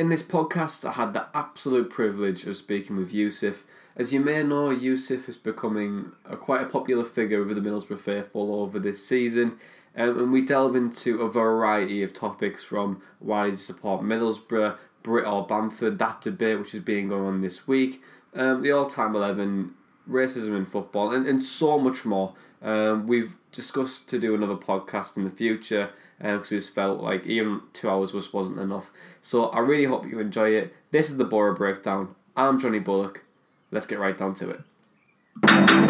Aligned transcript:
In 0.00 0.08
this 0.08 0.22
podcast, 0.22 0.88
I 0.88 0.92
had 0.92 1.12
the 1.12 1.26
absolute 1.34 1.90
privilege 1.90 2.46
of 2.46 2.56
speaking 2.56 2.96
with 2.96 3.12
Yusuf. 3.12 3.64
As 3.94 4.14
you 4.14 4.20
may 4.20 4.42
know, 4.42 4.70
Yusuf 4.70 5.28
is 5.28 5.36
becoming 5.36 6.12
a, 6.24 6.38
quite 6.38 6.62
a 6.62 6.70
popular 6.70 7.04
figure 7.04 7.44
with 7.44 7.62
the 7.62 7.68
Middlesbrough 7.68 8.00
faithful 8.00 8.54
over 8.62 8.78
this 8.78 9.06
season. 9.06 9.58
Um, 9.94 10.18
and 10.18 10.32
we 10.32 10.40
delve 10.40 10.74
into 10.74 11.20
a 11.20 11.30
variety 11.30 12.02
of 12.02 12.14
topics 12.14 12.64
from 12.64 13.02
why 13.18 13.50
does 13.50 13.58
he 13.58 13.64
support 13.66 14.00
Middlesbrough, 14.00 14.78
Britt 15.02 15.26
or 15.26 15.46
Bamford, 15.46 15.98
that 15.98 16.22
debate 16.22 16.58
which 16.58 16.72
has 16.72 16.80
been 16.80 17.10
going 17.10 17.26
on 17.26 17.42
this 17.42 17.68
week, 17.68 18.02
um, 18.34 18.62
the 18.62 18.72
all 18.72 18.86
time 18.86 19.14
11, 19.14 19.74
racism 20.08 20.56
in 20.56 20.64
football, 20.64 21.12
and, 21.12 21.26
and 21.26 21.44
so 21.44 21.78
much 21.78 22.06
more. 22.06 22.32
Um, 22.62 23.06
we've 23.06 23.36
discussed 23.52 24.08
to 24.08 24.18
do 24.18 24.34
another 24.34 24.56
podcast 24.56 25.18
in 25.18 25.24
the 25.24 25.30
future 25.30 25.90
Uh, 26.22 26.36
because 26.36 26.50
we 26.50 26.58
just 26.58 26.74
felt 26.74 27.00
like 27.00 27.24
even 27.26 27.62
two 27.72 27.88
hours 27.88 28.12
was, 28.12 28.32
wasn't 28.32 28.58
enough. 28.58 28.90
So 29.22 29.46
I 29.46 29.60
really 29.60 29.86
hope 29.86 30.06
you 30.06 30.18
enjoy 30.18 30.50
it. 30.50 30.74
This 30.90 31.10
is 31.10 31.16
the 31.16 31.24
Boro 31.24 31.56
Breakdown. 31.56 32.14
I'm 32.36 32.60
Jonny 32.60 32.78
Bullock. 32.78 33.24
Let's 33.70 33.86
get 33.86 33.98
right 33.98 34.16
down 34.16 34.34
to 34.34 34.50
it. 34.50 35.89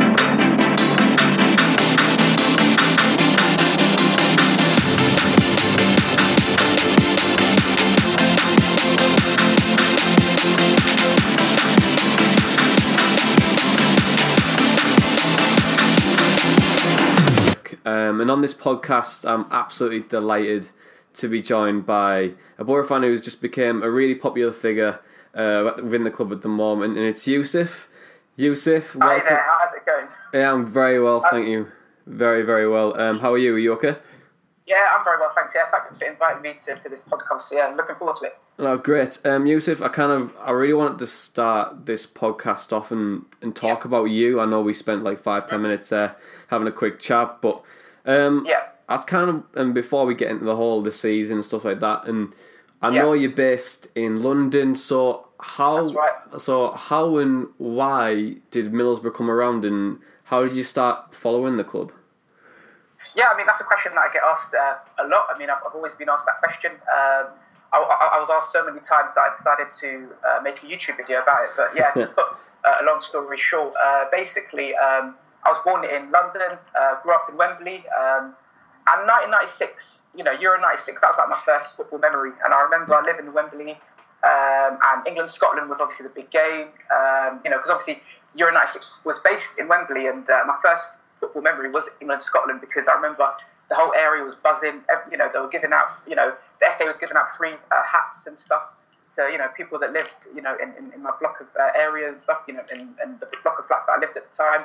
Um, 18.21 18.25
and 18.25 18.31
on 18.31 18.43
this 18.43 18.53
podcast, 18.55 19.25
I'm 19.29 19.47
absolutely 19.51 20.01
delighted 20.01 20.69
to 21.15 21.27
be 21.27 21.41
joined 21.41 21.87
by 21.87 22.35
a 22.59 22.65
Boro 22.65 22.87
fan 22.87 23.03
who's 23.03 23.23
just 23.23 23.41
become 23.41 23.83
a 23.83 23.91
really 23.91 24.15
popular 24.15 24.53
figure 24.53 25.01
uh, 25.35 25.73
within 25.83 26.05
the 26.05 26.11
club 26.11 26.31
at 26.31 26.43
the 26.43 26.49
moment, 26.49 26.99
and 26.99 27.07
it's 27.07 27.27
Yusuf. 27.27 27.89
Yusuf, 28.37 28.93
Hi 29.01 29.07
welcome. 29.15 29.25
there, 29.27 29.43
how's 29.51 29.75
it 29.75 29.87
going? 29.87 30.07
Yeah, 30.35 30.53
I'm 30.53 30.67
very 30.67 31.01
well, 31.01 31.25
thank 31.31 31.49
you. 31.49 31.69
Very, 32.07 32.43
very 32.43 32.69
well. 32.69 32.99
Um, 33.01 33.21
how 33.21 33.33
are 33.33 33.39
you? 33.39 33.55
Are 33.55 33.59
you 33.59 33.73
okay? 33.75 33.97
Yeah, 34.67 34.77
I'm 34.97 35.03
very 35.05 35.19
well, 35.19 35.33
thanks. 35.35 35.55
Yeah, 35.55 35.65
thanks 35.71 35.99
for 35.99 36.05
inviting 36.05 36.43
me 36.43 36.55
to, 36.67 36.77
to 36.77 36.89
this 36.89 37.03
podcast. 37.03 37.51
Yeah, 37.53 37.69
I'm 37.69 37.77
looking 37.77 37.97
forward 37.97 38.17
to 38.17 38.27
it. 38.27 38.39
Oh, 38.59 38.77
great. 38.77 39.19
Um, 39.25 39.47
Yusuf, 39.47 39.81
I 39.83 39.89
kind 39.89 40.13
of, 40.13 40.33
I 40.41 40.51
really 40.53 40.75
wanted 40.75 40.99
to 41.01 41.07
start 41.07 41.87
this 41.87 42.07
podcast 42.07 42.73
off 42.73 42.91
and, 42.93 43.25
and 43.43 43.57
talk 43.57 43.81
Yeah. 43.81 43.89
about 43.89 44.05
you. 44.05 44.41
I 44.41 44.45
know 44.47 44.61
we 44.61 44.75
spent 44.75 45.03
like 45.05 45.21
five, 45.21 45.47
ten 45.49 45.63
minutes 45.63 45.89
there 45.89 46.17
having 46.49 46.69
a 46.69 46.73
quick 46.73 46.99
chat, 47.01 47.39
but 47.41 47.63
um, 48.07 48.45
Yeah. 48.47 48.63
that's 48.89 49.05
kind 49.05 49.31
of, 49.31 49.43
and 49.55 49.75
before 49.75 50.07
we 50.07 50.15
get 50.15 50.31
into 50.31 50.45
the 50.45 50.57
whole 50.57 50.79
of 50.79 50.85
the 50.85 50.93
season 50.93 51.37
and 51.39 51.45
stuff 51.45 51.65
like 51.65 51.81
that, 51.81 52.05
and 52.07 52.35
I 52.83 52.89
Yeah. 52.91 53.03
know 53.03 53.13
you're 53.13 53.31
based 53.31 53.89
in 53.95 54.23
London, 54.23 54.75
so 54.75 55.29
how, 55.41 55.83
right. 55.85 56.13
so 56.39 56.73
how 56.73 57.17
and 57.19 57.49
why 57.59 58.37
did 58.51 58.73
Middlesbrough 58.73 59.15
come 59.15 59.31
around, 59.31 59.65
and 59.65 59.99
how 60.25 60.43
did 60.43 60.53
you 60.55 60.63
start 60.65 61.15
following 61.15 61.57
the 61.57 61.65
club? 61.65 61.93
Yeah, 63.15 63.29
I 63.33 63.37
mean, 63.37 63.47
that's 63.47 63.61
a 63.61 63.65
question 63.65 63.95
that 63.95 64.05
I 64.11 64.13
get 64.13 64.23
asked 64.23 64.55
uh, 64.55 64.77
a 65.03 65.09
lot. 65.09 65.27
I 65.35 65.39
mean, 65.39 65.49
I've, 65.51 65.59
I've 65.67 65.75
always 65.75 65.95
been 65.95 66.09
asked 66.11 66.27
that 66.27 66.39
question. 66.39 66.73
Um, 66.73 67.29
I, 67.73 67.79
I, 67.79 68.11
I 68.17 68.19
was 68.21 68.29
asked 68.31 68.53
so 68.53 68.65
many 68.65 68.81
times 68.81 69.15
that 69.15 69.21
I 69.21 69.35
decided 69.37 69.73
to 69.81 70.09
uh, 70.29 70.41
make 70.43 70.63
a 70.63 70.67
YouTube 70.67 70.97
video 70.99 71.23
about 71.23 71.45
it. 71.45 71.51
But 71.57 71.71
yeah, 71.75 71.93
to 71.93 72.07
put 72.15 72.27
uh, 72.65 72.79
a 72.83 72.85
long 72.85 73.01
story 73.01 73.39
short, 73.39 73.73
uh, 73.83 74.05
basically, 74.13 74.75
um, 74.77 75.15
I 75.45 75.51
was 75.51 75.59
born 75.65 75.85
in 75.85 76.11
London, 76.11 76.59
uh, 76.79 77.01
grew 77.03 77.15
up 77.15 77.27
in 77.31 77.37
Wembley, 77.37 77.85
um, 77.97 78.35
and 78.87 79.07
1996, 79.07 80.01
you 80.17 80.25
know, 80.25 80.33
Euro 80.33 80.61
96, 80.61 81.01
that 81.01 81.09
was 81.09 81.19
like 81.19 81.29
my 81.29 81.41
first 81.45 81.77
football 81.77 81.99
memory. 81.99 82.33
And 82.45 82.53
I 82.53 82.63
remember 82.63 82.95
I 82.95 83.05
lived 83.05 83.21
in 83.21 83.33
Wembley, 83.33 83.79
um, 84.25 84.79
and 84.85 85.07
England 85.07 85.31
Scotland 85.31 85.69
was 85.69 85.81
obviously 85.81 86.05
the 86.05 86.15
big 86.15 86.31
game, 86.31 86.69
um, 86.93 87.41
you 87.45 87.51
know, 87.51 87.59
because 87.59 87.71
obviously 87.71 88.03
Euro 88.35 88.53
96 88.53 89.01
was 89.05 89.19
based 89.21 89.59
in 89.59 89.69
Wembley, 89.69 90.07
and 90.07 90.29
uh, 90.29 90.45
my 90.47 90.57
first 90.63 90.99
football 91.21 91.43
memory 91.43 91.71
was 91.71 91.89
England 92.01 92.23
Scotland 92.23 92.61
because 92.61 92.89
I 92.89 92.95
remember 92.95 93.31
the 93.69 93.77
whole 93.77 93.93
area 93.95 94.23
was 94.23 94.35
buzzing. 94.35 94.83
You 95.11 95.17
know, 95.17 95.31
they 95.33 95.39
were 95.39 95.49
giving 95.49 95.73
out, 95.73 95.89
you 96.07 96.17
know, 96.17 96.35
the 96.61 96.67
FA 96.77 96.85
was 96.85 96.97
giving 96.97 97.17
out 97.17 97.37
free 97.37 97.55
uh, 97.71 97.83
hats 97.85 98.27
and 98.27 98.39
stuff. 98.39 98.63
So 99.11 99.27
you 99.27 99.39
know, 99.39 99.49
people 99.57 99.79
that 99.81 99.93
lived, 99.93 100.27
you 100.35 100.43
know, 100.43 100.57
in, 100.63 100.73
in, 100.75 100.93
in 100.93 101.03
my 101.03 101.13
block 101.21 101.41
of 101.41 101.47
uh, 101.59 101.71
area 101.77 102.09
and 102.09 102.21
stuff, 102.21 102.39
you 102.47 102.55
know, 102.55 102.63
in, 102.73 102.95
in 103.03 103.19
the 103.21 103.29
block 103.43 103.59
of 103.59 103.67
flats 103.67 103.87
that 103.87 103.93
I 103.93 104.01
lived 104.01 104.17
at 104.17 104.31
the 104.31 104.37
time, 104.37 104.65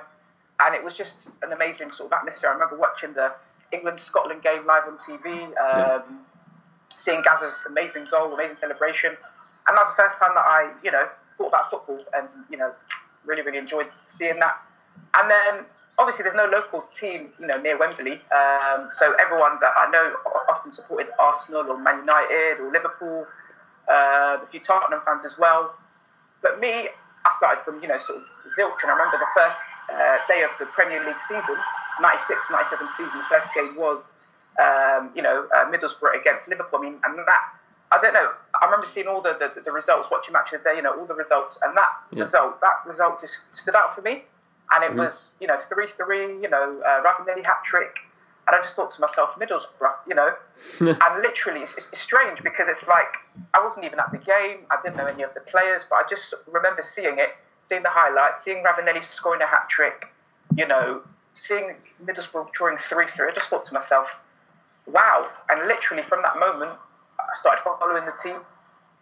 and 0.59 0.75
it 0.75 0.83
was 0.83 0.93
just 0.93 1.29
an 1.43 1.51
amazing 1.51 1.91
sort 1.91 2.11
of 2.11 2.17
atmosphere. 2.17 2.49
I 2.49 2.53
remember 2.53 2.77
watching 2.77 3.13
the 3.13 3.33
England 3.71 3.99
Scotland 3.99 4.41
game 4.41 4.65
live 4.65 4.83
on 4.87 4.97
TV, 4.97 5.51
um, 5.57 6.19
seeing 6.95 7.21
Gazza's 7.21 7.63
amazing 7.67 8.07
goal, 8.09 8.33
amazing 8.33 8.57
celebration, 8.57 9.15
and 9.67 9.77
that 9.77 9.81
was 9.81 9.95
the 9.95 10.03
first 10.03 10.17
time 10.17 10.31
that 10.35 10.45
I, 10.45 10.71
you 10.83 10.91
know, 10.91 11.07
thought 11.37 11.47
about 11.47 11.69
football 11.69 12.03
and 12.15 12.27
you 12.49 12.57
know, 12.57 12.73
really 13.25 13.41
really 13.41 13.57
enjoyed 13.57 13.91
seeing 13.91 14.39
that. 14.39 14.57
And 15.15 15.29
then 15.29 15.65
obviously 15.97 16.23
there's 16.23 16.35
no 16.35 16.45
local 16.45 16.85
team, 16.93 17.29
you 17.39 17.47
know, 17.47 17.59
near 17.61 17.77
Wembley, 17.77 18.21
um, 18.31 18.89
so 18.91 19.13
everyone 19.19 19.57
that 19.61 19.73
I 19.75 19.89
know 19.91 20.15
often 20.49 20.71
supported 20.71 21.07
Arsenal 21.19 21.69
or 21.69 21.77
Man 21.77 21.99
United 21.99 22.59
or 22.61 22.71
Liverpool, 22.71 23.27
uh, 23.89 24.37
a 24.41 24.47
few 24.51 24.59
Tottenham 24.59 25.01
fans 25.05 25.25
as 25.25 25.37
well. 25.37 25.75
But 26.41 26.59
me, 26.59 26.89
I 27.25 27.33
started 27.37 27.63
from, 27.65 27.81
you 27.81 27.87
know, 27.87 27.97
sort 27.99 28.19
of 28.19 28.25
zilch. 28.53 28.77
And 28.83 28.91
I 28.91 28.93
remember 28.93 29.17
the 29.17 29.31
first 29.35 29.61
uh, 29.89 30.17
day 30.27 30.43
of 30.43 30.51
the 30.59 30.65
Premier 30.67 31.03
League 31.05 31.21
season, 31.27 31.57
96, 32.01 32.39
97 32.51 32.87
season, 32.97 33.17
the 33.17 33.25
first 33.25 33.49
game 33.53 33.75
was, 33.75 34.03
um, 34.61 35.09
you 35.15 35.21
know, 35.21 35.47
uh, 35.55 35.65
Middlesbrough 35.65 36.19
against 36.19 36.47
Liverpool. 36.47 36.79
I 36.79 36.83
mean, 36.83 36.99
and 37.03 37.17
that, 37.17 37.41
I 37.91 37.97
don't 37.99 38.13
know, 38.13 38.29
I 38.61 38.65
remember 38.65 38.85
seeing 38.85 39.07
all 39.07 39.21
the, 39.21 39.33
the, 39.39 39.61
the 39.61 39.71
results, 39.71 40.09
watching 40.11 40.33
matches 40.33 40.61
there, 40.63 40.75
you 40.75 40.81
know, 40.81 40.93
all 40.97 41.05
the 41.05 41.15
results. 41.15 41.57
And 41.63 41.75
that 41.75 41.89
Yeah. 42.11 42.23
result, 42.23 42.61
that 42.61 42.85
result 42.85 43.21
just 43.21 43.41
stood 43.51 43.75
out 43.75 43.95
for 43.95 44.01
me. 44.01 44.23
And 44.71 44.83
it 44.83 44.95
was, 44.95 45.31
you 45.39 45.47
know, 45.47 45.59
3 45.69 45.87
3, 45.87 46.41
you 46.41 46.49
know, 46.49 46.81
uh, 46.85 47.01
Ravanelli 47.03 47.43
hat 47.43 47.61
trick. 47.65 47.95
And 48.47 48.55
I 48.55 48.61
just 48.61 48.75
thought 48.75 48.91
to 48.91 49.01
myself, 49.01 49.35
Middlesbrough, 49.39 49.95
you 50.07 50.13
know, 50.13 50.33
and 50.79 51.21
literally, 51.21 51.61
it's, 51.61 51.75
it's 51.77 51.99
strange 51.99 52.43
because 52.43 52.67
it's 52.67 52.85
like 52.87 53.07
I 53.53 53.63
wasn't 53.63 53.85
even 53.85 53.99
at 53.99 54.11
the 54.11 54.19
game. 54.19 54.59
I 54.69 54.77
didn't 54.83 54.97
know 54.97 55.07
any 55.07 55.23
of 55.23 55.33
the 55.33 55.39
players, 55.41 55.81
but 55.89 55.95
I 55.97 56.03
just 56.07 56.33
remember 56.51 56.83
seeing 56.83 57.17
it, 57.17 57.29
seeing 57.65 57.81
the 57.83 57.89
highlights, 57.91 58.43
seeing 58.43 58.63
Ravanelli 58.63 59.03
scoring 59.03 59.41
a 59.41 59.47
hat 59.47 59.67
trick. 59.69 60.05
You 60.55 60.67
know, 60.67 61.01
seeing 61.33 61.75
Middlesbrough 62.05 62.51
drawing 62.53 62.77
three 62.77 63.07
three. 63.07 63.27
I 63.29 63.33
just 63.33 63.49
thought 63.49 63.63
to 63.65 63.73
myself, 63.73 64.15
wow! 64.85 65.27
And 65.49 65.67
literally 65.67 66.03
from 66.03 66.21
that 66.21 66.39
moment, 66.39 66.71
I 67.19 67.35
started 67.35 67.61
following 67.63 68.05
the 68.05 68.13
team, 68.21 68.37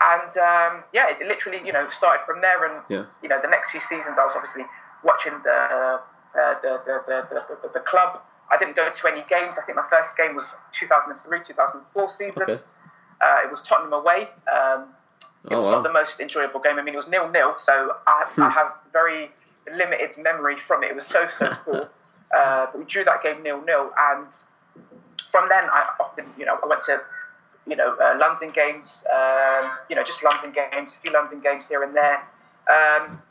and 0.02 0.38
um, 0.38 0.84
yeah, 0.94 1.10
it 1.10 1.28
literally, 1.28 1.60
you 1.66 1.74
know, 1.74 1.88
started 1.90 2.24
from 2.25 2.40
there. 2.42 2.64
And 2.66 2.81
Yeah. 2.88 3.06
you 3.22 3.28
know, 3.28 3.42
the 3.42 3.50
next 3.50 3.72
few 3.72 3.81
seasons, 3.81 4.18
I 4.18 4.24
was 4.24 4.36
obviously 4.36 4.64
watching 5.04 5.34
the 5.44 5.52
uh, 5.52 6.00
the, 6.34 6.80
the, 6.86 7.04
the, 7.08 7.46
the, 7.62 7.70
the 7.74 7.80
club. 7.81 8.22
I 8.52 8.58
didn't 8.58 8.76
go 8.76 8.90
to 8.90 9.08
any 9.08 9.24
games. 9.30 9.56
I 9.58 9.62
think 9.66 9.76
my 9.78 9.86
first 9.90 10.16
game 10.18 10.36
was 10.36 10.54
2003, 10.74 11.40
2004 11.44 12.09
season. 12.09 12.44
Okay. 12.44 12.59
Uh, 13.22 13.38
it 13.44 13.50
was 13.51 13.62
Tottenham 13.62 13.94
away. 13.94 14.28
Um, 14.54 14.86
it 15.50 15.54
Oh, 15.54 15.60
was 15.60 15.68
wow. 15.68 15.74
not 15.75 15.84
the 15.84 15.92
most 15.92 16.19
enjoyable 16.19 16.60
game. 16.62 16.78
I 16.80 16.81
mean, 16.84 16.94
it 16.94 16.98
was 16.98 17.07
nil 17.07 17.30
nil, 17.30 17.56
so 17.57 17.95
I, 18.07 18.25
I 18.38 18.50
have 18.50 18.72
very 18.94 19.30
limited 19.72 20.22
memory 20.22 20.57
from 20.57 20.84
it. 20.84 20.88
It 20.92 20.95
was 20.95 21.06
so 21.06 21.28
so 21.30 21.50
cool. 21.66 21.90
Uh, 22.36 22.66
but 22.72 22.78
we 22.80 22.86
drew 22.86 23.04
that 23.04 23.22
game 23.24 23.44
nil 23.44 23.62
nil, 23.66 23.92
and 23.98 24.28
from 25.30 25.50
then 25.50 25.66
I 25.66 25.90
often, 26.00 26.25
you 26.38 26.45
know, 26.45 26.57
I 26.63 26.68
went 26.68 26.81
to, 26.84 27.01
you 27.68 27.75
know, 27.75 27.95
uh, 28.01 28.16
London 28.19 28.51
games, 28.51 29.04
um, 29.13 29.72
you 29.90 29.95
know, 29.95 30.04
just 30.04 30.24
London 30.24 30.51
games, 30.51 30.94
a 30.94 30.98
few 31.06 31.12
London 31.13 31.40
games 31.42 31.68
here 31.68 31.84
and 31.84 31.94
there. 31.95 32.24
Um, 32.69 33.22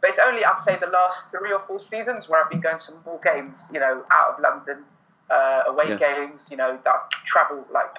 but 0.00 0.10
it's 0.10 0.18
only, 0.24 0.44
I'd 0.44 0.62
say, 0.64 0.76
the 0.76 0.86
last 0.86 1.30
three 1.30 1.52
or 1.52 1.60
four 1.60 1.80
seasons 1.80 2.28
where 2.28 2.42
I've 2.42 2.50
been 2.50 2.60
going 2.60 2.78
to 2.78 2.92
more 3.04 3.20
games, 3.24 3.70
you 3.72 3.80
know, 3.80 4.04
out 4.10 4.34
of 4.34 4.40
London, 4.40 4.84
uh, 5.30 5.62
away 5.66 5.88
Yeah. 5.88 5.96
games, 5.96 6.48
you 6.50 6.56
know, 6.56 6.78
that 6.84 7.10
travel, 7.24 7.66
like, 7.72 7.96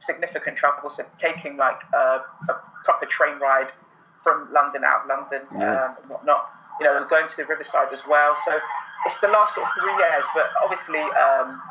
significant 0.00 0.56
travel, 0.56 0.90
so 0.90 1.04
taking, 1.16 1.56
like, 1.56 1.80
a, 1.94 2.20
a 2.48 2.60
proper 2.84 3.06
train 3.06 3.38
ride 3.38 3.70
from 4.16 4.52
London 4.52 4.82
out 4.84 5.02
of 5.02 5.08
London 5.08 5.42
Yeah. 5.58 5.84
um, 5.84 5.96
and 6.00 6.10
whatnot, 6.10 6.50
you 6.80 6.86
know, 6.86 7.04
going 7.08 7.28
to 7.28 7.36
the 7.36 7.44
Riverside 7.46 7.92
as 7.92 8.06
well. 8.06 8.36
So 8.44 8.58
it's 9.06 9.18
the 9.20 9.28
last 9.28 9.54
sort 9.54 9.66
of 9.68 9.72
three 9.80 9.94
years, 9.96 10.24
but 10.34 10.50
obviously, 10.62 11.00
um, 11.00 11.62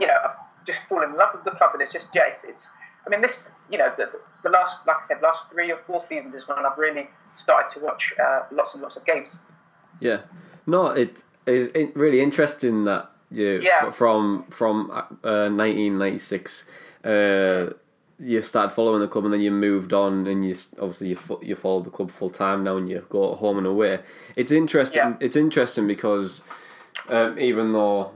you 0.00 0.06
know, 0.06 0.14
I've 0.24 0.36
just 0.64 0.88
fallen 0.88 1.10
in 1.10 1.16
love 1.16 1.30
with 1.34 1.44
the 1.44 1.50
club, 1.52 1.70
and 1.74 1.82
it's 1.82 1.92
just 1.92 2.08
yeah, 2.14 2.26
it's, 2.28 2.44
it's 2.44 2.70
I 3.06 3.10
mean, 3.10 3.20
this, 3.20 3.50
you 3.70 3.78
know, 3.78 3.92
the, 3.96 4.10
the, 4.42 4.50
last, 4.50 4.86
like 4.86 4.96
I 4.98 5.02
said, 5.02 5.22
last 5.22 5.50
three 5.50 5.70
or 5.70 5.78
four 5.86 6.00
seasons 6.00 6.34
is 6.34 6.48
when 6.48 6.58
I've 6.58 6.78
really 6.78 7.08
started 7.34 7.72
to 7.74 7.84
watch 7.84 8.12
uh, 8.22 8.42
lots 8.50 8.74
and 8.74 8.82
lots 8.82 8.96
of 8.96 9.04
games. 9.04 9.38
Yeah, 10.00 10.22
no, 10.66 10.88
it 10.88 11.22
is 11.46 11.70
really 11.94 12.20
interesting 12.20 12.84
that 12.84 13.10
you 13.30 13.60
yeah. 13.62 13.90
from 13.90 14.44
from 14.50 14.90
uh, 14.90 15.48
1996. 15.48 16.64
Uh, 17.04 17.70
you 18.18 18.40
started 18.40 18.74
following 18.74 19.00
the 19.00 19.08
club 19.08 19.24
and 19.24 19.34
then 19.34 19.42
you 19.42 19.50
moved 19.50 19.92
on 19.92 20.26
and 20.26 20.46
you 20.46 20.54
obviously 20.80 21.08
you 21.08 21.18
you 21.42 21.54
follow 21.54 21.80
the 21.80 21.90
club 21.90 22.10
full 22.10 22.30
time 22.30 22.64
now 22.64 22.76
and 22.76 22.88
you 22.88 23.04
go 23.10 23.34
home 23.34 23.58
and 23.58 23.66
away. 23.66 24.00
It's 24.36 24.50
interesting. 24.50 24.98
Yeah. 24.98 25.16
It's 25.20 25.36
interesting 25.36 25.86
because 25.86 26.42
um, 27.08 27.38
even 27.38 27.72
though 27.72 28.12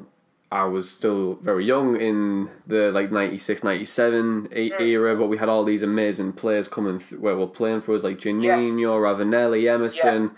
I 0.53 0.65
was 0.65 0.91
still 0.91 1.35
very 1.37 1.65
young 1.65 2.01
in 2.01 2.51
the 2.67 2.91
like 2.91 3.13
96, 3.13 3.63
97 3.63 4.49
mm. 4.49 4.81
era, 4.81 5.15
but 5.15 5.29
we 5.29 5.39
had 5.39 5.49
all 5.49 5.63
these 5.65 5.83
amazing 5.83 6.33
players 6.33 6.67
coming 6.67 6.99
through, 6.99 7.21
where 7.21 7.37
we're 7.37 7.47
playing 7.47 7.83
for 7.83 7.95
us 7.95 8.03
like 8.03 8.19
Juninho, 8.19 8.81
yes. 8.81 8.89
Ravanelli, 8.89 9.73
Emerson. 9.73 10.33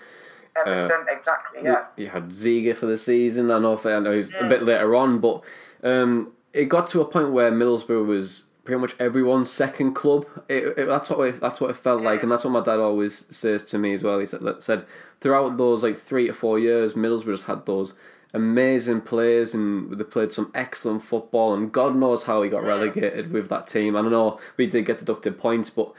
Yeah. 0.56 0.62
Emerson, 0.66 1.06
uh, 1.08 1.12
exactly, 1.12 1.60
yeah. 1.64 1.84
You, 1.96 2.04
you, 2.04 2.10
had 2.10 2.28
Ziege 2.28 2.76
for 2.76 2.84
the 2.84 2.98
season. 2.98 3.50
I 3.50 3.58
know, 3.58 3.80
I 3.82 3.98
know 4.00 4.12
he's 4.12 4.30
mm. 4.30 4.44
a 4.44 4.48
bit 4.50 4.62
later 4.62 4.94
on, 4.94 5.18
but 5.18 5.42
um, 5.82 6.32
it 6.52 6.66
got 6.66 6.88
to 6.88 7.00
a 7.00 7.06
point 7.06 7.32
where 7.32 7.50
Middlesbrough 7.50 8.04
was 8.04 8.44
pretty 8.64 8.80
much 8.80 8.94
everyone's 8.98 9.50
second 9.50 9.94
club. 9.94 10.26
It, 10.48 10.78
it, 10.78 10.86
that's 10.86 11.08
what 11.08 11.28
it, 11.28 11.40
that's 11.40 11.58
what 11.58 11.70
it 11.70 11.76
felt 11.76 12.02
like, 12.02 12.22
and 12.22 12.30
that's 12.30 12.44
what 12.44 12.50
my 12.50 12.60
dad 12.60 12.80
always 12.80 13.24
says 13.30 13.62
to 13.64 13.78
me 13.78 13.94
as 13.94 14.02
well. 14.02 14.18
He 14.18 14.26
said, 14.26 14.42
said 14.58 14.84
throughout 15.20 15.56
those 15.56 15.82
like 15.82 15.96
three 15.96 16.26
to 16.26 16.34
four 16.34 16.58
years, 16.58 16.92
Middlesbrough 16.92 17.32
just 17.32 17.44
had 17.44 17.64
those 17.64 17.94
amazing 18.34 19.00
players 19.02 19.54
and 19.54 19.92
they 19.92 20.04
played 20.04 20.32
some 20.32 20.50
excellent 20.54 21.02
football. 21.04 21.54
And 21.54 21.70
God 21.72 21.96
knows 21.96 22.24
how 22.24 22.42
he 22.42 22.50
got 22.50 22.64
relegated 22.64 23.30
with 23.30 23.48
that 23.50 23.66
team. 23.66 23.96
I 23.96 24.02
don't 24.02 24.10
know 24.10 24.40
we 24.56 24.66
did 24.66 24.86
get 24.86 24.98
deducted 24.98 25.38
points, 25.38 25.70
but 25.70 25.92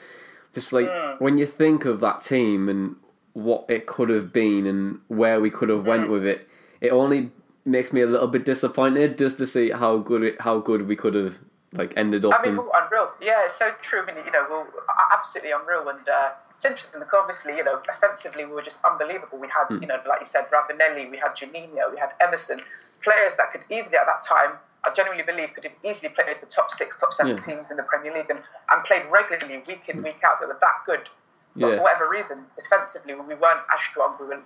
just 0.54 0.74
like 0.74 0.90
when 1.20 1.38
you 1.38 1.46
think 1.46 1.86
of 1.86 2.00
that 2.00 2.22
team 2.22 2.70
and 2.70 2.96
what 3.34 3.66
it 3.68 3.86
could 3.86 4.10
have 4.10 4.32
been 4.32 4.66
and 4.66 5.00
where 5.08 5.40
we 5.40 5.50
could 5.50 5.70
have 5.70 5.86
went 5.86 6.10
with 6.10 6.26
it, 6.26 6.48
it 6.82 6.92
only 6.92 7.32
makes 7.66 7.94
me 7.94 8.02
a 8.02 8.06
little 8.06 8.28
bit 8.28 8.46
disappointed 8.46 9.18
just 9.18 9.38
to 9.38 9.48
see 9.48 9.72
how 9.72 9.98
good 9.98 10.24
it, 10.24 10.42
how 10.42 10.60
good 10.60 10.88
we 10.88 10.96
could 10.96 11.16
have 11.16 11.38
like 11.74 11.94
ended 11.98 12.26
up. 12.26 12.34
I 12.38 12.44
mean, 12.44 12.54
in... 12.54 12.60
unreal. 12.74 13.10
Yeah, 13.22 13.46
it's 13.46 13.58
so 13.58 13.72
true. 13.82 14.02
I 14.02 14.06
mean, 14.06 14.26
you 14.26 14.32
know, 14.32 14.46
well, 14.50 14.68
absolutely 15.12 15.52
unreal. 15.52 15.90
And 15.90 16.08
uh, 16.08 16.32
it's 16.64 16.72
interesting 16.72 17.02
because 17.02 17.20
obviously, 17.20 17.58
you 17.58 17.64
know, 17.64 17.82
offensively 17.90 18.46
we 18.46 18.54
were 18.54 18.62
just 18.62 18.78
unbelievable. 18.86 19.38
We 19.38 19.50
had, 19.50 19.68
mm. 19.68 19.82
you 19.82 19.88
know, 19.88 20.00
like 20.08 20.22
you 20.22 20.28
said, 20.28 20.46
Ravanelli, 20.48 21.12
we 21.12 21.18
had 21.18 21.36
Juninho, 21.36 21.92
we 21.92 22.00
had 22.00 22.12
Emerson, 22.22 22.62
players 23.04 23.34
that 23.36 23.52
could 23.52 23.64
easily 23.70 23.98
at 23.98 24.06
that 24.06 24.24
time. 24.24 24.56
I 24.86 24.92
genuinely 24.94 25.24
believe 25.24 25.54
could 25.54 25.66
have 25.66 25.74
easily 25.84 26.10
played 26.10 26.28
the 26.40 26.48
top 26.48 26.72
six, 26.72 26.98
top 26.98 27.14
seven 27.14 27.36
yeah. 27.38 27.44
teams 27.44 27.72
in 27.72 27.78
the 27.78 27.84
Premier 27.84 28.14
League 28.14 28.30
and, 28.30 28.40
and 28.72 28.84
played 28.84 29.04
regularly 29.12 29.62
week 29.68 29.88
in, 29.88 30.02
week 30.02 30.20
out. 30.24 30.40
They 30.40 30.46
were 30.46 30.58
that 30.60 30.84
good. 30.86 31.10
But 31.56 31.68
yeah. 31.68 31.76
for 31.78 31.84
whatever 31.84 32.10
reason, 32.10 32.46
defensively, 32.56 33.14
we 33.16 33.36
weren't 33.36 33.64
as 33.74 33.84
strong. 33.90 34.16
We 34.20 34.28
were, 34.28 34.40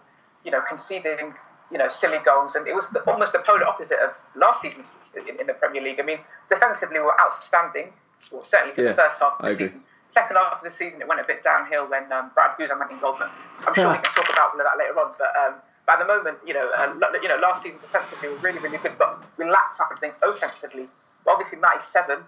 you 0.44 0.52
know, 0.52 0.62
conceding 0.68 1.34
you 1.70 1.78
know, 1.78 1.90
silly 1.90 2.18
goals, 2.24 2.56
and 2.56 2.66
it 2.66 2.74
was 2.74 2.88
the, 2.94 3.02
almost 3.02 3.34
the 3.34 3.40
polar 3.40 3.68
opposite 3.68 4.00
of 4.00 4.12
last 4.38 4.62
season 4.62 4.82
in, 5.28 5.38
in, 5.42 5.48
the 5.48 5.54
Premier 5.54 5.82
League. 5.82 6.00
I 6.00 6.04
mean, 6.04 6.20
defensively, 6.48 6.98
we 6.98 7.04
were 7.04 7.20
outstanding, 7.20 7.92
well, 8.32 8.42
certainly 8.42 8.74
for 8.74 8.84
yeah, 8.84 8.90
the 8.92 8.96
first 8.96 9.20
half 9.20 9.34
of 9.38 9.50
the 9.50 9.54
season. 9.54 9.84
Second 10.10 10.38
half 10.38 10.58
of 10.58 10.64
the 10.64 10.72
season, 10.72 11.02
it 11.02 11.08
went 11.08 11.20
a 11.20 11.26
bit 11.26 11.44
downhill 11.44 11.90
when 11.90 12.12
um, 12.12 12.32
Brad 12.34 12.58
Guzan 12.58 12.80
went 12.80 12.92
in 12.92 13.00
goal. 13.00 13.18
I'm 13.20 13.76
sure 13.76 13.92
we 13.92 13.98
can 13.98 14.14
talk 14.14 14.30
about 14.32 14.54
all 14.54 14.60
of 14.60 14.66
that 14.66 14.78
later 14.78 15.00
on, 15.00 15.14
but. 15.18 15.34
Um, 15.36 15.56
at 15.90 16.00
the 16.00 16.06
moment, 16.06 16.38
you 16.46 16.54
know, 16.54 16.70
uh, 16.78 16.94
you 17.22 17.30
know, 17.30 17.38
last 17.38 17.64
season 17.64 17.80
defensively 17.80 18.28
was 18.28 18.44
really, 18.44 18.60
really 18.60 18.78
good, 18.78 18.98
but 19.00 19.24
we 19.38 19.50
lacked 19.50 19.76
something 19.76 20.12
offensively. 20.22 20.86
But 21.24 21.32
obviously, 21.32 21.60
97, 21.60 22.20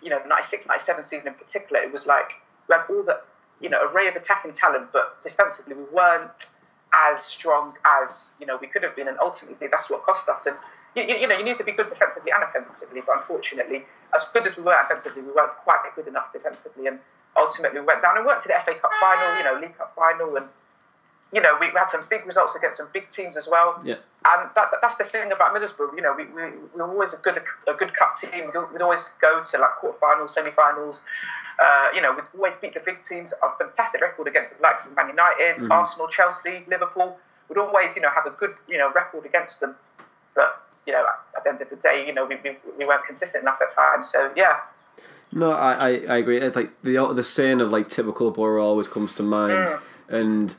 you 0.00 0.10
know, 0.10 0.20
96, 0.28 0.66
97 0.66 1.04
season 1.04 1.26
in 1.26 1.34
particular, 1.34 1.82
it 1.82 1.92
was 1.92 2.06
like 2.06 2.34
we 2.68 2.74
had 2.74 2.84
all 2.88 3.02
the, 3.02 3.20
you 3.60 3.68
know, 3.68 3.84
array 3.90 4.06
of 4.06 4.14
attacking 4.14 4.52
talent, 4.52 4.92
but 4.92 5.20
defensively 5.22 5.74
we 5.74 5.82
weren't 5.92 6.46
as 6.92 7.22
strong 7.22 7.74
as 7.84 8.30
you 8.40 8.46
know 8.46 8.58
we 8.60 8.66
could 8.66 8.82
have 8.82 8.96
been, 8.96 9.08
and 9.08 9.18
ultimately 9.18 9.66
that's 9.66 9.90
what 9.90 10.04
cost 10.04 10.28
us. 10.28 10.46
And 10.46 10.56
you, 10.96 11.02
you, 11.16 11.26
know 11.26 11.36
you 11.36 11.44
need 11.44 11.56
to 11.58 11.64
be 11.64 11.72
good 11.72 11.88
defensively 11.88 12.32
and 12.32 12.42
offensively, 12.42 13.00
but 13.06 13.16
unfortunately, 13.18 13.84
as 14.16 14.26
good 14.28 14.46
as 14.46 14.56
we 14.56 14.62
were 14.62 14.76
offensively, 14.80 15.22
we 15.22 15.32
weren't 15.32 15.52
quite 15.64 15.80
good 15.94 16.08
enough 16.08 16.32
defensively, 16.32 16.86
and 16.86 16.98
ultimately 17.36 17.80
we 17.80 17.86
went 17.86 18.02
down 18.02 18.16
and 18.16 18.26
went 18.26 18.42
to 18.42 18.48
the 18.48 18.54
FA 18.64 18.74
Cup 18.74 18.90
final, 19.00 19.38
you 19.38 19.44
know, 19.44 19.60
League 19.60 19.76
Cup 19.76 19.94
final, 19.94 20.36
and 20.36 20.46
you 21.32 21.40
know 21.40 21.56
we, 21.60 21.68
we 21.68 21.78
had 21.78 21.90
some 21.90 22.04
big 22.10 22.26
results 22.26 22.54
against 22.54 22.78
some 22.78 22.88
big 22.92 23.08
teams 23.10 23.36
as 23.36 23.48
well. 23.48 23.80
Yeah. 23.84 23.96
And 24.26 24.50
that, 24.54 24.68
that's 24.82 24.96
the 24.96 25.04
thing 25.04 25.32
about 25.32 25.54
Middlesbrough. 25.54 25.96
You 25.96 26.02
know, 26.02 26.14
we, 26.14 26.24
we, 26.26 26.42
we 26.74 26.76
were 26.76 26.90
always 26.90 27.14
a 27.14 27.18
good 27.18 27.40
a 27.68 27.74
good 27.74 27.94
cup 27.94 28.18
team. 28.20 28.30
We'd, 28.32 28.72
we'd 28.72 28.82
always 28.82 29.08
go 29.20 29.42
to 29.42 29.58
like 29.58 29.70
quarterfinals, 29.82 30.30
semi-finals. 30.30 31.02
Uh, 31.62 31.88
you 31.94 32.00
know, 32.00 32.12
we'd 32.12 32.24
always 32.36 32.56
beat 32.56 32.74
the 32.74 32.80
big 32.80 33.02
teams. 33.02 33.32
A 33.42 33.56
fantastic 33.58 34.00
record 34.00 34.28
against 34.28 34.56
the 34.56 34.62
likes 34.62 34.86
of 34.86 34.96
Man 34.96 35.08
United, 35.08 35.56
mm-hmm. 35.56 35.72
Arsenal, 35.72 36.08
Chelsea, 36.08 36.64
Liverpool. 36.68 37.18
We'd 37.48 37.58
always, 37.58 37.94
you 37.96 38.02
know, 38.02 38.10
have 38.10 38.26
a 38.26 38.30
good, 38.30 38.54
you 38.68 38.78
know, 38.78 38.92
record 38.92 39.26
against 39.26 39.60
them. 39.60 39.74
But 40.34 40.62
you 40.86 40.92
know, 40.92 41.04
at 41.36 41.44
the 41.44 41.50
end 41.50 41.60
of 41.60 41.70
the 41.70 41.76
day, 41.76 42.06
you 42.06 42.12
know, 42.12 42.24
we, 42.24 42.36
we, 42.42 42.56
we 42.78 42.86
weren't 42.86 43.04
consistent 43.06 43.42
enough 43.42 43.60
at 43.62 43.74
times. 43.74 44.10
So 44.10 44.32
yeah. 44.36 44.60
No, 45.32 45.52
I, 45.52 45.72
I, 45.72 45.88
I 46.08 46.16
agree. 46.18 46.38
It's 46.38 46.56
like 46.56 46.70
the 46.82 47.12
the 47.14 47.22
saying 47.22 47.60
of 47.60 47.70
like 47.70 47.88
typical 47.88 48.30
Boro 48.30 48.64
always 48.64 48.88
comes 48.88 49.14
to 49.14 49.22
mind, 49.22 49.78
and 50.08 50.54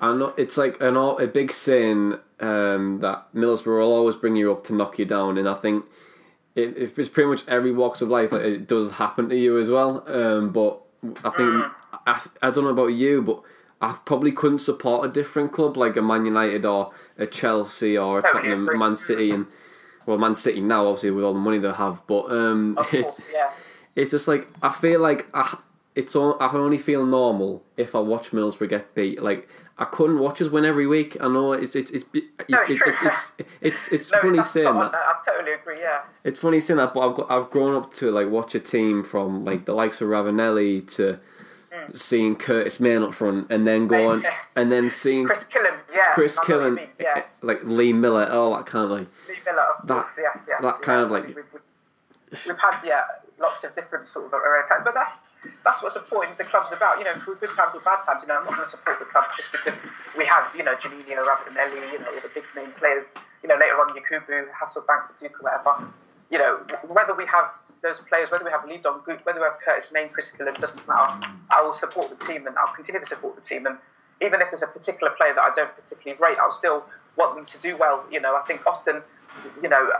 I 0.00 0.14
know 0.14 0.34
it's 0.36 0.56
like 0.56 0.80
an 0.80 0.96
a 0.96 1.26
big 1.26 1.52
saying 1.52 2.18
um, 2.40 3.00
that 3.00 3.26
Middlesbrough 3.34 3.80
will 3.80 3.92
always 3.92 4.14
bring 4.14 4.36
you 4.36 4.52
up 4.52 4.64
to 4.66 4.74
knock 4.74 4.98
you 4.98 5.04
down, 5.04 5.38
and 5.38 5.48
I 5.48 5.54
think 5.54 5.84
it, 6.54 6.92
it's 6.96 7.08
pretty 7.08 7.30
much 7.30 7.46
every 7.48 7.72
walks 7.72 8.00
of 8.00 8.08
life 8.08 8.30
that 8.30 8.44
it 8.44 8.68
does 8.68 8.92
happen 8.92 9.28
to 9.28 9.36
you 9.36 9.58
as 9.58 9.70
well. 9.70 10.04
Um, 10.06 10.50
but 10.52 10.80
I 11.24 11.30
think 11.30 11.48
mm. 11.50 11.70
I, 12.06 12.20
I 12.42 12.50
don't 12.50 12.64
know 12.64 12.70
about 12.70 12.88
you, 12.88 13.22
but 13.22 13.42
I 13.80 13.98
probably 14.04 14.32
couldn't 14.32 14.60
support 14.60 15.04
a 15.04 15.12
different 15.12 15.52
club 15.52 15.76
like 15.76 15.96
a 15.96 16.02
Man 16.02 16.24
United 16.24 16.64
or 16.64 16.92
a 17.18 17.26
Chelsea 17.26 17.98
or 17.98 18.20
a 18.20 18.22
Tottenham, 18.22 18.68
Man 18.78 18.94
City, 18.94 19.30
and 19.30 19.46
well, 20.06 20.18
Man 20.18 20.34
City 20.34 20.60
now 20.60 20.86
obviously 20.86 21.10
with 21.10 21.24
all 21.24 21.34
the 21.34 21.40
money 21.40 21.58
they 21.58 21.72
have. 21.72 22.06
But 22.06 22.30
um, 22.30 22.76
course, 22.76 23.20
yeah. 23.32 23.50
It's 23.96 24.10
just 24.10 24.28
like 24.28 24.48
I 24.62 24.70
feel 24.70 25.00
like 25.00 25.26
I 25.34 25.58
it's 25.94 26.16
all, 26.16 26.36
I 26.40 26.50
only 26.52 26.78
feel 26.78 27.04
normal 27.04 27.62
if 27.76 27.94
I 27.94 27.98
watch 28.00 28.30
Middlesbrough 28.30 28.68
get 28.68 28.94
beat. 28.94 29.22
Like 29.22 29.48
I 29.78 29.84
couldn't 29.84 30.18
watch 30.18 30.40
us 30.40 30.48
win 30.48 30.64
every 30.64 30.86
week. 30.86 31.16
I 31.20 31.28
know 31.28 31.52
it's 31.52 31.76
it's 31.76 31.90
it's 31.90 32.04
no, 32.48 32.62
it's, 32.68 32.70
it's, 32.70 32.82
it's, 32.98 33.32
it's, 33.60 33.92
it's 33.92 34.12
no, 34.12 34.20
funny 34.20 34.42
saying 34.42 34.74
that. 34.74 34.94
I 34.94 35.16
totally 35.26 35.52
agree. 35.52 35.80
Yeah. 35.80 36.02
It's 36.24 36.40
funny 36.40 36.60
saying 36.60 36.78
that, 36.78 36.94
but 36.94 37.08
I've 37.08 37.16
got, 37.16 37.30
I've 37.30 37.50
grown 37.50 37.74
up 37.74 37.92
to 37.94 38.10
like 38.10 38.28
watch 38.28 38.54
a 38.54 38.60
team 38.60 39.04
from 39.04 39.44
like 39.44 39.66
the 39.66 39.74
likes 39.74 40.00
of 40.00 40.08
Ravanelli 40.08 40.90
to 40.96 41.20
mm. 41.72 41.98
seeing 41.98 42.36
Curtis 42.36 42.80
Main 42.80 43.02
up 43.02 43.14
front, 43.14 43.50
and 43.50 43.66
then 43.66 43.86
going 43.86 44.24
and 44.56 44.72
then 44.72 44.90
seeing 44.90 45.26
Chris 45.26 45.44
Killen, 45.44 45.76
yeah, 45.92 46.14
Chris 46.14 46.38
Killen, 46.40 46.88
yeah. 46.98 47.24
like 47.42 47.62
Lee 47.64 47.92
Miller, 47.92 48.30
all 48.30 48.56
that 48.56 48.64
kind 48.64 48.86
of 48.86 48.90
like 48.92 49.08
Lee 49.28 49.34
Miller, 49.44 49.62
of 49.78 49.86
that, 49.88 49.94
course, 49.94 50.18
yes, 50.18 50.38
yes, 50.48 50.62
that 50.62 50.80
kind 50.80 51.02
of 51.02 51.10
like. 51.10 51.26
We've, 51.26 51.36
we've, 51.36 52.46
we've 52.46 52.58
had 52.58 52.80
yeah 52.82 53.02
lots 53.42 53.64
of 53.64 53.74
different 53.74 54.06
sort 54.06 54.26
of 54.26 54.32
of 54.32 54.84
But 54.84 54.94
that's 54.94 55.34
that's 55.64 55.82
what's 55.82 55.94
the 55.94 56.00
point 56.00 56.38
the 56.38 56.44
club's 56.44 56.72
about. 56.72 56.98
You 56.98 57.04
know, 57.04 57.14
through 57.20 57.36
good 57.36 57.50
times 57.50 57.74
or 57.74 57.80
bad 57.80 58.06
times, 58.06 58.22
you 58.22 58.28
know, 58.28 58.38
I'm 58.38 58.44
not 58.46 58.54
going 58.54 58.64
to 58.64 58.70
support 58.70 58.98
the 58.98 59.04
club 59.06 59.24
just 59.36 59.50
because 59.50 59.74
we 60.16 60.24
have, 60.24 60.48
you 60.56 60.62
know, 60.62 60.74
Juninho, 60.76 61.26
Ravanelli, 61.26 61.92
you 61.92 61.98
know, 61.98 62.06
all 62.06 62.22
the 62.22 62.30
big 62.32 62.46
name 62.54 62.72
players. 62.78 63.04
You 63.42 63.48
know, 63.50 63.58
later 63.58 63.74
on 63.82 63.90
Yakubu, 63.98 64.46
Hasselbaink, 64.54 65.18
Duke, 65.20 65.42
whatever. 65.42 65.90
You 66.30 66.38
know, 66.38 66.62
whether 66.86 67.14
we 67.14 67.26
have 67.26 67.50
those 67.82 67.98
players, 67.98 68.30
whether 68.30 68.44
we 68.44 68.50
have 68.50 68.64
Lee 68.64 68.78
Dong 68.78 69.00
Gook, 69.00 69.26
whether 69.26 69.40
we 69.40 69.44
have 69.44 69.58
Curtis 69.64 69.90
Main, 69.92 70.08
Chris 70.08 70.30
Killen, 70.30 70.56
doesn't 70.56 70.86
matter. 70.86 71.26
I 71.50 71.60
will 71.62 71.72
support 71.72 72.08
the 72.16 72.24
team 72.24 72.46
and 72.46 72.56
I'll 72.56 72.72
continue 72.72 73.00
to 73.00 73.06
support 73.06 73.34
the 73.34 73.42
team. 73.42 73.66
And 73.66 73.76
even 74.22 74.40
if 74.40 74.50
there's 74.50 74.62
a 74.62 74.68
particular 74.68 75.12
player 75.18 75.34
that 75.34 75.42
I 75.42 75.52
don't 75.54 75.74
particularly 75.74 76.22
rate, 76.22 76.38
I'll 76.40 76.52
still 76.52 76.84
want 77.16 77.34
them 77.34 77.44
to 77.44 77.58
do 77.58 77.76
well. 77.76 78.04
You 78.10 78.20
know, 78.20 78.36
I 78.36 78.42
think 78.46 78.64
often, 78.66 79.02
you 79.60 79.68
know, 79.68 79.90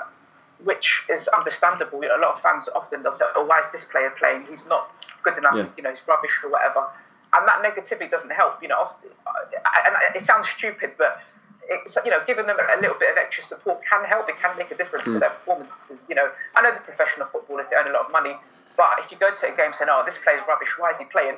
which 0.64 1.02
is 1.10 1.28
understandable. 1.28 2.02
You 2.02 2.08
know, 2.08 2.18
a 2.18 2.22
lot 2.22 2.36
of 2.36 2.42
fans 2.42 2.68
often 2.74 3.02
they'll 3.02 3.12
say, 3.12 3.24
"Oh, 3.34 3.44
why 3.44 3.60
is 3.60 3.66
this 3.72 3.84
player 3.84 4.10
playing? 4.10 4.46
He's 4.50 4.64
not 4.66 4.90
good 5.22 5.36
enough. 5.38 5.54
Yeah. 5.56 5.66
You 5.76 5.82
know, 5.82 5.90
he's 5.90 6.06
rubbish 6.06 6.32
or 6.44 6.50
whatever." 6.50 6.86
And 7.34 7.48
that 7.48 7.62
negativity 7.62 8.10
doesn't 8.10 8.32
help. 8.32 8.62
You 8.62 8.68
know, 8.68 8.78
often, 8.78 9.10
and 9.26 10.16
it 10.16 10.26
sounds 10.26 10.48
stupid, 10.48 10.92
but 10.98 11.20
it's, 11.68 11.96
you 12.04 12.10
know, 12.10 12.20
giving 12.26 12.46
them 12.46 12.56
a 12.58 12.80
little 12.80 12.98
bit 12.98 13.10
of 13.10 13.16
extra 13.16 13.42
support 13.42 13.80
can 13.84 14.04
help. 14.04 14.28
It 14.28 14.38
can 14.38 14.56
make 14.56 14.70
a 14.70 14.76
difference 14.76 15.06
mm. 15.06 15.14
to 15.14 15.18
their 15.18 15.30
performances. 15.30 16.00
You 16.08 16.14
know, 16.14 16.30
I 16.54 16.62
know 16.62 16.72
the 16.72 16.80
professional 16.80 17.26
footballers 17.26 17.66
they 17.70 17.76
earn 17.76 17.88
a 17.88 17.92
lot 17.92 18.06
of 18.06 18.12
money, 18.12 18.36
but 18.76 18.90
if 18.98 19.10
you 19.10 19.18
go 19.18 19.34
to 19.34 19.52
a 19.52 19.56
game 19.56 19.72
saying, 19.72 19.90
"Oh, 19.90 20.02
this 20.04 20.18
player's 20.22 20.42
rubbish. 20.46 20.78
Why 20.78 20.90
is 20.90 20.98
he 20.98 21.04
playing?" 21.04 21.36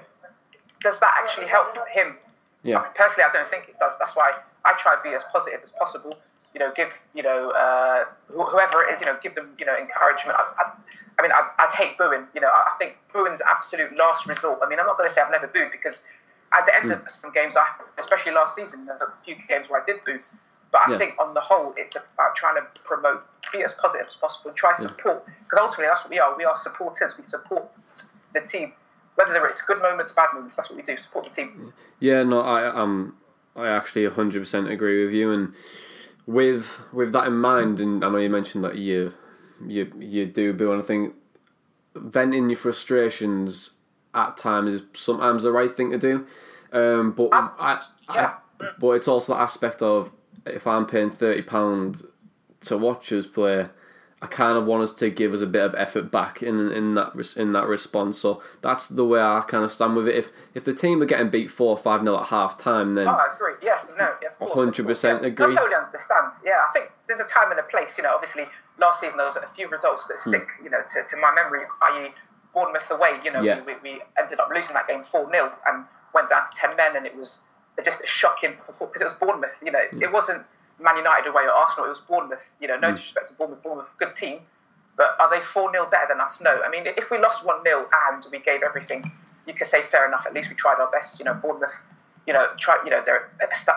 Does 0.81 1.01
that 1.01 1.15
actually 1.23 1.47
help 1.47 1.77
him? 1.89 2.17
Yeah. 2.63 2.81
I 2.81 2.83
mean, 2.83 2.93
personally, 2.95 3.25
I 3.31 3.33
don't 3.33 3.49
think 3.49 3.69
it 3.69 3.79
does. 3.79 3.93
That's 3.99 4.15
why 4.17 4.33
I 4.65 4.73
try 4.79 4.97
to 4.97 5.03
be 5.03 5.15
as 5.15 5.25
positive 5.33 5.61
as 5.63 5.73
possible 5.73 6.19
you 6.55 6.61
know, 6.61 6.73
give 6.75 6.93
you 7.15 7.23
know 7.23 7.51
uh, 7.51 8.05
whoever 8.29 8.85
it 8.85 8.95
is, 8.95 9.01
you 9.01 9.07
know, 9.07 9.19
give 9.23 9.35
them 9.35 9.51
you 9.59 9.67
know 9.67 9.77
encouragement. 9.77 10.39
I, 10.39 10.63
I, 10.63 10.73
I 11.19 11.23
mean, 11.23 11.33
I, 11.33 11.49
I'd 11.59 11.73
hate 11.73 11.99
booing. 11.99 12.27
You 12.35 12.41
know, 12.41 12.49
I 12.49 12.75
think 12.79 12.97
booing's 13.13 13.41
absolute 13.47 13.97
last 13.97 14.27
resort. 14.27 14.61
I 14.63 14.69
mean, 14.69 14.79
I'm 14.81 14.87
not 14.87 14.97
going 14.97 15.09
to 15.09 15.15
say 15.15 15.21
I've 15.21 15.31
never 15.31 15.47
booed 15.47 15.71
because 15.73 15.99
at 16.53 16.67
the 16.67 16.75
end 16.75 16.91
mm. 16.91 17.05
of 17.05 17.11
some 17.11 17.33
games, 17.33 17.57
I 17.57 17.67
especially 17.99 18.33
last 18.33 18.57
season, 18.57 18.87
there 18.87 18.97
were 18.99 19.07
a 19.07 19.25
few 19.25 19.37
games 19.49 19.69
where 19.69 19.83
I 19.83 19.87
did 19.87 20.05
boo. 20.05 20.21
But 20.71 20.89
I 20.89 20.93
Yeah. 20.93 20.99
think 20.99 21.15
on 21.21 21.35
the 21.35 21.41
whole, 21.41 21.73
it's 21.77 21.95
about 21.95 22.35
trying 22.35 22.57
to 22.57 22.67
promote, 22.83 23.25
be 23.53 23.63
as 23.63 23.75
positive 23.75 24.09
as 24.09 24.17
possible, 24.17 24.51
try 24.53 24.75
to 24.75 24.83
support. 24.83 25.25
Because 25.27 25.59
ultimately, 25.61 25.87
that's 25.87 26.03
what 26.03 26.11
we 26.11 26.19
are. 26.19 26.37
We 26.37 26.45
are 26.45 26.59
supporters. 26.59 27.17
We 27.17 27.25
support 27.27 27.69
the 28.33 28.41
team, 28.41 28.73
whether 29.15 29.47
it's 29.47 29.63
good 29.63 29.81
moments, 29.81 30.13
bad 30.13 30.31
moments. 30.35 30.57
That's 30.57 30.71
what 30.71 30.77
we 30.77 30.83
do. 30.83 30.97
Support 30.97 31.27
the 31.27 31.31
team. 31.31 31.73
Yeah, 32.01 32.25
no, 32.25 32.41
I 32.41 32.67
um, 32.67 33.17
I 33.55 33.69
actually 33.69 34.07
hundred 34.07 34.41
percent 34.41 34.69
agree 34.69 35.05
with 35.05 35.15
you, 35.15 35.31
and 35.33 35.55
with 36.27 36.81
with 36.93 37.13
that 37.13 37.27
in 37.27 37.37
mind, 37.37 37.81
and 37.81 38.05
I 38.05 38.09
know 38.09 38.19
you 38.19 38.31
mentioned 38.31 38.65
that 38.65 38.77
you 38.77 39.15
you 39.67 39.93
you 39.99 40.27
do 40.27 40.53
boo, 40.53 40.73
and 40.73 40.83
I 40.83 40.85
think 40.85 41.15
venting 41.95 42.49
your 42.49 42.59
frustrations 42.59 43.71
at 44.15 44.37
times 44.37 44.75
is 44.75 44.83
sometimes 44.95 45.43
the 45.43 45.53
right 45.53 45.75
thing 45.77 45.91
to 45.91 45.99
do. 45.99 46.27
Um, 46.73 47.13
but 47.13 47.29
I, 47.33 47.83
yeah. 48.13 48.35
I, 48.61 48.69
but 48.79 48.91
it's 48.91 49.09
also 49.09 49.35
the 49.35 49.41
aspect 49.41 49.83
of 49.83 50.11
if 50.47 50.67
I'm 50.67 50.87
paying 50.87 51.11
thirty 51.11 51.43
pound 51.43 52.03
to 52.63 52.79
watch 52.79 53.13
us 53.13 53.27
play, 53.27 53.69
I 54.25 54.27
kind 54.27 54.57
of 54.57 54.65
want 54.65 54.83
us 54.83 54.93
to 54.95 55.11
give 55.11 55.35
us 55.35 55.43
a 55.43 55.47
bit 55.47 55.61
of 55.61 55.75
effort 55.75 56.11
back 56.11 56.43
in 56.43 56.73
in 56.73 56.95
that 56.95 57.13
in 57.37 57.53
that 57.53 57.67
response. 57.67 58.17
So 58.19 58.43
that's 58.63 58.87
the 58.87 59.05
way 59.05 59.21
I 59.21 59.45
kind 59.47 59.63
of 59.63 59.71
stand 59.71 59.97
with 59.97 60.09
it. 60.09 60.15
If 60.17 60.31
if 60.55 60.65
the 60.65 60.73
team 60.73 61.03
are 61.03 61.05
getting 61.05 61.29
beat 61.29 61.51
four 61.51 61.69
or 61.69 61.77
five 61.77 62.03
nil 62.03 62.17
at 62.19 62.29
half 62.29 62.59
time, 62.59 62.95
then 62.95 63.07
Oh, 63.07 63.11
I 63.11 63.35
agree. 63.35 63.53
Yes, 63.61 63.87
no, 63.99 64.15
100% 64.41 65.21
yeah. 65.21 65.27
agree. 65.27 65.53
I 65.53 65.55
totally 65.55 65.75
understand. 65.75 66.33
Yeah, 66.43 66.53
I 66.67 66.73
think 66.73 66.91
there's 67.07 67.21
a 67.21 67.25
time 67.25 67.51
and 67.51 67.61
a 67.61 67.65
place. 67.65 67.99
You 67.99 68.05
know, 68.05 68.15
obviously 68.15 68.47
last 68.79 69.03
season 69.03 69.19
there 69.19 69.27
was 69.27 69.37
a 69.37 69.47
few 69.55 69.69
results 69.69 70.07
that 70.07 70.19
hmm. 70.19 70.31
stick, 70.31 70.49
you 70.63 70.71
know, 70.71 70.81
to, 70.81 71.05
to 71.07 71.17
my 71.19 71.31
memory, 71.35 71.67
i.e. 71.83 72.15
Bournemouth 72.55 72.91
away. 72.91 73.21
You 73.23 73.31
know, 73.31 73.43
Yeah. 73.43 73.61
we, 73.63 73.75
we 73.83 74.01
ended 74.19 74.41
up 74.41 74.49
losing 74.49 74.73
that 74.73 74.89
game 74.89 75.05
four 75.05 75.31
0 75.31 75.53
and 75.67 75.85
went 76.15 76.31
down 76.31 76.49
to 76.49 76.57
ten 76.57 76.75
men, 76.77 76.97
and 76.97 77.05
it 77.05 77.15
was 77.15 77.41
just 77.85 78.01
a 78.01 78.07
shocking 78.07 78.57
performance 78.67 78.95
because 78.95 79.03
it 79.03 79.13
was 79.13 79.21
Bournemouth. 79.21 79.57
You 79.63 79.73
know, 79.73 79.81
it 79.81 80.07
hmm. 80.07 80.13
wasn't 80.15 80.45
Man 80.81 80.97
United 80.97 81.29
away 81.29 81.45
or 81.45 81.51
Arsenal. 81.51 81.87
It 81.87 81.91
was 81.91 82.01
Bournemouth. 82.01 82.55
You 82.61 82.69
know, 82.69 82.79
no 82.79 82.89
hmm. 82.89 82.95
disrespect 82.95 83.29
to 83.29 83.35
Bournemouth. 83.35 83.63
Bournemouth, 83.63 83.91
good 83.99 84.15
team. 84.17 84.41
But 84.97 85.17
are 85.19 85.29
they 85.29 85.41
4 85.41 85.73
0 85.73 85.89
better 85.91 86.07
than 86.09 86.21
us? 86.21 86.41
No. 86.41 86.63
I 86.63 86.71
mean, 86.71 86.85
if 86.87 87.11
we 87.11 87.19
lost 87.19 87.45
1 87.45 87.65
0 87.65 87.89
and 88.11 88.25
we 88.31 88.39
gave 88.39 88.63
everything, 88.63 89.11
you 89.47 89.55
could 89.55 89.67
say 89.67 89.83
fair 89.83 90.07
enough. 90.07 90.27
At 90.27 90.35
least 90.35 90.49
we 90.49 90.55
tried 90.55 90.79
our 90.81 90.91
best. 90.91 91.19
You 91.19 91.25
know, 91.25 91.35
Bournemouth, 91.35 91.75
you 92.27 92.33
know, 92.33 92.49
try, 92.59 92.79
you 92.85 92.91
know, 92.91 93.03
they're 93.05 93.31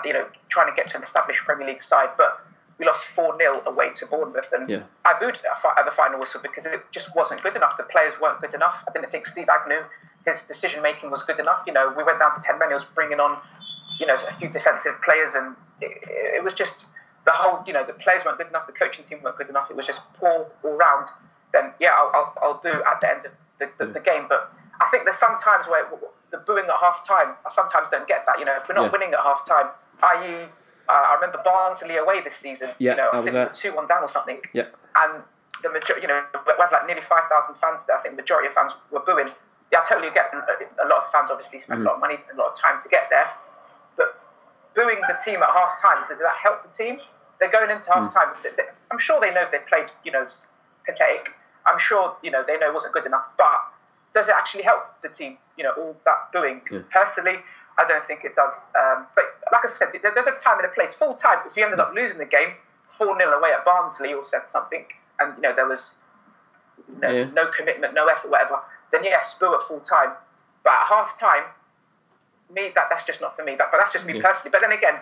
you 0.06 0.14
know 0.14 0.28
trying 0.50 0.70
to 0.70 0.76
get 0.76 0.88
to 0.90 0.98
an 0.98 1.04
established 1.04 1.44
Premier 1.44 1.68
League 1.68 1.84
side, 1.84 2.10
but 2.18 2.46
we 2.78 2.86
lost 2.86 3.06
4 3.06 3.38
0 3.38 3.64
away 3.66 3.92
to 3.96 4.06
Bournemouth. 4.06 4.52
And 4.54 4.70
Yeah. 4.70 4.84
I 5.06 5.20
booed 5.20 5.40
at 5.46 5.86
the 5.86 5.92
final 5.92 6.20
whistle 6.20 6.42
because 6.42 6.66
it 6.66 6.82
just 6.92 7.16
wasn't 7.16 7.42
good 7.42 7.56
enough. 7.56 7.78
The 7.78 7.84
players 7.84 8.20
weren't 8.20 8.40
good 8.40 8.54
enough. 8.54 8.84
I 8.88 8.92
didn't 8.92 9.10
think 9.10 9.26
Steve 9.26 9.50
Agnew, 9.50 9.84
his 10.26 10.44
decision 10.44 10.82
making 10.84 11.10
was 11.10 11.24
good 11.24 11.40
enough. 11.40 11.64
You 11.66 11.74
know, 11.74 11.94
we 11.98 12.04
went 12.04 12.20
down 12.20 12.36
to 12.36 12.42
10 12.42 12.60
men. 12.60 12.70
He 12.70 12.76
was 12.76 12.86
bringing 12.86 13.20
on, 13.20 13.42
you 14.00 14.06
know, 14.06 14.16
a 14.16 14.34
few 14.34 14.50
defensive 14.50 15.02
players, 15.04 15.34
and 15.34 15.56
it, 15.82 15.92
it 16.38 16.44
was 16.44 16.54
just 16.54 16.86
the 17.26 17.32
whole, 17.32 17.64
you 17.68 17.74
know, 17.74 17.84
the 17.86 17.94
players 17.94 18.24
weren't 18.26 18.38
good 18.38 18.48
enough, 18.48 18.68
the 18.68 18.74
coaching 18.74 19.04
team 19.06 19.20
weren't 19.22 19.38
good 19.38 19.50
enough. 19.50 19.70
It 19.70 19.76
was 19.76 19.86
just 19.86 20.02
poor 20.14 20.48
all 20.64 20.78
round. 20.78 21.10
Then 21.54 21.72
yeah, 21.80 21.92
I'll, 21.96 22.12
I'll, 22.14 22.34
I'll 22.42 22.54
boo 22.62 22.82
at 22.90 23.02
the 23.02 23.10
end 23.10 23.26
of 23.26 23.32
the, 23.60 23.70
the, 23.78 23.92
the 23.94 24.00
game. 24.00 24.26
But 24.30 24.52
I 24.80 24.88
think 24.90 25.04
there's 25.06 25.18
some 25.18 25.38
times 25.40 25.68
where 25.68 25.86
the 26.32 26.38
booing 26.38 26.66
at 26.66 26.76
half 26.80 27.06
time, 27.08 27.36
I 27.46 27.52
sometimes 27.54 27.90
don't 27.90 28.08
get 28.08 28.26
that. 28.26 28.40
You 28.40 28.46
know, 28.46 28.56
if 28.58 28.68
we're 28.68 28.76
not 28.76 28.86
Yeah. 28.86 28.92
winning 28.92 29.14
at 29.14 29.20
half 29.20 29.46
time, 29.48 29.68
i.e., 30.04 30.46
uh, 30.90 30.92
I 30.92 31.16
remember 31.16 31.42
Barnsley 31.44 31.98
away 31.98 32.22
this 32.22 32.36
season. 32.36 32.70
Yeah, 32.80 32.92
you 32.92 32.98
know, 32.98 33.10
I 33.14 33.22
think 33.22 33.34
there. 33.34 33.50
two 33.50 33.76
one 33.76 33.88
down 33.88 34.04
or 34.04 34.08
something. 34.08 34.40
Yeah. 34.54 34.68
And 34.96 35.22
the 35.64 35.70
majority, 35.70 36.04
you 36.04 36.08
know, 36.08 36.24
we 36.46 36.54
have 36.60 36.72
like 36.72 36.86
nearly 36.88 37.02
five 37.02 37.24
thousand 37.30 37.56
fans 37.56 37.84
there. 37.88 37.98
I 37.98 38.02
think 38.02 38.16
the 38.16 38.22
majority 38.22 38.48
of 38.48 38.54
fans 38.54 38.74
were 38.92 39.02
booing. 39.02 39.28
Yeah, 39.72 39.80
I 39.84 39.86
totally 39.90 40.12
get. 40.14 40.32
A 40.34 40.88
lot 40.88 41.04
of 41.04 41.12
fans 41.12 41.30
obviously 41.30 41.60
spend 41.60 41.82
a 41.82 41.84
lot 41.84 41.96
of 41.96 42.00
money 42.00 42.16
and 42.30 42.40
a 42.40 42.42
lot 42.42 42.52
of 42.52 42.58
time 42.58 42.80
to 42.82 42.88
get 42.88 43.10
there, 43.10 43.28
booing 44.78 45.02
the 45.10 45.18
team 45.26 45.42
at 45.42 45.50
half 45.50 45.82
time, 45.82 45.98
does 46.08 46.20
that 46.20 46.38
help 46.42 46.62
the 46.62 46.72
team? 46.72 47.00
They're 47.40 47.52
going 47.52 47.70
into 47.70 47.92
half 47.92 48.14
time. 48.14 48.30
I'm 48.92 49.00
sure 49.00 49.20
they 49.20 49.34
know 49.34 49.46
they 49.52 49.60
played, 49.68 49.88
you 50.06 50.12
know, 50.12 50.28
pathetic. 50.86 51.34
I'm 51.66 51.80
sure, 51.80 52.16
you 52.24 52.32
know, 52.32 52.44
they 52.48 52.58
know 52.58 52.68
it 52.68 52.74
wasn't 52.74 52.94
good 52.94 53.06
enough. 53.06 53.36
But 53.38 53.60
does 54.14 54.30
it 54.30 54.36
actually 54.38 54.64
help 54.64 54.84
the 55.02 55.10
team? 55.10 55.38
You 55.58 55.66
know, 55.66 55.72
all 55.78 55.98
that 56.06 56.30
booing. 56.32 56.62
Personally, 56.92 57.40
I 57.78 57.88
don't 57.88 58.06
think 58.06 58.24
it 58.24 58.36
does. 58.36 58.54
Um, 58.80 59.06
but 59.16 59.26
like 59.52 59.62
I 59.66 59.74
said, 59.74 59.90
there's 60.02 60.28
a 60.28 60.32
time 60.40 60.60
and 60.60 60.66
a 60.66 60.70
place. 60.74 60.94
Full 60.94 61.16
time, 61.16 61.40
if 61.50 61.58
you 61.58 61.64
ended 61.64 61.80
up 61.80 61.94
losing 61.94 62.20
the 62.20 62.26
game, 62.26 62.54
4 62.88 63.18
0 63.20 63.38
away 63.38 63.52
at 63.52 63.66
Barnsley 63.66 64.14
or 64.14 64.24
said 64.24 64.48
something, 64.48 64.86
and, 65.20 65.34
you 65.36 65.42
know, 65.42 65.54
there 65.54 65.68
was 65.68 65.92
no, 67.02 67.10
Yeah. 67.10 67.26
no 67.34 67.48
commitment, 67.48 67.94
no 67.94 68.08
effort, 68.08 68.30
whatever, 68.30 68.60
then 68.92 69.04
yes, 69.04 69.36
boo 69.36 69.54
at 69.54 69.64
full 69.68 69.82
time. 69.82 70.12
But 70.64 70.74
at 70.74 70.88
half 70.88 71.20
time, 71.20 71.44
me, 72.54 72.72
that 72.76 72.88
that's 72.90 73.06
just 73.06 73.22
not 73.22 73.36
for 73.36 73.44
me. 73.44 73.56
That, 73.56 73.68
but 73.72 73.78
that's 73.80 73.94
just 73.94 74.06
me 74.06 74.16
Yeah. 74.16 74.22
personally. 74.22 74.52
But 74.52 74.62
then 74.62 74.72
again, 74.72 75.00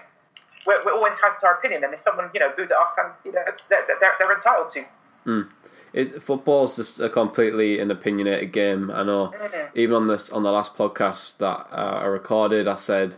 we're, 0.66 0.84
we're 0.86 0.94
all 0.94 1.06
entitled 1.06 1.40
to 1.42 1.48
our 1.48 1.54
opinion, 1.56 1.84
and 1.84 1.94
if 1.94 2.00
someone 2.00 2.30
you 2.34 2.40
know 2.40 2.52
booed 2.56 2.72
it 2.72 2.78
off, 2.78 2.94
and 2.98 3.12
you 3.24 3.32
know 3.32 3.44
they're, 3.70 3.86
they're, 4.00 4.14
they're 4.20 4.34
entitled 4.36 4.70
to. 4.70 5.48
It, 5.94 6.22
football's 6.22 6.76
just 6.76 7.00
a 7.00 7.08
completely 7.08 7.80
an 7.80 7.90
opinionated 7.90 8.52
game. 8.52 8.92
I 8.92 9.04
know. 9.04 9.34
Even 9.76 9.96
on 9.96 10.08
this 10.08 10.30
on 10.30 10.44
the 10.44 10.52
last 10.52 10.76
podcast 10.76 11.38
that 11.38 11.68
uh, 11.72 12.00
I 12.02 12.06
recorded, 12.06 12.68
I 12.68 12.76
said, 12.76 13.16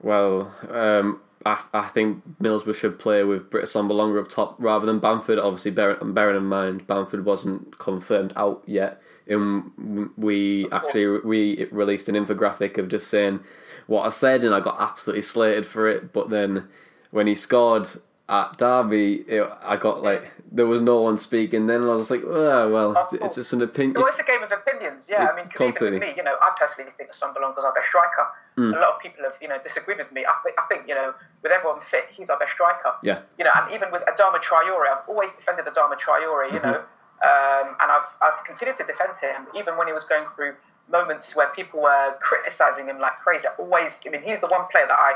"Well, 0.00 0.54
um, 0.70 1.20
I, 1.44 1.62
I 1.72 1.88
think 1.88 2.22
Middlesbrough 2.40 2.74
should 2.74 2.98
play 2.98 3.24
with 3.24 3.50
Britt 3.50 3.74
longer 3.74 4.20
up 4.20 4.28
top 4.28 4.56
rather 4.58 4.86
than 4.86 4.98
Bamford." 4.98 5.38
Obviously, 5.38 5.70
bear, 5.70 5.96
bearing 5.96 6.36
in 6.36 6.44
mind 6.44 6.86
Bamford 6.86 7.24
wasn't 7.24 7.78
confirmed 7.78 8.32
out 8.36 8.62
yet, 8.66 9.00
and 9.26 10.10
we 10.16 10.68
actually 10.70 11.20
we 11.20 11.66
released 11.70 12.08
an 12.08 12.14
infographic 12.14 12.78
of 12.78 12.88
just 12.88 13.08
saying 13.08 13.40
what 13.86 14.06
I 14.06 14.10
said, 14.10 14.44
and 14.44 14.54
I 14.54 14.60
got 14.60 14.80
absolutely 14.80 15.22
slated 15.22 15.66
for 15.66 15.88
it. 15.88 16.12
But 16.12 16.30
then 16.30 16.68
when 17.10 17.26
he 17.26 17.34
scored 17.34 17.88
at 18.32 18.56
Derby, 18.56 19.16
it, 19.28 19.46
I 19.62 19.76
got 19.76 20.02
like 20.02 20.24
there 20.50 20.66
was 20.66 20.80
no 20.80 21.00
one 21.02 21.18
speaking. 21.18 21.66
Then 21.66 21.82
I 21.82 21.94
was 21.94 22.10
like, 22.10 22.22
oh, 22.24 22.70
well, 22.72 23.08
it's, 23.12 23.36
just 23.36 23.52
an 23.52 23.60
opinion. 23.62 23.94
Well, 24.00 24.06
it's 24.08 24.18
a 24.18 24.22
game 24.24 24.42
of 24.42 24.50
opinions. 24.50 25.04
Yeah, 25.08 25.28
I 25.30 25.36
mean, 25.36 25.46
Completely. 25.46 25.98
me, 26.00 26.12
you 26.16 26.22
know, 26.22 26.36
I 26.40 26.50
personally 26.58 26.90
think 26.96 27.10
Assombalonga 27.12 27.58
is 27.58 27.64
our 27.64 27.72
best 27.74 27.88
striker. 27.88 28.26
Mm. 28.58 28.76
A 28.76 28.80
lot 28.80 28.90
of 28.96 29.00
people 29.00 29.24
have, 29.24 29.36
you 29.40 29.48
know, 29.48 29.58
disagreed 29.62 29.98
with 29.98 30.12
me. 30.12 30.24
I, 30.26 30.34
think- 30.44 30.56
I 30.58 30.64
think, 30.68 30.88
you 30.88 30.94
know, 30.94 31.14
with 31.42 31.52
everyone 31.52 31.80
fit, 31.82 32.04
he's 32.12 32.28
our 32.28 32.38
best 32.38 32.52
striker. 32.52 32.92
Yeah. 33.02 33.20
You 33.38 33.44
know, 33.44 33.50
and 33.54 33.72
even 33.72 33.90
with 33.92 34.02
Adama 34.02 34.40
Traore, 34.42 34.88
I've 34.92 35.08
always 35.08 35.30
defended 35.32 35.64
Adama 35.66 35.96
Traore. 35.98 36.50
You 36.52 36.58
Mm-hmm. 36.58 36.66
know, 36.70 36.78
um, 37.24 37.76
and 37.80 37.88
I've 37.92 38.08
I've 38.20 38.44
continued 38.44 38.76
to 38.78 38.84
defend 38.84 39.12
him 39.20 39.46
even 39.56 39.76
when 39.76 39.86
he 39.86 39.92
was 39.92 40.04
going 40.04 40.26
through 40.34 40.54
moments 40.90 41.36
where 41.36 41.48
people 41.54 41.80
were 41.80 42.14
criticising 42.20 42.86
him 42.88 42.98
like 42.98 43.16
crazy. 43.20 43.46
I 43.46 43.52
always, 43.58 44.00
I 44.06 44.10
mean, 44.10 44.22
he's 44.22 44.40
the 44.40 44.48
one 44.48 44.66
player 44.72 44.86
that 44.88 44.98
I 44.98 45.12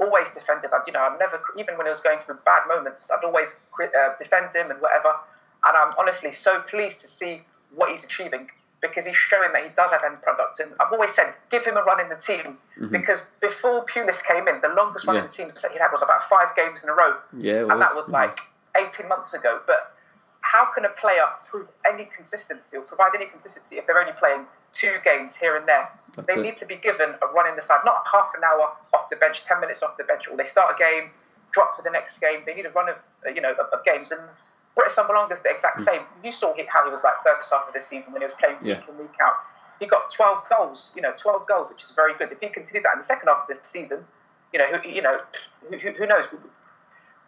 always 0.00 0.28
defended. 0.30 0.70
I- 0.72 0.80
You 0.86 0.92
know, 0.92 1.00
I've 1.00 1.18
never, 1.18 1.40
even 1.58 1.76
when 1.76 1.86
he 1.86 1.92
was 1.92 2.00
going 2.00 2.18
through 2.20 2.38
bad 2.44 2.62
moments, 2.66 3.06
I'd 3.12 3.24
always 3.24 3.50
uh, 3.82 3.88
defend 4.18 4.54
him 4.54 4.70
and 4.70 4.80
whatever. 4.80 5.12
And 5.66 5.76
I'm 5.76 5.92
honestly 5.98 6.32
so 6.32 6.60
pleased 6.62 7.00
to 7.00 7.06
see 7.06 7.42
what 7.74 7.90
he's 7.90 8.02
achieving 8.02 8.50
because 8.80 9.04
he's 9.04 9.16
showing 9.16 9.52
that 9.52 9.62
he 9.62 9.68
does 9.76 9.90
have 9.92 10.02
end 10.02 10.22
product. 10.22 10.58
And 10.58 10.72
I've 10.80 10.90
always 10.90 11.12
said, 11.14 11.36
give 11.50 11.66
him 11.66 11.76
a 11.76 11.82
run 11.82 12.00
in 12.00 12.08
the 12.08 12.16
team 12.16 12.56
because 12.90 13.22
before 13.40 13.84
Pulis 13.84 14.24
came 14.24 14.48
in, 14.48 14.60
the 14.62 14.70
longest 14.70 15.06
run 15.06 15.16
in 15.16 15.22
Mm-hmm. 15.24 15.30
The 15.30 15.36
team 15.36 15.52
that 15.62 15.72
he 15.72 15.78
had 15.78 15.90
was 15.92 16.00
about 16.00 16.24
five 16.24 16.56
games 16.56 16.82
in 16.82 16.88
a 16.88 16.94
row. 16.94 17.16
Yeah, 17.36 17.60
and 17.70 17.70
that 17.82 17.94
was. 17.94 18.06
was 18.06 18.08
like 18.08 18.38
18 18.76 19.06
months 19.06 19.34
ago. 19.34 19.60
But 19.66 19.92
how 20.40 20.64
can 20.74 20.86
a 20.86 20.88
player 20.88 21.26
prove 21.50 21.68
any 21.86 22.08
consistency 22.16 22.78
or 22.78 22.80
provide 22.82 23.10
any 23.14 23.26
consistency 23.26 23.76
if 23.76 23.86
they're 23.86 24.00
only 24.00 24.14
playing 24.18 24.46
two 24.72 24.96
games 25.04 25.34
here 25.36 25.56
and 25.56 25.66
there? 25.66 25.88
That's 26.16 26.26
they 26.26 26.34
it. 26.34 26.42
need 26.42 26.56
to 26.58 26.66
be 26.66 26.76
given 26.76 27.10
a 27.22 27.26
run 27.32 27.48
in 27.48 27.56
the 27.56 27.62
side, 27.62 27.80
not 27.84 28.04
half 28.12 28.32
an 28.36 28.42
hour 28.44 28.72
off 28.94 29.10
the 29.10 29.16
bench, 29.16 29.44
10 29.44 29.60
minutes 29.60 29.82
off 29.82 29.96
the 29.96 30.04
bench, 30.04 30.28
or 30.28 30.36
they 30.36 30.44
start 30.44 30.74
a 30.74 30.78
game, 30.78 31.10
drop 31.52 31.76
for 31.76 31.82
the 31.82 31.90
next 31.90 32.18
game. 32.20 32.40
They 32.46 32.54
need 32.54 32.66
a 32.66 32.70
run 32.70 32.88
of, 32.88 32.96
uh, 33.26 33.30
you 33.30 33.40
know, 33.40 33.52
of, 33.52 33.58
of 33.72 33.84
games. 33.84 34.10
And 34.10 34.20
Britt 34.74 34.90
Assombalonga's 34.90 35.40
the 35.42 35.50
exact 35.50 35.80
same. 35.80 36.02
You 36.24 36.32
saw 36.32 36.54
how 36.68 36.84
he 36.84 36.90
was 36.90 37.02
like 37.04 37.14
first 37.24 37.50
half 37.52 37.66
of 37.68 37.74
the 37.74 37.80
season 37.80 38.12
when 38.12 38.22
he 38.22 38.26
was 38.26 38.34
playing 38.38 38.56
Yeah. 38.62 38.78
week 38.80 38.88
in, 38.88 38.98
week 38.98 39.14
out. 39.22 39.34
He 39.78 39.86
got 39.86 40.10
12 40.10 40.42
goals, 40.50 40.92
you 40.94 41.02
know, 41.02 41.12
12 41.16 41.46
goals, 41.46 41.68
which 41.70 41.84
is 41.84 41.92
very 41.92 42.14
good. 42.14 42.30
If 42.32 42.40
he 42.40 42.48
continued 42.48 42.84
that 42.84 42.92
in 42.94 42.98
the 43.00 43.04
second 43.04 43.28
half 43.28 43.42
of 43.42 43.48
this 43.48 43.60
season, 43.66 44.04
you 44.52 44.58
know, 44.58 44.66
who, 44.66 44.88
you 44.88 45.00
know, 45.00 45.20
who, 45.70 45.78
who 45.78 45.90
who 45.92 46.06
knows? 46.06 46.24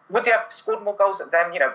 Would 0.09 0.25
they 0.25 0.31
have 0.31 0.45
scored 0.51 0.83
more 0.83 0.95
goals 0.95 1.21
than 1.31 1.53
you 1.53 1.59
know, 1.59 1.73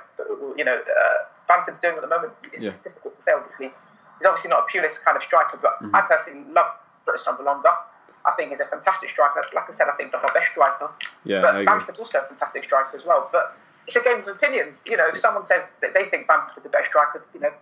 you 0.56 0.64
know, 0.64 0.76
uh, 0.76 1.24
Bamford's 1.48 1.78
doing 1.80 1.96
at 1.96 2.02
the 2.02 2.06
moment? 2.08 2.32
It's, 2.52 2.62
Yeah. 2.62 2.68
it's 2.68 2.78
difficult 2.78 3.16
to 3.16 3.22
say. 3.22 3.32
Obviously, 3.32 3.72
he's 4.18 4.26
obviously 4.26 4.50
not 4.50 4.64
a 4.64 4.66
Pulis 4.70 4.98
kind 5.04 5.16
of 5.16 5.22
striker, 5.22 5.58
but 5.62 5.78
Mm-hmm. 5.82 5.94
I 5.96 6.00
personally 6.02 6.44
love 6.52 6.66
Britt 7.04 7.20
Assombalonga. 7.20 7.72
I 8.26 8.32
think 8.36 8.50
he's 8.50 8.60
a 8.60 8.66
fantastic 8.66 9.10
striker. 9.10 9.40
Like 9.54 9.68
I 9.68 9.72
said, 9.72 9.88
I 9.88 9.92
think 9.96 10.08
he's 10.10 10.14
like 10.14 10.24
our 10.24 10.34
best 10.34 10.50
striker. 10.52 10.90
Yeah, 11.24 11.40
but. 11.40 11.64
Bamford's 11.64 11.98
also 11.98 12.18
a 12.18 12.22
fantastic 12.22 12.64
striker 12.64 12.96
as 12.96 13.06
well. 13.06 13.28
But 13.32 13.56
it's 13.86 13.96
a 13.96 14.02
game 14.02 14.18
of 14.18 14.28
opinions. 14.28 14.82
You 14.86 14.96
know, 14.96 15.06
if 15.08 15.18
someone 15.18 15.44
says 15.44 15.66
that 15.80 15.94
they 15.94 16.04
think 16.10 16.26
Bamford's 16.26 16.62
the 16.62 16.68
best 16.68 16.88
striker, 16.90 17.24
you 17.32 17.40
know, 17.40 17.52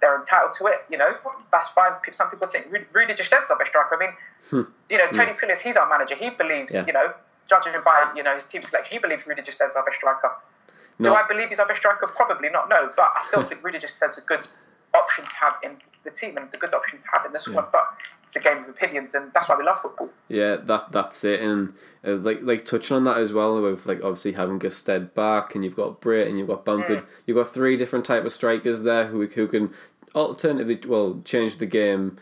they're 0.00 0.18
entitled 0.20 0.52
to 0.58 0.66
it. 0.66 0.84
You 0.90 0.98
know, 0.98 1.16
that's 1.50 1.68
fine. 1.70 1.92
Some 2.12 2.30
people 2.30 2.46
think 2.46 2.66
Ru- 2.70 2.84
Rudy 2.92 3.14
Gestede's 3.14 3.50
our 3.50 3.58
best 3.58 3.70
striker. 3.70 3.96
I 3.96 3.98
mean, 4.06 4.66
you 4.90 4.98
know, 4.98 5.08
Tony 5.10 5.32
Pulis, 5.32 5.58
he's 5.58 5.76
our 5.76 5.88
manager. 5.88 6.14
He 6.14 6.30
believes, 6.30 6.70
Hmm. 6.70 6.76
Yeah. 6.76 6.86
you 6.86 6.92
know, 6.92 7.14
judging 7.48 7.72
by 7.84 8.12
you 8.14 8.22
know 8.22 8.34
his 8.34 8.44
team 8.44 8.62
selection, 8.62 8.92
he 8.92 8.98
believes 9.00 9.26
Rudy 9.26 9.42
Gestede's 9.42 9.74
our 9.74 9.84
best 9.84 9.96
striker. 9.96 10.30
Do 11.00 11.14
I 11.14 11.26
believe 11.26 11.48
he's 11.48 11.58
our 11.58 11.66
best 11.66 11.78
striker? 11.80 12.06
Probably 12.06 12.48
not. 12.50 12.68
No, 12.68 12.92
but 12.96 13.10
I 13.16 13.24
still 13.26 13.42
think 13.48 13.64
Rudy 13.64 13.78
Gestede's 13.80 14.18
a 14.18 14.20
good 14.20 14.46
option 14.94 15.24
to 15.24 15.34
have 15.36 15.54
in 15.64 15.76
the 16.04 16.10
team 16.10 16.36
and 16.36 16.50
the 16.50 16.58
good 16.58 16.74
option 16.74 16.98
to 16.98 17.04
have 17.12 17.26
in 17.26 17.32
the 17.32 17.40
squad. 17.40 17.62
Yeah. 17.62 17.68
But 17.72 17.84
it's 18.24 18.36
a 18.36 18.40
game 18.40 18.58
of 18.58 18.68
opinions, 18.68 19.14
and 19.14 19.32
that's 19.32 19.48
why 19.48 19.56
we 19.56 19.64
love 19.64 19.80
football. 19.80 20.10
Yeah, 20.28 20.56
that 20.56 20.92
that's 20.92 21.24
it. 21.24 21.40
And 21.40 21.74
was 22.02 22.24
like 22.24 22.40
like 22.42 22.64
touching 22.64 22.96
on 22.96 23.04
that 23.04 23.18
as 23.18 23.32
well 23.32 23.60
with 23.60 23.86
like 23.86 23.98
obviously 24.02 24.32
having 24.32 24.58
Gestede 24.58 25.14
back, 25.14 25.54
and 25.54 25.64
you've 25.64 25.76
got 25.76 26.00
Britt 26.00 26.28
and 26.28 26.38
you've 26.38 26.48
got 26.48 26.64
Bamford. 26.64 27.00
Mm. 27.00 27.06
You've 27.26 27.36
got 27.36 27.52
three 27.52 27.76
different 27.76 28.04
type 28.04 28.24
of 28.24 28.32
strikers 28.32 28.82
there 28.82 29.06
who 29.06 29.26
who 29.26 29.46
can 29.46 29.72
alternatively 30.14 30.80
well 30.88 31.20
change 31.24 31.58
the 31.58 31.66
game. 31.66 32.18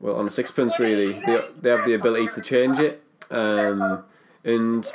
Well, 0.00 0.16
on 0.16 0.26
a 0.26 0.30
sixpence, 0.30 0.78
really, 0.78 1.12
they 1.12 1.40
they 1.60 1.70
have 1.70 1.84
the 1.84 1.94
ability 1.94 2.28
to 2.34 2.40
change 2.40 2.78
it. 2.78 3.02
Um, 3.30 4.04
and 4.44 4.90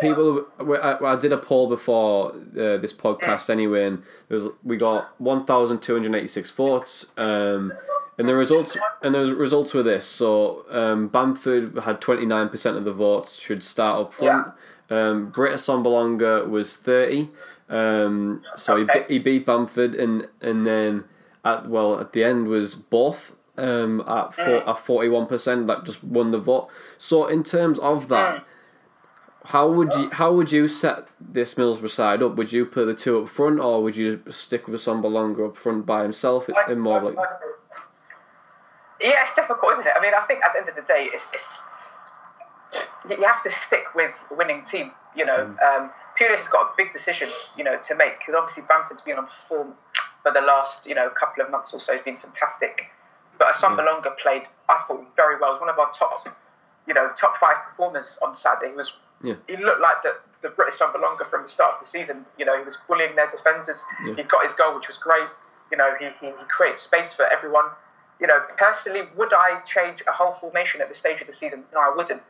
people 0.00 0.46
I, 0.58 0.98
I, 1.04 1.16
did 1.16 1.32
a 1.32 1.36
poll 1.36 1.68
before 1.68 2.32
uh, 2.32 2.76
this 2.78 2.92
podcast 2.92 3.50
anyway 3.50 3.86
and 3.86 4.02
there 4.28 4.38
was, 4.38 4.48
we 4.62 4.76
got 4.76 5.20
1286 5.20 6.50
votes 6.50 7.06
um, 7.16 7.72
and 8.18 8.28
the 8.28 8.34
results 8.34 8.76
and 9.02 9.14
the 9.14 9.34
results 9.34 9.74
were 9.74 9.82
this 9.82 10.04
so 10.04 10.64
um, 10.70 11.08
Bamford 11.08 11.78
had 11.80 12.00
29% 12.00 12.76
of 12.76 12.84
the 12.84 12.92
votes 12.92 13.38
should 13.38 13.62
start 13.62 14.00
up 14.00 14.14
front 14.14 14.52
yeah. 14.90 14.96
um, 14.96 15.28
Britt 15.30 15.54
Assombalonga 15.54 16.48
was 16.48 16.76
30 16.76 17.30
um, 17.68 18.42
so 18.56 18.76
okay. 18.78 19.04
he, 19.08 19.14
he 19.14 19.18
beat 19.18 19.46
Bamford 19.46 19.94
and 19.94 20.28
and 20.40 20.66
then 20.66 21.04
at 21.44 21.68
well 21.68 21.98
at 21.98 22.12
the 22.12 22.24
end 22.24 22.48
was 22.48 22.74
both 22.74 23.34
um, 23.58 24.00
at, 24.00 24.32
mm. 24.32 24.64
41% 24.64 25.66
that 25.66 25.84
just 25.84 26.02
won 26.02 26.30
the 26.30 26.38
vote 26.38 26.68
so 26.98 27.26
in 27.26 27.42
terms 27.42 27.78
of 27.78 28.08
that 28.08 28.36
mm 28.36 28.44
how 29.46 29.68
would 29.68 29.92
you 29.94 30.10
how 30.10 30.32
would 30.32 30.52
you 30.52 30.68
set 30.68 31.08
this 31.20 31.54
Middlesbrough 31.54 31.90
side 31.90 32.22
up? 32.22 32.36
Would 32.36 32.52
you 32.52 32.64
put 32.64 32.86
the 32.86 32.94
two 32.94 33.22
up 33.22 33.28
front, 33.28 33.58
or 33.60 33.82
would 33.82 33.96
you 33.96 34.22
stick 34.30 34.66
with 34.66 34.80
Assombalonga 34.80 35.48
up 35.48 35.56
front 35.56 35.84
by 35.84 36.02
himself? 36.02 36.48
In 36.68 36.78
more 36.78 37.02
like 37.02 37.16
yeah, 39.02 39.22
it's 39.22 39.34
difficult, 39.34 39.72
isn't 39.72 39.86
it? 39.86 39.92
I 39.96 40.00
mean, 40.00 40.12
I 40.14 40.24
think 40.26 40.44
at 40.44 40.52
the 40.52 40.60
end 40.60 40.68
of 40.68 40.76
the 40.76 40.82
day, 40.82 41.08
it's, 41.12 41.28
it's 41.34 41.62
you 43.10 43.22
have 43.24 43.42
to 43.42 43.50
stick 43.50 43.94
with 43.94 44.24
a 44.30 44.34
winning 44.34 44.64
team. 44.64 44.92
You 45.16 45.26
know, 45.26 45.54
mm. 45.60 45.76
um, 45.76 45.90
Pulis 46.18 46.38
has 46.38 46.48
got 46.48 46.62
a 46.62 46.70
big 46.76 46.92
decision, 46.92 47.28
you 47.58 47.64
know, 47.64 47.78
to 47.82 47.94
make 47.96 48.20
because 48.20 48.34
obviously 48.36 48.62
Bamford's 48.68 49.02
been 49.02 49.18
on 49.18 49.26
form 49.48 49.74
for 50.22 50.32
the 50.32 50.40
last 50.40 50.86
you 50.86 50.94
know 50.94 51.10
couple 51.10 51.44
of 51.44 51.50
months 51.50 51.74
or 51.74 51.80
so. 51.80 51.92
He's 51.92 52.02
been 52.02 52.16
fantastic, 52.16 52.86
but 53.38 53.54
Assombalonga 53.54 54.04
yeah. 54.04 54.10
played, 54.18 54.42
I 54.68 54.82
thought, 54.86 55.04
very 55.16 55.38
well. 55.40 55.58
One 55.58 55.68
of 55.68 55.78
our 55.78 55.90
top, 55.90 56.28
you 56.86 56.94
know, 56.94 57.08
top 57.16 57.36
five 57.36 57.56
performers 57.64 58.18
on 58.22 58.36
Saturday. 58.36 58.70
He 58.70 58.76
was 58.76 58.98
yeah. 59.22 59.34
He 59.48 59.56
looked 59.56 59.80
like 59.80 60.02
the, 60.02 60.16
the 60.42 60.48
Britt 60.48 60.74
Assombalonga 60.74 61.26
from 61.26 61.42
the 61.42 61.48
start 61.48 61.74
of 61.74 61.86
the 61.86 61.90
season. 61.90 62.26
You 62.38 62.44
know, 62.44 62.58
he 62.58 62.64
was 62.64 62.76
bullying 62.88 63.14
their 63.16 63.30
defenders. 63.30 63.82
Yeah. 64.04 64.14
He 64.14 64.22
got 64.22 64.44
his 64.44 64.52
goal, 64.52 64.74
which 64.74 64.88
was 64.88 64.98
great. 64.98 65.28
You 65.70 65.78
know, 65.78 65.94
he, 65.98 66.06
he, 66.20 66.26
he 66.26 66.44
created 66.48 66.78
space 66.78 67.14
for 67.14 67.26
everyone. 67.26 67.64
You 68.20 68.26
know, 68.26 68.38
personally, 68.56 69.02
would 69.16 69.32
I 69.32 69.60
change 69.66 70.02
a 70.06 70.12
whole 70.12 70.32
formation 70.32 70.80
at 70.80 70.88
this 70.88 70.98
stage 70.98 71.20
of 71.20 71.26
the 71.26 71.32
season? 71.32 71.64
No, 71.72 71.80
I 71.80 71.92
wouldn't. 71.94 72.22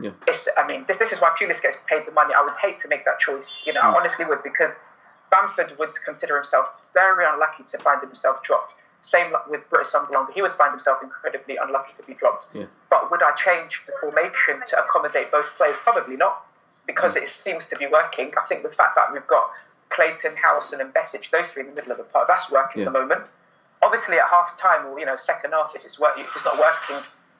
Yeah. 0.00 0.10
It's, 0.28 0.48
I 0.56 0.66
mean, 0.66 0.84
this, 0.86 0.98
this 0.98 1.12
is 1.12 1.20
why 1.20 1.30
Pulis 1.40 1.60
gets 1.62 1.78
paid 1.88 2.06
the 2.06 2.12
money. 2.12 2.34
I 2.36 2.42
would 2.42 2.54
hate 2.54 2.78
to 2.78 2.88
make 2.88 3.04
that 3.04 3.18
choice. 3.18 3.62
You 3.64 3.72
know, 3.72 3.80
mm. 3.80 3.94
I 3.94 3.96
honestly 3.96 4.24
would 4.24 4.42
because 4.42 4.74
Bamford 5.30 5.76
would 5.78 5.90
consider 6.04 6.36
himself 6.36 6.68
very 6.94 7.24
unlucky 7.26 7.64
to 7.70 7.78
find 7.78 8.00
himself 8.00 8.42
dropped. 8.42 8.74
Same 9.06 9.32
with 9.48 9.60
Britt 9.70 9.86
Assombalonga. 9.86 10.32
He 10.34 10.42
would 10.42 10.52
find 10.52 10.72
himself 10.72 10.98
incredibly 11.00 11.56
unlucky 11.56 11.92
to 11.96 12.02
be 12.02 12.14
dropped. 12.14 12.48
Yeah. 12.52 12.64
But 12.90 13.08
would 13.08 13.22
I 13.22 13.30
change 13.36 13.80
the 13.86 13.92
formation 14.00 14.60
to 14.66 14.82
accommodate 14.82 15.30
both 15.30 15.46
players? 15.56 15.76
Probably 15.84 16.16
not, 16.16 16.44
because 16.88 17.14
mm. 17.14 17.22
it 17.22 17.28
seems 17.28 17.66
to 17.68 17.76
be 17.76 17.86
working. 17.86 18.32
I 18.36 18.44
think 18.46 18.64
the 18.64 18.68
fact 18.68 18.96
that 18.96 19.12
we've 19.12 19.26
got 19.28 19.48
Clayton, 19.90 20.34
Harrison, 20.34 20.80
and 20.80 20.92
Besic, 20.92 21.30
those 21.30 21.46
three 21.52 21.62
in 21.62 21.68
the 21.68 21.74
middle 21.76 21.92
of 21.92 21.98
the 21.98 22.02
park, 22.02 22.26
that's 22.26 22.50
working 22.50 22.82
yeah. 22.82 22.88
at 22.88 22.92
the 22.92 22.98
moment. 22.98 23.22
Obviously, 23.80 24.18
at 24.18 24.28
half 24.28 24.58
time 24.58 24.86
or 24.86 24.98
you 24.98 25.06
know 25.06 25.16
second 25.16 25.52
half, 25.52 25.70
if 25.76 25.84
it's 25.84 26.00
work, 26.00 26.18
if 26.18 26.26
it's 26.34 26.44
not 26.44 26.58
working, 26.58 26.96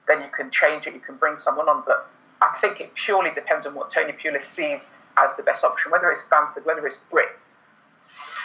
then 0.06 0.20
you 0.22 0.28
can 0.28 0.52
change 0.52 0.86
it. 0.86 0.94
You 0.94 1.00
can 1.00 1.16
bring 1.16 1.40
someone 1.40 1.68
on. 1.68 1.82
But 1.84 2.08
I 2.40 2.56
think 2.60 2.80
it 2.80 2.94
purely 2.94 3.32
depends 3.32 3.66
on 3.66 3.74
what 3.74 3.90
Tony 3.90 4.12
Pulis 4.12 4.44
sees 4.44 4.88
as 5.16 5.34
the 5.36 5.42
best 5.42 5.64
option, 5.64 5.90
whether 5.90 6.12
it's 6.12 6.22
Bamford, 6.30 6.64
whether 6.64 6.86
it's 6.86 6.98
Britt. 7.10 7.30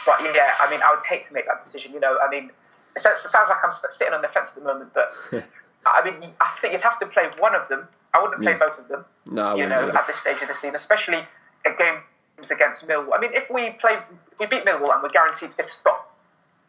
But 0.07 0.21
yeah, 0.23 0.53
I 0.59 0.71
mean, 0.71 0.81
I 0.83 0.95
would 0.95 1.05
hate 1.05 1.27
to 1.27 1.33
make 1.35 1.45
that 1.45 1.63
decision. 1.63 1.93
You 1.93 1.99
know, 1.99 2.17
I 2.17 2.31
mean, 2.31 2.49
it 2.95 3.01
sounds 3.01 3.49
like 3.49 3.57
I'm 3.63 3.71
sitting 3.91 4.13
on 4.13 4.21
the 4.21 4.27
fence 4.27 4.49
at 4.49 4.55
the 4.55 4.61
moment, 4.61 4.91
but 4.93 5.13
I 5.85 6.03
mean, 6.03 6.31
I 6.39 6.55
think 6.59 6.73
you'd 6.73 6.81
have 6.81 6.99
to 6.99 7.07
play 7.07 7.29
one 7.39 7.55
of 7.55 7.67
them. 7.67 7.87
I 8.13 8.21
wouldn't 8.21 8.41
play 8.41 8.53
yeah. 8.53 8.59
both 8.59 8.77
of 8.77 8.87
them. 8.87 9.05
No, 9.25 9.55
you 9.55 9.67
know, 9.67 9.89
at 9.89 10.07
this 10.07 10.17
stage 10.17 10.41
of 10.41 10.47
the 10.47 10.53
season, 10.53 10.75
especially 10.75 11.23
at 11.65 11.77
games 11.77 12.51
against 12.51 12.87
Millwall. 12.87 13.11
I 13.15 13.21
mean, 13.21 13.31
if 13.33 13.49
we 13.49 13.71
play, 13.71 13.93
if 14.31 14.39
we 14.39 14.45
beat 14.47 14.65
Millwall 14.65 14.93
and 14.93 15.01
we're 15.01 15.09
guaranteed 15.09 15.53
fifth 15.53 15.71
spot, 15.71 16.09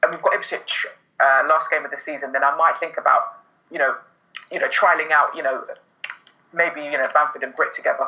and 0.03 0.13
we've 0.13 0.23
got 0.23 0.35
Ipswich 0.35 0.87
uh, 1.21 1.43
last 1.49 1.71
game 1.71 1.85
of 1.85 1.91
the 1.91 1.97
season, 1.97 2.33
then 2.33 2.45
I 2.45 2.55
might 2.57 2.77
think 2.79 2.97
about, 2.97 3.39
you 3.71 3.79
know, 3.79 3.97
you 4.51 4.61
know, 4.61 4.69
trialing 4.69 5.11
out, 5.11 5.35
you 5.37 5.43
know, 5.43 5.65
maybe 6.53 6.83
you 6.83 6.93
know 6.93 7.09
Bamford 7.13 7.43
and 7.43 7.55
Britt 7.57 7.75
together, 7.75 8.07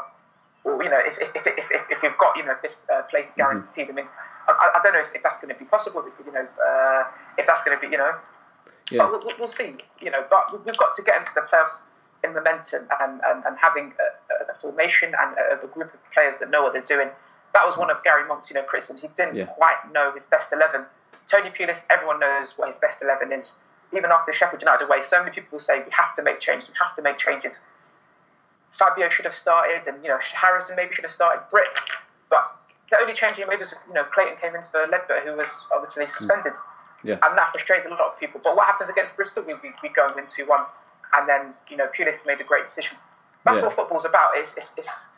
or 0.62 0.82
you 0.82 0.90
know, 0.90 1.00
if 1.04 1.18
if 1.18 1.34
if 1.34 1.46
if, 1.46 1.82
if 1.90 2.02
we've 2.02 2.18
got 2.18 2.36
you 2.36 2.44
know 2.44 2.54
fifth 2.62 2.82
uh, 2.92 3.02
place 3.02 3.30
mm-hmm. 3.30 3.40
guaranteed. 3.40 3.88
Mm-hmm. 3.88 3.98
I 3.98 4.02
mean 4.02 4.08
I, 4.48 4.70
I, 4.76 4.80
don't 4.82 4.92
know 4.92 5.00
if, 5.00 5.14
if, 5.14 5.22
that's 5.22 5.38
going 5.38 5.52
to 5.52 5.58
be 5.58 5.64
possible. 5.64 6.04
If, 6.06 6.26
you 6.26 6.32
know, 6.32 6.46
uh, 6.66 7.04
if 7.38 7.46
that's 7.46 7.62
going 7.64 7.76
to 7.76 7.80
be, 7.80 7.90
you 7.90 7.98
know, 7.98 8.14
yeah. 8.90 8.98
but 8.98 9.24
we'll, 9.24 9.34
we'll, 9.38 9.48
see. 9.48 9.74
You 10.00 10.10
know, 10.10 10.24
but 10.28 10.52
we've 10.64 10.76
got 10.76 10.94
to 10.96 11.02
get 11.02 11.18
into 11.18 11.32
the 11.34 11.42
playoffs 11.42 11.82
in 12.22 12.34
momentum 12.34 12.86
and, 13.00 13.20
and, 13.24 13.44
and 13.44 13.56
having 13.58 13.92
a, 14.00 14.52
a 14.52 14.54
formation 14.58 15.14
and 15.18 15.36
a, 15.36 15.64
a, 15.64 15.68
group 15.68 15.92
of 15.92 16.00
players 16.12 16.38
that 16.38 16.50
know 16.50 16.62
what 16.62 16.72
they're 16.72 16.82
doing. 16.82 17.08
That 17.52 17.64
was 17.64 17.76
one 17.76 17.90
of 17.90 18.02
Gary 18.02 18.26
Monk's, 18.26 18.50
you 18.50 18.54
know, 18.54 18.62
criticisms. 18.62 19.00
He 19.00 19.08
didn't 19.16 19.36
yeah. 19.36 19.46
quite 19.46 19.76
know 19.92 20.12
his 20.12 20.26
best 20.26 20.52
eleven. 20.52 20.84
Tony 21.28 21.50
Pulis, 21.50 21.84
everyone 21.90 22.20
knows 22.20 22.54
what 22.56 22.68
his 22.68 22.78
best 22.78 23.02
eleven 23.02 23.32
is. 23.32 23.52
Even 23.96 24.10
after 24.10 24.32
Sheffield 24.32 24.60
United 24.60 24.84
away, 24.84 25.02
so 25.02 25.20
many 25.20 25.30
people 25.30 25.60
say 25.60 25.78
we 25.78 25.90
have 25.90 26.16
to 26.16 26.22
make 26.22 26.40
changes. 26.40 26.68
We 26.68 26.74
have 26.82 26.96
to 26.96 27.02
make 27.02 27.18
changes. 27.18 27.60
Fabio 28.72 29.08
should 29.08 29.24
have 29.24 29.34
started, 29.34 29.86
and 29.86 30.02
you 30.02 30.08
know 30.08 30.18
Harrison 30.20 30.74
maybe 30.74 30.94
should 30.94 31.04
have 31.04 31.12
started. 31.12 31.44
Britt, 31.50 31.68
the 32.94 33.00
only 33.00 33.14
change 33.14 33.36
he 33.36 33.44
made 33.44 33.58
was, 33.58 33.74
you 33.88 33.94
know, 33.94 34.04
Clayton 34.04 34.36
came 34.40 34.54
in 34.54 34.62
for 34.70 34.86
Leadbitter, 34.86 35.24
who 35.24 35.36
was 35.36 35.48
obviously 35.74 36.06
suspended. 36.06 36.52
Yeah. 37.02 37.18
And 37.22 37.36
that 37.36 37.50
frustrated 37.50 37.86
a 37.86 37.90
lot 37.90 38.12
of 38.12 38.20
people. 38.20 38.40
But 38.42 38.56
what 38.56 38.66
happens 38.66 38.88
against 38.88 39.16
Bristol? 39.16 39.42
We, 39.42 39.54
we, 39.54 39.72
we 39.82 39.88
go 39.90 40.06
and 40.06 40.14
win 40.14 40.24
2 40.28 40.46
1. 40.46 40.60
And 41.14 41.28
then, 41.28 41.54
you 41.68 41.76
know, 41.76 41.86
Pulis 41.96 42.24
made 42.26 42.40
a 42.40 42.44
great 42.44 42.64
decision. 42.64 42.96
That's 43.44 43.58
yeah. 43.58 43.64
what 43.64 43.72
football's 43.72 44.04
about. 44.04 44.30
It's, 44.34 44.54
it's, 44.56 44.72
it's 44.76 45.08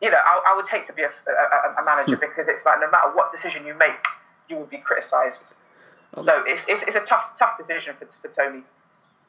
you 0.00 0.10
know, 0.10 0.18
I, 0.18 0.42
I, 0.48 0.56
would 0.56 0.68
hate 0.68 0.84
to 0.86 0.92
be 0.92 1.02
a, 1.02 1.10
a, 1.10 1.80
a 1.80 1.84
manager 1.84 2.16
because 2.20 2.48
it's 2.48 2.64
like 2.64 2.80
no 2.80 2.90
matter 2.90 3.10
what 3.14 3.30
decision 3.30 3.64
you 3.66 3.74
make, 3.74 4.02
you 4.48 4.56
will 4.56 4.66
be 4.66 4.78
criticised. 4.78 5.42
Um, 6.14 6.24
so 6.24 6.42
it's, 6.46 6.64
it's, 6.68 6.82
it's, 6.82 6.96
a 6.96 7.00
tough, 7.00 7.38
tough 7.38 7.56
decision 7.56 7.94
for, 7.98 8.06
for 8.06 8.28
Tony. 8.28 8.62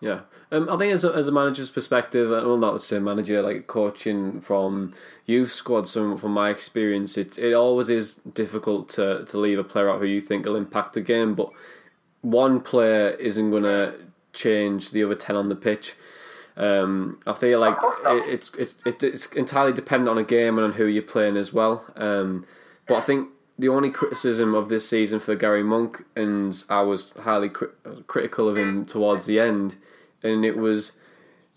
Yeah, 0.04 0.20
um, 0.52 0.70
I 0.70 0.76
think 0.76 0.94
as 0.94 1.06
a, 1.06 1.14
as 1.14 1.30
a 1.30 1.32
manager's 1.32 1.70
perspective, 1.70 2.30
well, 2.30 2.58
not 2.58 2.74
the 2.74 2.80
same 2.82 3.06
manager, 3.06 3.42
like 3.42 3.68
coaching 3.68 4.42
from 4.42 4.94
youth 5.26 5.54
squads. 5.54 5.94
From 5.94 6.18
from 6.18 6.34
my 6.34 6.50
experience, 6.50 7.18
it 7.18 7.38
it 7.38 7.54
always 7.54 7.90
is 7.90 8.16
difficult 8.16 8.90
to 8.90 9.24
to 9.24 9.38
leave 9.38 9.58
a 9.58 9.64
player 9.64 9.90
out 9.90 10.00
who 10.00 10.06
you 10.06 10.20
think 10.20 10.46
will 10.46 10.58
impact 10.58 10.92
the 10.92 11.00
game, 11.00 11.36
but 11.36 11.52
one 12.20 12.60
player 12.60 13.12
isn't 13.12 13.50
going 13.50 13.64
to 13.64 13.96
change 14.34 14.92
the 14.92 15.06
other 15.06 15.16
ten 15.16 15.38
on 15.38 15.48
the 15.48 15.56
pitch. 15.56 15.96
Um, 16.58 17.22
I 17.26 17.34
feel 17.34 17.62
like 17.62 17.78
it, 17.82 18.28
it's 18.28 18.52
it's 18.56 18.76
it's 19.02 19.28
entirely 19.28 19.72
dependent 19.72 20.10
on 20.10 20.18
a 20.18 20.24
game 20.26 20.58
and 20.58 20.66
on 20.66 20.74
who 20.74 20.86
you're 20.86 21.02
playing 21.02 21.38
as 21.38 21.54
well. 21.54 21.86
Um, 21.96 22.46
but 22.90 22.96
I 22.96 23.02
think 23.02 23.30
the 23.58 23.70
only 23.70 23.90
criticism 23.90 24.54
of 24.54 24.68
this 24.68 24.88
season 24.88 25.22
for 25.22 25.34
Gary 25.36 25.64
Monk, 25.64 26.04
and 26.14 26.62
I 26.70 26.82
was 26.82 27.14
highly 27.14 27.48
cri- 27.48 27.70
critical 28.08 28.50
of 28.50 28.58
him 28.58 28.86
towards 28.86 29.28
the 29.28 29.40
end, 29.40 29.78
and 30.24 30.46
it 30.46 30.58
was 30.58 30.94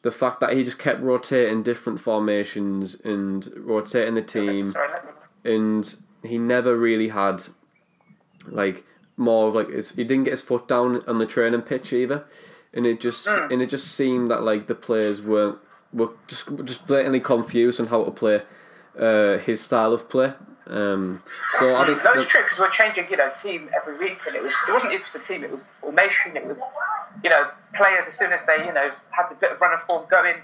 the 0.02 0.10
fact 0.10 0.40
that 0.40 0.52
he 0.52 0.62
just 0.62 0.78
kept 0.78 1.00
rotating 1.00 1.62
different 1.62 2.00
formations 2.00 2.94
and 3.04 3.50
rotating 3.56 4.14
the 4.14 4.22
team, 4.22 4.72
and 5.44 5.96
he 6.22 6.38
never 6.38 6.76
really 6.76 7.08
had 7.08 7.44
like 8.46 8.84
more 9.16 9.48
of 9.48 9.54
like 9.54 9.70
his, 9.70 9.90
he 9.92 10.04
didn't 10.04 10.24
get 10.24 10.32
his 10.32 10.42
foot 10.42 10.68
down 10.68 11.02
on 11.06 11.18
the 11.18 11.26
training 11.26 11.62
pitch 11.62 11.92
either, 11.92 12.24
and 12.72 12.86
it 12.86 13.00
just 13.00 13.26
mm. 13.26 13.50
and 13.50 13.62
it 13.62 13.70
just 13.70 13.88
seemed 13.88 14.30
that 14.30 14.42
like 14.42 14.66
the 14.66 14.74
players 14.74 15.24
weren't 15.24 15.58
were 15.92 16.10
just 16.26 16.48
just 16.64 16.86
blatantly 16.86 17.20
confused 17.20 17.80
on 17.80 17.86
how 17.86 18.04
to 18.04 18.10
play 18.10 18.42
uh, 18.98 19.38
his 19.38 19.60
style 19.60 19.92
of 19.92 20.08
play. 20.08 20.32
Um, 20.68 21.22
so 21.58 21.76
I 21.76 21.86
think 21.86 22.02
that's 22.02 22.26
true 22.26 22.42
because 22.42 22.58
we're 22.58 22.70
changing, 22.70 23.06
you 23.08 23.16
know, 23.16 23.30
team 23.40 23.70
every 23.74 23.96
week, 23.98 24.18
and 24.26 24.34
it 24.34 24.42
was 24.42 24.52
it 24.68 24.72
wasn't 24.72 24.92
just 24.92 25.12
the 25.12 25.20
team; 25.20 25.44
it 25.44 25.52
was 25.52 25.62
formation, 25.80 26.36
it 26.36 26.44
was 26.44 26.58
you 27.22 27.30
know, 27.30 27.50
players 27.74 28.06
as 28.06 28.16
soon 28.16 28.32
as 28.32 28.44
they, 28.44 28.64
you 28.64 28.72
know, 28.72 28.90
had 29.10 29.30
a 29.30 29.34
bit 29.34 29.52
of 29.52 29.60
run 29.60 29.72
of 29.72 29.82
form 29.82 30.06
going, 30.10 30.36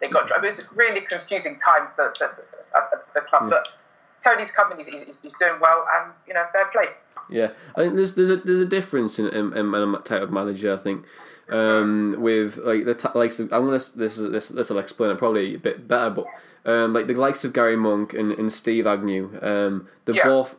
they 0.00 0.08
got. 0.08 0.30
Mean, 0.30 0.44
it 0.44 0.48
was 0.48 0.60
a 0.60 0.74
really 0.74 1.00
confusing 1.00 1.58
time 1.58 1.88
for, 1.96 2.12
for, 2.16 2.28
for 2.72 2.98
the 3.14 3.20
club, 3.22 3.44
yeah. 3.44 3.48
but 3.48 3.76
Tony's 4.22 4.50
coming, 4.50 4.78
he's, 4.78 5.02
he's, 5.02 5.18
he's, 5.22 5.34
doing 5.38 5.60
well, 5.60 5.86
and 5.94 6.12
you 6.26 6.34
know, 6.34 6.44
fair 6.52 6.66
play. 6.66 6.86
Yeah, 7.30 7.50
I 7.76 7.82
think 7.82 7.96
there's 7.96 8.14
there's 8.14 8.30
a 8.30 8.36
there's 8.36 8.60
a 8.60 8.66
difference 8.66 9.18
in 9.18 9.26
in, 9.28 9.56
in 9.56 9.74
a 9.74 9.98
type 9.98 10.22
of 10.22 10.30
manager. 10.30 10.72
I 10.72 10.76
think 10.76 11.04
um, 11.48 12.16
with 12.18 12.58
like 12.58 12.84
the 12.84 12.94
t- 12.94 13.08
likes 13.14 13.38
of 13.38 13.52
I'm 13.52 13.64
gonna 13.64 13.72
this 13.72 14.18
is 14.18 14.30
this 14.30 14.48
this 14.48 14.70
will 14.70 14.78
explain 14.78 15.10
it 15.10 15.18
probably 15.18 15.54
a 15.54 15.58
bit 15.58 15.86
better, 15.88 16.10
but 16.10 16.26
um, 16.64 16.92
like 16.92 17.06
the 17.06 17.14
likes 17.14 17.44
of 17.44 17.52
Gary 17.52 17.76
Monk 17.76 18.14
and, 18.14 18.32
and 18.32 18.52
Steve 18.52 18.86
Agnew, 18.86 19.38
um, 19.42 19.88
they're 20.04 20.16
yeah. 20.16 20.24
both 20.24 20.56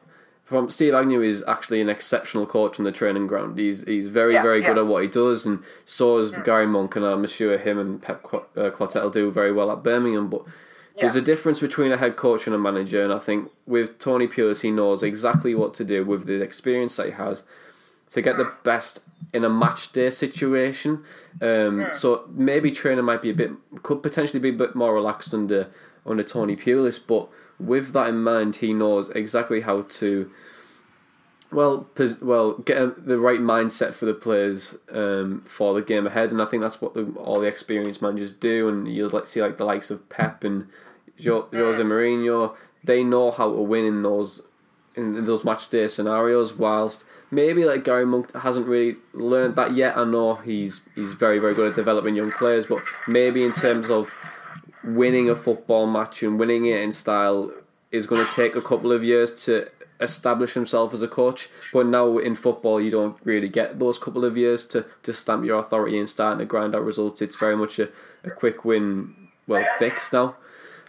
from 0.50 0.70
Steve 0.72 0.96
Agnew 0.96 1.22
is 1.22 1.44
actually 1.48 1.80
an 1.80 1.90
exceptional 1.90 2.46
coach 2.48 2.80
on 2.80 2.84
the 2.84 2.92
training 2.92 3.28
ground. 3.28 3.58
He's 3.58 3.84
he's 3.84 4.08
very 4.08 4.34
Yeah, 4.34 4.42
very 4.42 4.62
good 4.62 4.76
yeah. 4.78 4.82
at 4.84 4.88
what 4.88 5.04
he 5.04 5.08
does, 5.08 5.46
and 5.46 5.60
so 5.86 6.18
is 6.18 6.32
Gary 6.32 6.66
Monk, 6.66 6.96
and 6.96 7.06
I'm 7.06 7.26
sure 7.28 7.58
him 7.58 7.78
and 7.78 8.02
Pep 8.02 8.26
Cl- 8.30 8.48
uh, 8.58 8.72
Clotet 8.72 9.04
will 9.04 9.12
do 9.12 9.30
very 9.32 9.52
well 9.52 9.72
at 9.72 9.84
Birmingham. 9.84 10.28
But 10.30 10.44
there's 11.00 11.16
a 11.16 11.22
difference 11.22 11.60
between 11.60 11.92
a 11.92 11.98
head 11.98 12.16
coach 12.18 12.48
and 12.48 12.56
a 12.56 12.60
manager, 12.60 13.04
and 13.04 13.14
I 13.14 13.20
think 13.20 13.52
with 13.68 14.00
Tony 14.00 14.28
Pulis, 14.28 14.62
he 14.62 14.72
knows 14.72 15.04
exactly 15.04 15.54
what 15.56 15.74
to 15.76 15.84
do 15.86 16.04
with 16.04 16.26
the 16.26 16.42
experience 16.42 16.96
that 16.98 17.06
he 17.06 17.12
has 17.14 17.44
to 18.10 18.22
get 18.24 18.38
the 18.38 18.52
best 18.64 19.02
in 19.32 19.46
a 19.46 19.50
match 19.50 19.92
day 19.92 20.10
situation. 20.10 21.04
Um, 21.42 21.88
So 21.94 22.26
maybe 22.34 22.72
training 22.72 23.06
might 23.06 23.22
be 23.22 23.30
a 23.30 23.36
bit 23.36 23.52
could 23.84 24.02
potentially 24.02 24.40
be 24.40 24.50
a 24.50 24.54
bit 24.64 24.74
more 24.76 24.94
relaxed 24.96 25.32
under 25.34 25.68
under 26.10 26.24
Tony 26.24 26.56
Pulis, 26.56 27.00
but 27.06 27.30
with 27.60 27.94
that 27.94 28.10
in 28.10 28.24
mind, 28.24 28.58
he 28.58 28.74
knows 28.74 29.10
exactly 29.10 29.62
how 29.62 29.84
to 29.84 30.32
well 31.52 31.88
well 32.22 32.54
get 32.54 33.08
the 33.08 33.18
right 33.20 33.40
mindset 33.40 33.94
for 33.94 34.06
the 34.06 34.14
players 34.14 34.78
um, 34.92 35.44
for 35.46 35.74
the 35.74 35.82
game 35.82 36.08
ahead, 36.08 36.32
and 36.32 36.42
I 36.42 36.46
think 36.46 36.62
that's 36.62 36.82
what 36.82 36.94
the, 36.94 37.12
all 37.18 37.40
the 37.40 37.48
experienced 37.48 38.02
managers 38.02 38.32
do. 38.32 38.68
And 38.68 38.88
you'll 38.88 39.10
like 39.10 39.26
see 39.26 39.42
like 39.42 39.58
the 39.58 39.66
likes 39.66 39.90
of 39.92 40.08
Pep 40.10 40.44
and 40.44 40.68
jo- 41.18 41.48
Jose 41.52 41.82
Mourinho. 41.82 42.56
They 42.84 43.04
know 43.04 43.32
how 43.32 43.52
to 43.52 43.62
win 43.62 43.86
in 43.86 44.04
those 44.04 44.42
in, 44.96 45.16
in 45.16 45.26
those 45.26 45.44
match 45.44 45.70
day 45.70 45.88
scenarios. 45.88 46.54
Whilst 46.54 47.04
maybe 47.32 47.66
like 47.66 47.84
Gary 47.84 48.06
Monk 48.06 48.34
hasn't 48.36 48.68
really 48.68 48.98
learned 49.14 49.56
that 49.56 49.76
yet. 49.76 49.98
I 49.98 50.06
know 50.06 50.36
he's 50.36 50.82
he's 50.96 51.14
very 51.14 51.40
very 51.40 51.54
good 51.54 51.72
at 51.72 51.76
developing 51.76 52.16
young 52.16 52.32
players, 52.32 52.66
but 52.66 52.82
maybe 53.08 53.44
in 53.44 53.54
terms 53.54 53.90
of 53.90 54.10
winning 54.96 55.30
a 55.30 55.36
football 55.36 55.88
match 55.88 56.24
and 56.24 56.40
winning 56.40 56.66
it 56.66 56.82
in 56.82 56.92
style 56.92 57.52
is 57.92 58.06
going 58.06 58.26
to 58.26 58.32
take 58.34 58.56
a 58.56 58.62
couple 58.62 58.92
of 58.92 59.04
years 59.04 59.34
to 59.46 59.68
establish 60.00 60.54
himself 60.54 60.94
as 60.94 61.02
a 61.02 61.08
coach. 61.08 61.50
But 61.74 61.88
now 61.88 62.18
in 62.18 62.36
football, 62.36 62.80
you 62.80 62.92
don't 62.92 63.18
really 63.24 63.50
get 63.50 63.80
those 63.80 64.00
couple 64.00 64.26
of 64.26 64.38
years 64.38 64.66
to, 64.68 64.86
to 65.04 65.14
stamp 65.14 65.46
your 65.46 65.60
authority 65.60 65.98
and 65.98 66.08
starting 66.08 66.40
to 66.40 66.46
grind 66.46 66.76
out 66.76 66.84
results. 66.84 67.22
It's 67.22 67.38
very 67.38 67.58
much 67.58 67.80
a, 67.80 67.90
a 68.24 68.32
quick 68.32 68.64
win, 68.64 69.16
well, 69.48 69.66
fix 69.78 70.14
now. 70.14 70.36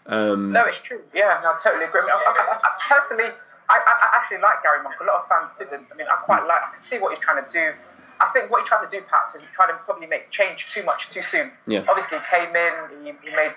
Um, 0.07 0.53
No, 0.53 0.65
it's 0.65 0.81
true. 0.81 1.03
Yeah, 1.15 1.41
no, 1.43 1.51
I 1.51 1.59
totally 1.63 1.85
agree. 1.85 2.01
I, 2.01 2.05
mean, 2.05 2.13
I, 2.27 2.59
I, 2.63 2.71
personally, 2.89 3.31
I 3.69 4.11
actually 4.15 4.39
like 4.39 4.63
Gary 4.63 4.83
Monk. 4.83 4.97
A 5.01 5.05
lot 5.05 5.23
of 5.23 5.29
fans 5.29 5.53
didn't. 5.59 5.87
I 5.93 5.97
mean, 5.97 6.07
I 6.11 6.17
quite 6.25 6.47
like. 6.47 6.61
I 6.69 6.73
can 6.75 6.83
see 6.83 6.99
what 6.99 7.15
he's 7.15 7.23
trying 7.23 7.45
to 7.45 7.51
do. 7.51 7.73
I 8.21 8.31
think 8.33 8.51
what 8.51 8.61
he's 8.61 8.69
trying 8.69 8.89
to 8.89 8.93
do, 8.93 9.03
perhaps, 9.03 9.35
is 9.35 9.43
he's 9.43 9.53
trying 9.53 9.69
to 9.69 9.79
probably 9.89 10.07
make 10.07 10.31
change 10.31 10.71
too 10.73 10.85
much 10.85 11.09
too 11.11 11.23
soon. 11.23 11.51
Yeah. 11.67 11.85
Obviously, 11.89 12.19
he 12.19 12.25
came 12.29 12.55
in. 12.55 12.73
He, 13.05 13.13
he 13.25 13.37
made 13.37 13.53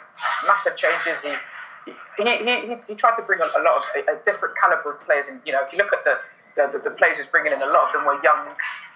massive 0.47 0.78
changes. 0.78 1.19
He 1.21 1.36
he, 1.86 2.23
he, 2.23 2.56
he, 2.67 2.76
he 2.88 2.95
tried 2.95 3.15
to 3.17 3.23
bring 3.23 3.41
a, 3.41 3.47
a 3.60 3.62
lot 3.63 3.78
of 3.78 3.84
a, 3.95 4.15
a 4.15 4.17
different 4.23 4.56
caliber 4.56 4.95
of 4.95 5.02
players. 5.06 5.26
And 5.28 5.41
you 5.45 5.52
know, 5.52 5.62
if 5.65 5.71
you 5.73 5.78
look 5.78 5.91
at 5.91 6.04
the 6.04 6.15
the, 6.56 6.80
the, 6.80 6.91
players 6.91 7.17
he's 7.17 7.26
bringing 7.28 7.52
in, 7.52 7.58
a 7.62 7.71
lot 7.73 7.89
of 7.89 7.93
them 7.93 8.06
were 8.06 8.21
young, 8.21 8.45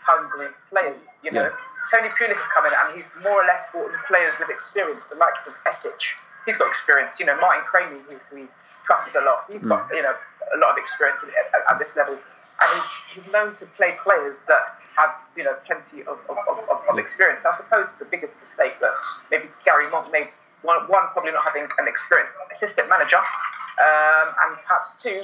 hungry 0.06 0.54
players. 0.70 1.02
You 1.24 1.32
know, 1.32 1.50
Yeah. 1.50 1.90
Tony 1.90 2.10
Pulis 2.14 2.38
has 2.38 2.50
come 2.54 2.66
in 2.70 2.74
and 2.74 2.88
he's 2.94 3.10
more 3.24 3.42
or 3.42 3.48
less 3.50 3.66
brought 3.72 3.90
in 3.90 3.98
players 4.08 4.38
with 4.40 4.50
experience, 4.50 5.02
the 5.10 5.18
likes 5.18 5.42
of 5.48 5.58
Besic. 5.66 5.98
He's 6.46 6.56
got 6.56 6.70
experience. 6.70 7.18
You 7.20 7.26
know, 7.26 7.36
Martin 7.42 7.66
Cranie, 7.66 8.00
who 8.06 8.16
he 8.38 8.46
trusts 8.86 9.16
a 9.16 9.26
lot. 9.26 9.50
He's 9.50 9.62
mm. 9.62 9.70
got 9.70 9.90
you 9.90 10.04
know 10.04 10.14
a 10.14 10.58
lot 10.62 10.72
of 10.72 10.78
experience 10.78 11.20
at, 11.26 11.74
at 11.74 11.80
this 11.80 11.90
level, 11.96 12.18
and 12.62 12.82
he's, 13.14 13.32
known 13.32 13.56
to 13.56 13.66
play 13.78 13.96
players 14.04 14.38
that 14.48 14.78
have 14.96 15.10
you 15.36 15.44
know 15.44 15.56
plenty 15.66 16.02
of, 16.02 16.20
of, 16.30 16.38
of, 16.48 16.80
of, 16.90 17.00
experience. 17.00 17.42
I 17.46 17.58
suppose 17.58 17.88
the 18.00 18.06
biggest 18.06 18.34
mistake 18.46 18.80
that 18.80 18.94
maybe 19.32 19.46
Gary 19.66 19.90
Monk 19.90 20.12
made 20.12 20.30
one, 20.62 20.88
one 20.88 21.08
probably 21.14 21.32
not 21.32 21.44
having 21.44 21.64
an 21.64 21.88
experienced 21.88 22.34
assistant 22.54 22.90
manager, 22.90 23.18
um, 23.18 24.28
and 24.44 24.58
perhaps 24.64 25.02
two 25.02 25.22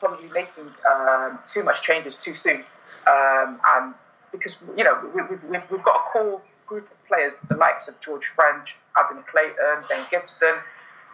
probably 0.00 0.28
making 0.28 0.68
um, 0.90 1.38
too 1.52 1.62
much 1.62 1.82
changes 1.82 2.16
too 2.16 2.34
soon, 2.34 2.64
um, 3.06 3.60
and 3.76 3.94
because 4.32 4.56
you 4.76 4.84
know 4.84 4.98
we, 5.14 5.22
we, 5.22 5.36
we've, 5.48 5.70
we've 5.70 5.84
got 5.84 5.96
a 5.96 6.10
core 6.10 6.40
group 6.66 6.90
of 6.90 7.06
players, 7.06 7.34
the 7.48 7.56
likes 7.56 7.88
of 7.88 7.98
George 8.00 8.26
Friend, 8.26 8.62
Adam 8.98 9.22
Clayton, 9.30 9.84
Ben 9.88 10.04
Gibson, 10.10 10.54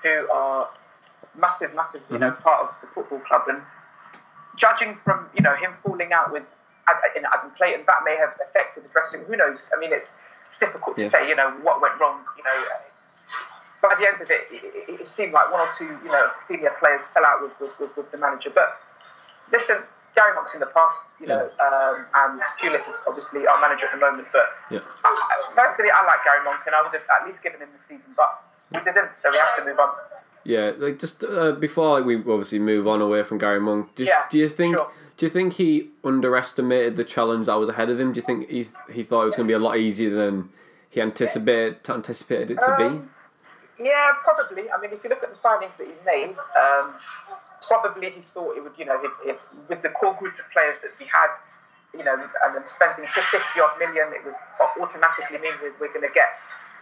who 0.02 0.28
are 0.30 0.68
massive, 1.34 1.74
massive, 1.74 2.02
you 2.10 2.18
know, 2.18 2.30
part 2.30 2.62
of 2.62 2.74
the 2.80 2.86
football 2.88 3.20
club. 3.20 3.42
And 3.48 3.62
judging 4.56 4.96
from 5.04 5.26
you 5.34 5.42
know 5.42 5.54
him 5.54 5.72
falling 5.84 6.12
out 6.12 6.32
with 6.32 6.44
Adam 6.88 7.50
Clayton, 7.56 7.84
that 7.86 8.00
may 8.04 8.16
have 8.16 8.34
affected 8.42 8.84
the 8.84 8.88
dressing. 8.88 9.20
Who 9.24 9.36
knows? 9.36 9.70
I 9.74 9.78
mean, 9.80 9.92
it's, 9.92 10.16
it's 10.42 10.58
difficult 10.58 10.96
to 10.96 11.04
Yeah. 11.04 11.08
say. 11.08 11.28
You 11.28 11.36
know 11.36 11.50
what 11.62 11.80
went 11.80 11.98
wrong. 12.00 12.20
You 12.36 12.44
know. 12.44 12.64
By 13.82 13.96
the 13.98 14.06
end 14.06 14.20
of 14.22 14.30
it, 14.30 14.46
it, 14.50 15.00
it, 15.00 15.08
seemed 15.08 15.32
like 15.32 15.50
one 15.50 15.58
or 15.60 15.70
two, 15.76 15.90
you 16.04 16.10
know, 16.10 16.30
senior 16.46 16.70
players 16.78 17.02
fell 17.14 17.24
out 17.26 17.42
with, 17.42 17.50
with, 17.58 17.74
with, 17.80 17.90
with 17.96 18.12
the 18.12 18.18
manager. 18.18 18.50
But 18.54 18.78
listen, 19.50 19.78
Gary 20.14 20.34
Monk's 20.36 20.54
in 20.54 20.60
the 20.60 20.70
past, 20.70 21.02
you 21.18 21.26
know, 21.26 21.50
um, 21.58 22.06
and 22.14 22.40
Pulis 22.62 22.86
is 22.86 23.02
obviously 23.08 23.44
our 23.48 23.60
manager 23.60 23.86
at 23.86 23.98
the 23.98 23.98
moment. 23.98 24.28
But 24.32 24.46
Yeah. 24.70 24.78
I- 25.02 25.50
personally, 25.56 25.90
I 25.90 26.06
like 26.06 26.22
Gary 26.22 26.44
Monk, 26.44 26.60
and 26.66 26.76
I 26.76 26.82
would 26.82 26.92
have 26.94 27.02
at 27.10 27.26
least 27.26 27.42
given 27.42 27.58
him 27.58 27.70
the 27.74 27.82
season, 27.88 28.14
but 28.16 28.44
we 28.70 28.78
didn't, 28.86 29.10
so 29.20 29.30
we 29.32 29.38
have 29.38 29.56
to 29.58 29.64
move 29.64 29.78
on. 29.80 29.90
Yeah, 30.44 30.72
like 30.76 30.98
just 30.98 31.22
uh, 31.24 31.52
before 31.52 31.98
like, 31.98 32.04
we 32.04 32.16
obviously 32.16 32.58
move 32.58 32.88
on 32.88 33.00
away 33.00 33.22
from 33.22 33.38
Gary 33.38 33.60
Monk. 33.60 33.94
Just, 33.96 34.08
Yeah, 34.08 34.24
do 34.30 34.38
you 34.38 34.48
think? 34.48 34.76
sure. 34.76 34.90
Do 35.18 35.26
you 35.26 35.30
think 35.30 35.52
he 35.52 35.90
underestimated 36.02 36.96
the 36.96 37.04
challenge 37.04 37.46
that 37.46 37.54
was 37.54 37.68
ahead 37.68 37.90
of 37.90 38.00
him? 38.00 38.12
Do 38.12 38.18
you 38.18 38.26
think 38.26 38.48
he 38.48 38.68
he 38.92 39.02
thought 39.02 39.22
it 39.22 39.26
was 39.26 39.36
going 39.36 39.46
to 39.46 39.52
be 39.52 39.54
a 39.54 39.58
lot 39.58 39.76
easier 39.76 40.10
than 40.10 40.50
he 40.90 41.00
anticipated 41.00 41.88
anticipated 41.88 42.50
it 42.52 42.60
to 42.60 42.74
Um, 42.74 43.10
Yeah, 43.78 44.12
probably. 44.22 44.70
I 44.70 44.80
mean, 44.80 44.92
if 44.92 45.04
you 45.04 45.10
look 45.10 45.22
at 45.22 45.30
the 45.30 45.38
signings 45.38 45.76
that 45.78 45.86
he's 45.86 46.04
made, 46.04 46.36
um, 46.58 46.94
probably 47.66 48.10
he 48.10 48.20
thought 48.34 48.56
it 48.56 48.62
would, 48.62 48.76
you 48.76 48.84
know, 48.84 49.00
if, 49.02 49.12
if, 49.24 49.38
with 49.68 49.82
the 49.82 49.88
core 49.90 50.14
group 50.14 50.34
of 50.34 50.50
players 50.52 50.76
that 50.82 50.90
he 50.98 51.06
had, 51.06 51.30
you 51.96 52.04
know, 52.04 52.14
and 52.14 52.54
then 52.54 52.64
spending 52.66 53.04
50 53.04 53.60
odd 53.60 53.78
million, 53.78 54.12
it 54.12 54.24
was 54.24 54.34
automatically 54.80 55.38
mean 55.38 55.52
we're, 55.62 55.72
we're 55.80 55.92
going 55.92 56.06
to 56.06 56.14
get, 56.14 56.28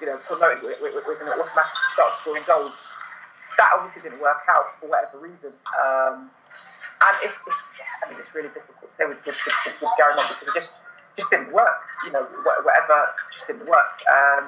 you 0.00 0.06
know, 0.06 0.16
promoted. 0.26 0.62
We're, 0.62 0.80
we're, 0.82 0.94
we're 1.06 1.18
going 1.18 1.30
to 1.30 1.38
automatically 1.38 1.88
start 1.94 2.14
scoring 2.20 2.42
goals. 2.46 2.74
That 3.60 3.76
obviously 3.76 4.08
didn't 4.08 4.22
work 4.24 4.40
out 4.48 4.72
for 4.80 4.88
whatever 4.88 5.20
reason. 5.20 5.52
Um, 5.76 6.30
and 7.04 7.14
it's, 7.20 7.36
it's, 7.46 7.60
I 8.00 8.08
mean, 8.08 8.18
it's 8.18 8.32
really 8.34 8.48
difficult 8.48 8.88
to 8.88 8.96
say 8.96 9.04
with, 9.04 9.20
with, 9.20 9.36
with, 9.36 9.76
with 9.84 9.92
Gary 10.00 10.14
Monk 10.16 10.28
because 10.32 10.48
it 10.48 10.56
just, 10.64 10.72
just 11.16 11.28
didn't 11.30 11.52
work. 11.52 11.84
You 12.06 12.12
know, 12.12 12.24
wha- 12.44 12.64
whatever 12.64 13.04
just 13.36 13.46
didn't 13.52 13.68
work. 13.68 14.00
Um, 14.08 14.44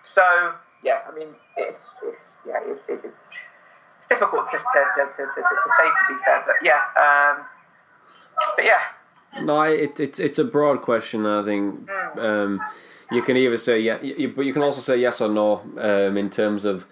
so 0.00 0.24
yeah, 0.82 1.00
I 1.06 1.14
mean, 1.14 1.28
it's 1.56 2.00
it's 2.04 2.40
yeah, 2.48 2.60
it's, 2.64 2.88
it, 2.88 3.00
it's 3.04 4.08
difficult 4.08 4.50
just 4.50 4.64
to, 4.72 4.80
to, 4.80 5.02
to, 5.12 5.22
to, 5.28 5.40
to 5.40 5.70
say 5.78 5.84
to 5.84 6.02
be 6.08 6.16
fair, 6.24 6.42
but 6.46 6.56
yeah, 6.64 6.80
um, 6.96 7.44
but 8.56 8.64
yeah. 8.64 8.80
No, 9.42 9.62
it, 9.62 9.98
it's 10.00 10.18
it's 10.18 10.38
a 10.38 10.44
broad 10.44 10.82
question. 10.82 11.24
I 11.24 11.44
think 11.44 11.88
um, 12.18 12.60
you 13.10 13.22
can 13.22 13.36
either 13.36 13.56
say 13.56 13.80
yeah, 13.80 14.00
you, 14.02 14.28
but 14.28 14.44
you 14.44 14.52
can 14.52 14.62
also 14.62 14.80
say 14.80 14.96
yes 14.98 15.20
or 15.20 15.28
no 15.28 15.62
um, 15.78 16.16
in 16.16 16.28
terms 16.28 16.64
of 16.64 16.86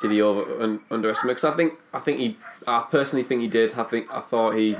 did 0.00 0.10
he 0.10 0.22
over 0.22 0.62
un, 0.62 0.80
underestimate? 0.90 1.36
Because 1.36 1.52
I 1.52 1.56
think 1.56 1.74
I 1.92 2.00
think 2.00 2.18
he, 2.18 2.36
I 2.66 2.86
personally 2.90 3.22
think 3.22 3.42
he 3.42 3.48
did. 3.48 3.74
I 3.74 3.84
think 3.84 4.12
I 4.12 4.20
thought 4.20 4.54
he 4.54 4.76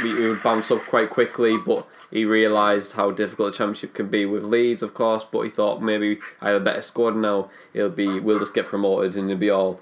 he 0.00 0.12
would 0.12 0.42
bounce 0.42 0.70
up 0.70 0.84
quite 0.86 1.10
quickly, 1.10 1.56
but 1.64 1.86
he 2.10 2.24
realised 2.24 2.92
how 2.94 3.10
difficult 3.10 3.54
a 3.54 3.56
championship 3.58 3.94
can 3.94 4.08
be 4.08 4.26
with 4.26 4.44
Leeds, 4.44 4.82
of 4.82 4.94
course. 4.94 5.24
But 5.24 5.42
he 5.42 5.50
thought 5.50 5.82
maybe 5.82 6.18
I 6.40 6.48
have 6.48 6.62
a 6.62 6.64
better 6.64 6.82
squad 6.82 7.16
now. 7.16 7.50
It'll 7.72 7.90
be 7.90 8.20
we'll 8.20 8.38
just 8.38 8.54
get 8.54 8.66
promoted 8.66 9.16
and 9.16 9.30
it'll 9.30 9.40
be 9.40 9.50
all 9.50 9.80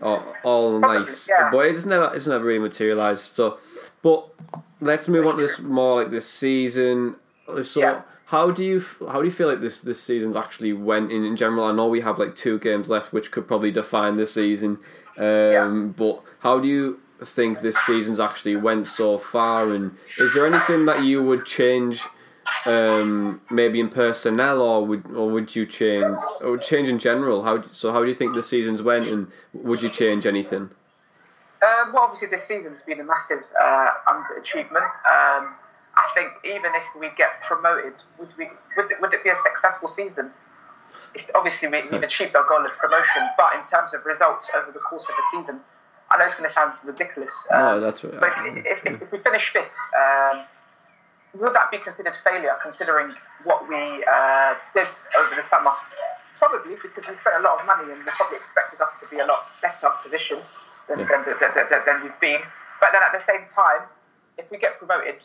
all, 0.00 0.22
all 0.44 0.78
nice. 0.78 1.28
yeah. 1.28 1.50
But 1.50 1.66
it's 1.66 1.84
never 1.84 2.14
it's 2.14 2.26
never 2.26 2.44
really 2.44 2.60
materialised. 2.60 3.34
So, 3.34 3.58
but 4.02 4.28
let's 4.80 5.08
move 5.08 5.26
on 5.26 5.36
to 5.36 5.42
this 5.42 5.58
more 5.58 6.02
like 6.02 6.10
this 6.10 6.28
season. 6.28 7.16
So. 7.62 7.80
Yeah. 7.80 8.02
How 8.26 8.50
do 8.50 8.64
you 8.64 8.84
how 9.08 9.20
do 9.20 9.24
you 9.24 9.30
feel 9.30 9.48
like 9.48 9.60
this 9.60 9.80
this 9.80 10.02
season's 10.02 10.34
actually 10.34 10.72
went 10.72 11.12
in 11.12 11.24
in 11.24 11.36
general? 11.36 11.64
I 11.64 11.72
know 11.72 11.86
we 11.86 12.00
have 12.00 12.18
like 12.18 12.34
two 12.34 12.58
games 12.58 12.90
left, 12.90 13.12
which 13.12 13.30
could 13.30 13.46
probably 13.46 13.70
define 13.70 14.16
this 14.16 14.34
season. 14.34 14.78
Um, 15.16 15.94
But 15.96 16.22
how 16.40 16.58
do 16.58 16.66
you 16.66 17.00
think 17.18 17.60
this 17.60 17.78
season's 17.78 18.18
actually 18.18 18.56
went 18.56 18.86
so 18.86 19.16
far? 19.16 19.72
And 19.72 19.96
is 20.18 20.34
there 20.34 20.44
anything 20.44 20.86
that 20.86 21.04
you 21.04 21.22
would 21.22 21.46
change, 21.46 22.02
um, 22.66 23.40
maybe 23.48 23.78
in 23.78 23.90
personnel, 23.90 24.60
or 24.60 24.84
would 24.84 25.04
or 25.14 25.30
would 25.30 25.54
you 25.54 25.64
change 25.64 26.16
or 26.42 26.58
change 26.58 26.88
in 26.88 26.98
general? 26.98 27.44
How 27.44 27.62
so? 27.70 27.92
How 27.92 28.00
do 28.02 28.08
you 28.08 28.14
think 28.14 28.34
the 28.34 28.42
season's 28.42 28.82
went, 28.82 29.06
and 29.06 29.28
would 29.52 29.82
you 29.82 29.88
change 29.88 30.26
anything? 30.26 30.70
Um, 31.62 31.92
well, 31.92 32.02
obviously 32.02 32.28
this 32.28 32.44
season's 32.44 32.82
been 32.82 33.00
a 33.00 33.04
massive 33.04 33.44
uh, 33.60 33.90
underachievement. 34.08 34.90
Um, 35.10 35.54
I 35.96 36.08
think 36.14 36.32
even 36.44 36.72
if 36.74 36.84
we 36.98 37.10
get 37.16 37.40
promoted, 37.42 37.94
would 38.18 38.36
we 38.36 38.50
would 38.76 38.90
it, 38.90 39.00
would 39.00 39.14
it 39.14 39.24
be 39.24 39.30
a 39.30 39.36
successful 39.36 39.88
season? 39.88 40.30
It's, 41.14 41.30
obviously, 41.34 41.68
we, 41.68 41.82
we've 41.90 42.02
achieved 42.02 42.36
our 42.36 42.46
goal 42.46 42.64
of 42.64 42.72
promotion, 42.76 43.22
but 43.38 43.54
in 43.54 43.66
terms 43.68 43.94
of 43.94 44.04
results 44.04 44.50
over 44.54 44.70
the 44.70 44.78
course 44.78 45.08
of 45.08 45.14
the 45.16 45.24
season, 45.38 45.60
I 46.10 46.18
know 46.18 46.24
it's 46.26 46.36
going 46.36 46.48
to 46.48 46.54
sound 46.54 46.74
ridiculous. 46.84 47.32
No, 47.50 47.76
um, 47.76 47.80
that's 47.80 48.04
right. 48.04 48.20
But 48.20 48.32
if, 48.44 48.84
if, 48.86 49.02
if 49.02 49.12
we 49.12 49.18
finish 49.18 49.50
fifth, 49.50 49.72
um, 49.98 50.44
would 51.40 51.52
that 51.54 51.70
be 51.70 51.78
considered 51.78 52.14
failure 52.22 52.52
considering 52.62 53.12
what 53.44 53.68
we 53.68 53.76
uh, 53.76 54.54
did 54.74 54.88
over 55.18 55.34
the 55.34 55.42
summer? 55.48 55.72
Probably 56.38 56.76
because 56.76 57.08
we 57.08 57.16
spent 57.16 57.36
a 57.40 57.42
lot 57.42 57.60
of 57.60 57.66
money 57.66 57.92
and 57.92 58.00
they 58.00 58.12
probably 58.12 58.36
expected 58.38 58.80
us 58.80 58.92
to 59.02 59.08
be 59.08 59.18
a 59.18 59.26
lot 59.26 59.48
better 59.62 59.90
position 60.02 60.38
than, 60.88 61.00
Yeah. 61.00 61.06
than, 61.08 61.24
than, 61.40 61.50
than, 61.56 61.80
than, 61.84 62.02
we've 62.02 62.20
been. 62.20 62.40
But 62.80 62.92
then 62.92 63.02
at 63.02 63.12
the 63.12 63.24
same 63.24 63.42
time, 63.54 63.88
if 64.38 64.50
we 64.50 64.58
get 64.58 64.78
promoted, 64.78 65.16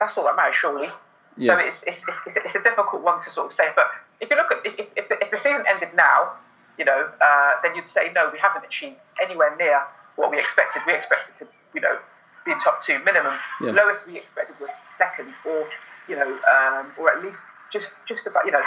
that's 0.00 0.16
all 0.16 0.24
that 0.24 0.36
matters, 0.36 0.56
surely. 0.56 0.88
Yeah. 1.36 1.54
So 1.54 1.66
it's, 1.66 1.82
it's, 1.84 2.04
it's, 2.08 2.20
it's, 2.26 2.36
a, 2.36 2.44
it's 2.44 2.54
a 2.54 2.62
difficult 2.62 3.02
one 3.02 3.22
to 3.22 3.30
sort 3.30 3.46
of 3.46 3.52
say. 3.52 3.68
But 3.76 3.90
if 4.20 4.30
you 4.30 4.36
look 4.36 4.50
at 4.50 4.66
if, 4.66 4.86
if, 4.96 5.08
the, 5.08 5.20
if 5.20 5.30
the 5.30 5.36
season 5.36 5.64
ended 5.68 5.90
now, 5.94 6.32
you 6.78 6.84
know, 6.84 7.10
uh, 7.20 7.52
then 7.62 7.74
you'd 7.74 7.88
say 7.88 8.12
no, 8.12 8.30
we 8.32 8.38
haven't 8.38 8.64
achieved 8.64 8.96
anywhere 9.22 9.54
near 9.56 9.82
what 10.16 10.30
we 10.30 10.38
expected. 10.38 10.82
We 10.86 10.94
expected 10.94 11.34
to, 11.38 11.46
you 11.74 11.80
know, 11.80 11.96
be 12.44 12.52
top 12.62 12.84
two 12.84 12.98
minimum. 13.04 13.34
Yeah. 13.60 13.72
Lowest 13.72 14.06
we 14.06 14.18
expected 14.18 14.56
was 14.60 14.70
second, 14.96 15.34
or 15.44 15.66
you 16.08 16.16
know, 16.16 16.26
um, 16.26 16.92
or 16.98 17.10
at 17.12 17.22
least 17.22 17.38
just 17.72 17.90
just 18.06 18.26
about 18.26 18.44
you 18.46 18.52
know, 18.52 18.62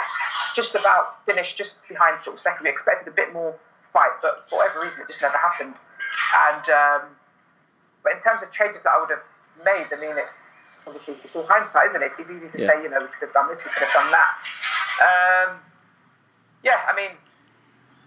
just 0.54 0.74
about 0.74 1.24
finished 1.26 1.56
just 1.58 1.88
behind 1.88 2.22
sort 2.22 2.36
of 2.36 2.40
second. 2.40 2.64
We 2.64 2.70
expected 2.70 3.08
a 3.08 3.14
bit 3.14 3.32
more 3.32 3.54
fight, 3.92 4.12
but 4.22 4.48
for 4.48 4.58
whatever 4.58 4.80
reason, 4.80 5.00
it 5.00 5.08
just 5.08 5.22
never 5.22 5.36
happened. 5.36 5.74
And 6.48 6.64
um, 6.70 7.08
but 8.02 8.12
in 8.12 8.20
terms 8.20 8.42
of 8.42 8.52
changes 8.52 8.82
that 8.84 8.92
I 8.92 9.00
would 9.00 9.10
have 9.10 9.24
made, 9.64 9.86
I 9.92 10.00
mean, 10.00 10.16
it's 10.16 10.41
obviously 10.86 11.14
it's 11.24 11.34
all 11.36 11.46
hindsight, 11.48 11.90
isn't 11.90 12.02
it? 12.02 12.12
It's 12.18 12.20
easy 12.20 12.48
to 12.48 12.58
Yeah. 12.58 12.68
say, 12.68 12.82
you 12.82 12.88
know, 12.90 13.00
we 13.00 13.08
could 13.08 13.26
have 13.28 13.32
done 13.34 13.48
this, 13.48 13.64
we 13.64 13.70
could 13.70 13.88
have 13.88 13.94
done 13.94 14.10
that. 14.10 14.30
Um, 15.02 15.58
yeah, 16.62 16.80
I 16.88 16.94
mean, 16.94 17.10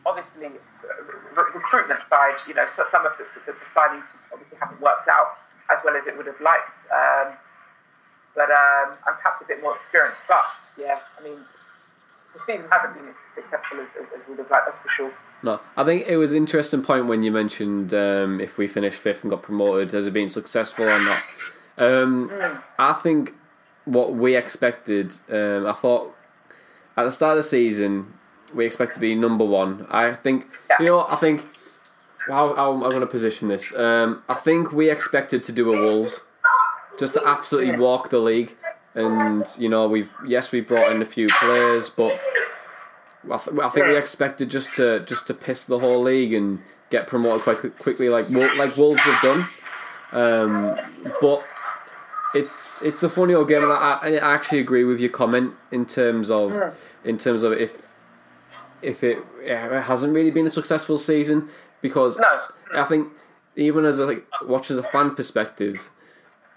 obviously, 0.06 0.48
uh, 0.48 1.04
re- 1.36 1.52
recruitment 1.54 2.00
side, 2.10 2.36
you 2.48 2.54
know, 2.54 2.66
some 2.76 3.06
of 3.06 3.18
the, 3.18 3.26
the, 3.46 3.52
the 3.52 3.66
signings 3.76 4.16
obviously 4.32 4.58
haven't 4.60 4.80
worked 4.82 5.08
out 5.08 5.38
as 5.72 5.78
well 5.84 5.96
as 5.96 6.06
it 6.08 6.16
would 6.16 6.28
have 6.28 6.40
liked. 6.42 6.70
Um, 6.92 7.34
but 8.36 8.52
um, 8.52 8.92
and 9.08 9.16
perhaps 9.18 9.42
a 9.42 9.46
bit 9.46 9.62
more 9.62 9.76
experience. 9.76 10.16
But 10.28 10.44
yeah, 10.78 11.00
I 11.20 11.24
mean, 11.24 11.40
the 12.34 12.40
season 12.40 12.66
hasn't 12.70 12.94
been 12.96 13.08
as 13.08 13.16
successful 13.34 13.80
as, 13.80 13.88
as, 13.96 14.06
as 14.14 14.28
we 14.28 14.36
would 14.36 14.40
have 14.40 14.52
liked, 14.52 14.66
that's 14.68 14.78
for 14.84 14.90
sure. 14.90 15.12
No, 15.44 15.60
I 15.78 15.84
think 15.84 16.08
it 16.08 16.18
was 16.18 16.32
an 16.32 16.38
interesting 16.38 16.82
point 16.84 17.06
when 17.08 17.24
you 17.24 17.32
mentioned 17.32 17.94
um, 17.94 18.40
if 18.42 18.58
we 18.58 18.68
finished 18.68 18.98
fifth 19.00 19.24
and 19.24 19.32
got 19.32 19.42
promoted, 19.44 19.92
has 19.92 20.06
it 20.08 20.14
been 20.14 20.30
successful 20.30 20.86
or 20.86 21.00
not? 21.00 21.22
Um, 21.78 22.32
I 22.80 22.94
think 22.94 23.34
what 23.86 24.14
we 24.14 24.36
expected, 24.36 25.16
um, 25.30 25.66
I 25.66 25.74
thought 25.74 26.16
at 26.98 27.04
the 27.04 27.12
start 27.12 27.38
of 27.38 27.44
the 27.44 27.50
season, 27.50 28.14
we 28.54 28.66
expect 28.66 28.94
to 28.94 29.00
be 29.00 29.16
number 29.16 29.44
one. 29.46 29.86
I 29.90 30.14
think, 30.14 30.48
you 30.80 30.86
know, 30.86 31.06
I 31.08 31.16
think, 31.16 31.44
how, 32.28 32.56
how 32.56 32.72
I'm 32.74 32.80
going 32.80 33.02
to 33.02 33.08
position 33.08 33.50
this. 33.50 33.76
Um, 33.76 34.24
I 34.30 34.36
think 34.36 34.72
we 34.72 34.90
expected 34.90 35.44
to 35.44 35.52
do 35.52 35.74
a 35.74 35.82
Wolves, 35.82 36.22
just 36.98 37.14
to 37.16 37.28
absolutely 37.28 37.78
walk 37.78 38.10
the 38.10 38.20
league. 38.20 38.56
And, 38.94 39.46
you 39.58 39.68
know, 39.68 39.88
we've, 39.90 40.14
yes, 40.26 40.52
we 40.54 40.62
brought 40.62 40.92
in 40.92 41.02
a 41.02 41.06
few 41.06 41.28
players, 41.28 41.90
but 41.90 42.18
I, 43.30 43.38
th- 43.38 43.60
I 43.60 43.70
think 43.70 43.88
we 43.88 43.98
expected 43.98 44.50
just 44.50 44.74
to 44.76 45.02
just 45.02 45.28
to 45.28 45.34
piss 45.34 45.66
the 45.66 45.80
whole 45.80 46.02
league 46.02 46.34
and 46.34 46.60
get 46.92 47.08
promoted 47.08 47.42
quite 47.42 47.78
quickly, 47.80 48.08
like 48.08 48.30
like 48.30 48.78
Wolves 48.78 49.02
have 49.02 49.22
done. 49.22 49.48
Um, 50.12 50.78
but 51.20 51.44
it's 52.36 52.84
it's 52.84 53.04
a 53.04 53.10
funny 53.10 53.34
old 53.34 53.48
game, 53.48 53.64
and 53.64 53.72
I, 53.72 54.00
I 54.04 54.34
actually 54.34 54.60
agree 54.60 54.84
with 54.84 55.00
your 55.00 55.12
comment 55.12 55.54
in 55.72 55.86
terms 55.86 56.30
of 56.30 56.52
in 57.04 57.18
terms 57.18 57.44
of 57.44 57.54
if 57.54 57.88
if 58.82 59.04
it, 59.04 59.20
it 59.42 59.82
hasn't 59.84 60.14
really 60.14 60.32
been 60.32 60.46
a 60.46 60.50
successful 60.52 60.98
season 60.98 61.50
because 61.82 62.18
No. 62.18 62.40
I 62.74 62.84
think 62.86 63.08
even 63.56 63.86
as 63.86 64.00
a 64.00 64.06
like 64.06 64.26
watch 64.44 64.70
as 64.72 64.78
a 64.78 64.84
fan 64.84 65.16
perspective. 65.16 65.90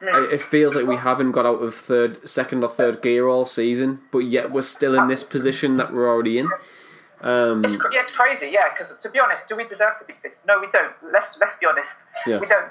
It 0.01 0.35
it 0.35 0.41
feels 0.41 0.77
like 0.77 0.87
we 0.87 0.95
haven't 0.95 1.33
got 1.33 1.45
out 1.45 1.61
of 1.61 1.75
third, 1.75 2.29
second 2.29 2.63
or 2.63 2.69
third 2.71 3.03
gear 3.03 3.27
all 3.27 3.45
season, 3.47 3.99
but 4.13 4.21
yet 4.21 4.53
we're 4.53 4.63
still 4.63 4.95
in 4.95 5.09
this 5.09 5.25
position 5.25 5.77
that 5.79 5.93
we're 5.93 6.09
already 6.09 6.39
in. 6.39 6.47
Um, 7.21 7.65
It's, 7.65 7.75
yeah, 7.75 7.99
it's 7.99 8.13
crazy, 8.13 8.51
yeah. 8.53 8.69
Because 8.71 8.93
to 9.03 9.09
be 9.11 9.19
honest, 9.19 9.49
do 9.49 9.57
we 9.57 9.65
deserve 9.67 9.99
to 9.99 10.05
be 10.05 10.15
fifth? 10.23 10.37
No, 10.47 10.61
we 10.61 10.69
don't. 10.73 10.93
Let's 11.13 11.37
let's 11.41 11.57
be 11.57 11.67
honest. 11.67 11.91
Yeah. 12.29 12.39
We 12.39 12.47
don't. 12.47 12.69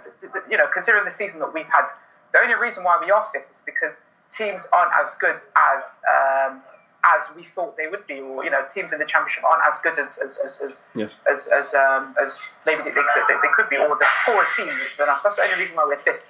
You 0.50 0.58
know, 0.58 0.68
considering 0.74 1.04
the 1.04 1.12
season 1.12 1.40
that 1.40 1.54
we've 1.54 1.66
had, 1.66 1.90
the 2.34 2.40
only 2.40 2.56
reason 2.56 2.84
why 2.84 3.00
we 3.04 3.12
are 3.12 3.28
fifth 3.34 3.50
is 3.56 3.62
because 3.66 3.94
teams 4.36 4.62
aren't 4.74 4.92
as 5.06 5.14
good 5.20 5.40
as 5.56 5.84
um, 6.08 6.62
as 7.06 7.24
we 7.36 7.44
thought 7.44 7.78
they 7.78 7.88
would 7.88 8.06
be, 8.08 8.20
or 8.20 8.44
you 8.44 8.50
know, 8.50 8.66
teams 8.74 8.92
in 8.92 9.00
the 9.00 9.06
championship 9.06 9.44
aren't 9.44 9.64
as 9.72 9.80
good 9.82 9.98
as 9.98 10.10
as 10.24 10.38
as 10.46 10.60
as, 10.62 10.80
Yeah. 10.96 11.08
as, 11.32 11.48
as, 11.48 11.74
um, 11.74 12.16
as 12.22 12.48
maybe 12.66 12.84
they, 12.84 12.90
they, 12.92 13.24
they, 13.28 13.38
they 13.42 13.52
could 13.56 13.70
be, 13.70 13.78
or 13.78 13.88
the 13.90 14.08
poorer 14.26 14.46
teams 14.58 14.74
than 14.98 15.08
us. 15.10 15.22
That's 15.24 15.36
the 15.38 15.44
only 15.44 15.60
reason 15.62 15.76
why 15.76 15.86
we're 15.86 16.00
fifth. 16.00 16.26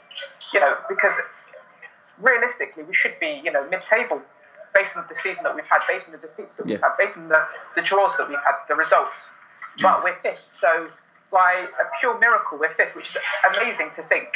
You 0.54 0.60
know, 0.60 0.76
because 0.88 1.14
realistically, 2.22 2.84
we 2.84 2.94
should 2.94 3.20
be, 3.20 3.42
you 3.44 3.52
know, 3.52 3.68
mid-table 3.70 4.22
based 4.76 4.96
on 4.96 5.06
the 5.10 5.16
season 5.22 5.44
that 5.44 5.56
we've 5.56 5.66
had, 5.68 5.80
based 5.90 6.06
on 6.06 6.12
the 6.12 6.20
defeats 6.20 6.54
that 6.56 6.66
we've 6.66 6.80
had, 6.80 6.92
based 7.00 7.18
on 7.18 7.28
the, 7.28 7.42
the 7.76 7.82
draws 7.82 8.16
that 8.18 8.30
we've 8.30 8.38
had, 8.46 8.56
the 8.68 8.76
results. 8.76 9.28
But 9.82 10.04
we're 10.04 10.16
fifth, 10.16 10.48
so 10.60 10.88
by 11.32 11.54
a 11.54 12.00
pure 12.00 12.18
miracle, 12.20 12.58
we're 12.60 12.74
fifth, 12.74 12.96
which 12.96 13.10
is 13.10 13.18
amazing 13.56 13.90
to 13.96 14.04
think. 14.04 14.28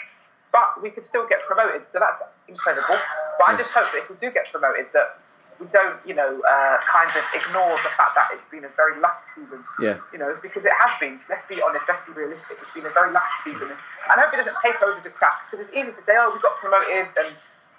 But 0.52 0.84
we 0.84 0.90
could 0.90 1.08
still 1.08 1.28
get 1.28 1.42
promoted, 1.48 1.84
so 1.92 2.00
that's 2.00 2.22
incredible. 2.48 3.00
But 3.40 3.50
I 3.50 3.58
just 3.58 3.72
hope 3.72 3.88
that 3.92 4.04
if 4.04 4.10
we 4.10 4.18
do 4.20 4.32
get 4.32 4.52
promoted, 4.52 4.88
that 4.92 5.20
we 5.60 5.68
don't, 5.72 5.96
you 6.06 6.14
know, 6.14 6.42
uh, 6.44 6.78
kind 6.84 7.08
of 7.08 7.24
ignore 7.32 7.72
the 7.86 7.94
fact 7.96 8.20
that 8.20 8.28
it's 8.34 8.44
been 8.52 8.66
a 8.66 8.74
very 8.76 9.00
lucky 9.00 9.24
season. 9.36 9.64
Yeah. 9.80 10.02
You 10.12 10.20
know, 10.20 10.36
because 10.42 10.66
it 10.66 10.74
has 10.76 10.92
been. 11.00 11.22
Let's 11.30 11.48
be 11.48 11.62
honest. 11.62 11.88
Let's 11.88 12.04
be 12.04 12.12
realistic. 12.12 12.58
It's 12.60 12.74
been 12.74 12.86
a 12.86 12.92
very 12.92 13.14
lucky 13.14 13.54
season. 13.56 13.72
And 13.72 14.16
I 14.20 14.28
hope 14.28 14.34
it 14.34 14.44
doesn't 14.44 14.60
paper 14.60 14.92
over 14.92 15.00
the 15.00 15.14
cracks 15.14 15.48
because 15.48 15.66
it's 15.66 15.76
easy 15.78 15.94
to 15.96 16.04
say, 16.04 16.20
oh, 16.20 16.34
we 16.36 16.42
got 16.42 16.58
promoted 16.60 17.08
and 17.16 17.32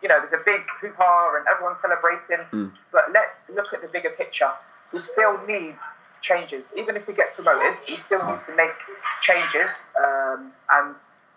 you 0.03 0.09
know, 0.09 0.19
there's 0.19 0.35
a 0.35 0.45
big 0.45 0.63
hoo-ha 0.81 1.37
and 1.39 1.47
everyone's 1.47 1.81
celebrating. 1.81 2.73
But 2.91 3.13
let's 3.13 3.37
look 3.55 3.73
at 3.73 3.83
the 3.83 3.89
bigger 3.89 4.11
picture. 4.11 4.51
We 4.93 4.99
still 4.99 5.39
need 5.47 5.77
changes. 6.23 6.65
Even 6.77 6.97
if 6.97 7.07
we 7.07 7.15
get 7.15 7.35
promoted, 7.35 7.79
we 7.89 7.95
still 7.95 8.19
need 8.27 8.41
to 8.47 8.57
make 8.57 8.75
changes 9.23 9.71
um, 10.03 10.53
and 10.73 10.95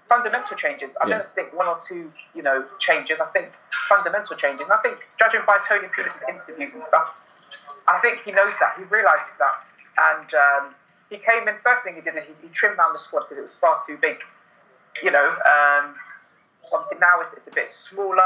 fundamental 0.08 0.56
changes. 0.58 0.96
I 1.02 1.08
Yeah. 1.08 1.18
don't 1.20 1.30
think 1.30 1.54
one 1.54 1.68
or 1.68 1.80
two, 1.80 2.12
you 2.34 2.42
know, 2.44 2.66
changes. 2.80 3.20
I 3.20 3.26
think 3.28 3.52
fundamental 3.90 4.36
changes. 4.38 4.64
And 4.64 4.74
I 4.74 4.78
think, 4.78 5.08
judging 5.20 5.42
by 5.46 5.58
Tony 5.68 5.88
Pulis' 5.88 6.22
interviews 6.30 6.74
and 6.74 6.84
stuff, 6.86 7.20
I 7.88 8.00
think 8.00 8.22
he 8.24 8.32
knows 8.32 8.54
that. 8.60 8.76
He 8.78 8.84
realises 8.84 9.34
that. 9.40 9.64
And 9.98 10.34
um, 10.34 10.76
he 11.10 11.18
came 11.18 11.48
in, 11.48 11.56
first 11.64 11.84
thing 11.84 11.96
he 11.96 12.02
did 12.02 12.16
is 12.16 12.24
he, 12.26 12.48
he 12.48 12.54
trimmed 12.54 12.78
down 12.78 12.94
the 12.94 13.00
squad 13.00 13.22
because 13.22 13.38
it 13.38 13.44
was 13.44 13.56
far 13.56 13.82
too 13.86 13.98
big. 13.98 14.24
You 15.04 15.12
know, 15.12 15.30
um, 15.30 15.96
obviously 16.72 16.98
now 17.00 17.22
it's, 17.22 17.34
it's 17.34 17.48
a 17.48 17.52
bit 17.52 17.72
smaller. 17.72 18.24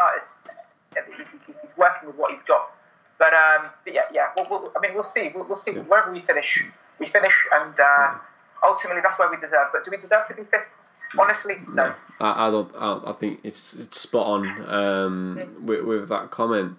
It's, 0.95 1.17
he's, 1.17 1.31
he's, 1.31 1.55
he's 1.61 1.77
working 1.77 2.07
with 2.07 2.17
what 2.17 2.31
he's 2.31 2.43
got. 2.43 2.71
But, 3.17 3.33
um, 3.33 3.69
but 3.83 3.93
yeah, 3.93 4.03
yeah. 4.13 4.29
We'll, 4.35 4.47
we'll, 4.49 4.71
I 4.75 4.79
mean, 4.79 4.93
we'll 4.93 5.03
see. 5.03 5.31
We'll, 5.33 5.45
we'll 5.45 5.57
see. 5.57 5.71
Wherever 5.71 6.11
we 6.11 6.21
finish, 6.21 6.63
we 6.99 7.05
finish, 7.05 7.35
and 7.53 7.77
uh, 7.79 8.13
ultimately 8.63 9.01
that's 9.01 9.19
where 9.19 9.29
we 9.29 9.37
deserve. 9.37 9.67
But 9.73 9.83
do 9.83 9.91
we 9.91 9.97
deserve 9.97 10.27
to 10.29 10.35
be 10.35 10.43
fifth? 10.43 10.67
Honestly, 11.17 11.55
no. 11.73 11.93
I, 12.19 12.47
I 12.47 12.51
don't. 12.51 12.71
I, 12.77 13.01
I 13.07 13.13
think 13.13 13.39
it's 13.43 13.73
it's 13.73 13.99
spot 13.99 14.27
on 14.27 14.65
um, 14.67 15.65
with, 15.65 15.83
with 15.83 16.09
that 16.09 16.29
comment, 16.29 16.77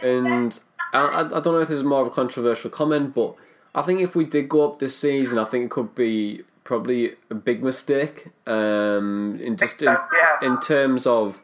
and 0.00 0.58
I, 0.92 1.20
I 1.20 1.40
don't 1.40 1.46
know 1.46 1.60
if 1.60 1.68
this 1.68 1.76
is 1.78 1.84
more 1.84 2.00
of 2.00 2.06
a 2.06 2.10
controversial 2.10 2.70
comment, 2.70 3.14
but 3.14 3.34
I 3.74 3.82
think 3.82 4.00
if 4.00 4.16
we 4.16 4.24
did 4.24 4.48
go 4.48 4.68
up 4.68 4.78
this 4.78 4.96
season, 4.96 5.38
I 5.38 5.44
think 5.44 5.66
it 5.66 5.70
could 5.70 5.94
be 5.94 6.42
probably 6.64 7.14
a 7.30 7.34
big 7.34 7.62
mistake. 7.62 8.28
Um, 8.46 9.38
in 9.42 9.56
just 9.56 9.82
in, 9.82 9.96
in 10.42 10.60
terms 10.60 11.06
of 11.06 11.40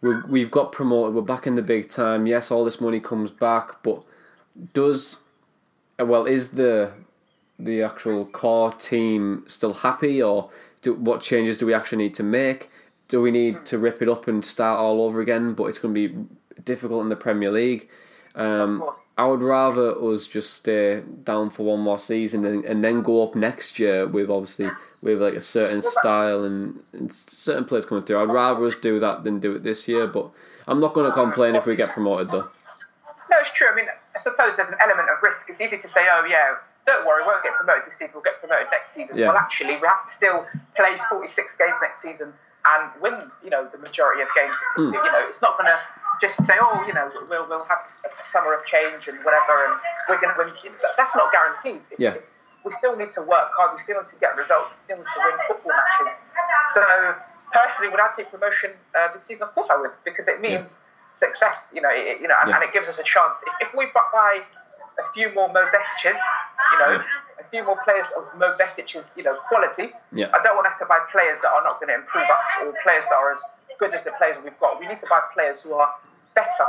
we've 0.00 0.24
we've 0.28 0.50
got 0.50 0.72
promoted, 0.72 1.14
we're 1.14 1.22
back 1.22 1.46
in 1.46 1.54
the 1.54 1.62
big 1.62 1.90
time. 1.90 2.26
Yes, 2.26 2.50
all 2.50 2.64
this 2.64 2.80
money 2.80 3.00
comes 3.00 3.30
back, 3.30 3.82
but 3.82 4.04
does 4.72 5.18
well 5.98 6.26
is 6.26 6.50
the 6.50 6.92
the 7.58 7.82
actual 7.82 8.24
core 8.26 8.72
team 8.72 9.44
still 9.46 9.74
happy, 9.74 10.22
or 10.22 10.50
do, 10.82 10.94
what 10.94 11.20
changes 11.20 11.58
do 11.58 11.66
we 11.66 11.74
actually 11.74 12.04
need 12.04 12.14
to 12.14 12.22
make? 12.22 12.70
Do 13.08 13.20
we 13.20 13.30
need 13.30 13.66
to 13.66 13.78
rip 13.78 14.00
it 14.02 14.08
up 14.08 14.28
and 14.28 14.44
start 14.44 14.78
all 14.78 15.02
over 15.02 15.20
again? 15.20 15.54
But 15.54 15.64
it's 15.64 15.78
going 15.78 15.94
to 15.94 16.08
be 16.08 16.26
difficult 16.62 17.02
in 17.02 17.08
the 17.08 17.16
Premier 17.16 17.50
League. 17.50 17.88
Um. 18.34 18.84
I 19.18 19.26
would 19.26 19.42
rather 19.42 19.90
us 20.02 20.26
just 20.26 20.54
stay 20.54 21.02
down 21.24 21.50
for 21.50 21.64
one 21.64 21.80
more 21.80 21.98
season 21.98 22.46
and, 22.46 22.64
and 22.64 22.82
then 22.82 23.02
go 23.02 23.22
up 23.22 23.34
next 23.34 23.78
year 23.78 24.06
with 24.06 24.30
obviously 24.30 24.70
with 25.02 25.20
like 25.20 25.34
a 25.34 25.42
certain 25.42 25.82
style 25.82 26.42
and, 26.42 26.80
and 26.94 27.12
certain 27.12 27.66
players 27.66 27.84
coming 27.84 28.02
through. 28.02 28.18
I'd 28.18 28.32
rather 28.32 28.64
us 28.64 28.76
do 28.80 28.98
that 29.00 29.24
than 29.24 29.38
do 29.38 29.56
it 29.56 29.62
this 29.62 29.86
year. 29.86 30.06
But 30.06 30.30
I'm 30.66 30.80
not 30.80 30.94
going 30.94 31.04
to 31.04 31.12
complain 31.12 31.54
if 31.54 31.66
we 31.66 31.76
get 31.76 31.90
promoted 31.90 32.28
though. 32.28 32.48
No, 33.30 33.36
it's 33.40 33.52
true. 33.52 33.68
I 33.70 33.74
mean, 33.74 33.86
I 34.16 34.20
suppose 34.20 34.56
there's 34.56 34.70
an 34.70 34.78
element 34.82 35.10
of 35.10 35.22
risk. 35.22 35.50
It's 35.50 35.60
easy 35.60 35.76
to 35.76 35.88
say, 35.88 36.06
oh, 36.10 36.24
yeah, 36.24 36.54
don't 36.86 37.06
worry, 37.06 37.22
we 37.22 37.28
won't 37.28 37.42
get 37.42 37.54
promoted 37.54 37.84
this 37.86 37.94
season, 37.98 38.10
we'll 38.14 38.22
get 38.24 38.40
promoted 38.40 38.66
next 38.70 38.94
season. 38.94 39.16
Yeah. 39.16 39.28
Well, 39.28 39.36
actually, 39.36 39.76
we 39.76 39.86
have 39.86 40.06
to 40.08 40.12
still 40.12 40.46
play 40.76 40.96
46 41.08 41.56
games 41.56 41.76
next 41.80 42.02
season 42.02 42.32
and 42.66 42.82
win, 43.00 43.30
you 43.44 43.50
know, 43.50 43.68
the 43.72 43.78
majority 43.78 44.22
of 44.22 44.28
games. 44.36 44.54
Hmm. 44.76 44.92
You 44.92 45.00
know, 45.12 45.24
it's 45.28 45.40
not 45.40 45.56
going 45.56 45.68
to 45.70 45.78
just 46.20 46.36
say, 46.44 46.54
oh, 46.60 46.84
you 46.86 46.92
know, 46.92 47.10
we'll, 47.28 47.48
we'll 47.48 47.64
have 47.64 47.78
a 48.04 48.24
summer 48.28 48.52
of 48.54 48.64
change 48.66 49.08
and 49.08 49.16
whatever, 49.24 49.64
and 49.68 49.74
we're 50.08 50.20
going 50.20 50.34
to 50.34 50.38
win. 50.40 50.52
That's 50.96 51.16
not 51.16 51.32
guaranteed. 51.32 51.80
It's- 51.92 52.00
Yeah. 52.00 52.10
it's- 52.20 52.26
we 52.62 52.72
still 52.74 52.94
need 52.94 53.10
to 53.12 53.22
work 53.22 53.48
hard, 53.56 53.72
we 53.74 53.80
still 53.80 53.96
need 54.02 54.10
to 54.10 54.16
get 54.20 54.36
results, 54.36 54.84
we 54.84 54.92
still 54.92 54.98
need 54.98 55.06
to 55.14 55.20
win 55.24 55.38
football 55.48 55.72
matches. 55.72 56.12
So, 56.74 57.14
personally, 57.52 57.88
would 57.88 58.00
I 58.00 58.10
take 58.14 58.30
promotion 58.30 58.72
uh, 58.94 59.08
this 59.14 59.24
season? 59.24 59.44
Of 59.44 59.54
course 59.54 59.68
I 59.70 59.76
would, 59.80 59.92
because 60.04 60.28
it 60.28 60.42
means 60.42 60.68
success, 61.14 61.70
you 61.72 61.80
know, 61.80 61.88
it, 61.90 62.20
you 62.20 62.28
know, 62.28 62.36
and, 62.40 62.50
Yeah. 62.50 62.56
and 62.56 62.64
it 62.64 62.74
gives 62.74 62.86
us 62.86 62.98
a 62.98 63.02
chance. 63.02 63.38
If, 63.60 63.68
if 63.68 63.74
we 63.74 63.86
buy 63.94 64.42
a 65.00 65.12
few 65.12 65.32
more 65.34 65.48
Mo 65.48 65.64
Besic's, 65.72 66.18
you 66.72 66.78
know, 66.78 67.02
a 67.40 67.44
few 67.50 67.64
more 67.64 67.78
players 67.84 68.06
of 68.16 68.24
Mo 68.38 68.54
Besic's, 68.58 68.94
you 69.16 69.22
know, 69.22 69.36
quality, 69.48 69.92
Yeah. 70.12 70.30
I 70.34 70.42
don't 70.42 70.56
want 70.56 70.66
us 70.66 70.78
to 70.78 70.86
buy 70.86 70.98
players 71.10 71.38
that 71.42 71.50
are 71.50 71.64
not 71.64 71.80
going 71.80 71.88
to 71.88 71.96
improve 71.96 72.24
us 72.24 72.44
or 72.62 72.74
players 72.82 73.04
that 73.04 73.16
are 73.16 73.32
as 73.32 73.40
good 73.78 73.94
as 73.94 74.04
the 74.04 74.12
players 74.18 74.36
we've 74.44 74.58
got. 74.60 74.78
We 74.78 74.86
need 74.86 74.98
to 74.98 75.06
buy 75.06 75.20
players 75.32 75.62
who 75.62 75.74
are 75.74 75.92
better. 76.34 76.66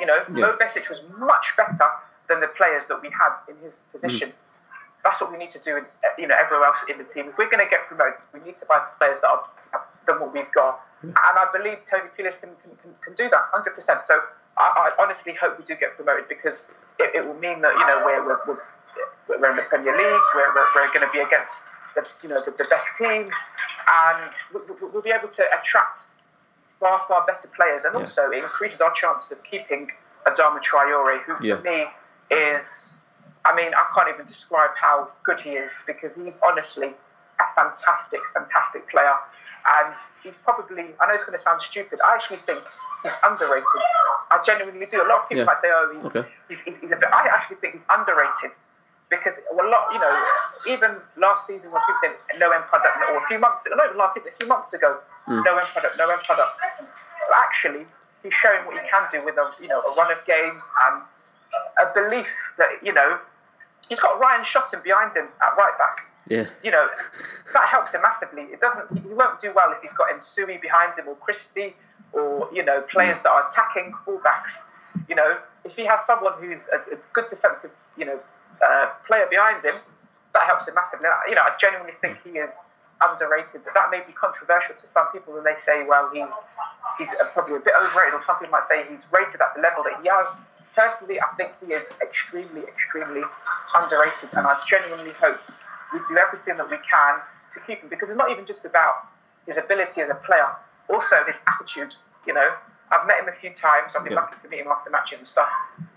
You 0.00 0.06
know, 0.06 0.18
Yeah. 0.28 0.46
Mo 0.46 0.56
Besic 0.56 0.88
was 0.88 1.02
much 1.18 1.54
better 1.56 1.88
than 2.28 2.40
the 2.40 2.48
players 2.48 2.86
that 2.86 3.02
we 3.02 3.10
had 3.10 3.36
in 3.48 3.56
his 3.58 3.74
mm-hmm. 3.74 3.92
position. 3.92 4.32
That's 5.04 5.20
what 5.20 5.32
we 5.32 5.38
need 5.38 5.50
to 5.50 5.58
do, 5.58 5.76
in, 5.78 5.84
uh, 6.04 6.08
you 6.18 6.26
know, 6.26 6.36
everywhere 6.38 6.68
else 6.68 6.78
in 6.88 6.98
the 6.98 7.04
team. 7.04 7.28
If 7.28 7.38
we're 7.38 7.48
going 7.48 7.64
to 7.64 7.70
get 7.70 7.86
promoted, 7.88 8.20
we 8.34 8.40
need 8.40 8.58
to 8.58 8.66
buy 8.66 8.80
players 8.98 9.18
that 9.22 9.28
are 9.28 9.44
better 9.72 9.84
than 10.06 10.20
what 10.20 10.32
we've 10.34 10.52
got. 10.52 10.80
And 11.02 11.16
I 11.16 11.46
believe 11.56 11.78
Tony 11.88 12.04
Pulis 12.12 12.38
can, 12.38 12.50
can, 12.82 12.92
can 13.00 13.14
do 13.14 13.30
that 13.30 13.48
100%. 13.56 14.04
So 14.04 14.20
I, 14.60 14.90
I 14.98 15.02
honestly 15.02 15.34
hope 15.40 15.58
we 15.58 15.64
do 15.64 15.74
get 15.76 15.96
promoted 15.96 16.28
because 16.28 16.68
it, 16.98 17.14
it 17.14 17.26
will 17.26 17.38
mean 17.40 17.60
that, 17.62 17.72
you 17.72 17.86
know, 17.86 18.02
we're, 18.04 18.24
we're, 18.26 18.38
we're, 18.46 18.58
we're 19.40 19.50
in 19.50 19.56
the 19.56 19.62
Premier 19.62 19.92
League, 19.96 20.20
we're, 20.34 20.54
we're, 20.54 20.66
we're 20.74 20.92
going 20.92 21.06
to 21.06 21.12
be 21.12 21.20
against 21.20 21.56
the, 21.94 22.06
you 22.22 22.28
know, 22.28 22.42
the, 22.44 22.50
the 22.52 22.64
best 22.68 22.86
teams, 22.98 23.32
and 23.88 24.30
we, 24.54 24.60
we- 24.80 24.90
we'll 24.92 25.02
be 25.02 25.10
able 25.10 25.28
to 25.28 25.44
attract 25.58 26.00
far, 26.78 27.00
far 27.08 27.24
better 27.26 27.48
players. 27.56 27.84
And 27.84 27.94
Yeah. 27.94 28.00
also, 28.00 28.30
it 28.30 28.38
increases 28.42 28.80
our 28.80 28.92
chances 28.92 29.32
of 29.32 29.42
keeping 29.44 29.88
Adama 30.26 30.60
Traore, 30.62 31.22
who 31.22 31.44
Yeah. 31.44 31.56
for 31.56 31.62
me 31.62 31.86
is, 32.30 32.94
I 33.44 33.54
mean, 33.54 33.72
I 33.74 33.86
can't 33.94 34.08
even 34.12 34.26
describe 34.26 34.70
how 34.80 35.08
good 35.24 35.40
he 35.40 35.50
is 35.52 35.82
because 35.86 36.16
he's 36.16 36.34
honestly 36.46 36.92
fantastic, 37.54 38.20
fantastic 38.34 38.88
player. 38.88 39.14
And 39.80 39.94
he's 40.22 40.34
probably, 40.44 40.94
I 41.00 41.06
know 41.06 41.14
it's 41.14 41.24
going 41.24 41.36
to 41.38 41.42
sound 41.42 41.62
stupid, 41.62 42.00
I 42.04 42.14
actually 42.14 42.38
think 42.38 42.60
he's 43.02 43.12
underrated. 43.24 43.66
I 44.30 44.40
genuinely 44.44 44.86
do. 44.86 45.02
A 45.02 45.08
lot 45.08 45.22
of 45.22 45.28
people 45.28 45.44
Yeah. 45.44 45.50
might 45.50 45.60
say, 45.60 45.68
oh, 45.72 45.92
he's, 45.94 46.04
Okay. 46.04 46.24
he's, 46.48 46.60
he's, 46.60 46.76
he's 46.78 46.90
a 46.92 46.96
bit, 46.96 47.08
I 47.12 47.28
actually 47.28 47.56
think 47.56 47.74
he's 47.74 47.86
underrated 47.90 48.52
because 49.10 49.34
a 49.50 49.54
lot, 49.56 49.92
you 49.92 49.98
know, 49.98 50.14
even 50.68 50.96
last 51.16 51.46
season 51.46 51.70
when 51.72 51.82
people 51.82 52.00
said 52.00 52.38
no 52.38 52.50
end 52.52 52.64
product, 52.70 52.96
or 53.10 53.18
a 53.18 53.26
few 53.26 53.38
months, 53.38 53.66
not 53.68 53.84
even 53.86 53.98
last 53.98 54.14
season, 54.14 54.30
a 54.32 54.36
few 54.38 54.48
months 54.48 54.72
ago, 54.72 54.98
mm. 55.26 55.44
no 55.44 55.58
end 55.58 55.66
product, 55.66 55.98
no 55.98 56.08
end 56.08 56.22
product. 56.22 56.52
But 56.78 57.36
actually, 57.36 57.86
he's 58.22 58.32
showing 58.34 58.64
what 58.66 58.78
he 58.80 58.88
can 58.88 59.02
do 59.10 59.24
with 59.24 59.36
a, 59.36 59.50
you 59.60 59.66
know, 59.68 59.80
a 59.80 59.94
run 59.96 60.12
of 60.12 60.24
games 60.26 60.62
and 60.86 61.02
a 61.82 61.92
belief 61.92 62.30
that, 62.58 62.70
you 62.82 62.92
know, 62.92 63.18
he's 63.88 63.98
got 63.98 64.20
Ryan 64.20 64.44
Shotton 64.44 64.82
behind 64.84 65.16
him 65.16 65.26
at 65.42 65.56
right 65.56 65.76
back. 65.76 66.06
Yeah. 66.30 66.46
You 66.62 66.70
know, 66.70 66.86
that 67.52 67.68
helps 67.68 67.92
him 67.92 68.02
massively. 68.02 68.42
It 68.42 68.60
doesn't. 68.60 69.02
He 69.02 69.12
won't 69.12 69.40
do 69.40 69.52
well 69.52 69.72
if 69.72 69.82
he's 69.82 69.92
got 69.92 70.10
Ensui 70.10 70.62
behind 70.62 70.96
him 70.96 71.08
or 71.08 71.16
Christie 71.16 71.74
or 72.12 72.48
you 72.54 72.64
know 72.64 72.80
players 72.82 73.20
that 73.22 73.30
are 73.30 73.48
attacking 73.48 73.92
fullbacks. 74.06 74.62
You 75.08 75.16
know, 75.16 75.38
if 75.64 75.74
he 75.74 75.84
has 75.86 76.00
someone 76.06 76.34
who's 76.38 76.68
a, 76.72 76.94
a 76.94 76.98
good 77.12 77.28
defensive, 77.30 77.72
you 77.98 78.04
know, 78.04 78.20
uh, 78.64 78.90
player 79.04 79.26
behind 79.28 79.64
him, 79.64 79.74
that 80.32 80.44
helps 80.44 80.68
him 80.68 80.74
massively. 80.76 81.08
You 81.28 81.34
know, 81.34 81.42
I 81.42 81.50
genuinely 81.60 81.94
think 82.00 82.18
he 82.22 82.38
is 82.38 82.54
underrated. 83.02 83.62
But 83.64 83.74
that 83.74 83.90
may 83.90 84.02
be 84.06 84.12
controversial 84.12 84.76
to 84.76 84.86
some 84.86 85.06
people 85.12 85.36
and 85.36 85.44
they 85.44 85.58
say, 85.66 85.82
well, 85.82 86.10
he's 86.14 86.30
he's 86.96 87.10
probably 87.34 87.56
a 87.56 87.60
bit 87.60 87.74
overrated, 87.74 88.14
or 88.14 88.22
some 88.22 88.38
people 88.38 88.52
might 88.52 88.68
say 88.68 88.86
he's 88.86 89.10
rated 89.10 89.40
at 89.40 89.50
the 89.56 89.62
level 89.62 89.82
that 89.82 89.98
he 90.00 90.08
has. 90.08 90.30
Personally, 90.76 91.18
I 91.20 91.26
think 91.34 91.50
he 91.58 91.74
is 91.74 91.90
extremely, 92.00 92.62
extremely 92.62 93.22
underrated, 93.74 94.30
and 94.38 94.46
I 94.46 94.54
genuinely 94.68 95.10
hope 95.18 95.40
we 95.92 96.00
do 96.08 96.18
everything 96.18 96.56
that 96.56 96.70
we 96.70 96.78
can 96.78 97.20
to 97.54 97.60
keep 97.66 97.80
him 97.82 97.88
because 97.88 98.08
it's 98.08 98.18
not 98.18 98.30
even 98.30 98.46
just 98.46 98.64
about 98.64 99.08
his 99.46 99.56
ability 99.56 100.00
as 100.00 100.10
a 100.10 100.14
player, 100.14 100.48
also 100.88 101.16
his 101.26 101.40
attitude. 101.48 101.94
You 102.26 102.34
know, 102.34 102.52
I've 102.90 103.06
met 103.06 103.20
him 103.20 103.28
a 103.28 103.32
few 103.32 103.50
times. 103.50 103.94
I've 103.94 104.04
been 104.04 104.12
Yeah. 104.12 104.20
lucky 104.20 104.36
to 104.42 104.48
meet 104.48 104.60
him 104.60 104.68
after 104.68 104.90
matches 104.90 105.18
and 105.18 105.28
stuff, 105.28 105.48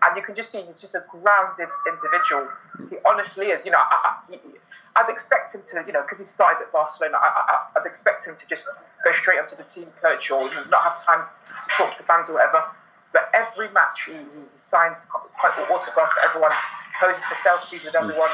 and 0.01 0.15
you 0.15 0.23
can 0.23 0.35
just 0.35 0.51
see 0.51 0.61
he's 0.61 0.75
just 0.75 0.95
a 0.95 1.03
grounded 1.09 1.69
individual. 1.87 2.47
He 2.89 2.97
honestly 3.05 3.51
is. 3.51 3.65
You 3.65 3.71
know, 3.71 3.81
I, 3.81 4.17
I'd 4.95 5.09
expect 5.09 5.53
him 5.55 5.63
to, 5.71 5.83
you 5.85 5.93
know, 5.93 6.01
because 6.03 6.19
he 6.19 6.25
started 6.25 6.63
at 6.63 6.71
Barcelona. 6.71 7.17
I, 7.17 7.27
I, 7.27 7.79
I'd 7.79 7.85
expect 7.85 8.25
him 8.25 8.35
to 8.35 8.45
just 8.47 8.65
go 9.03 9.11
straight 9.11 9.39
onto 9.39 9.55
the 9.55 9.63
team 9.63 9.87
coach 10.01 10.29
or 10.31 10.41
not 10.69 10.83
have 10.83 11.03
time 11.05 11.25
to 11.25 11.31
talk 11.77 11.97
to 11.97 12.03
fans 12.03 12.29
or 12.29 12.33
whatever. 12.33 12.63
But 13.11 13.29
every 13.33 13.69
match, 13.69 14.05
he, 14.05 14.13
he 14.13 14.41
signs 14.57 14.97
quite 15.09 15.53
autographs 15.69 16.13
for 16.13 16.21
everyone, 16.25 16.51
poses 16.99 17.23
for 17.25 17.35
selfies 17.35 17.85
with 17.85 17.93
mm. 17.93 18.01
everyone, 18.01 18.29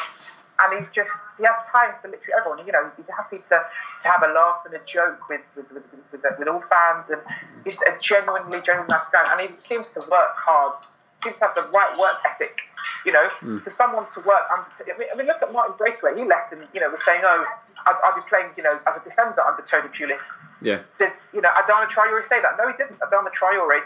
and 0.62 0.80
he's 0.80 0.90
just 0.94 1.12
he 1.38 1.44
has 1.44 1.56
time 1.72 1.96
for 2.02 2.10
literally 2.10 2.34
everyone. 2.38 2.66
You 2.66 2.74
know, 2.74 2.92
he's 2.98 3.10
happy 3.10 3.38
to, 3.50 3.58
to 3.64 4.08
have 4.08 4.24
a 4.24 4.32
laugh 4.32 4.64
and 4.66 4.74
a 4.74 4.82
joke 4.86 5.20
with 5.30 5.42
with, 5.56 5.72
with, 5.72 5.84
with, 6.12 6.22
with 6.38 6.48
all 6.48 6.64
fans, 6.70 7.10
and 7.10 7.22
he's 7.64 7.80
a 7.88 7.96
genuinely, 8.00 8.62
genuinely 8.62 8.92
nice 8.92 9.08
guy. 9.12 9.24
And 9.32 9.42
he 9.42 9.56
seems 9.62 9.88
to 9.90 10.00
work 10.12 10.36
hard. 10.36 10.78
Seems 11.24 11.36
to 11.38 11.46
have 11.46 11.56
the 11.56 11.68
right 11.72 11.98
work 11.98 12.20
ethic. 12.26 12.58
You 13.06 13.12
know, 13.12 13.28
hmm. 13.40 13.58
for 13.60 13.72
someone 13.72 14.06
to 14.14 14.20
work 14.22 14.44
under. 14.52 14.68
I 14.92 14.98
mean, 14.98 15.08
I 15.14 15.16
mean, 15.18 15.28
look 15.28 15.42
at 15.42 15.52
Martin 15.52 15.76
Braithwaite. 15.78 16.18
He 16.18 16.24
left 16.24 16.54
and 16.54 16.64
you 16.74 16.80
know 16.80 16.90
was 16.90 17.04
saying, 17.04 17.22
"Oh, 17.24 17.46
I'd 17.86 18.16
be 18.16 18.22
playing, 18.28 18.52
you 18.56 18.64
know, 18.64 18.72
as 18.72 18.98
a 18.98 19.04
defender 19.04 19.42
under 19.42 19.64
Tony 19.64 19.90
Pulis." 19.90 20.24
Yeah. 20.62 20.80
Did 20.98 21.12
you 21.34 21.42
know 21.42 21.50
Adama 21.50 21.88
Traore 21.88 22.28
say 22.28 22.42
that? 22.42 22.56
No, 22.58 22.68
he 22.68 22.76
didn't. 22.78 23.00
Adama 23.00 23.32
Traore 23.32 23.84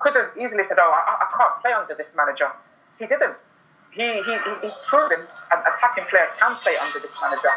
could 0.00 0.16
have 0.16 0.30
easily 0.38 0.64
said, 0.66 0.78
"Oh, 0.80 0.90
I, 0.90 1.22
I 1.22 1.26
can't 1.36 1.62
play 1.62 1.72
under 1.72 1.94
this 1.94 2.08
manager." 2.16 2.50
He 2.98 3.06
didn't. 3.06 3.34
He, 3.92 4.02
he, 4.02 4.22
he- 4.22 4.58
he's 4.62 4.74
proven 4.86 5.20
an 5.52 5.58
attacking 5.68 6.04
player 6.08 6.26
can 6.38 6.54
play 6.56 6.76
under 6.76 6.98
this 6.98 7.10
manager, 7.20 7.52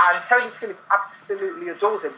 and 0.00 0.22
Tony 0.28 0.50
Pulis 0.60 0.76
absolutely 0.90 1.68
adores 1.68 2.02
him. 2.02 2.14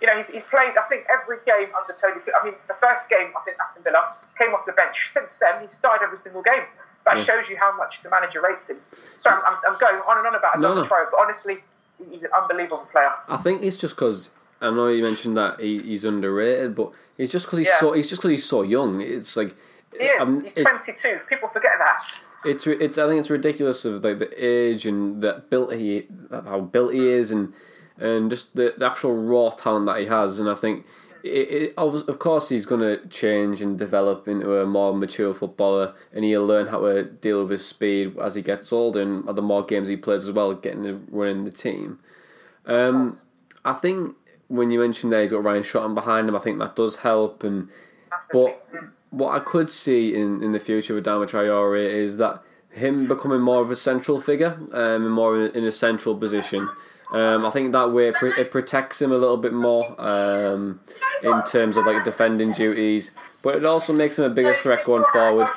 You 0.00 0.08
know, 0.08 0.16
he's, 0.18 0.26
he's 0.34 0.42
played, 0.50 0.74
I 0.76 0.82
think, 0.88 1.06
every 1.06 1.38
game 1.46 1.68
under 1.78 1.94
Tony 2.00 2.20
Pulis. 2.20 2.34
I 2.40 2.44
mean, 2.44 2.54
the 2.66 2.74
first 2.82 3.08
game, 3.08 3.30
I 3.38 3.40
think 3.44 3.56
Aston 3.62 3.84
Villa 3.84 4.14
came 4.36 4.50
off 4.52 4.66
the 4.66 4.72
bench. 4.72 4.96
Since 5.12 5.30
then, 5.40 5.62
he's 5.62 5.70
started 5.78 6.04
every 6.04 6.18
single 6.18 6.42
game. 6.42 6.64
That 7.04 7.18
Yeah. 7.18 7.24
shows 7.24 7.48
you 7.48 7.56
how 7.58 7.76
much 7.76 8.00
the 8.02 8.10
manager 8.10 8.40
rates 8.42 8.68
him. 8.68 8.78
So 9.18 9.30
I'm, 9.30 9.40
I'm, 9.46 9.56
I'm 9.68 9.78
going 9.78 10.00
on 10.08 10.18
and 10.18 10.26
on 10.26 10.34
about 10.34 10.58
No, 10.58 10.72
Adama 10.72 10.76
no. 10.76 10.84
Traore, 10.88 11.06
but 11.10 11.20
honestly, 11.20 11.62
he's 12.10 12.22
an 12.24 12.30
unbelievable 12.36 12.88
player. 12.90 13.12
I 13.28 13.36
think 13.36 13.62
it's 13.62 13.76
just 13.76 13.94
because 13.94 14.30
I 14.60 14.70
know 14.70 14.88
you 14.88 15.02
mentioned 15.04 15.36
that 15.36 15.60
he, 15.60 15.78
he's 15.82 16.04
underrated, 16.04 16.74
but 16.74 16.90
it's 17.18 17.30
just 17.30 17.46
because 17.46 17.58
he's 17.60 17.68
Yeah. 17.68 17.78
so. 17.80 17.92
It's 17.92 18.08
just 18.08 18.22
because 18.22 18.30
he's 18.38 18.44
so 18.44 18.62
young. 18.62 19.00
It's 19.00 19.36
like. 19.36 19.54
He 19.96 20.04
is. 20.04 20.20
um, 20.20 20.42
he's 20.42 20.54
22. 20.54 21.20
People 21.28 21.48
forget 21.48 21.72
that. 21.78 22.02
It's 22.44 22.66
it's 22.66 22.98
I 22.98 23.06
think 23.08 23.20
it's 23.20 23.30
ridiculous 23.30 23.84
of 23.84 24.04
like 24.04 24.18
the 24.18 24.30
age 24.36 24.86
and 24.86 25.22
that 25.22 25.50
built 25.50 25.72
he 25.72 26.06
how 26.30 26.60
built 26.60 26.92
he 26.92 27.08
is 27.08 27.30
and 27.30 27.52
and 27.98 28.30
just 28.30 28.56
the, 28.56 28.74
the 28.76 28.86
actual 28.86 29.14
raw 29.14 29.50
talent 29.50 29.86
that 29.86 30.00
he 30.00 30.06
has. 30.06 30.38
And 30.38 30.48
I 30.48 30.54
think 30.54 30.84
it, 31.22 31.28
it 31.28 31.74
of 31.76 32.18
course 32.18 32.48
he's 32.48 32.66
going 32.66 32.80
to 32.80 33.06
change 33.08 33.60
and 33.60 33.78
develop 33.78 34.26
into 34.26 34.56
a 34.56 34.66
more 34.66 34.94
mature 34.94 35.32
footballer 35.32 35.94
and 36.12 36.24
he'll 36.24 36.44
learn 36.44 36.66
how 36.66 36.80
to 36.80 37.04
deal 37.04 37.42
with 37.42 37.50
his 37.50 37.66
speed 37.66 38.18
as 38.18 38.34
he 38.34 38.42
gets 38.42 38.72
older 38.72 39.00
and 39.00 39.24
the 39.36 39.42
more 39.42 39.64
games 39.64 39.88
he 39.88 39.96
plays 39.96 40.26
as 40.26 40.32
well 40.32 40.52
getting 40.54 40.82
to 40.82 41.00
running 41.10 41.44
the 41.44 41.52
team. 41.52 41.98
Um 42.66 43.18
I 43.64 43.74
think 43.74 44.16
when 44.48 44.70
you 44.70 44.80
mentioned 44.80 45.12
that 45.12 45.22
he's 45.22 45.30
got 45.30 45.44
Ryan 45.44 45.62
Shotton 45.62 45.94
behind 45.94 46.28
him 46.28 46.34
I 46.34 46.40
think 46.40 46.58
that 46.58 46.74
does 46.74 46.96
help 46.96 47.44
and 47.44 47.68
but 48.32 48.66
what 49.12 49.36
I 49.36 49.40
could 49.40 49.70
see 49.70 50.14
in, 50.14 50.42
in 50.42 50.52
the 50.52 50.58
future 50.58 50.94
with 50.94 51.04
Dama 51.04 51.26
Traore 51.26 51.78
is 51.78 52.16
that 52.16 52.42
him 52.70 53.06
becoming 53.06 53.42
more 53.42 53.60
of 53.60 53.70
a 53.70 53.76
central 53.76 54.20
figure, 54.20 54.58
um, 54.72 55.04
and 55.04 55.10
more 55.10 55.38
in, 55.38 55.54
in 55.54 55.64
a 55.64 55.70
central 55.70 56.16
position. 56.16 56.68
Um, 57.12 57.44
I 57.44 57.50
think 57.50 57.72
that 57.72 57.92
way 57.92 58.08
it, 58.08 58.16
it 58.38 58.50
protects 58.50 59.02
him 59.02 59.12
a 59.12 59.18
little 59.18 59.36
bit 59.36 59.52
more 59.52 60.00
um, 60.00 60.80
in 61.22 61.42
terms 61.44 61.76
of 61.76 61.84
like 61.84 62.04
defending 62.04 62.52
duties, 62.52 63.10
but 63.42 63.54
it 63.54 63.66
also 63.66 63.92
makes 63.92 64.18
him 64.18 64.24
a 64.24 64.30
bigger 64.30 64.54
threat 64.54 64.84
going 64.86 65.04
forward. 65.12 65.48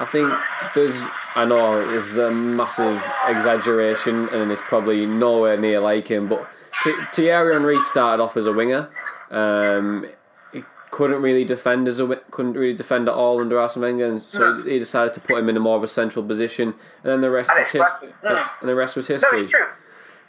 I 0.00 0.04
think 0.06 0.32
there's, 0.74 0.94
I 1.36 1.44
know 1.44 1.78
it's 1.96 2.16
a 2.16 2.32
massive 2.32 3.00
exaggeration 3.28 4.28
and 4.32 4.50
it's 4.50 4.66
probably 4.66 5.06
nowhere 5.06 5.56
near 5.56 5.78
like 5.78 6.08
him, 6.08 6.28
but 6.28 6.44
T- 6.82 6.92
Thierry 7.12 7.52
Henry 7.52 7.78
started 7.82 8.20
off 8.20 8.36
as 8.36 8.46
a 8.46 8.52
winger. 8.52 8.90
Um, 9.30 10.04
couldn't 10.92 11.22
really 11.22 11.44
defend 11.44 11.88
as 11.88 11.98
a 11.98 12.06
couldn't 12.30 12.52
really 12.52 12.76
defend 12.76 13.08
at 13.08 13.14
all 13.14 13.40
under 13.40 13.58
Arsene 13.58 13.82
Wenger, 13.82 14.06
and 14.12 14.20
so 14.20 14.62
he 14.62 14.78
decided 14.78 15.14
to 15.14 15.20
put 15.20 15.38
him 15.38 15.48
in 15.48 15.56
a 15.56 15.60
more 15.60 15.76
of 15.76 15.82
a 15.82 15.88
central 15.88 16.22
position, 16.22 16.68
and 17.02 17.08
then 17.10 17.20
the 17.22 17.30
rest 17.30 17.50
And 17.50 17.60
it's 17.60 17.72
his. 17.72 17.80
Mm. 17.82 18.60
and 18.60 18.68
the 18.68 18.74
rest 18.76 18.94
was 18.94 19.08
No, 19.08 19.16
it's 19.16 19.50
true. 19.50 19.66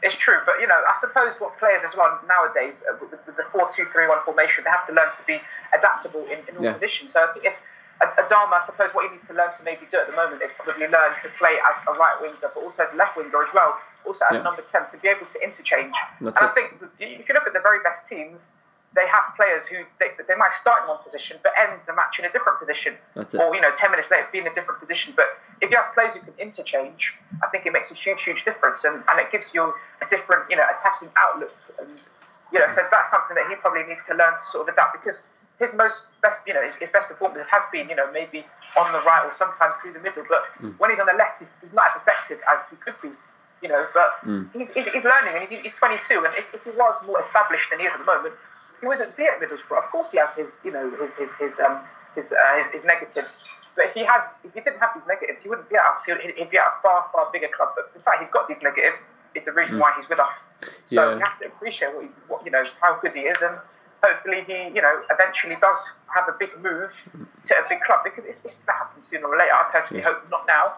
It's 0.02 0.16
true, 0.16 0.40
but 0.46 0.56
you 0.62 0.68
know, 0.68 0.82
I 0.88 0.96
suppose 1.00 1.36
what 1.40 1.58
players 1.60 1.84
as 1.88 1.96
well 1.96 2.18
nowadays 2.28 2.82
uh, 2.90 2.96
with, 3.00 3.12
with 3.28 3.36
the 3.36 3.44
four-two-three-one 3.52 4.20
formation, 4.26 4.64
they 4.64 4.70
have 4.72 4.88
to 4.88 4.94
learn 4.94 5.08
to 5.20 5.24
be 5.28 5.40
adaptable 5.78 6.24
in, 6.32 6.40
in 6.48 6.58
all 6.58 6.64
Yeah. 6.64 6.74
positions. 6.74 7.12
So 7.14 7.24
I 7.24 7.28
think 7.34 7.46
if 7.46 7.56
Adama, 8.02 8.60
I 8.60 8.64
suppose 8.66 8.90
what 8.94 9.06
he 9.08 9.12
needs 9.16 9.28
to 9.28 9.34
learn 9.34 9.52
to 9.58 9.64
maybe 9.64 9.84
do 9.92 9.98
at 10.00 10.08
the 10.08 10.16
moment 10.16 10.42
is 10.42 10.52
probably 10.58 10.88
learn 10.88 11.12
to 11.24 11.30
play 11.40 11.56
as 11.60 11.76
a 11.88 11.94
right 12.00 12.16
winger, 12.22 12.36
but 12.42 12.56
also 12.56 12.84
as 12.84 12.92
a 12.94 12.96
left 12.96 13.16
winger 13.16 13.44
as 13.44 13.54
well, 13.54 13.80
also 14.06 14.26
as 14.32 14.36
Yeah. 14.36 14.44
number 14.44 14.64
ten 14.72 14.84
to 14.92 14.98
be 14.98 15.08
able 15.08 15.28
to 15.28 15.40
interchange. 15.44 15.94
That's 16.20 16.36
and 16.40 16.48
I 16.50 16.54
think 16.56 16.68
if 17.00 17.28
you 17.28 17.34
look 17.36 17.48
at 17.48 17.54
the 17.54 17.64
very 17.64 17.80
best 17.84 18.08
teams, 18.08 18.52
they 18.96 19.08
have 19.08 19.24
players 19.36 19.66
who 19.66 19.78
they, 20.00 20.14
they 20.28 20.36
might 20.36 20.54
start 20.54 20.84
in 20.84 20.90
one 20.90 21.02
position 21.04 21.38
but 21.42 21.52
end 21.58 21.80
the 21.88 21.94
match 21.94 22.20
in 22.20 22.26
a 22.26 22.32
different 22.32 22.60
position, 22.60 22.96
or 23.16 23.56
you 23.56 23.62
know, 23.62 23.72
ten 23.78 23.92
minutes 23.92 24.10
later 24.12 24.28
be 24.32 24.40
in 24.40 24.48
a 24.48 24.54
different 24.54 24.80
position. 24.80 25.14
But 25.16 25.38
if 25.62 25.72
you 25.72 25.78
have 25.78 25.94
players 25.94 26.14
who 26.14 26.22
can 26.22 26.34
interchange, 26.38 27.14
I 27.42 27.48
think 27.48 27.66
it 27.66 27.74
makes 27.74 27.92
a 27.92 27.96
huge, 27.96 28.24
huge 28.24 28.46
difference, 28.46 28.84
and, 28.84 29.04
and 29.10 29.20
it 29.20 29.32
gives 29.32 29.54
you 29.54 29.74
a 30.02 30.06
different, 30.10 30.50
you 30.50 30.58
know, 30.58 30.66
attacking 30.70 31.10
outlook. 31.18 31.56
And 31.80 31.90
you 32.52 32.60
know, 32.60 32.70
so 32.70 32.82
that's 32.92 33.10
something 33.10 33.36
that 33.36 33.50
he 33.50 33.56
probably 33.56 33.84
needs 33.84 34.02
to 34.08 34.14
learn 34.14 34.34
to 34.34 34.46
sort 34.52 34.70
of 34.70 34.74
adapt 34.74 34.94
because 35.02 35.24
his 35.60 35.74
most 35.74 36.06
best, 36.22 36.40
you 36.46 36.54
know, 36.54 36.62
his, 36.62 36.76
his 36.76 36.90
best 36.90 37.08
performances 37.08 37.50
have 37.50 37.64
been, 37.72 37.90
you 37.90 37.96
know, 37.96 38.12
maybe 38.12 38.46
on 38.78 38.92
the 38.92 39.00
right 39.06 39.26
or 39.26 39.34
sometimes 39.34 39.74
through 39.82 39.94
the 39.94 40.00
middle. 40.00 40.24
But 40.30 40.46
hmm. 40.58 40.78
when 40.78 40.92
he's 40.92 41.00
on 41.00 41.08
the 41.08 41.18
left, 41.18 41.40
he's, 41.40 41.50
not 41.74 41.90
as 41.90 42.02
effective 42.02 42.40
as 42.52 42.60
he 42.70 42.76
could 42.78 42.96
be. 43.02 43.10
You 43.62 43.70
know, 43.70 43.88
but 43.94 44.12
hmm. 44.22 44.44
he's, 44.54 44.68
he's, 44.74 44.86
he's 44.92 45.04
learning, 45.04 45.40
and 45.40 45.48
he's, 45.48 45.62
he's 45.62 45.74
22, 45.80 46.26
and 46.26 46.36
if, 46.36 46.54
if 46.54 46.64
he 46.64 46.72
was 46.72 46.94
more 47.08 47.22
established 47.22 47.70
than 47.72 47.80
he 47.80 47.86
is 47.86 47.94
at 47.94 48.00
the 48.00 48.06
moment, 48.06 48.36
he 48.84 48.88
wouldn't 48.88 49.16
be 49.16 49.24
at 49.24 49.40
Middlesbrough. 49.40 49.78
Of 49.80 49.90
course, 49.92 50.12
he 50.12 50.18
has 50.18 50.36
his, 50.36 50.52
you 50.64 50.72
know, 50.72 50.90
his 50.92 51.16
his 51.16 51.32
his 51.40 51.60
um 51.60 51.80
his 52.16 52.26
uh, 52.32 52.58
his, 52.58 52.68
his 52.74 52.84
negatives. 52.86 53.50
But 53.76 53.86
if 53.86 53.94
he 53.94 54.04
had, 54.04 54.22
if 54.44 54.54
he 54.54 54.60
didn't 54.60 54.80
have 54.80 54.92
these 54.94 55.08
negatives, 55.08 55.40
he 55.42 55.50
wouldn't 55.50 55.70
be 55.70 55.76
at 55.78 55.86
us. 55.86 56.04
He'd, 56.06 56.18
he'd 56.38 56.50
be 56.52 56.58
at 56.60 56.68
a 56.68 56.82
far, 56.84 57.08
far 57.12 57.32
bigger 57.32 57.48
club. 57.48 57.70
But 57.76 57.90
in 57.96 58.02
fact, 58.02 58.20
he's 58.20 58.30
got 58.30 58.48
these 58.48 58.62
negatives. 58.62 59.00
It's 59.34 59.46
the 59.46 59.52
reason 59.54 59.80
why 59.80 59.94
he's 59.98 60.08
with 60.10 60.20
us. 60.20 60.48
So 60.86 61.10
Yeah. 61.10 61.16
we 61.16 61.22
have 61.22 61.40
to 61.40 61.48
appreciate 61.48 61.96
what, 61.96 62.04
he, 62.04 62.10
what 62.28 62.46
you 62.46 62.52
know 62.52 62.64
how 62.82 63.00
good 63.02 63.14
he 63.14 63.22
is, 63.22 63.42
and 63.42 63.58
hopefully 64.04 64.44
he, 64.46 64.68
you 64.76 64.82
know, 64.82 65.02
eventually 65.10 65.56
does 65.60 65.80
have 66.14 66.28
a 66.28 66.36
big 66.38 66.52
move 66.62 66.92
to 67.48 67.54
a 67.58 67.64
big 67.70 67.82
club 67.82 68.02
because 68.04 68.26
it's, 68.26 68.44
it's 68.46 68.60
going 68.68 68.78
to 68.78 68.84
happen 68.84 69.02
sooner 69.02 69.26
or 69.26 69.38
later. 69.38 69.54
I 69.54 69.64
personally 69.72 70.04
hope 70.04 70.22
not 70.30 70.46
now. 70.46 70.74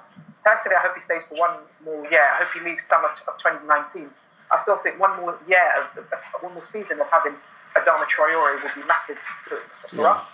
Personally, 0.45 0.77
I 0.77 0.81
hope 0.85 0.95
he 0.95 1.01
stays 1.01 1.23
for 1.27 1.35
one 1.35 1.57
more 1.83 2.05
year. 2.07 2.21
I 2.21 2.43
hope 2.45 2.53
he 2.53 2.61
leaves 2.61 2.85
summer 2.87 3.09
of 3.09 3.17
2019. 3.41 4.09
I 4.51 4.59
still 4.61 4.77
think 4.77 4.99
one 5.01 5.19
more 5.19 5.37
year, 5.49 5.73
of, 5.81 5.97
of, 5.97 6.19
one 6.39 6.53
more 6.53 6.63
season 6.63 7.01
of 7.01 7.09
having 7.11 7.33
Adama 7.77 8.05
Traore 8.05 8.63
would 8.63 8.73
be 8.75 8.87
massive 8.87 9.17
for, 9.17 9.57
for 9.89 9.95
Yeah. 10.01 10.11
us. 10.11 10.25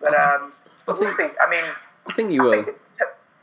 But, 0.00 0.14
um, 0.18 0.52
but 0.86 0.98
we'll 0.98 1.10
see. 1.12 1.22
I 1.40 1.48
mean, 1.50 1.64
I 2.08 2.12
think 2.12 2.32
you 2.32 2.40
I 2.42 2.44
will. 2.56 2.64
think 2.64 2.76
it's, 2.90 3.00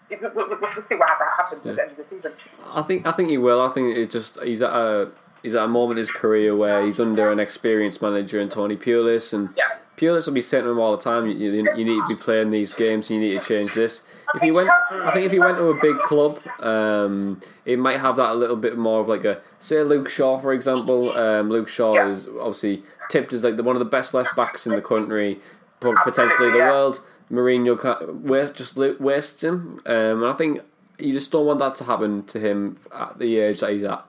it, 0.09 0.21
we'll, 0.35 0.49
we'll, 0.49 0.59
we'll 0.59 0.71
see 0.71 0.95
what 0.95 1.09
happens 1.09 1.65
at 1.65 1.75
the 1.75 1.81
end 1.81 1.91
of 1.91 1.97
the 1.97 2.05
season. 2.09 2.33
I 2.73 2.81
think 2.81 3.05
I 3.07 3.11
think 3.13 3.29
he 3.29 3.37
will. 3.37 3.61
I 3.61 3.69
think 3.69 3.95
it 3.97 4.11
just 4.11 4.41
he's 4.43 4.61
at 4.61 4.71
a 4.71 5.09
he's 5.41 5.55
at 5.55 5.63
a 5.63 5.67
moment 5.69 5.99
in 5.99 6.01
his 6.01 6.11
career 6.11 6.53
where 6.55 6.85
he's 6.85 6.99
under 6.99 7.31
an 7.31 7.39
experienced 7.39 8.01
manager 8.01 8.39
in 8.41 8.49
Tony 8.49 8.75
Pulis, 8.75 9.31
and 9.31 9.49
Yes. 9.55 9.89
Pulis 9.95 10.25
will 10.25 10.33
be 10.33 10.41
saying 10.41 10.65
to 10.65 10.69
him 10.71 10.79
all 10.79 10.95
the 10.97 11.01
time, 11.03 11.25
you, 11.27 11.33
you, 11.33 11.51
you 11.75 11.85
need 11.85 11.95
to 12.01 12.07
be 12.09 12.15
playing 12.15 12.49
these 12.49 12.73
games, 12.73 13.09
you 13.09 13.19
need 13.19 13.39
to 13.39 13.45
change 13.45 13.73
this. 13.73 14.01
If 14.35 14.41
he 14.41 14.51
went, 14.51 14.69
I 14.69 15.11
think 15.11 15.25
if 15.25 15.31
he 15.31 15.39
went 15.39 15.57
to 15.57 15.69
a 15.69 15.81
big 15.81 15.97
club, 15.99 16.39
um, 16.59 17.41
it 17.65 17.79
might 17.79 17.99
have 17.99 18.17
that 18.17 18.31
a 18.31 18.35
little 18.35 18.55
bit 18.55 18.77
more 18.77 19.01
of 19.01 19.07
like 19.07 19.25
a 19.25 19.41
say 19.59 19.81
Luke 19.83 20.09
Shaw 20.09 20.39
for 20.39 20.53
example. 20.53 21.11
Um, 21.17 21.49
Luke 21.49 21.67
Shaw 21.67 21.95
Yeah. 21.95 22.09
is 22.09 22.27
obviously 22.27 22.83
tipped 23.09 23.33
as 23.33 23.43
like 23.43 23.55
the, 23.55 23.63
one 23.63 23.75
of 23.75 23.79
the 23.79 23.85
best 23.85 24.13
left 24.13 24.35
backs 24.35 24.65
in 24.67 24.73
the 24.75 24.81
country, 24.81 25.39
potentially 25.79 26.51
the 26.51 26.57
yeah. 26.57 26.69
world. 26.69 27.01
Mourinho 27.31 28.21
waste, 28.23 28.55
just 28.55 28.75
wastes 28.75 29.43
him, 29.43 29.79
um, 29.85 30.23
and 30.23 30.25
I 30.25 30.33
think 30.33 30.61
you 30.97 31.13
just 31.13 31.31
don't 31.31 31.45
want 31.45 31.59
that 31.59 31.75
to 31.75 31.83
happen 31.83 32.23
to 32.25 32.39
him 32.39 32.77
at 32.93 33.19
the 33.19 33.37
age 33.37 33.59
that 33.59 33.71
he's 33.71 33.83
at. 33.83 34.03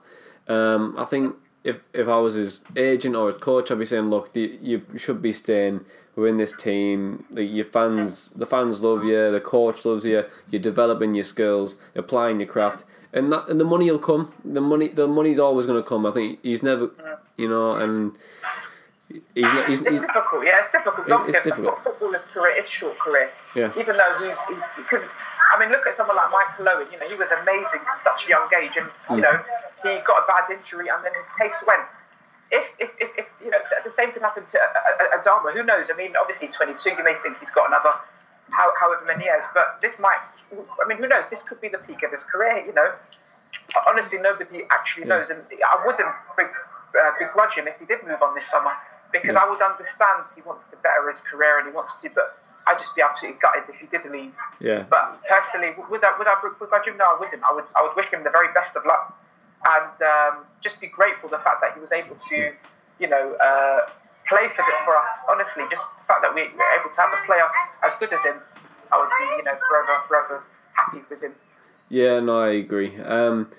Um, 0.47 0.95
I 0.97 1.05
think 1.05 1.35
if 1.63 1.81
if 1.93 2.07
I 2.07 2.17
was 2.17 2.33
his 2.33 2.59
agent 2.75 3.15
or 3.15 3.31
his 3.31 3.39
coach, 3.39 3.69
I'd 3.69 3.77
be 3.77 3.85
saying, 3.85 4.09
look, 4.09 4.33
the, 4.33 4.57
you 4.61 4.81
should 4.97 5.21
be 5.21 5.33
staying 5.33 5.85
within 6.15 6.37
this 6.37 6.53
team. 6.53 7.25
The, 7.31 7.43
your 7.43 7.65
fans, 7.65 8.29
the 8.31 8.45
fans 8.45 8.81
love 8.81 9.03
you. 9.03 9.31
The 9.31 9.41
coach 9.41 9.85
loves 9.85 10.05
you. 10.05 10.25
You're 10.49 10.61
developing 10.61 11.13
your 11.15 11.23
skills, 11.25 11.75
applying 11.95 12.39
your 12.39 12.49
craft, 12.49 12.83
and 13.13 13.31
that 13.31 13.47
and 13.49 13.59
the 13.59 13.65
money 13.65 13.89
will 13.91 13.99
come. 13.99 14.33
The 14.45 14.61
money, 14.61 14.87
the 14.89 15.07
money's 15.07 15.39
always 15.39 15.65
going 15.65 15.81
to 15.81 15.87
come. 15.87 16.05
I 16.05 16.11
think 16.11 16.39
he's 16.43 16.63
never, 16.63 16.91
you 17.37 17.49
know, 17.49 17.73
and 17.73 18.13
he's 19.35 19.43
not, 19.43 19.67
he's, 19.67 19.81
It's 19.81 19.89
he's 19.89 20.01
difficult, 20.01 20.45
yeah, 20.45 20.61
it's 20.63 20.71
difficult. 20.71 21.29
It's 21.29 21.43
difficult. 21.43 21.79
foot- 21.83 21.99
Footballer's 21.99 22.25
career 22.25 22.57
is 22.63 22.69
short 22.69 22.97
career. 22.99 23.29
Yeah. 23.55 23.71
Even 23.77 23.95
though 23.97 24.15
he's, 24.19 24.37
he's 24.47 24.63
because 24.77 25.03
I 25.53 25.59
mean, 25.59 25.69
look 25.69 25.85
at 25.85 25.97
someone 25.97 26.15
like 26.15 26.31
Michael 26.31 26.69
Owen. 26.69 26.87
You 26.93 26.99
know, 26.99 27.09
he 27.09 27.15
was 27.15 27.29
amazing 27.31 27.81
at 27.83 28.03
such 28.03 28.25
a 28.25 28.29
young 28.29 28.47
age, 28.61 28.71
and 28.77 28.87
Mm. 29.09 29.15
you 29.17 29.21
know, 29.23 29.37
he 29.83 29.99
got 30.05 30.23
a 30.23 30.27
bad 30.27 30.49
injury, 30.55 30.87
and 30.87 31.03
then 31.03 31.11
his 31.13 31.25
pace 31.37 31.59
went. 31.67 31.81
If, 32.51 32.75
if, 32.79 32.91
if, 32.99 33.09
if 33.17 33.25
you 33.43 33.49
know, 33.49 33.59
the 33.83 33.91
same 33.95 34.11
could 34.11 34.21
happen 34.21 34.43
to 34.51 34.59
Adama. 35.17 35.53
Who 35.53 35.63
knows? 35.63 35.87
I 35.91 35.95
mean, 35.95 36.15
obviously, 36.19 36.47
he's 36.47 36.55
22. 36.55 36.89
You 36.89 37.03
may 37.03 37.15
think 37.23 37.39
he's 37.39 37.49
got 37.51 37.69
another 37.69 37.91
how, 38.51 38.71
however 38.79 39.03
many 39.07 39.25
years, 39.25 39.43
but 39.53 39.79
this 39.81 39.97
might. 39.99 40.19
I 40.51 40.87
mean, 40.87 40.97
who 40.97 41.07
knows? 41.07 41.23
This 41.29 41.41
could 41.41 41.61
be 41.61 41.69
the 41.69 41.79
peak 41.79 42.03
of 42.03 42.11
his 42.11 42.23
career. 42.23 42.65
You 42.65 42.73
know, 42.73 42.91
honestly, 43.87 44.19
nobody 44.19 44.63
actually 44.69 45.05
knows, 45.05 45.29
and 45.29 45.41
I 45.63 45.81
wouldn't 45.85 46.07
uh, 46.07 47.11
begrudge 47.17 47.55
him 47.55 47.67
if 47.67 47.79
he 47.79 47.85
did 47.85 48.05
move 48.05 48.21
on 48.21 48.35
this 48.35 48.47
summer 48.51 48.71
because 49.11 49.35
I 49.35 49.47
would 49.49 49.61
understand 49.61 50.23
he 50.35 50.41
wants 50.41 50.67
to 50.67 50.77
better 50.77 51.11
his 51.11 51.19
career 51.29 51.59
and 51.59 51.67
he 51.67 51.73
wants 51.73 51.95
to, 51.95 52.09
but 52.15 52.39
I'd 52.67 52.77
just 52.77 52.95
be 52.95 53.01
absolutely 53.01 53.39
gutted 53.41 53.67
if 53.67 53.75
he 53.75 53.87
did 53.87 54.09
leave. 54.09 54.31
yeah. 54.59 54.85
But 54.89 55.19
personally, 55.27 55.75
would 55.89 56.03
I, 56.03 56.15
would 56.17 56.27
I 56.27 56.35
begrudge 56.39 56.87
him? 56.87 56.95
No, 56.95 57.05
I 57.05 57.19
wouldn't. 57.19 57.43
I 57.43 57.53
would, 57.53 57.65
I 57.75 57.81
would 57.83 57.95
wish 57.95 58.07
him 58.07 58.23
the 58.23 58.29
very 58.29 58.53
best 58.53 58.75
of 58.75 58.85
luck 58.85 59.17
and 59.65 60.01
um, 60.01 60.45
just 60.61 60.79
be 60.81 60.87
grateful 60.87 61.29
the 61.29 61.37
fact 61.39 61.61
that 61.61 61.73
he 61.75 61.79
was 61.79 61.91
able 61.91 62.15
to, 62.15 62.51
you 62.99 63.07
know, 63.07 63.33
uh, 63.35 63.89
play 64.27 64.47
for 64.49 64.63
the, 64.63 64.73
for 64.85 64.95
us. 64.97 65.09
Honestly, 65.29 65.63
just 65.69 65.83
the 65.99 66.05
fact 66.07 66.21
that 66.23 66.33
we 66.33 66.41
were 66.43 66.71
able 66.79 66.89
to 66.93 67.01
have 67.01 67.11
a 67.13 67.25
player 67.25 67.43
as 67.83 67.93
good 67.99 68.11
as 68.13 68.23
him, 68.25 68.35
I 68.91 68.99
would 68.99 69.09
be, 69.09 69.25
you 69.37 69.43
know, 69.43 69.57
forever, 69.67 70.01
forever 70.07 70.43
happy 70.73 71.01
with 71.09 71.21
him. 71.21 71.33
Yeah, 71.89 72.19
no, 72.19 72.39
I 72.41 72.49
agree. 72.49 72.97
Um, 73.01 73.51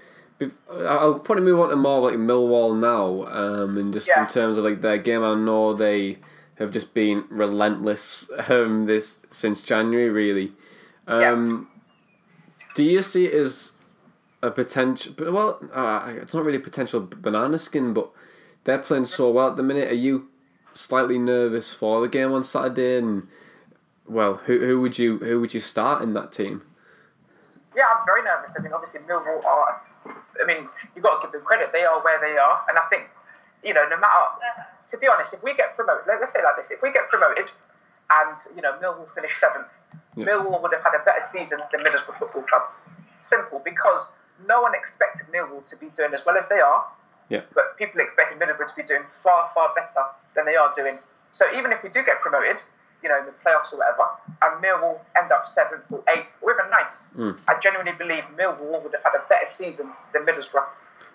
I'll 0.71 1.21
probably 1.21 1.45
move 1.45 1.61
on 1.61 1.69
to 1.71 1.77
more 1.77 2.01
like 2.11 2.19
Millwall 2.19 2.77
now, 2.79 3.23
um, 3.33 3.77
and 3.79 3.93
just 3.93 4.09
Yeah. 4.09 4.23
in 4.23 4.27
terms 4.29 4.59
of 4.59 4.65
like 4.65 4.81
their 4.81 4.99
game. 4.99 5.23
I 5.23 5.35
know 5.35 5.73
they 5.75 6.19
have 6.57 6.73
just 6.73 6.95
been 6.95 7.25
relentless 7.29 8.31
um, 8.49 8.87
this 8.87 9.19
since 9.31 9.63
January, 9.63 10.09
really. 10.11 10.53
Um, 11.07 11.69
Do 12.75 12.83
you 12.85 13.03
see 13.03 13.27
it 13.27 13.35
as 13.35 13.73
a 14.43 14.51
potential? 14.51 15.15
But 15.17 15.33
well, 15.33 15.59
uh, 15.73 16.13
it's 16.17 16.35
not 16.35 16.45
really 16.45 16.59
a 16.59 16.61
potential 16.61 17.01
banana 17.01 17.59
skin, 17.59 17.93
but 17.95 18.11
they're 18.65 18.79
playing 18.79 19.07
so 19.07 19.31
well 19.31 19.49
at 19.51 19.57
the 19.57 19.63
minute. 19.63 19.89
Are 19.91 19.95
you 19.95 20.29
slightly 20.73 21.19
nervous 21.19 21.73
for 21.73 22.01
the 22.01 22.09
game 22.09 22.33
on 22.33 22.43
Saturday? 22.43 22.99
And 22.99 23.29
well, 24.07 24.35
who 24.35 24.59
who 24.67 24.81
would 24.81 24.99
you 24.99 25.19
who 25.19 25.41
would 25.41 25.55
you 25.55 25.61
start 25.61 26.03
in 26.03 26.13
that 26.15 26.33
team? 26.33 26.63
Yeah, 27.77 27.85
I'm 27.89 28.05
very 28.05 28.23
nervous. 28.23 28.51
I 28.59 28.63
mean, 28.63 28.73
obviously 28.73 29.01
Millwall 29.01 29.45
are. 29.45 29.81
I 30.43 30.45
mean, 30.47 30.67
you've 30.95 31.05
got 31.05 31.21
to 31.21 31.27
give 31.27 31.33
them 31.33 31.43
credit. 31.43 31.71
They 31.73 31.85
are 31.85 32.03
where 32.03 32.19
they 32.21 32.37
are, 32.37 32.65
and 32.69 32.77
I 32.77 32.83
think, 32.91 33.05
you 33.65 33.73
know, 33.73 33.85
no 33.89 33.97
matter. 33.99 34.67
To 34.91 34.99
be 34.99 35.07
honest, 35.09 35.33
if 35.33 35.43
we 35.43 35.55
get 35.55 35.75
promoted, 35.75 36.05
let- 36.07 36.21
let's 36.21 36.35
say 36.35 36.43
like 36.45 36.57
this: 36.57 36.71
if 36.71 36.83
we 36.83 36.93
get 36.93 37.09
promoted, 37.09 37.47
and 38.11 38.37
you 38.55 38.61
know 38.61 38.73
Millwall 38.83 39.09
finish 39.15 39.39
seventh, 39.41 39.69
Millwall 40.19 40.61
would 40.61 40.73
have 40.75 40.83
had 40.83 40.93
a 41.01 41.03
better 41.05 41.23
season 41.25 41.61
than 41.71 41.81
Middlesbrough 41.81 42.19
Football 42.19 42.43
Club. 42.43 42.63
Simple, 43.23 43.63
because 43.65 44.03
no 44.47 44.61
one 44.63 44.75
expected 44.75 45.27
Millwall 45.33 45.65
to 45.71 45.77
be 45.77 45.87
doing 45.97 46.15
as 46.15 46.25
well 46.27 46.37
as 46.37 46.45
they 46.49 46.61
are, 46.61 46.87
Yeah. 47.29 47.43
but 47.55 47.77
people 47.79 48.01
expected 48.01 48.39
Middlesbrough 48.39 48.69
to 48.69 48.77
be 48.77 48.83
doing 48.83 49.03
far, 49.23 49.51
far 49.55 49.73
better 49.75 50.03
than 50.35 50.45
they 50.45 50.57
are 50.57 50.73
doing. 50.75 50.99
So 51.33 51.47
even 51.55 51.73
if 51.73 51.83
we 51.83 51.89
do 51.89 52.05
get 52.05 52.21
promoted, 52.21 52.59
you 53.03 53.09
know, 53.09 53.19
in 53.19 53.27
the 53.27 53.33
playoffs 53.45 53.73
or 53.73 53.79
whatever, 53.79 54.05
and 54.43 54.63
Millwall 54.63 55.01
end 55.17 55.33
up 55.33 55.49
seventh 55.49 55.85
or 55.91 56.03
eighth 56.09 56.29
or 56.41 56.53
even 56.53 56.71
ninth, 56.71 56.95
mm. 57.17 57.39
I 57.49 57.59
genuinely 57.61 57.93
believe 57.93 58.25
Millwall 58.37 58.83
would 58.83 58.93
have 58.93 59.03
had 59.03 59.15
a 59.17 59.25
better 59.29 59.49
season 59.49 59.93
than 60.13 60.25
Middlesbrough. 60.25 60.67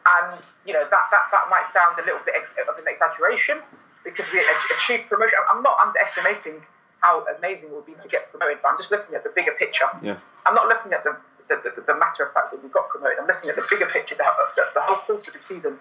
And, 0.08 0.42
you 0.66 0.74
know, 0.74 0.84
that, 0.84 1.04
that, 1.12 1.24
that 1.32 1.50
might 1.50 1.68
sound 1.72 2.00
a 2.00 2.04
little 2.04 2.20
bit 2.26 2.36
ex- 2.38 2.56
of 2.68 2.78
an 2.78 2.88
exaggeration 2.88 3.60
because 4.04 4.26
we 4.32 4.40
achieved 4.80 5.10
promotion. 5.10 5.38
I'm 5.52 5.62
not 5.62 5.78
underestimating 5.86 6.64
how 7.02 7.26
amazing 7.38 7.70
it 7.70 7.76
would 7.76 7.86
be 7.86 7.94
to 8.02 8.08
get 8.08 8.32
promoted, 8.32 8.60
but 8.64 8.70
I'm 8.70 8.78
just 8.78 8.90
looking 8.90 9.16
at 9.16 9.24
the 9.24 9.30
bigger 9.36 9.52
picture. 9.52 9.86
Yeah. 10.02 10.18
I'm 10.46 10.56
not 10.56 10.68
looking 10.68 10.94
at 10.94 11.04
the, 11.04 11.16
the, 11.50 11.56
the, 11.64 11.82
the 11.82 11.96
matter 11.98 12.26
of 12.26 12.34
fact 12.34 12.52
that 12.52 12.64
we 12.64 12.70
got 12.70 12.90
promoted. 12.90 13.20
I'm 13.20 13.28
looking 13.28 13.50
at 13.50 13.56
the 13.56 13.66
bigger 13.70 13.88
picture, 13.88 14.16
the, 14.16 14.26
the, 14.56 14.64
the 14.74 14.82
whole 14.82 14.98
course 15.08 15.28
of 15.28 15.34
the 15.34 15.40
season. 15.48 15.78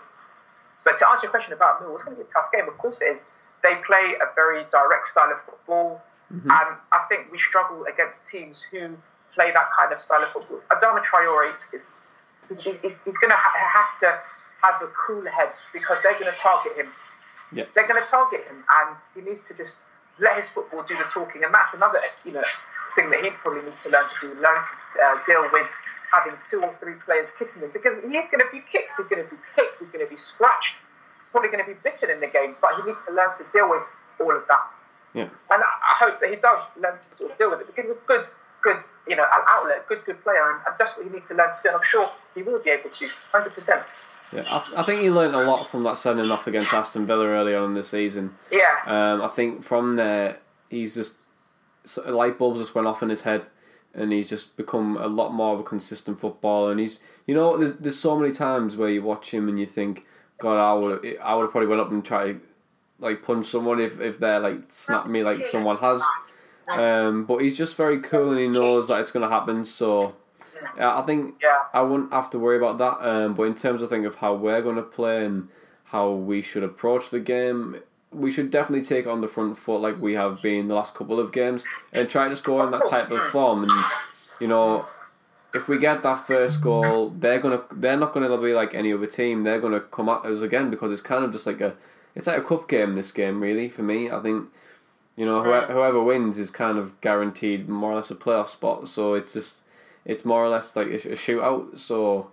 But 0.85 0.99
to 0.99 1.09
answer 1.09 1.27
your 1.27 1.31
question 1.31 1.53
about 1.53 1.83
Millwall, 1.83 1.97
it's 1.97 2.05
going 2.05 2.17
to 2.17 2.23
be 2.23 2.29
a 2.29 2.33
tough 2.33 2.53
game. 2.53 2.69
Of 2.69 2.79
course 2.79 2.99
it 3.01 3.17
is. 3.17 3.23
They 3.63 3.75
play 3.87 4.15
a 4.23 4.33
very 4.35 4.65
direct 4.71 5.09
style 5.09 5.33
of 5.33 5.41
football, 5.41 6.03
mm-hmm. 6.33 6.51
and 6.51 6.69
I 6.93 7.01
think 7.09 7.33
we 7.33 7.39
struggle 7.39 7.85
against 7.91 8.27
teams 8.29 8.63
who 8.63 8.95
play 9.35 9.51
that 9.51 9.69
kind 9.77 9.93
of 9.93 10.01
style 10.01 10.23
of 10.23 10.29
football. 10.29 10.61
Adama 10.71 11.03
Traore 11.03 11.51
is 11.75 11.83
he's, 12.49 12.65
he's, 12.81 13.03
he's 13.03 13.19
going 13.19 13.31
to 13.31 13.37
ha- 13.37 13.83
have 13.83 14.01
to 14.01 14.19
have 14.63 14.83
a 14.83 14.93
cool 14.95 15.25
head 15.27 15.51
because 15.73 15.99
they're 16.03 16.19
going 16.19 16.31
to 16.31 16.39
target 16.39 16.77
him. 16.77 16.89
Yeah. 17.53 17.65
They're 17.75 17.89
going 17.89 18.01
to 18.01 18.09
target 18.09 18.45
him, 18.47 18.63
and 18.63 18.97
he 19.15 19.29
needs 19.29 19.43
to 19.49 19.55
just 19.55 19.79
let 20.19 20.37
his 20.37 20.49
football 20.49 20.83
do 20.83 20.97
the 20.97 21.05
talking. 21.05 21.45
And 21.45 21.53
that's 21.53 21.75
another, 21.75 22.01
you 22.25 22.33
know, 22.33 22.45
thing 22.95 23.11
that 23.11 23.25
he 23.25 23.31
probably 23.31 23.63
needs 23.63 23.83
to 23.83 23.91
learn 23.91 24.09
to 24.09 24.15
do. 24.21 24.29
Learn 24.41 24.57
to 24.57 24.75
uh, 25.03 25.19
deal 25.27 25.43
with 25.53 25.69
having 26.13 26.35
two 26.49 26.63
or 26.63 26.75
three 26.81 26.95
players 27.05 27.29
kicking 27.39 27.63
him 27.63 27.71
because 27.73 27.97
he's 28.03 28.29
going 28.31 28.41
to 28.41 28.51
be 28.53 28.63
kicked. 28.71 28.91
He's 28.97 29.07
going 29.07 29.25
to 29.25 29.31
be 29.31 29.37
kicked. 29.55 29.81
He's 29.81 29.91
going 29.91 30.05
to 30.05 30.11
be 30.11 30.17
scratched. 30.17 30.77
Probably 31.33 31.51
going 31.51 31.65
to 31.65 31.71
be 31.71 31.77
bitten 31.83 32.11
in 32.11 32.21
the 32.21 32.29
game, 32.29 32.55
but 32.61 32.77
he 32.77 32.83
needs 32.87 32.99
to 33.07 33.13
learn 33.13 33.31
to 33.39 33.45
deal 33.53 33.69
with 33.69 33.83
all 34.21 34.35
of 34.35 34.43
that. 34.49 34.65
Yeah. 35.15 35.29
And 35.51 35.63
I 35.63 35.95
hope 35.99 36.21
that 36.21 36.31
he 36.31 36.37
does 36.37 36.61
learn 36.81 36.97
to 36.97 37.17
sort 37.17 37.33
of 37.33 37.39
deal 37.39 37.51
with 37.51 37.61
it 37.61 37.67
because 37.67 37.85
he's 37.85 37.97
a 37.97 38.07
good, 38.07 38.27
good, 38.63 38.79
you 39.09 39.17
know, 39.17 39.25
an 39.25 39.43
outlet, 39.49 39.87
good, 39.89 40.05
good 40.05 40.23
player, 40.23 40.43
and, 40.53 40.61
that's 40.79 40.97
what 40.97 41.07
he 41.07 41.13
needs 41.13 41.27
to 41.29 41.35
learn 41.35 41.49
to 41.49 41.57
do. 41.63 41.69
And 41.71 41.77
I'm 41.77 41.89
sure 41.91 42.11
he 42.35 42.43
will 42.43 42.59
be 42.61 42.71
able 42.71 42.91
to, 42.91 43.09
hundred 43.33 43.55
percent. 43.55 43.83
Yeah, 44.33 44.43
I, 44.51 44.73
I 44.79 44.83
think 44.83 45.01
he 45.01 45.11
learned 45.11 45.35
a 45.35 45.45
lot 45.49 45.69
from 45.71 45.85
that 45.85 45.99
sending 45.99 46.31
off 46.31 46.47
against 46.47 46.73
Aston 46.73 47.07
Villa 47.07 47.27
early 47.27 47.55
on 47.55 47.65
in 47.65 47.75
the 47.75 47.85
season. 47.85 48.35
Yeah, 48.51 48.75
Um, 48.87 49.23
I 49.23 49.29
think 49.29 49.65
from 49.65 49.97
there, 49.97 50.39
he's 50.69 50.95
just 50.95 51.17
light 52.07 52.39
bulbs 52.39 52.61
just 52.61 52.75
went 52.75 52.89
off 52.89 53.03
in 53.03 53.09
his 53.09 53.23
head, 53.23 53.47
and 53.97 54.13
he's 54.13 54.29
just 54.29 54.57
become 54.57 54.97
a 54.99 55.09
lot 55.09 55.33
more 55.33 55.55
of 55.55 55.61
a 55.61 55.65
consistent 55.65 56.21
footballer. 56.21 56.71
And 56.71 56.79
he's, 56.79 57.01
you 57.27 57.35
know, 57.35 57.57
there's 57.57 57.75
there's 57.77 57.99
so 57.99 58.17
many 58.17 58.33
times 58.33 58.77
where 58.77 58.91
you 58.91 59.03
watch 59.03 59.33
him 59.33 59.49
and 59.49 59.59
you 59.59 59.67
think, 59.67 60.05
God, 60.39 60.59
I 60.59 60.73
would 60.75 61.17
I 61.23 61.35
would 61.35 61.43
have 61.43 61.51
probably 61.51 61.69
went 61.69 61.81
up 61.81 61.91
and 61.91 62.05
tried 62.05 62.41
like 62.99 63.23
punch 63.23 63.47
someone 63.47 63.81
if 63.81 63.99
if 64.01 64.19
they're 64.19 64.41
like 64.41 64.61
snap 64.69 65.07
me 65.07 65.23
like 65.23 65.43
someone 65.45 65.77
has. 65.79 66.03
Um, 66.69 67.25
but 67.25 67.39
he's 67.39 67.57
just 67.57 67.77
very 67.77 68.01
cool 68.01 68.31
and 68.31 68.39
he 68.39 68.49
knows 68.49 68.89
that 68.89 69.01
it's 69.01 69.11
going 69.11 69.23
to 69.23 69.35
happen. 69.35 69.65
So 69.65 70.15
I 70.79 71.03
think 71.03 71.37
Yeah. 71.43 71.57
I 71.73 71.83
wouldn't 71.83 72.13
have 72.13 72.29
to 72.31 72.39
worry 72.39 72.57
about 72.57 72.79
that. 72.79 73.07
Um, 73.09 73.35
but 73.35 73.45
in 73.45 73.55
terms 73.55 73.83
of 73.83 73.89
think 73.89 74.05
of 74.07 74.17
how 74.17 74.35
we're 74.35 74.63
going 74.63 74.77
to 74.77 74.83
play 74.83 75.25
and 75.25 75.49
how 75.85 76.11
we 76.11 76.43
should 76.43 76.65
approach 76.65 77.11
the 77.11 77.21
game, 77.21 77.81
we 78.17 78.31
should 78.31 78.51
definitely 78.51 78.85
take 78.85 79.07
on 79.07 79.21
the 79.21 79.29
front 79.29 79.59
foot 79.59 79.81
like 79.81 80.01
we 80.01 80.15
have 80.15 80.41
been 80.43 80.69
the 80.69 80.75
last 80.75 80.95
couple 80.95 81.21
of 81.21 81.33
games 81.33 81.65
and 81.93 82.09
try 82.09 82.29
to 82.29 82.37
score 82.37 82.65
in 82.65 82.71
that 82.71 82.89
type 82.89 83.11
of 83.11 83.21
form. 83.31 83.65
And 83.65 83.73
you 84.41 84.49
know, 84.49 84.87
if 85.55 85.69
we 85.69 85.79
get 85.79 86.03
that 86.03 86.27
first 86.27 86.61
goal, 86.61 87.11
they're 87.11 87.39
gonna 87.39 87.63
they're 87.73 87.97
not 87.97 88.13
gonna 88.13 88.37
be 88.39 88.55
like 88.55 88.75
any 88.75 88.93
other 88.93 89.07
team. 89.07 89.43
They're 89.43 89.61
gonna 89.61 89.81
come 89.81 90.09
at 90.09 90.25
us 90.25 90.41
again 90.41 90.71
because 90.71 90.93
it's 90.93 91.03
kind 91.03 91.25
of 91.25 91.33
just 91.33 91.47
like 91.47 91.61
a 91.61 91.77
it's 92.15 92.27
like 92.27 92.39
a 92.39 92.45
cup 92.45 92.69
game. 92.69 92.95
This 92.95 93.13
game 93.13 93.41
really 93.41 93.69
for 93.69 93.83
me, 93.83 94.11
I 94.11 94.21
think. 94.21 94.49
You 95.17 95.25
know, 95.25 95.43
whoever, 95.43 95.67
mm. 95.67 95.73
whoever 95.73 96.03
wins 96.03 96.39
is 96.39 96.51
kind 96.51 96.77
of 96.77 97.01
guaranteed 97.01 97.71
more 97.71 97.93
or 97.93 97.95
less 97.97 98.11
a 98.11 98.15
playoff 98.15 98.49
spot. 98.49 98.87
So 98.89 99.15
it's 99.15 99.33
just 99.33 99.63
it's 100.05 100.25
more 100.25 100.45
or 100.45 100.49
less 100.49 100.77
like 100.77 100.89
a, 100.89 100.97
a 100.97 101.17
shootout. 101.17 101.79
So 101.79 102.33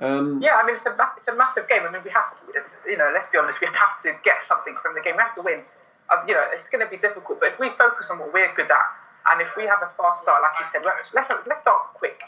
um, 0.00 0.40
yeah, 0.40 0.56
I 0.56 0.64
mean 0.64 0.74
it's 0.74 0.86
a 0.86 0.96
mass, 0.96 1.12
it's 1.16 1.28
a 1.28 1.36
massive 1.36 1.68
game. 1.68 1.82
I 1.84 1.92
mean 1.92 2.02
we 2.04 2.10
have 2.10 2.32
to, 2.32 2.90
you 2.90 2.96
know, 2.96 3.10
let's 3.12 3.28
be 3.30 3.38
honest, 3.38 3.60
we 3.60 3.68
have 3.68 4.00
to 4.04 4.16
get 4.24 4.42
something 4.42 4.74
from 4.82 4.94
the 4.94 5.00
game. 5.00 5.14
We 5.16 5.22
have 5.22 5.36
to 5.36 5.42
win. 5.42 5.60
Uh, 6.08 6.24
you 6.26 6.34
know, 6.34 6.42
it's 6.50 6.68
going 6.68 6.82
to 6.82 6.90
be 6.90 6.98
difficult, 6.98 7.38
but 7.38 7.54
if 7.54 7.58
we 7.60 7.70
focus 7.78 8.10
on 8.10 8.18
what 8.18 8.34
we're 8.34 8.50
good 8.58 8.66
at, 8.66 8.88
and 9.30 9.40
if 9.40 9.54
we 9.56 9.62
have 9.62 9.78
a 9.78 9.90
fast 9.94 10.26
start, 10.26 10.42
like 10.42 10.56
you 10.58 10.66
said, 10.72 10.82
let's 10.82 11.14
let's, 11.14 11.30
let's 11.46 11.60
start 11.60 11.94
quick. 11.94 12.18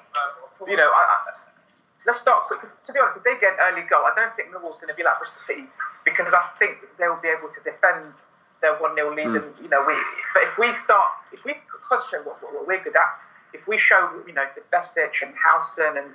You 0.68 0.76
know, 0.76 0.86
I, 0.86 1.02
I, 1.02 1.16
let's 2.06 2.20
start 2.20 2.46
quick. 2.46 2.60
Cause 2.60 2.70
to 2.86 2.92
be 2.92 3.00
honest, 3.00 3.18
if 3.18 3.24
they 3.24 3.34
get 3.40 3.58
an 3.58 3.60
early 3.66 3.82
goal, 3.88 4.06
I 4.06 4.12
don't 4.14 4.30
think 4.36 4.54
Millwall's 4.54 4.78
going 4.78 4.92
to 4.92 4.94
be 4.94 5.02
like 5.02 5.18
Bristol 5.18 5.42
City 5.42 5.66
because 6.04 6.30
I 6.30 6.44
think 6.58 6.78
they'll 6.98 7.18
be 7.18 7.28
able 7.28 7.48
to 7.50 7.60
defend 7.64 8.14
their 8.60 8.76
one 8.78 8.94
0 8.94 9.16
lead. 9.16 9.26
Mm. 9.26 9.42
And 9.42 9.48
you 9.58 9.68
know, 9.68 9.82
we. 9.82 9.96
But 10.36 10.44
if 10.44 10.54
we 10.58 10.70
start, 10.84 11.10
if 11.32 11.42
we 11.44 11.56
concentrate 11.82 12.22
what, 12.26 12.38
what, 12.42 12.54
what 12.54 12.68
we're 12.68 12.84
good 12.84 12.94
at, 12.94 13.18
if 13.52 13.66
we 13.66 13.78
show, 13.78 14.22
you 14.26 14.32
know, 14.32 14.46
the 14.54 14.62
Besic 14.70 15.24
and 15.24 15.34
Howson 15.34 15.98
and 15.98 16.14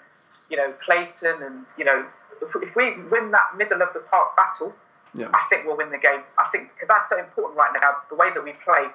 you 0.49 0.57
know, 0.57 0.73
Clayton, 0.83 1.43
and 1.43 1.65
you 1.77 1.85
know, 1.85 2.05
if, 2.41 2.49
if 2.61 2.75
we 2.75 2.95
win 3.09 3.31
that 3.31 3.57
middle 3.57 3.81
of 3.81 3.93
the 3.93 3.99
park 3.99 4.35
battle, 4.35 4.73
yeah. 5.13 5.29
I 5.33 5.45
think 5.49 5.65
we'll 5.65 5.77
win 5.77 5.89
the 5.89 5.97
game. 5.97 6.21
I 6.37 6.47
think 6.51 6.69
because 6.73 6.87
that's 6.87 7.09
so 7.09 7.17
important 7.17 7.57
right 7.57 7.71
now, 7.81 7.97
the 8.09 8.15
way 8.15 8.29
that 8.33 8.43
we 8.43 8.53
play. 8.63 8.87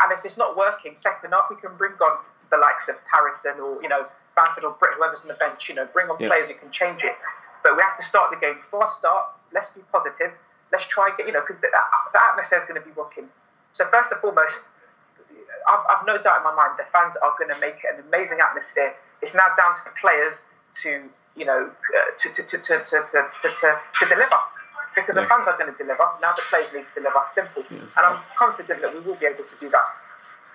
And 0.00 0.12
if 0.12 0.24
it's 0.24 0.36
not 0.36 0.56
working, 0.56 0.96
second 0.96 1.34
up, 1.34 1.48
we 1.50 1.56
can 1.56 1.76
bring 1.76 1.92
on 1.92 2.18
the 2.50 2.58
likes 2.58 2.88
of 2.88 2.96
Harrison 3.10 3.60
or 3.60 3.82
you 3.82 3.88
know 3.88 4.06
Bamford 4.36 4.64
or 4.64 4.76
Britt, 4.78 4.94
whoever's 4.96 5.22
on 5.22 5.28
the 5.28 5.40
bench. 5.40 5.68
You 5.68 5.74
know, 5.74 5.88
bring 5.92 6.08
on 6.08 6.16
yeah. 6.20 6.28
players 6.28 6.50
who 6.50 6.56
can 6.56 6.70
change 6.70 7.02
it. 7.02 7.16
But 7.62 7.76
we 7.76 7.82
have 7.82 7.96
to 7.98 8.04
start 8.04 8.30
the 8.30 8.40
game 8.40 8.58
fast 8.70 8.98
start. 8.98 9.26
Let's 9.52 9.70
be 9.70 9.80
positive. 9.92 10.32
Let's 10.72 10.86
try 10.86 11.10
get 11.16 11.26
you 11.26 11.32
know 11.32 11.42
because 11.46 11.60
the, 11.60 11.68
the 11.68 12.20
atmosphere 12.20 12.58
is 12.58 12.64
going 12.64 12.80
to 12.80 12.86
be 12.86 12.92
rocking. 12.92 13.28
So 13.72 13.86
first 13.86 14.12
and 14.12 14.20
foremost, 14.20 14.62
I've, 15.68 15.84
I've 15.88 16.06
no 16.06 16.20
doubt 16.20 16.38
in 16.38 16.44
my 16.44 16.54
mind 16.54 16.76
the 16.76 16.88
fans 16.92 17.14
are 17.22 17.32
going 17.38 17.48
to 17.48 17.60
make 17.60 17.80
it 17.80 17.96
an 17.96 18.04
amazing 18.08 18.38
atmosphere. 18.40 18.94
It's 19.22 19.34
now 19.34 19.54
down 19.56 19.76
to 19.76 19.82
the 19.84 19.94
players 20.00 20.44
to 20.82 21.02
you 21.36 21.44
know 21.44 21.70
uh, 21.70 22.18
to, 22.18 22.28
to, 22.32 22.42
to, 22.42 22.58
to, 22.58 22.78
to, 22.84 23.04
to, 23.04 23.78
to 23.98 24.06
deliver 24.08 24.36
because 24.94 25.16
yeah. 25.16 25.22
the 25.22 25.28
fans 25.28 25.46
are 25.48 25.58
going 25.58 25.72
to 25.72 25.78
deliver. 25.78 26.04
Now 26.20 26.32
the 26.32 26.42
players 26.48 26.72
need 26.74 26.84
to 26.94 27.00
deliver. 27.00 27.20
Simple. 27.34 27.64
Yeah. 27.70 27.78
And 27.78 28.06
I'm 28.06 28.22
confident 28.36 28.82
that 28.82 28.94
we 28.94 29.00
will 29.00 29.16
be 29.16 29.26
able 29.26 29.44
to 29.44 29.56
do 29.60 29.70
that. 29.70 29.84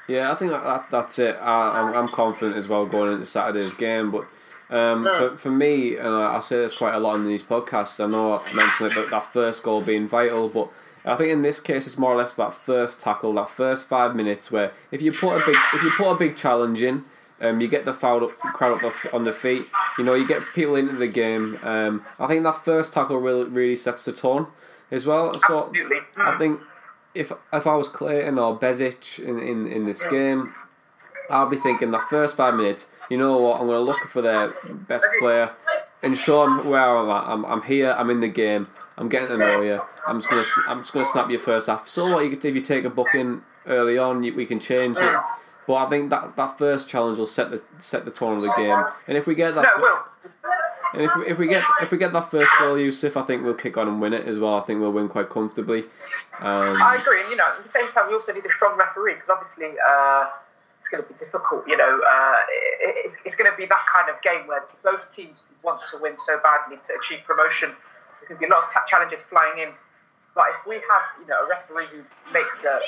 Yeah, 0.07 0.32
I 0.32 0.36
think 0.36 0.51
that, 0.51 0.63
that 0.63 0.86
that's 0.89 1.20
it. 1.20 1.36
I, 1.41 1.99
am 1.99 2.07
confident 2.07 2.55
as 2.55 2.68
well 2.68 2.86
going 2.86 3.13
into 3.13 3.26
Saturday's 3.26 3.74
game, 3.74 4.11
but. 4.11 4.26
Um, 4.70 5.05
mm. 5.05 5.18
for, 5.18 5.38
for, 5.38 5.49
me, 5.49 5.95
and 5.95 6.09
I, 6.09 6.36
I, 6.36 6.39
say 6.41 6.57
this 6.57 6.76
quite 6.76 6.93
a 6.93 6.99
lot 6.99 7.15
in 7.15 7.26
these 7.26 7.41
podcasts. 7.41 8.03
I 8.03 8.07
know 8.07 8.34
I 8.34 8.53
mentioned 8.53 8.91
it, 8.91 8.95
but 8.95 9.09
that 9.11 9.32
first 9.32 9.63
goal 9.63 9.80
being 9.80 10.09
vital, 10.09 10.49
but 10.49 10.70
I 11.05 11.15
think 11.15 11.30
in 11.30 11.41
this 11.41 11.61
case 11.61 11.88
it's 11.88 11.97
more 11.97 12.11
or 12.11 12.18
less 12.18 12.34
that 12.34 12.53
first 12.53 12.99
tackle, 12.99 13.34
that 13.36 13.49
first 13.49 13.88
five 13.88 14.13
minutes 14.13 14.51
where 14.51 14.74
if 14.91 15.01
you 15.01 15.13
put 15.13 15.41
a 15.41 15.45
big 15.45 15.55
if 15.74 15.84
you 15.84 15.89
put 15.91 16.11
a 16.11 16.15
big 16.15 16.36
challenge 16.36 16.82
in, 16.82 17.05
um, 17.41 17.61
you 17.61 17.67
get 17.67 17.85
the 17.85 17.93
crowd 17.93 18.29
crowd 18.38 18.83
up 18.83 19.13
on 19.13 19.23
the 19.23 19.33
feet. 19.33 19.65
You 19.97 20.03
know, 20.03 20.13
you 20.13 20.27
get 20.27 20.41
people 20.53 20.75
into 20.75 20.93
the 20.93 21.07
game. 21.07 21.57
Um, 21.63 22.03
I 22.19 22.27
think 22.27 22.43
that 22.43 22.63
first 22.65 22.93
tackle 22.93 23.17
really 23.17 23.45
really 23.45 23.75
sets 23.75 24.05
the 24.05 24.13
tone 24.13 24.47
as 24.91 25.05
well. 25.05 25.38
So 25.39 25.67
Absolutely. 25.67 25.97
I 26.17 26.38
think 26.38 26.61
if 27.13 27.31
if 27.53 27.67
I 27.67 27.75
was 27.75 27.89
Clayton 27.89 28.39
or 28.39 28.57
Besic 28.57 29.19
in, 29.19 29.39
in, 29.39 29.67
in 29.67 29.85
this 29.85 30.07
game, 30.09 30.53
I'll 31.29 31.49
be 31.49 31.57
thinking 31.57 31.91
the 31.91 31.99
first 32.09 32.35
five 32.38 32.55
minutes. 32.55 32.88
You 33.09 33.17
know 33.17 33.38
what? 33.38 33.59
I'm 33.59 33.67
going 33.67 33.79
to 33.79 33.83
look 33.83 33.99
for 34.09 34.21
their 34.21 34.53
best 34.88 35.05
player 35.19 35.51
and 36.03 36.17
show 36.17 36.43
them 36.43 36.69
where 36.69 36.97
I'm 36.97 37.09
at. 37.09 37.23
I'm, 37.27 37.45
I'm 37.45 37.61
here. 37.61 37.95
I'm 37.97 38.09
in 38.09 38.19
the 38.19 38.27
game. 38.27 38.67
I'm 38.97 39.09
getting 39.09 39.29
to 39.29 39.38
know 39.38 39.61
you. 39.61 39.81
I'm 40.05 40.19
just 40.19 40.29
going 40.29 40.43
to 40.43 40.49
I'm 40.67 40.79
just 40.79 40.93
going 40.93 41.05
to 41.05 41.11
snap 41.11 41.29
your 41.29 41.39
first 41.39 41.67
half. 41.67 41.88
So 41.88 42.13
what? 42.13 42.25
You 42.25 42.31
if 42.31 42.43
you 42.43 42.61
take 42.61 42.85
a 42.85 42.89
booking 42.89 43.43
early 43.65 43.97
on, 43.97 44.23
you, 44.23 44.33
we 44.33 44.45
can 44.45 44.59
change 44.59 44.97
it. 44.97 45.19
But 45.68 45.74
I 45.76 45.89
think 45.89 46.09
that, 46.11 46.36
that 46.38 46.57
first 46.57 46.88
challenge 46.88 47.18
will 47.18 47.28
set 47.28 47.51
the 47.51 47.61
set 47.78 48.05
the 48.05 48.11
tone 48.11 48.38
of 48.38 48.43
the 48.43 48.53
game. 48.53 48.84
And 49.07 49.18
if 49.18 49.28
we 49.28 49.36
get 49.36 49.53
that, 49.55 49.63
no. 49.78 49.99
And 50.93 51.01
if, 51.01 51.11
if 51.28 51.38
we 51.38 51.47
get 51.47 51.63
if 51.82 51.91
we 51.91 51.97
get 51.97 52.13
that 52.13 52.32
first 52.32 52.49
goal, 52.57 52.80
Yusuf, 52.80 53.18
I 53.18 53.24
think 53.24 53.43
we'll 53.43 53.53
kick 53.53 53.76
on 53.78 53.89
and 53.89 53.99
win 53.99 54.13
it 54.13 54.26
as 54.26 54.39
well. 54.39 54.55
I 54.55 54.61
think 54.61 54.80
we'll 54.80 54.93
win 54.93 55.09
quite 55.09 55.30
comfortably. 55.30 55.84
Um, 56.39 56.82
I 56.82 56.97
agree, 57.01 57.20
and 57.22 57.30
you 57.30 57.36
know, 57.36 57.43
at 57.45 57.61
the 57.61 57.70
same 57.70 57.88
time, 57.89 58.07
we 58.07 58.13
also 58.13 58.32
need 58.32 58.45
a 58.45 58.51
strong 58.51 58.78
referee 58.78 59.15
because 59.15 59.30
obviously 59.30 59.78
uh, 59.86 60.28
it's 60.80 60.88
going 60.88 61.03
to 61.03 61.09
be 61.11 61.20
difficult. 61.20 61.68
You 61.68 61.76
know, 61.76 61.99
uh, 62.09 62.36
it's, 63.03 63.18
it's 63.26 63.36
going 63.36 63.51
to 63.51 63.57
be 63.57 63.65
that 63.65 63.86
kind 63.91 64.09
of 64.09 64.22
game 64.22 64.47
where 64.47 64.63
both 64.84 65.13
teams 65.13 65.43
want 65.63 65.82
to 65.91 65.97
win 66.01 66.13
so 66.20 66.39
badly 66.41 66.78
to 66.88 66.93
achieve 66.95 67.26
promotion. 67.26 67.72
Going 68.28 68.39
to 68.39 68.39
be 68.39 68.45
a 68.47 68.49
lot 68.49 68.63
of 68.63 68.88
challenges 68.88 69.22
flying 69.30 69.59
in. 69.59 69.70
But 70.36 70.45
if 70.51 70.68
we 70.68 70.76
have, 70.76 71.05
you 71.20 71.28
know, 71.28 71.43
a 71.43 71.49
referee 71.49 71.86
who 71.88 72.03
makes 72.32 72.63
a, 72.63 72.80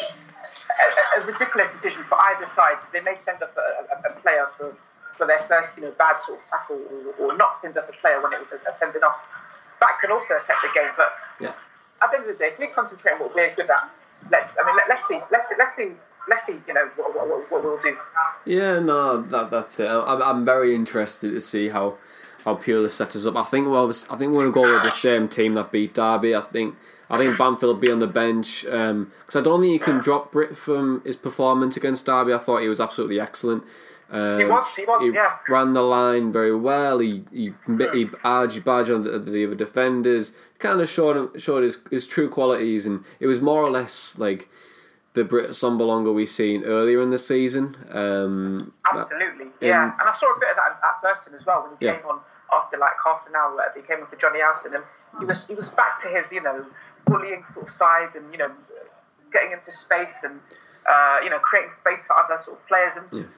a, 0.70 1.22
a 1.22 1.26
ridiculous 1.26 1.70
decision 1.74 2.04
for 2.04 2.18
either 2.32 2.48
side, 2.56 2.78
they 2.94 3.02
may 3.02 3.16
send 3.26 3.42
off 3.42 3.56
a, 3.58 4.10
a, 4.10 4.12
a 4.12 4.14
player 4.22 4.48
for, 4.58 4.76
for 5.14 5.28
their 5.28 5.40
first, 5.40 5.78
you 5.78 5.84
know, 5.84 5.92
bad 5.98 6.22
sort 6.22 6.40
of 6.40 6.46
tackle, 6.50 6.80
or, 7.20 7.32
or 7.32 7.38
not 7.38 7.60
send 7.62 7.78
off 7.78 7.90
a 7.90 7.94
player 7.94 8.22
when 8.22 8.34
it 8.34 8.40
was 8.40 8.52
a, 8.54 8.60
sending 8.80 9.04
off. 9.04 9.18
That 9.80 9.98
can 10.02 10.12
also 10.12 10.36
affect 10.36 10.60
the 10.62 10.70
game. 10.74 10.92
But 10.98 11.14
yeah. 11.40 11.54
at 12.02 12.12
the 12.12 12.18
end 12.20 12.30
of 12.30 12.38
the 12.38 12.44
day, 12.44 12.52
if 12.52 12.60
we 12.60 12.68
concentrate 12.68 13.14
on 13.14 13.20
what 13.20 13.36
we're 13.36 13.54
good 13.56 13.70
at, 13.70 13.90
let's. 14.30 14.54
I 14.60 14.66
mean, 14.66 14.76
let, 14.76 14.98
us 14.98 15.04
see. 15.08 15.20
Let's 15.32 15.48
let's 15.58 15.76
see. 15.76 15.92
Let's 16.28 16.46
see. 16.46 16.60
You 16.68 16.74
know 16.74 16.90
what, 16.98 17.16
what, 17.16 17.52
what 17.52 17.64
we'll 17.64 17.82
do. 17.82 17.98
Yeah, 18.46 18.80
no, 18.80 19.22
that 19.22 19.50
that's 19.50 19.80
it. 19.80 19.90
I'm, 19.90 20.22
I'm 20.22 20.46
very 20.46 20.76
interested 20.76 21.32
to 21.32 21.42
see 21.42 21.70
how 21.70 21.98
how 22.44 22.56
Pulis 22.56 22.92
set 22.92 23.16
us 23.16 23.26
up. 23.26 23.36
I 23.36 23.44
think 23.44 23.70
well, 23.70 23.90
I 23.90 24.18
think 24.18 24.34
we're 24.34 24.52
going 24.52 24.52
to 24.52 24.56
go 24.56 24.74
with 24.74 24.84
the 24.84 24.92
same 24.92 25.28
team 25.30 25.54
that 25.54 25.72
beat 25.72 25.94
Derby. 25.94 26.36
I 26.36 26.42
think 26.42 26.76
I 27.10 27.18
think 27.18 27.38
Bamford 27.38 27.68
will 27.68 27.74
be 27.74 27.92
on 27.92 28.00
the 28.00 28.08
bench 28.08 28.62
because 28.64 28.92
um, 28.92 29.12
I 29.34 29.42
don't 29.42 29.62
think 29.62 29.74
you 29.74 29.80
can 29.80 29.98
drop 29.98 30.32
Britt 30.32 30.56
from 30.56 31.02
his 31.04 31.16
performance 31.16 31.76
against 31.76 32.06
Derby. 32.06 32.34
I 32.34 32.38
thought 32.38 32.62
he 32.62 32.70
was 32.70 32.80
absolutely 32.80 33.20
excellent. 33.20 33.64
Um, 34.12 34.40
he 34.40 34.46
was, 34.46 34.76
he 34.76 34.86
was, 34.86 35.02
he 35.04 35.14
yeah. 35.14 35.38
ran 35.48 35.74
the 35.74 35.82
line 35.82 36.32
very 36.32 36.56
well. 36.56 37.00
He 37.00 37.24
he 37.32 37.54
he 37.94 38.06
barged, 38.06 38.64
barged 38.64 38.90
on 38.90 39.04
the, 39.04 39.20
the 39.20 39.46
other 39.46 39.56
defenders. 39.56 40.32
Kind 40.58 40.82
of 40.82 40.90
showed 40.90 41.16
him, 41.16 41.40
showed 41.40 41.64
his, 41.64 41.78
his 41.92 42.08
true 42.08 42.30
qualities, 42.30 42.86
and 42.86 43.04
it 43.20 43.28
was 43.28 43.40
more 43.40 43.62
or 43.62 43.70
less 43.70 44.18
like 44.18 44.50
the 45.14 45.24
Britt 45.24 45.52
Assombalonga 45.52 46.14
we 46.14 46.26
seen 46.26 46.64
earlier 46.64 47.02
in 47.02 47.12
the 47.12 47.18
season. 47.18 47.76
Um, 47.92 48.68
Absolutely, 48.92 49.46
that, 49.46 49.66
yeah. 49.66 49.84
And, 49.84 49.94
and 50.00 50.10
I 50.10 50.16
saw 50.16 50.28
a 50.36 50.40
bit 50.40 50.52
of 50.52 50.58
that 50.58 50.80
at 50.84 51.02
Burton 51.02 51.34
as 51.36 51.46
well 51.46 51.64
when 51.64 51.78
he 51.80 51.86
yeah. 51.86 51.98
came 51.98 52.06
on 52.08 52.20
after 52.52 52.78
like 52.78 52.94
half 53.06 53.28
an 53.28 53.36
hour. 53.36 53.56
He 53.76 53.82
came 53.82 54.02
on 54.02 54.08
for 54.08 54.16
Johnny 54.16 54.42
Howson, 54.42 54.74
and 54.74 54.84
he 55.20 55.26
was 55.26 55.46
he 55.46 55.54
was 55.54 55.70
back 55.70 56.02
to 56.02 56.08
his 56.08 56.32
you 56.32 56.42
know 56.42 56.66
bullying 57.10 57.44
sort 57.54 57.68
of 57.68 57.74
side 57.74 58.10
and 58.16 58.32
you 58.32 58.38
know 58.38 58.52
getting 59.32 59.52
into 59.52 59.72
space 59.72 60.24
and 60.24 60.40
uh, 60.88 61.20
you 61.24 61.30
know 61.30 61.40
creating 61.40 61.72
space 61.72 62.06
for 62.06 62.18
other 62.18 62.42
sort 62.42 62.58
of 62.58 62.68
players. 62.68 62.94
And 62.98 63.22
yeah. 63.22 63.30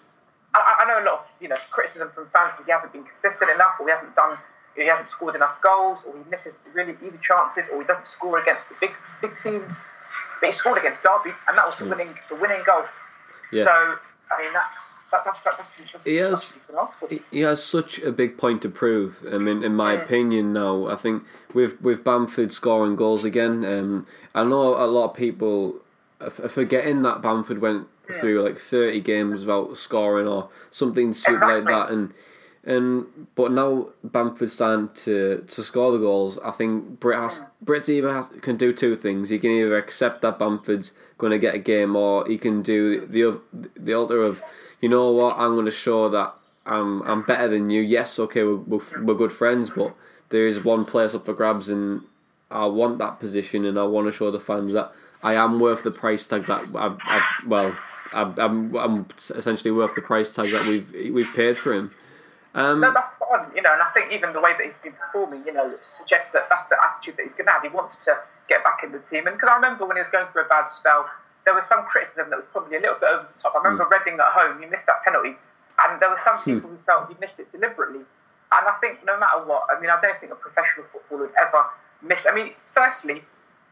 I, 0.54 0.84
I, 0.84 0.88
know 0.88 1.04
a 1.04 1.06
lot 1.06 1.20
of 1.20 1.28
you 1.40 1.48
know 1.48 1.56
criticism 1.70 2.10
from 2.14 2.28
fans 2.28 2.54
that 2.58 2.66
he 2.66 2.72
hasn't 2.72 2.94
been 2.94 3.04
consistent 3.04 3.50
enough, 3.52 3.80
or 3.80 3.88
he 3.88 3.92
hasn't 3.92 4.16
done, 4.16 4.38
he 4.76 4.88
hasn't 4.88 5.08
scored 5.08 5.36
enough 5.36 5.62
goals, 5.62 6.04
or 6.06 6.14
he 6.18 6.30
misses 6.30 6.58
really 6.74 6.96
easy 7.06 7.20
chances, 7.22 7.70
or 7.70 7.82
he 7.82 7.88
doesn't 7.88 8.08
score 8.08 8.40
against 8.40 8.70
the 8.70 8.76
big 8.80 8.92
big 9.22 9.32
teams. 9.42 9.72
But 10.40 10.48
he 10.48 10.52
scored 10.52 10.78
against 10.78 11.04
Derby, 11.04 11.32
and 11.48 11.58
that 11.58 11.66
was 11.66 11.78
the 11.78 11.86
winning 11.86 12.14
the 12.30 12.36
winning 12.36 12.62
goal. 12.66 12.84
Yeah. 13.52 13.66
So 13.66 13.72
I 13.72 14.42
mean 14.42 14.54
that's 14.54 14.91
he 16.06 16.16
has 16.18 16.58
he 17.32 17.40
has 17.42 17.64
such 17.64 18.00
a 18.00 18.12
big 18.12 18.38
point 18.38 18.62
to 18.62 18.70
prove. 18.70 19.24
I 19.32 19.38
mean, 19.38 19.64
in 19.64 19.76
my 19.76 19.94
opinion, 19.94 20.54
now 20.54 20.88
I 20.88 20.96
think 20.96 21.24
with 21.54 21.82
with 21.82 22.04
Bamford 22.04 22.54
scoring 22.54 22.96
goals 22.96 23.26
again, 23.26 23.66
um, 23.66 24.08
I 24.34 24.44
know 24.44 24.76
a 24.76 24.88
lot 24.88 25.12
of 25.12 25.14
people 25.16 25.76
are 26.20 26.30
forgetting 26.30 27.02
that 27.04 27.22
Bamford 27.22 27.60
went 27.60 27.88
through 28.20 28.44
like 28.44 28.58
thirty 28.58 29.02
games 29.02 29.42
without 29.42 29.78
scoring 29.78 30.28
or 30.28 30.50
something 30.70 31.14
stupid 31.14 31.36
exactly. 31.36 31.56
like 31.56 31.66
that, 31.66 31.94
and 31.94 32.14
and 32.64 33.28
but 33.36 33.52
now 33.52 33.90
Bamford's 34.04 34.54
starting 34.54 34.90
to, 35.04 35.44
to 35.48 35.64
score 35.64 35.92
the 35.92 35.98
goals. 35.98 36.38
I 36.44 36.52
think 36.52 37.00
Britt 37.00 37.18
has 37.18 37.42
Britt's 37.62 37.90
either 37.90 38.14
has, 38.14 38.30
can 38.42 38.56
do 38.56 38.72
two 38.72 38.96
things. 38.96 39.30
He 39.30 39.40
can 39.40 39.52
either 39.52 39.78
accept 39.78 40.22
that 40.22 40.38
Bamford's 40.38 40.92
going 41.18 41.32
to 41.32 41.40
get 41.40 41.56
a 41.56 41.60
game, 41.60 41.96
or 41.96 42.28
he 42.28 42.38
can 42.38 42.62
do 42.62 43.06
the 43.06 43.42
the 43.76 43.94
alter 43.94 44.22
of 44.22 44.42
you 44.82 44.90
know 44.90 45.12
what, 45.12 45.38
I'm 45.38 45.54
going 45.54 45.66
to 45.66 45.72
show 45.72 46.10
that 46.10 46.34
I'm 46.66 47.02
I'm 47.04 47.22
better 47.24 47.48
than 47.48 47.70
you. 47.70 47.82
Yes, 47.82 48.20
okay, 48.20 48.44
we're, 48.44 48.56
we're, 48.56 49.04
we're 49.04 49.14
good 49.14 49.32
friends, 49.32 49.70
but 49.70 49.96
there 50.30 50.48
is 50.48 50.64
one 50.64 50.86
place 50.86 51.14
up 51.14 51.26
for 51.26 51.34
grabs, 51.34 51.70
and 51.70 52.02
I 52.50 52.66
want 52.66 52.98
that 53.00 53.20
position, 53.20 53.66
and 53.66 53.80
I 53.80 53.84
want 53.84 54.08
to 54.08 54.12
show 54.12 54.32
the 54.32 54.40
fans 54.40 54.74
that 54.74 54.92
I 55.24 55.36
am 55.36 55.60
worth 55.60 55.84
the 55.84 55.92
price 55.92 56.26
tag 56.26 56.44
that 56.44 56.64
I've, 56.76 57.00
I've 57.06 57.48
well, 57.48 57.76
I'm, 58.14 58.76
I'm, 58.76 59.06
essentially 59.30 59.72
worth 59.72 59.96
the 59.96 60.02
price 60.02 60.32
tag 60.32 60.50
that 60.52 60.68
we've 60.68 61.14
we've 61.14 61.34
paid 61.34 61.58
for 61.58 61.74
him. 61.74 61.92
Um, 62.54 62.82
no, 62.82 62.92
that's 62.94 63.14
fine, 63.14 63.48
you 63.56 63.62
know, 63.62 63.72
and 63.72 63.82
I 63.82 63.90
think 63.94 64.12
even 64.12 64.34
the 64.34 64.42
way 64.42 64.52
that 64.52 64.66
he's 64.66 64.78
been 64.84 64.92
performing, 64.92 65.46
you 65.46 65.54
know, 65.54 65.74
suggests 65.84 66.32
that 66.32 66.48
that's 66.50 66.66
the 66.66 66.76
attitude 66.84 67.16
that 67.18 67.24
he's 67.24 67.34
going 67.34 67.46
to 67.46 67.52
have. 67.54 67.62
He 67.62 67.70
wants 67.70 68.04
to 68.06 68.18
get 68.50 68.62
back 68.62 68.82
in 68.84 68.92
the 68.92 69.00
team. 69.00 69.28
And 69.28 69.38
because 69.38 69.50
I 69.50 69.56
remember 69.56 69.86
when 69.86 69.96
he 69.96 70.02
was 70.02 70.10
going 70.10 70.28
through 70.34 70.44
a 70.44 70.48
bad 70.50 70.66
spell, 70.66 71.10
there 71.46 71.54
was 71.56 71.66
some 71.66 71.84
criticism 71.86 72.30
that 72.30 72.38
was 72.38 72.46
probably 72.52 72.78
a 72.78 72.80
little 72.82 72.96
bit 73.00 73.10
over 73.10 73.28
the 73.34 73.40
top. 73.42 73.54
I 73.56 73.58
remember 73.60 73.86
Mm. 73.86 73.92
Reading 74.00 74.20
at 74.20 74.26
home, 74.28 74.62
he 74.62 74.66
missed 74.68 74.86
that 74.86 75.04
penalty, 75.04 75.36
and 75.80 76.00
there 76.00 76.10
were 76.10 76.18
some 76.18 76.38
Hmm. 76.38 76.56
people 76.56 76.70
who 76.70 76.78
felt 76.86 77.10
he 77.10 77.16
missed 77.20 77.40
it 77.40 77.52
deliberately. 77.52 78.06
And 78.54 78.68
I 78.68 78.72
think 78.82 79.04
no 79.06 79.18
matter 79.18 79.40
what, 79.44 79.68
I 79.72 79.80
mean, 79.80 79.90
I 79.90 80.00
don't 80.02 80.18
think 80.18 80.32
a 80.32 80.36
professional 80.36 80.86
footballer 80.86 81.22
would 81.28 81.36
ever 81.36 81.66
miss. 82.02 82.26
I 82.28 82.32
mean, 82.32 82.54
firstly, 82.74 83.24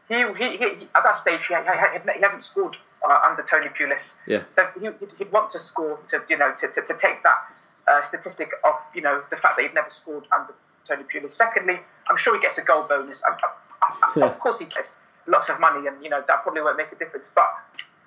he, 0.08 0.26
he, 0.34 0.56
he 0.56 0.88
at 0.94 1.02
that 1.04 1.18
stage 1.18 1.46
he, 1.46 1.54
he, 1.54 2.12
he 2.14 2.20
hadn't 2.20 2.42
scored 2.42 2.76
uh, 3.06 3.20
under 3.22 3.42
Tony 3.42 3.68
Pulis. 3.68 4.16
Yeah. 4.26 4.42
So 4.50 4.66
he, 4.74 4.86
he'd, 4.86 5.12
he'd 5.18 5.30
want 5.32 5.50
to 5.50 5.58
score 5.58 5.98
to 6.08 6.22
you 6.28 6.36
know 6.38 6.52
to, 6.58 6.68
to, 6.68 6.80
to 6.82 6.94
take 6.96 7.22
that 7.22 7.38
uh, 7.86 8.02
statistic 8.02 8.50
off 8.64 8.80
you 8.94 9.02
know 9.02 9.22
the 9.30 9.36
fact 9.36 9.56
that 9.56 9.62
he'd 9.62 9.74
never 9.74 9.90
scored 9.90 10.24
under 10.32 10.54
Tony 10.84 11.04
Pulis. 11.04 11.30
Secondly, 11.32 11.78
I'm 12.08 12.16
sure 12.16 12.34
he 12.34 12.40
gets 12.40 12.58
a 12.58 12.62
goal 12.62 12.82
bonus. 12.84 13.22
I, 13.22 13.36
I, 13.82 14.10
I, 14.16 14.26
of 14.26 14.38
course 14.40 14.58
he 14.58 14.64
gets 14.64 14.96
lots 15.26 15.48
of 15.48 15.60
money, 15.60 15.86
and 15.86 16.02
you 16.02 16.10
know 16.10 16.22
that 16.26 16.42
probably 16.42 16.62
won't 16.62 16.76
make 16.76 16.92
a 16.92 16.96
difference, 16.96 17.30
but. 17.34 17.48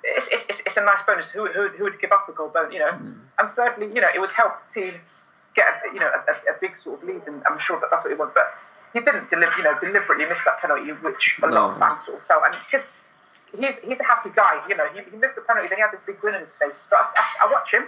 It's, 0.05 0.27
it's, 0.49 0.59
it's, 0.65 0.75
a 0.75 0.83
nice 0.83 0.99
bonus. 1.07 1.29
Who, 1.29 1.47
who, 1.47 1.69
who 1.69 1.85
would 1.85 1.97
give 1.97 2.11
up 2.11 2.27
a 2.27 2.33
goal 2.33 2.49
bonus? 2.49 2.73
You 2.73 2.79
know, 2.79 2.91
hmm. 2.91 3.13
and 3.39 3.49
thirdly, 3.49 3.87
you 3.87 4.01
know, 4.01 4.09
it 4.13 4.19
was 4.19 4.33
helped 4.33 4.67
the 4.67 4.81
team 4.81 4.91
get 5.55 5.65
a, 5.67 5.93
you 5.93 5.99
know 6.01 6.11
a, 6.11 6.31
a 6.51 6.55
big 6.59 6.77
sort 6.77 7.01
of 7.01 7.07
lead, 7.07 7.21
and 7.25 7.41
I'm 7.49 7.59
sure 7.59 7.79
that 7.79 7.89
that's 7.89 8.03
what 8.03 8.11
he 8.11 8.17
wants. 8.17 8.33
But 8.35 8.53
he 8.93 8.99
didn't, 8.99 9.29
deli- 9.29 9.49
you 9.57 9.63
know, 9.63 9.77
deliberately 9.79 10.25
miss 10.25 10.43
that 10.45 10.59
penalty, 10.59 10.91
which 10.91 11.39
a 11.41 11.47
lot 11.47 11.71
of 11.71 11.79
fans 11.79 12.05
sort 12.05 12.17
of 12.17 12.23
felt. 12.25 12.43
And 12.45 12.55
just 12.71 12.89
he's 13.57 13.79
he's 13.79 13.99
a 13.99 14.03
happy 14.03 14.29
guy, 14.35 14.61
you 14.69 14.77
know. 14.77 14.87
He, 14.93 15.01
he 15.09 15.17
missed 15.17 15.35
the 15.35 15.41
penalty, 15.41 15.67
then 15.69 15.77
he 15.77 15.81
had 15.81 15.91
this 15.91 16.01
big 16.05 16.19
grin 16.19 16.35
on 16.35 16.41
his 16.41 16.53
face. 16.61 16.77
But 16.89 16.99
I, 17.01 17.05
I, 17.17 17.47
I 17.47 17.51
watch 17.51 17.73
him, 17.73 17.85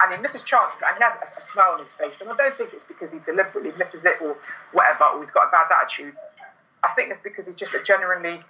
and 0.00 0.14
he 0.14 0.20
misses 0.20 0.44
chances, 0.44 0.80
and 0.84 0.96
he 0.96 1.02
has 1.02 1.16
a, 1.16 1.40
a 1.40 1.42
smile 1.48 1.76
on 1.76 1.80
his 1.80 1.92
face. 1.96 2.20
And 2.20 2.28
I 2.28 2.36
don't 2.36 2.54
think 2.56 2.72
it's 2.72 2.84
because 2.84 3.10
he 3.10 3.18
deliberately 3.24 3.72
misses 3.78 4.04
it 4.04 4.20
or 4.20 4.36
whatever, 4.72 5.04
or 5.16 5.20
he's 5.20 5.32
got 5.32 5.48
a 5.48 5.50
bad 5.50 5.66
attitude. 5.72 6.14
I 6.82 6.92
think 6.92 7.10
it's 7.10 7.20
because 7.24 7.46
he's 7.46 7.56
just 7.56 7.74
a 7.74 7.82
genuinely. 7.82 8.40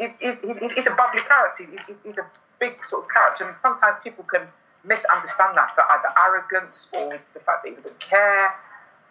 He's, 0.00 0.16
he's, 0.16 0.40
he's, 0.40 0.72
he's 0.72 0.86
a 0.86 0.94
bubbly 0.94 1.20
character. 1.20 1.66
He's, 1.70 1.96
he's- 2.02 2.18
a 2.18 2.26
big 2.58 2.84
sort 2.84 3.04
of 3.04 3.10
character, 3.10 3.48
and 3.48 3.58
sometimes 3.60 3.96
people 4.02 4.24
can 4.24 4.42
misunderstand 4.84 5.56
that 5.56 5.74
for 5.74 5.84
either 5.92 6.08
arrogance 6.26 6.88
or 6.96 7.10
the 7.34 7.40
fact 7.40 7.62
that 7.62 7.68
he 7.68 7.74
doesn't 7.76 8.00
care. 8.00 8.54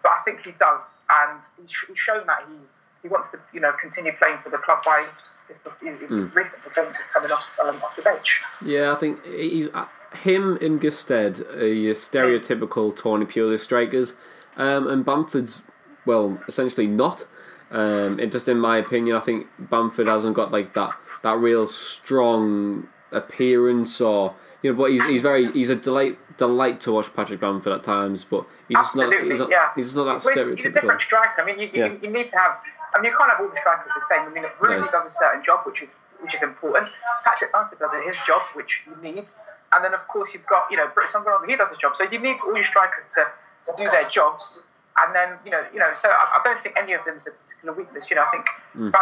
But 0.03 0.13
I 0.17 0.21
think 0.23 0.41
he 0.45 0.51
does, 0.51 0.97
and 1.09 1.39
he's, 1.61 1.71
he's 1.87 1.97
shown 1.97 2.25
that 2.27 2.43
he, 2.47 2.55
he 3.03 3.07
wants 3.07 3.31
to 3.31 3.39
you 3.53 3.59
know 3.59 3.71
continue 3.79 4.11
playing 4.21 4.37
for 4.43 4.49
the 4.49 4.57
club 4.57 4.79
by 4.85 5.05
his, 5.47 5.57
his, 5.81 5.99
his 5.99 6.09
recent 6.35 6.61
performances 6.63 7.05
coming 7.13 7.31
off 7.31 7.59
um, 7.63 7.75
off 7.83 7.95
the 7.95 8.01
bench. 8.01 8.41
Yeah, 8.65 8.91
I 8.91 8.95
think 8.95 9.23
he's 9.25 9.67
uh, 9.73 9.85
him 10.23 10.57
and 10.61 10.79
Gestede 10.81 11.39
are 11.55 11.67
your 11.67 11.95
stereotypical 11.95 12.95
Tony 12.95 13.25
Pulis 13.25 13.59
strikers, 13.59 14.13
um, 14.57 14.87
and 14.87 15.03
Bamford's 15.05 15.61
well, 16.05 16.39
essentially 16.47 16.87
not. 16.87 17.25
Um, 17.71 18.19
it 18.19 18.31
just 18.31 18.47
in 18.47 18.59
my 18.59 18.77
opinion, 18.77 19.15
I 19.15 19.19
think 19.19 19.47
Bamford 19.69 20.07
hasn't 20.07 20.35
got 20.35 20.51
like 20.51 20.73
that 20.73 20.91
that 21.23 21.37
real 21.37 21.67
strong 21.67 22.87
appearance 23.11 24.01
or 24.01 24.33
you 24.63 24.71
know, 24.71 24.77
but 24.77 24.91
he's 24.91 25.03
he's 25.05 25.21
very 25.21 25.51
he's 25.51 25.69
a 25.69 25.75
delight 25.75 26.17
delight 26.37 26.81
to 26.81 26.91
watch 26.91 27.13
Patrick 27.13 27.39
Bamford 27.39 27.73
at 27.73 27.83
times, 27.83 28.23
but 28.23 28.45
he's 28.67 28.77
just 28.77 28.95
not 28.95 29.13
he's 29.13 29.39
not, 29.39 29.49
yeah. 29.51 29.69
he's 29.75 29.85
just 29.85 29.97
not 29.97 30.05
that 30.05 30.23
Well, 30.35 30.47
he's- 30.55 30.65
a 30.65 30.71
different 30.71 31.01
striker. 31.01 31.41
I 31.41 31.45
mean, 31.45 31.59
you, 31.59 31.65
you, 31.67 31.71
Yeah. 31.85 31.95
you 32.01 32.09
need 32.09 32.29
to 32.31 32.37
have. 32.37 32.59
I 32.95 32.99
mean, 33.01 33.11
you 33.11 33.17
can't 33.17 33.29
have 33.29 33.39
all 33.39 33.49
the 33.49 33.57
strikers 33.59 33.91
the 33.95 34.05
same. 34.09 34.21
I 34.21 34.29
mean, 34.29 34.45
Rudy 34.59 34.79
No. 34.81 34.87
does 34.89 35.13
a 35.13 35.15
certain 35.15 35.43
job, 35.43 35.61
which 35.65 35.81
is 35.83 35.91
which 36.21 36.33
is 36.35 36.41
important. 36.41 36.87
Patrick 37.23 37.53
Bamford 37.53 37.79
does 37.79 37.93
his 38.03 38.17
job, 38.25 38.41
which 38.53 38.81
you 38.87 38.95
need. 39.01 39.25
And 39.71 39.85
then, 39.85 39.93
of 39.93 40.05
course, 40.07 40.33
you've 40.33 40.45
got 40.47 40.69
you 40.71 40.77
know 40.77 40.87
Britt 40.87 41.07
Assombalonga. 41.09 41.47
He 41.47 41.55
does 41.55 41.69
his 41.69 41.77
job, 41.77 41.95
so 41.95 42.05
you 42.11 42.19
need 42.19 42.37
all 42.43 42.55
your 42.55 42.65
strikers 42.65 43.05
to, 43.15 43.27
to 43.67 43.73
do 43.77 43.89
their 43.91 44.09
jobs. 44.09 44.63
And 45.05 45.15
then 45.15 45.37
you 45.45 45.51
know 45.51 45.63
you 45.73 45.79
know. 45.79 45.91
So 45.95 46.09
I, 46.09 46.39
I 46.39 46.41
don't 46.43 46.59
think 46.59 46.75
any 46.77 46.93
of 46.93 47.05
them 47.05 47.15
is 47.15 47.27
a 47.27 47.31
particular 47.31 47.73
weakness. 47.75 48.09
You 48.09 48.15
know, 48.17 48.23
I 48.23 48.29
think 48.31 48.45
Mm. 48.77 48.93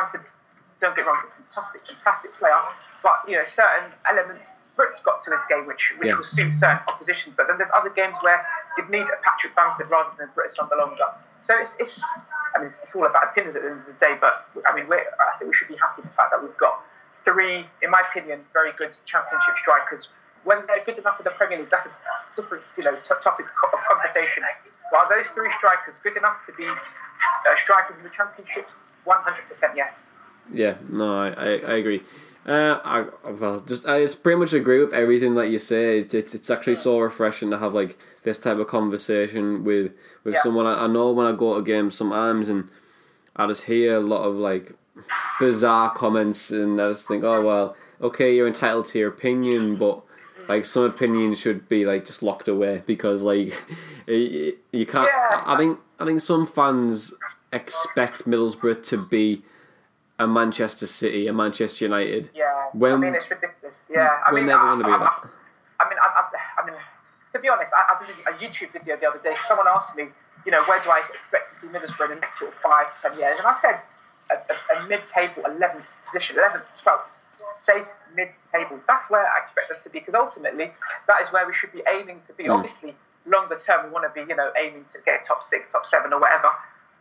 Don't 0.80 0.96
get 0.96 1.08
wrong, 1.08 1.18
a 1.18 1.54
fantastic, 1.56 1.88
fantastic 1.98 2.34
player. 2.38 2.54
But 3.02 3.16
you 3.28 3.36
know, 3.36 3.46
certain 3.46 3.92
elements 4.10 4.54
Britt's 4.76 5.02
got 5.02 5.24
to 5.24 5.32
his 5.32 5.42
game, 5.50 5.66
which 5.66 5.92
which 5.98 6.08
Yeah. 6.10 6.16
will 6.16 6.24
suit 6.24 6.54
certain 6.54 6.80
oppositions. 6.88 7.34
But 7.36 7.48
then 7.48 7.58
there's 7.58 7.72
other 7.74 7.90
games 7.90 8.16
where 8.22 8.46
you'd 8.78 8.90
need 8.90 9.02
a 9.02 9.18
Patrick 9.24 9.56
Bamford 9.56 9.90
rather 9.90 10.12
than 10.20 10.30
Britt 10.36 10.52
Assombalonga. 10.52 11.16
So 11.42 11.58
it's, 11.58 11.76
it's 11.80 12.04
I 12.56 12.60
mean, 12.60 12.68
it's, 12.68 12.78
it's 12.84 12.94
all 12.96 13.06
about 13.08 13.24
opinions 13.24 13.56
at 13.56 13.64
the 13.64 13.70
end 13.72 13.80
of 13.80 13.86
the 13.88 13.94
day. 13.94 14.16
But 14.22 14.34
I 14.70 14.76
mean, 14.76 14.88
we're, 14.88 15.00
I 15.02 15.38
think 15.40 15.50
we 15.50 15.56
should 15.56 15.68
be 15.68 15.78
happy 15.78 16.02
with 16.04 16.12
the 16.12 16.16
fact 16.16 16.30
that 16.32 16.42
we've 16.44 16.58
got 16.58 16.80
three, 17.26 17.66
in 17.82 17.90
my 17.90 18.02
opinion, 18.10 18.46
very 18.54 18.72
good 18.74 18.96
Championship 19.06 19.56
strikers. 19.60 20.10
When 20.44 20.64
they're 20.68 20.84
good 20.86 20.98
enough 21.00 21.18
for 21.18 21.24
the 21.24 21.32
Premier 21.32 21.58
League, 21.58 21.72
that's 21.72 21.88
a 21.88 21.92
different, 22.36 22.64
you 22.78 22.84
know, 22.84 22.96
t- 22.96 23.16
topic 23.22 23.48
of 23.74 23.80
conversation. 23.84 24.44
Are 24.96 25.08
those 25.10 25.28
three 25.34 25.50
strikers 25.58 25.96
good 26.04 26.18
enough 26.18 26.46
to 26.46 26.54
be 26.54 26.66
uh, 26.66 27.56
strikers 27.64 27.98
in 27.98 28.04
the 28.04 28.10
Championship? 28.10 28.68
One 29.04 29.20
hundred 29.22 29.44
percent, 29.50 29.74
yes. 29.76 29.94
Yeah, 30.54 30.76
no, 30.90 31.18
I, 31.20 31.28
I, 31.30 31.48
I 31.58 31.76
agree. 31.78 32.04
Uh, 32.46 32.80
I 32.84 33.30
well, 33.30 33.60
just 33.60 33.86
I 33.86 34.02
just 34.02 34.24
pretty 34.24 34.40
much 34.40 34.54
agree 34.54 34.80
with 34.84 34.94
everything 34.94 35.36
that 35.36 35.50
you 35.50 35.60
say. 35.60 36.00
It's, 36.00 36.14
it's 36.14 36.34
it's 36.34 36.50
actually 36.50 36.76
so 36.76 37.00
refreshing 37.00 37.52
to 37.52 37.58
have 37.58 37.74
like 37.74 37.98
this 38.24 38.38
type 38.38 38.58
of 38.58 38.68
conversation 38.68 39.66
with 39.66 39.92
with 40.24 40.36
Yeah. 40.36 40.44
someone. 40.44 40.66
I, 40.66 40.86
I 40.86 40.88
know 40.88 41.12
when 41.12 41.26
I 41.28 41.34
go 41.34 41.56
to 41.58 41.62
games 41.62 41.96
sometimes, 41.96 42.48
and 42.48 42.70
I 43.36 43.48
just 43.48 43.64
hear 43.64 43.98
a 43.98 44.00
lot 44.00 44.24
of 44.24 44.36
like 44.36 44.72
bizarre 45.40 45.92
comments, 45.92 46.50
and 46.50 46.82
I 46.82 46.92
just 46.92 47.08
think, 47.08 47.26
oh 47.26 47.46
well, 47.46 47.76
okay, 48.02 48.34
you're 48.34 48.48
entitled 48.48 48.86
to 48.88 49.00
your 49.00 49.10
opinion, 49.10 49.76
but 49.78 50.02
like 50.48 50.66
some 50.66 50.84
opinions 50.84 51.40
should 51.40 51.68
be 51.70 51.86
like 51.86 52.06
just 52.06 52.24
locked 52.24 52.48
away 52.48 52.84
because 52.86 53.24
like 53.24 53.54
you, 54.08 54.58
you 54.72 54.86
can't. 54.86 55.10
Yeah. 55.14 55.44
I 55.46 55.58
think 55.58 55.80
I 56.00 56.06
think 56.06 56.22
some 56.22 56.48
fans 56.48 57.14
expect 57.52 58.26
Middlesbrough 58.26 58.84
to 58.86 58.98
be 58.98 59.44
a 60.20 60.28
Manchester 60.28 60.88
City, 60.88 61.28
a 61.28 61.34
Manchester 61.34 61.86
United. 61.86 62.30
Yeah, 62.34 62.68
When- 62.74 62.94
I 62.94 62.98
mean 62.98 63.16
it's 63.16 63.30
ridiculous. 63.30 63.90
Yeah, 63.94 64.10
I 64.26 64.32
we're 64.32 64.40
mean, 64.40 64.48
never 64.48 64.64
I, 64.64 64.66
gonna 64.74 64.84
be 64.86 64.92
I, 64.92 64.98
that. 64.98 65.30
I, 65.80 65.90
mean, 65.90 65.98
I, 66.02 66.08
I, 66.08 66.62
I 66.62 66.66
mean, 66.66 66.76
to 67.34 67.40
be 67.40 67.50
honest, 67.50 67.72
I, 67.76 67.96
I 67.96 68.06
did 68.06 68.16
a 68.26 68.38
YouTube 68.38 68.74
video 68.74 68.98
the 68.98 69.08
other 69.08 69.20
day. 69.20 69.36
Someone 69.48 69.68
asked 69.68 69.96
me, 69.96 70.06
you 70.46 70.52
know, 70.52 70.64
where 70.64 70.82
do 70.82 70.90
I 70.90 71.04
expect 71.14 71.54
to 71.54 71.60
see 71.62 71.68
Middlesbrough 71.68 72.10
in 72.10 72.16
the 72.16 72.22
next 72.22 72.40
sort 72.40 72.52
of 72.52 72.58
five, 72.60 72.88
ten 73.02 73.18
years? 73.20 73.38
And 73.38 73.46
I 73.48 73.56
said 73.56 73.80
a, 74.32 74.36
a, 74.36 74.84
a 74.84 74.88
mid-table, 74.88 75.44
11th 75.44 75.84
position, 76.06 76.38
11th, 76.38 76.64
12th, 76.84 77.02
safe 77.58 77.88
mid-table. 78.16 78.80
That's 78.88 79.10
where 79.10 79.26
I 79.26 79.44
expect 79.44 79.72
us 79.72 79.82
to 79.84 79.90
be 79.90 80.00
because 80.00 80.16
ultimately 80.16 80.72
that 81.08 81.22
is 81.22 81.30
where 81.30 81.48
we 81.48 81.54
should 81.54 81.72
be 81.72 81.82
aiming 81.88 82.22
to 82.28 82.34
be. 82.34 82.46
Hmm. 82.46 82.52
Obviously, 82.52 82.96
longer 83.26 83.58
term, 83.60 83.86
we 83.86 83.92
want 83.92 84.06
to 84.12 84.14
be, 84.14 84.28
you 84.28 84.36
know, 84.36 84.52
aiming 84.58 84.86
to 84.94 85.00
get 85.06 85.24
top 85.24 85.44
six, 85.44 85.70
top 85.70 85.88
seven, 85.88 86.14
or 86.14 86.20
whatever. 86.20 86.50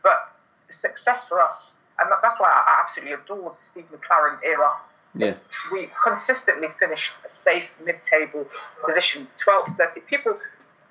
But 0.03 0.33
success 0.71 1.25
for 1.25 1.41
us, 1.41 1.73
and 1.99 2.11
that's 2.23 2.39
why 2.39 2.49
I 2.49 2.83
absolutely 2.85 3.15
adore 3.15 3.55
the 3.59 3.65
Steve 3.65 3.87
McClaren 3.93 4.39
era. 4.45 4.73
Yeah. 5.15 5.35
We 5.73 5.89
consistently 6.05 6.69
finished 6.79 7.13
a 7.27 7.31
safe 7.31 7.71
mid-table 7.85 8.47
position, 8.87 9.29
12th, 9.39 9.77
13th. 9.79 10.07
People 10.07 10.39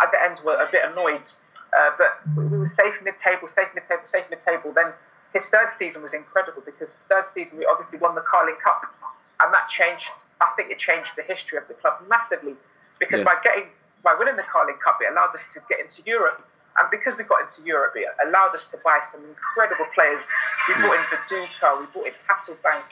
at 0.01 0.11
the 0.11 0.21
end 0.21 0.39
were 0.43 0.55
a 0.55 0.69
bit 0.71 0.81
annoyed, 0.89 1.21
uh, 1.77 1.91
but 1.97 2.19
we 2.35 2.45
we 2.45 2.57
were 2.57 2.65
safe 2.65 2.99
mid-table, 3.03 3.47
safe 3.47 3.67
mid-table, 3.75 4.01
safe 4.05 4.25
mid-table. 4.29 4.71
Then 4.73 4.93
his 5.33 5.45
third 5.49 5.69
season 5.77 6.01
was 6.01 6.13
incredible 6.13 6.63
because 6.65 6.93
his 6.93 7.05
third 7.05 7.25
season 7.33 7.57
we 7.57 7.65
obviously 7.65 7.99
won 7.99 8.15
the 8.15 8.21
Carling 8.21 8.55
Cup, 8.63 8.83
and 9.39 9.53
that 9.53 9.69
changed. 9.69 10.05
I 10.41 10.51
think 10.55 10.69
it 10.71 10.79
changed 10.79 11.11
the 11.15 11.23
history 11.23 11.57
of 11.57 11.67
the 11.67 11.73
club 11.75 11.95
massively 12.09 12.55
because 12.99 13.19
Yeah. 13.19 13.25
by 13.25 13.35
getting 13.43 13.67
by 14.03 14.13
winning 14.13 14.35
the 14.35 14.43
Carling 14.43 14.77
Cup, 14.77 14.99
it 15.01 15.09
allowed 15.11 15.33
us 15.33 15.43
to 15.53 15.59
get 15.67 15.79
into 15.79 16.03
Europe. 16.05 16.45
And 16.77 16.89
because 16.91 17.17
we 17.17 17.23
got 17.23 17.41
into 17.41 17.63
Europe, 17.63 17.93
it 17.95 18.05
allowed 18.27 18.53
us 18.53 18.65
to 18.65 18.77
buy 18.83 18.99
some 19.11 19.23
incredible 19.25 19.87
players. 19.95 20.21
We 20.67 20.75
brought 20.75 20.93
in 20.99 21.05
Viduka, 21.05 21.79
we 21.79 21.85
brought 21.87 22.07
in 22.07 22.13
Hasselbaink, 22.27 22.83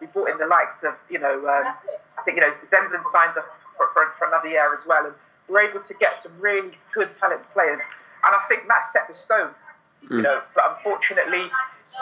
we 0.00 0.06
brought 0.06 0.30
in 0.30 0.38
the 0.38 0.46
likes 0.46 0.82
of, 0.84 0.94
you 1.10 1.18
know, 1.18 1.34
um, 1.46 1.74
I 2.16 2.22
think, 2.24 2.36
you 2.36 2.40
know, 2.40 2.52
Zenden 2.70 3.04
signed 3.12 3.36
up 3.36 3.44
for, 3.76 3.88
for, 3.92 4.14
for 4.16 4.28
another 4.28 4.48
year 4.48 4.72
as 4.72 4.86
well. 4.86 5.04
And 5.04 5.14
we 5.48 5.56
are 5.56 5.62
able 5.68 5.80
to 5.82 5.94
get 5.94 6.20
some 6.20 6.32
really 6.40 6.70
good 6.94 7.14
talented 7.16 7.46
players. 7.52 7.82
And 8.24 8.34
I 8.34 8.40
think 8.48 8.66
that 8.68 8.86
set 8.86 9.08
the 9.08 9.14
stone, 9.14 9.50
you 10.08 10.22
know. 10.22 10.40
But 10.54 10.70
unfortunately, 10.70 11.50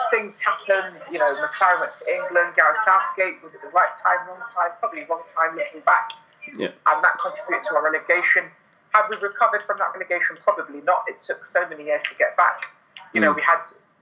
things 0.09 0.39
happen. 0.39 0.93
You 1.11 1.19
know, 1.19 1.33
McClaren 1.35 1.79
went 1.81 1.91
to 1.99 2.05
England, 2.13 2.53
Gareth 2.55 2.77
Southgate 2.85 3.41
was 3.43 3.53
at 3.53 3.61
the 3.61 3.69
right 3.69 3.91
time, 4.03 4.27
wrong 4.27 4.41
time, 4.53 4.71
probably 4.79 5.05
wrong 5.09 5.21
time 5.35 5.55
looking 5.55 5.81
back 5.81 6.11
Yeah. 6.55 6.67
and 6.87 7.03
that 7.03 7.17
contributed 7.19 7.63
to 7.69 7.75
our 7.75 7.83
relegation. 7.83 8.45
Have 8.93 9.09
we 9.09 9.17
recovered 9.17 9.63
from 9.65 9.77
that 9.77 9.93
relegation? 9.93 10.37
Probably 10.43 10.81
not. 10.81 11.05
It 11.07 11.21
took 11.21 11.45
so 11.45 11.67
many 11.67 11.85
years 11.85 12.03
to 12.09 12.15
get 12.15 12.35
back. 12.35 12.65
You 13.13 13.21
know, 13.21 13.31
we 13.31 13.41
had 13.41 13.59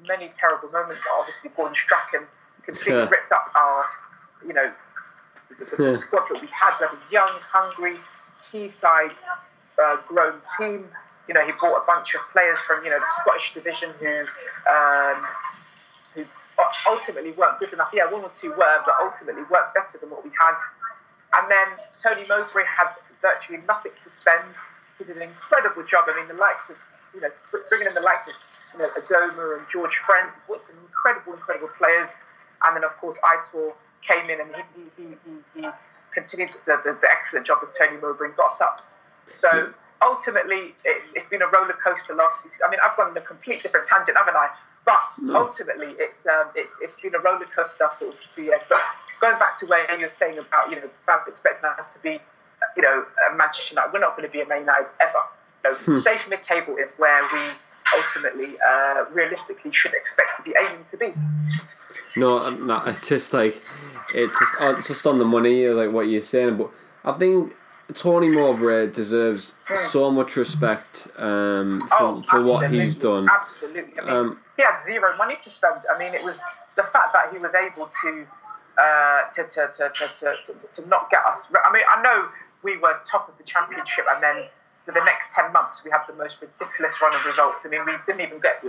many 0.07 0.31
terrible 0.37 0.69
moments. 0.69 1.01
Obviously, 1.17 1.51
Gordon 1.55 1.75
Strachan 1.75 2.25
completely 2.63 2.93
Yeah. 3.01 3.09
ripped 3.09 3.31
up 3.31 3.51
our, 3.55 3.85
you 4.45 4.53
know, 4.53 4.71
the, 5.59 5.65
the, 5.65 5.83
Yeah. 5.83 5.89
squad 5.91 6.27
that 6.29 6.41
we 6.41 6.47
had. 6.47 6.73
We 6.79 6.85
had 6.87 6.93
a 6.95 7.11
young, 7.11 7.29
hungry, 7.51 7.99
Teesside 8.39 9.13
uh, 9.81 9.97
grown 10.07 10.41
team. 10.57 10.89
You 11.27 11.33
know, 11.35 11.45
he 11.45 11.51
brought 11.53 11.77
a 11.83 11.85
bunch 11.85 12.15
of 12.15 12.21
players 12.31 12.57
from, 12.59 12.83
you 12.83 12.89
know, 12.89 12.99
the 12.99 13.05
Scottish 13.21 13.53
division 13.53 13.91
who 13.99 14.21
um, 14.71 15.21
ultimately 16.87 17.31
weren't 17.31 17.59
good 17.59 17.73
enough. 17.73 17.89
Yeah, 17.93 18.11
one 18.11 18.23
or 18.23 18.31
two 18.35 18.51
were, 18.51 18.77
but 18.85 18.95
ultimately 19.01 19.43
weren't 19.49 19.73
better 19.73 19.97
than 19.99 20.09
what 20.09 20.23
we 20.23 20.31
had. 20.39 20.57
And 21.33 21.49
then 21.49 21.67
Tony 22.01 22.27
Mowbray 22.27 22.65
had 22.65 22.89
virtually 23.21 23.59
nothing 23.67 23.91
to 24.03 24.09
spend. 24.21 24.43
He 24.97 25.03
did 25.05 25.17
an 25.17 25.23
incredible 25.23 25.83
job. 25.83 26.05
I 26.07 26.15
mean, 26.15 26.27
the 26.27 26.39
likes 26.39 26.69
of 26.69 26.77
you 27.13 27.21
know, 27.21 27.29
bringing 27.69 27.87
in 27.87 27.93
the 27.93 28.01
likes 28.01 28.27
of 28.27 28.33
you 28.73 28.79
know 28.79 28.89
Adomah 28.97 29.57
and 29.57 29.65
George 29.69 29.95
Friend, 30.05 30.29
what 30.47 30.61
some 30.67 30.77
incredible, 30.85 31.33
incredible 31.33 31.69
players, 31.77 32.09
and 32.65 32.75
then 32.75 32.83
of 32.83 32.95
course 32.97 33.17
Aitor 33.23 33.73
came 34.05 34.29
in 34.29 34.41
and 34.41 34.49
he 34.75 34.81
he, 34.97 35.07
he, 35.25 35.61
he 35.61 35.67
continued 36.13 36.51
the, 36.65 36.81
the, 36.83 36.97
the, 36.99 37.07
excellent 37.09 37.45
job 37.45 37.59
of 37.61 37.69
Tony 37.77 37.97
Mowbray 38.01 38.29
and 38.29 38.37
got 38.37 38.53
us 38.53 38.61
up. 38.61 38.85
So 39.29 39.71
ultimately, 40.01 40.73
it's, 40.83 41.13
it's 41.13 41.29
been 41.29 41.41
a 41.41 41.47
roller 41.47 41.75
coaster 41.83 42.15
last 42.15 42.41
few. 42.41 42.51
I 42.65 42.69
mean, 42.69 42.79
I've 42.83 42.97
gone 42.97 43.11
in 43.11 43.17
a 43.17 43.21
complete 43.21 43.61
different 43.61 43.87
tangent, 43.87 44.17
haven't 44.17 44.35
I? 44.35 44.49
But 44.85 44.99
ultimately, 45.35 45.93
it's 45.99 46.25
um, 46.25 46.47
it's 46.55 46.77
it's 46.81 46.99
been 46.99 47.15
a 47.15 47.19
roller 47.19 47.45
coaster 47.45 47.89
sort 47.97 48.13
of 48.13 48.19
few 48.33 48.45
years. 48.45 48.61
But 48.69 48.81
going 49.19 49.37
back 49.37 49.57
to 49.59 49.65
where 49.65 49.99
you're 49.99 50.09
saying 50.09 50.37
about 50.37 50.69
you 50.69 50.77
know 50.77 50.89
fans 51.05 51.21
expecting 51.27 51.69
us 51.69 51.87
to 51.93 51.99
be, 51.99 52.19
you 52.75 52.81
know, 52.81 53.05
a 53.29 53.35
Manchester 53.35 53.75
United, 53.75 53.93
we're 53.93 53.99
not 53.99 54.15
going 54.15 54.27
to 54.27 54.31
be 54.31 54.41
a 54.41 54.47
Man 54.47 54.61
United 54.61 54.87
ever. 54.99 55.19
You 55.63 55.71
know, 55.71 55.77
hmm. 55.77 55.95
Safe 55.97 56.27
mid-table 56.29 56.77
is 56.77 56.91
where 56.97 57.21
we 57.33 57.39
ultimately, 57.95 58.57
uh, 58.67 59.05
realistically, 59.11 59.71
should 59.73 59.93
expect 59.93 60.37
to 60.37 60.43
be 60.43 60.53
aiming 60.57 60.85
to 60.89 60.97
be. 60.97 61.13
No, 62.15 62.49
no, 62.49 62.83
it's 62.85 63.07
just 63.07 63.33
like 63.33 63.61
it's 64.15 64.39
just 64.39 64.53
oh, 64.59 64.75
it's 64.75 64.87
just 64.87 65.05
on 65.05 65.19
the 65.19 65.25
money, 65.25 65.67
like 65.69 65.91
what 65.91 66.07
you're 66.07 66.21
saying. 66.21 66.57
But 66.57 66.71
I 67.05 67.13
think 67.13 67.53
Tony 67.93 68.29
Mowbray 68.29 68.91
deserves 68.91 69.53
so 69.91 70.11
much 70.11 70.35
respect 70.35 71.07
um, 71.17 71.87
for, 71.89 71.95
oh, 72.01 72.21
for 72.21 72.43
what 72.43 72.69
he's 72.69 72.95
done. 72.95 73.27
Absolutely. 73.29 73.99
I 73.99 74.05
mean, 74.05 74.13
um, 74.13 74.39
he 74.57 74.63
had 74.63 74.83
zero 74.85 75.17
money 75.17 75.37
to 75.43 75.49
spend. 75.49 75.81
I 75.93 75.97
mean, 75.97 76.13
it 76.13 76.23
was 76.23 76.39
the 76.75 76.83
fact 76.83 77.13
that 77.13 77.31
he 77.31 77.39
was 77.39 77.53
able 77.55 77.89
to 78.03 78.25
uh, 78.79 79.29
to, 79.31 79.43
to, 79.43 79.71
to, 79.75 79.89
to, 79.89 80.07
to, 80.45 80.81
to 80.81 80.87
not 80.87 81.09
get 81.09 81.25
us. 81.25 81.51
I 81.65 81.71
mean, 81.73 81.83
I 81.89 82.01
know 82.01 82.29
we 82.63 82.77
were 82.77 82.99
top 83.05 83.27
of 83.27 83.37
the 83.37 83.43
championship, 83.43 84.05
and 84.13 84.21
then 84.21 84.45
for 84.71 84.91
the 84.91 85.03
next 85.05 85.33
ten 85.33 85.51
months 85.51 85.83
we 85.83 85.91
had 85.91 86.01
the 86.07 86.13
most 86.13 86.41
ridiculous 86.41 87.01
run 87.01 87.13
of 87.13 87.25
results. 87.25 87.65
I 87.65 87.69
mean, 87.69 87.85
we 87.85 87.93
didn't 88.05 88.21
even 88.21 88.39
get 88.39 88.63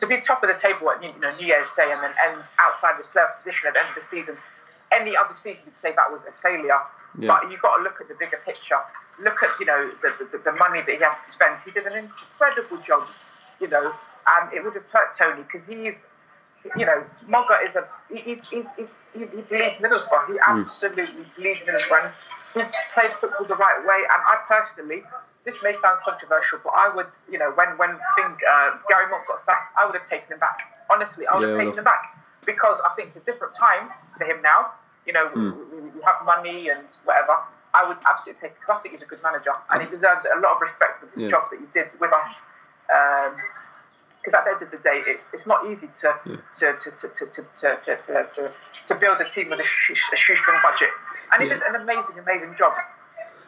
to 0.00 0.06
be 0.06 0.20
top 0.20 0.42
of 0.42 0.48
the 0.48 0.58
table 0.58 0.90
at 0.90 1.02
you 1.02 1.12
know 1.20 1.30
New 1.38 1.46
Year's 1.46 1.68
Day, 1.76 1.92
and 1.92 2.02
then 2.02 2.12
end 2.24 2.42
outside 2.58 2.98
the 2.98 3.06
third 3.08 3.28
position 3.38 3.68
at 3.68 3.74
the 3.74 3.80
end 3.80 3.88
of 3.90 3.94
the 3.94 4.08
season. 4.08 4.36
Any 4.94 5.16
other 5.16 5.34
season, 5.34 5.62
you'd 5.66 5.80
say 5.80 5.92
that 5.96 6.10
was 6.10 6.22
a 6.28 6.32
failure. 6.42 6.80
Yeah. 7.18 7.28
But 7.28 7.50
you've 7.50 7.62
got 7.62 7.76
to 7.76 7.82
look 7.82 8.00
at 8.00 8.08
the 8.08 8.14
bigger 8.14 8.40
picture. 8.44 8.78
Look 9.22 9.42
at 9.42 9.50
you 9.60 9.66
know 9.66 9.90
the, 10.02 10.28
the, 10.32 10.38
the 10.38 10.52
money 10.52 10.80
that 10.80 10.90
he 10.90 11.02
had 11.02 11.22
to 11.22 11.30
spend. 11.30 11.56
He 11.64 11.70
did 11.70 11.86
an 11.86 11.96
incredible 11.96 12.78
job, 12.78 13.06
you 13.60 13.68
know, 13.68 13.92
and 14.26 14.52
it 14.52 14.64
would 14.64 14.74
have 14.74 14.86
hurt 14.90 15.16
Tony 15.16 15.42
because 15.42 15.62
he's 15.68 15.94
you 16.76 16.86
know, 16.86 17.04
Mogga 17.28 17.62
is 17.64 17.76
a 17.76 17.86
he's, 18.12 18.48
he's, 18.48 18.74
he, 18.74 18.84
he 19.12 19.24
believes 19.24 19.76
Middlesbrough. 19.78 20.26
He 20.26 20.38
hmm. 20.42 20.60
absolutely 20.60 21.24
believes 21.36 21.60
Middlesbrough. 21.60 22.12
He 22.54 22.62
played 22.94 23.12
football 23.20 23.46
the 23.46 23.56
right 23.56 23.84
way, 23.84 23.96
and 23.96 24.22
I 24.26 24.38
personally, 24.46 25.02
this 25.44 25.56
may 25.62 25.74
sound 25.74 26.00
controversial, 26.04 26.60
but 26.62 26.72
I 26.76 26.94
would, 26.94 27.08
you 27.30 27.38
know, 27.38 27.52
when 27.54 27.76
when 27.76 27.90
thing, 28.16 28.36
uh, 28.50 28.78
Gary 28.88 29.10
Monk 29.10 29.26
got 29.26 29.40
sacked, 29.40 29.76
I 29.78 29.86
would 29.86 29.94
have 29.94 30.08
taken 30.08 30.32
him 30.32 30.38
back. 30.38 30.58
Honestly, 30.90 31.26
I 31.26 31.36
would 31.36 31.42
yeah, 31.42 31.48
have 31.50 31.58
taken 31.58 31.78
him 31.78 31.84
back 31.84 32.16
because 32.46 32.78
I 32.84 32.94
think 32.94 33.08
it's 33.08 33.16
a 33.16 33.20
different 33.20 33.54
time 33.54 33.90
for 34.16 34.24
him 34.24 34.40
now. 34.42 34.72
You 35.06 35.12
know, 35.12 35.28
mm. 35.28 35.56
we, 35.72 35.80
we, 35.90 36.02
have 36.02 36.24
money 36.24 36.68
and 36.68 36.86
whatever. 37.04 37.36
I 37.74 37.86
would 37.88 37.98
absolutely 38.08 38.40
take 38.40 38.54
because 38.54 38.76
I 38.76 38.78
think 38.80 38.94
he's 38.94 39.02
a 39.02 39.06
good 39.06 39.22
manager 39.22 39.50
and 39.70 39.82
he 39.82 39.88
deserves 39.88 40.24
a 40.24 40.40
lot 40.40 40.56
of 40.56 40.62
respect 40.62 41.00
for 41.00 41.06
the 41.06 41.22
yeah. 41.22 41.28
job 41.28 41.50
that 41.50 41.58
he 41.58 41.66
did 41.72 41.88
with 42.00 42.12
us. 42.12 42.46
Um, 42.94 43.36
because 44.24 44.38
at 44.38 44.44
the 44.46 44.52
end 44.52 44.62
of 44.62 44.70
the 44.70 44.78
day, 44.78 45.02
it's, 45.06 45.28
it's 45.34 45.46
not 45.46 45.66
easy 45.66 45.86
to, 46.00 46.18
yeah. 46.24 46.36
to, 46.60 46.78
to, 46.80 46.90
to, 46.90 47.08
to, 47.08 47.26
to, 47.26 47.78
to, 47.84 48.28
to, 48.32 48.52
to, 48.88 48.94
build 48.94 49.20
a 49.20 49.28
team 49.28 49.50
with 49.50 49.60
a, 49.60 49.64
sh- 49.64 49.90
a 49.90 50.16
shoestring 50.16 50.56
budget. 50.62 50.88
And 51.30 51.42
he 51.42 51.48
yeah. 51.48 51.54
did 51.56 51.62
an 51.64 51.74
amazing, 51.82 52.18
amazing 52.18 52.54
job. 52.56 52.72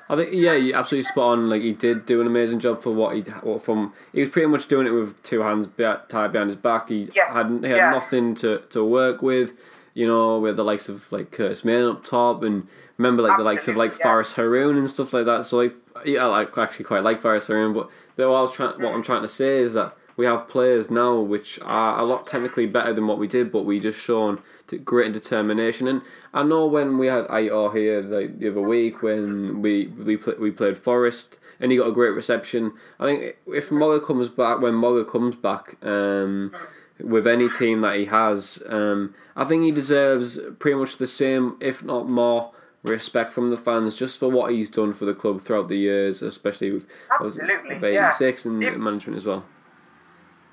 I 0.08 0.16
think 0.16 0.30
yeah, 0.32 0.54
you 0.54 0.74
absolutely 0.74 1.04
spot 1.04 1.32
on. 1.32 1.50
Like 1.50 1.62
he 1.62 1.72
did 1.72 2.06
do 2.06 2.20
an 2.20 2.26
amazing 2.26 2.60
job 2.60 2.82
for 2.82 2.90
what 2.90 3.16
he 3.16 3.22
from. 3.60 3.92
He 4.12 4.20
was 4.20 4.28
pretty 4.28 4.46
much 4.46 4.68
doing 4.68 4.86
it 4.86 4.90
with 4.90 5.20
two 5.22 5.40
hands 5.40 5.66
tied 6.08 6.32
behind 6.32 6.50
his 6.50 6.58
back. 6.58 6.88
He 6.88 7.10
yes. 7.14 7.32
had 7.32 7.46
he 7.46 7.68
had 7.68 7.76
yeah. 7.76 7.90
nothing 7.90 8.34
to, 8.36 8.58
to 8.70 8.84
work 8.84 9.20
with. 9.20 9.54
You 9.96 10.06
know, 10.06 10.38
with 10.38 10.56
the 10.56 10.62
likes 10.62 10.90
of 10.90 11.10
like 11.10 11.30
Curtis 11.30 11.64
Main 11.64 11.84
up 11.84 12.04
top, 12.04 12.42
and 12.42 12.68
remember 12.98 13.22
like 13.22 13.32
Absolutely, 13.32 13.42
the 13.42 13.56
likes 13.56 13.68
of 13.68 13.76
like 13.76 13.92
yeah. 13.92 14.02
Faris 14.02 14.34
Haroun 14.34 14.76
and 14.76 14.90
stuff 14.90 15.14
like 15.14 15.24
that. 15.24 15.46
So 15.46 15.56
like, 15.56 15.74
yeah, 16.04 16.24
I 16.24 16.26
like 16.26 16.58
actually 16.58 16.84
quite 16.84 17.02
like 17.02 17.22
Faris 17.22 17.46
Haroun, 17.46 17.72
but 17.72 17.88
what 18.16 18.36
I 18.36 18.42
was 18.42 18.52
trying, 18.52 18.82
what 18.82 18.94
I'm 18.94 19.02
trying 19.02 19.22
to 19.22 19.28
say 19.28 19.58
is 19.60 19.72
that 19.72 19.96
we 20.16 20.24
have 20.24 20.48
players 20.48 20.90
now 20.90 21.20
which 21.20 21.58
are 21.62 21.98
a 21.98 22.04
lot 22.04 22.26
technically 22.26 22.66
better 22.66 22.92
than 22.92 23.06
what 23.06 23.18
we 23.18 23.26
did, 23.26 23.52
but 23.52 23.64
we 23.64 23.78
just 23.80 23.98
shown 23.98 24.42
great 24.84 25.12
determination. 25.12 25.86
And 25.86 26.02
I 26.32 26.42
know 26.42 26.66
when 26.66 26.98
we 26.98 27.06
had 27.06 27.26
Aitor 27.28 27.74
here 27.74 28.00
like 28.00 28.38
the 28.38 28.50
other 28.50 28.60
week 28.60 29.02
when 29.02 29.62
we 29.62 29.86
we 29.86 30.16
play, 30.16 30.34
we 30.38 30.50
played 30.50 30.78
Forest 30.78 31.38
and 31.60 31.70
he 31.70 31.78
got 31.78 31.88
a 31.88 31.92
great 31.92 32.10
reception. 32.10 32.72
I 32.98 33.04
think 33.06 33.36
if 33.46 33.68
Mogga 33.68 34.04
comes 34.04 34.28
back, 34.28 34.60
when 34.60 34.74
Mogga 34.74 35.10
comes 35.10 35.36
back. 35.36 35.76
Um, 35.82 36.54
with 37.00 37.26
any 37.26 37.48
team 37.48 37.82
that 37.82 37.96
he 37.96 38.06
has, 38.06 38.62
um, 38.66 39.14
I 39.34 39.44
think 39.44 39.64
he 39.64 39.70
deserves 39.70 40.38
pretty 40.58 40.78
much 40.78 40.96
the 40.96 41.06
same, 41.06 41.56
if 41.60 41.82
not 41.82 42.08
more, 42.08 42.52
respect 42.82 43.32
from 43.32 43.50
the 43.50 43.56
fans 43.56 43.96
just 43.96 44.18
for 44.18 44.30
what 44.30 44.52
he's 44.52 44.70
done 44.70 44.92
for 44.92 45.04
the 45.04 45.14
club 45.14 45.42
throughout 45.42 45.68
the 45.68 45.76
years, 45.76 46.22
especially 46.22 46.72
with, 46.72 46.86
Absolutely, 47.10 47.74
with 47.74 47.84
86 47.84 48.44
yeah. 48.44 48.50
and 48.50 48.82
management 48.82 49.16
as 49.16 49.26
well. 49.26 49.44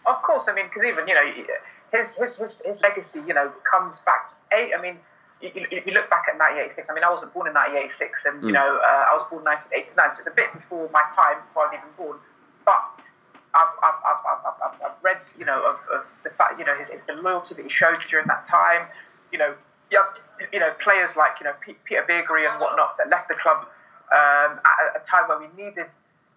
Of 0.06 0.22
course, 0.22 0.48
I 0.50 0.54
mean, 0.54 0.66
because 0.66 0.86
even 0.86 1.08
you 1.08 1.14
know 1.14 1.34
his, 1.94 2.16
his 2.18 2.38
his 2.38 2.62
his 2.66 2.82
legacy, 2.82 3.22
you 3.26 3.34
know, 3.34 3.52
comes 3.70 4.00
back. 4.00 4.32
Eight, 4.52 4.72
I 4.78 4.82
mean, 4.82 4.98
if 5.42 5.86
you, 5.86 5.94
look 5.94 6.10
back 6.10 6.26
at 6.28 6.38
1986. 6.38 6.90
I 6.90 6.94
mean, 6.94 7.04
I 7.04 7.10
wasn't 7.10 7.34
born 7.34 7.48
in 7.48 7.54
1986, 7.54 8.26
and 8.26 8.44
mm. 8.44 8.48
you 8.48 8.52
know, 8.52 8.80
uh, 8.84 9.12
I 9.12 9.14
was 9.16 9.24
born 9.30 9.42
in 9.42 9.52
1989, 9.52 9.96
so 10.14 10.20
it's 10.20 10.28
a 10.28 10.36
bit 10.36 10.52
before 10.54 10.90
my 10.92 11.04
time, 11.16 11.40
before 11.48 11.68
I 11.68 11.72
was 11.72 11.76
even 11.80 11.94
born. 11.96 12.18
But 12.66 13.00
I've, 13.54 13.68
I've, 13.84 13.94
I've, 14.06 14.56
I've, 14.64 14.82
I've 14.82 15.04
read, 15.04 15.20
you 15.38 15.46
know, 15.46 15.64
of, 15.64 15.78
of 15.94 16.06
the 16.24 16.30
fact, 16.32 16.60
you 16.60 16.66
know, 16.66 16.76
his, 16.76 16.90
his, 16.90 17.02
the 17.08 17.22
loyalty 17.22 17.56
that 17.56 17.64
he 17.64 17.70
showed 17.70 18.00
during 18.10 18.28
that 18.28 18.46
time. 18.46 18.88
You 19.32 19.40
know, 19.40 19.54
yeah, 19.92 20.00
you 20.52 20.60
know, 20.60 20.72
players 20.80 21.16
like 21.16 21.34
you 21.40 21.46
know 21.46 21.54
Peter 21.62 22.04
Beardsley 22.08 22.46
and 22.46 22.60
whatnot 22.60 22.98
that 22.98 23.10
left 23.10 23.28
the 23.28 23.36
club 23.36 23.68
um, 24.14 24.60
at 24.66 25.02
a 25.02 25.06
time 25.06 25.28
where 25.28 25.40
we 25.40 25.48
needed, 25.58 25.88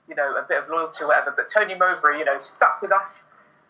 you 0.09 0.15
know, 0.15 0.37
a 0.37 0.43
bit 0.43 0.63
of 0.63 0.69
loyalty 0.69 1.05
or 1.05 1.09
whatever. 1.09 1.33
But 1.37 1.51
Tony 1.51 1.75
Mowbray, 1.75 2.19
you 2.19 2.25
know, 2.25 2.39
stuck 2.43 2.81
with 2.81 2.93
us 2.93 3.25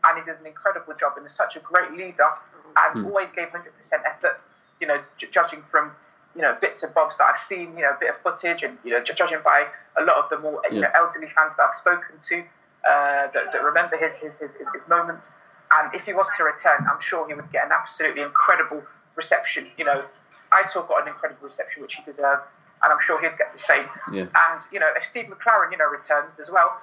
and 0.05 0.19
he 0.19 0.25
did 0.25 0.41
an 0.41 0.47
incredible 0.47 0.95
job 0.99 1.15
and 1.17 1.27
is 1.27 1.33
such 1.33 1.57
a 1.57 1.61
great 1.61 1.93
leader 1.93 2.29
and 2.77 3.05
mm. 3.05 3.07
always 3.09 3.33
gave 3.33 3.49
100% 3.49 3.67
effort, 4.07 4.41
you 4.81 4.87
know, 4.87 5.01
j- 5.19 5.29
judging 5.31 5.63
from, 5.71 5.91
you 6.37 6.43
know, 6.43 6.57
bits 6.61 6.83
and 6.83 6.95
bobs 6.95 7.17
that 7.17 7.33
I've 7.35 7.41
seen, 7.41 7.77
you 7.77 7.83
know, 7.83 7.91
a 7.91 7.99
bit 7.99 8.11
of 8.11 8.21
footage 8.21 8.63
and, 8.63 8.79
you 8.85 8.91
know, 8.93 9.03
j- 9.03 9.15
judging 9.15 9.39
by 9.45 9.67
a 9.99 10.05
lot 10.05 10.19
of 10.19 10.31
the 10.31 10.39
more 10.39 10.61
yeah. 10.69 10.75
you 10.75 10.81
know, 10.83 10.91
elderly 10.95 11.29
fans 11.29 11.53
that 11.57 11.69
I've 11.71 11.75
spoken 11.75 12.17
to 12.21 12.45
uh, 12.87 13.29
that, 13.33 13.53
that, 13.53 13.63
remember 13.63 13.97
his, 13.97 14.19
his, 14.19 14.39
his, 14.39 14.55
his 14.55 14.89
moments. 14.89 15.39
And 15.73 15.93
if 15.95 16.07
he 16.07 16.13
was 16.13 16.29
to 16.37 16.45
return, 16.45 16.87
I'm 16.91 17.01
sure 17.01 17.27
he 17.27 17.35
would 17.35 17.51
get 17.51 17.67
an 17.67 17.73
absolutely 17.73 18.23
incredible 18.23 18.83
reception. 19.17 19.67
You 19.77 19.85
know, 19.85 20.05
Aitor 20.53 20.87
got 20.87 21.03
an 21.03 21.09
incredible 21.09 21.45
reception, 21.45 21.83
which 21.83 21.95
he 21.95 22.03
deserved, 22.05 22.53
and 22.83 22.93
I'm 22.93 23.01
sure 23.05 23.21
he'd 23.21 23.37
get 23.37 23.53
the 23.53 23.59
same. 23.59 23.87
Yeah. 24.13 24.27
And, 24.35 24.61
you 24.71 24.79
know, 24.79 24.89
if 24.97 25.09
Steve 25.11 25.27
McClaren, 25.27 25.73
you 25.73 25.79
know, 25.79 25.89
returns 25.89 26.39
as 26.41 26.49
well, 26.51 26.81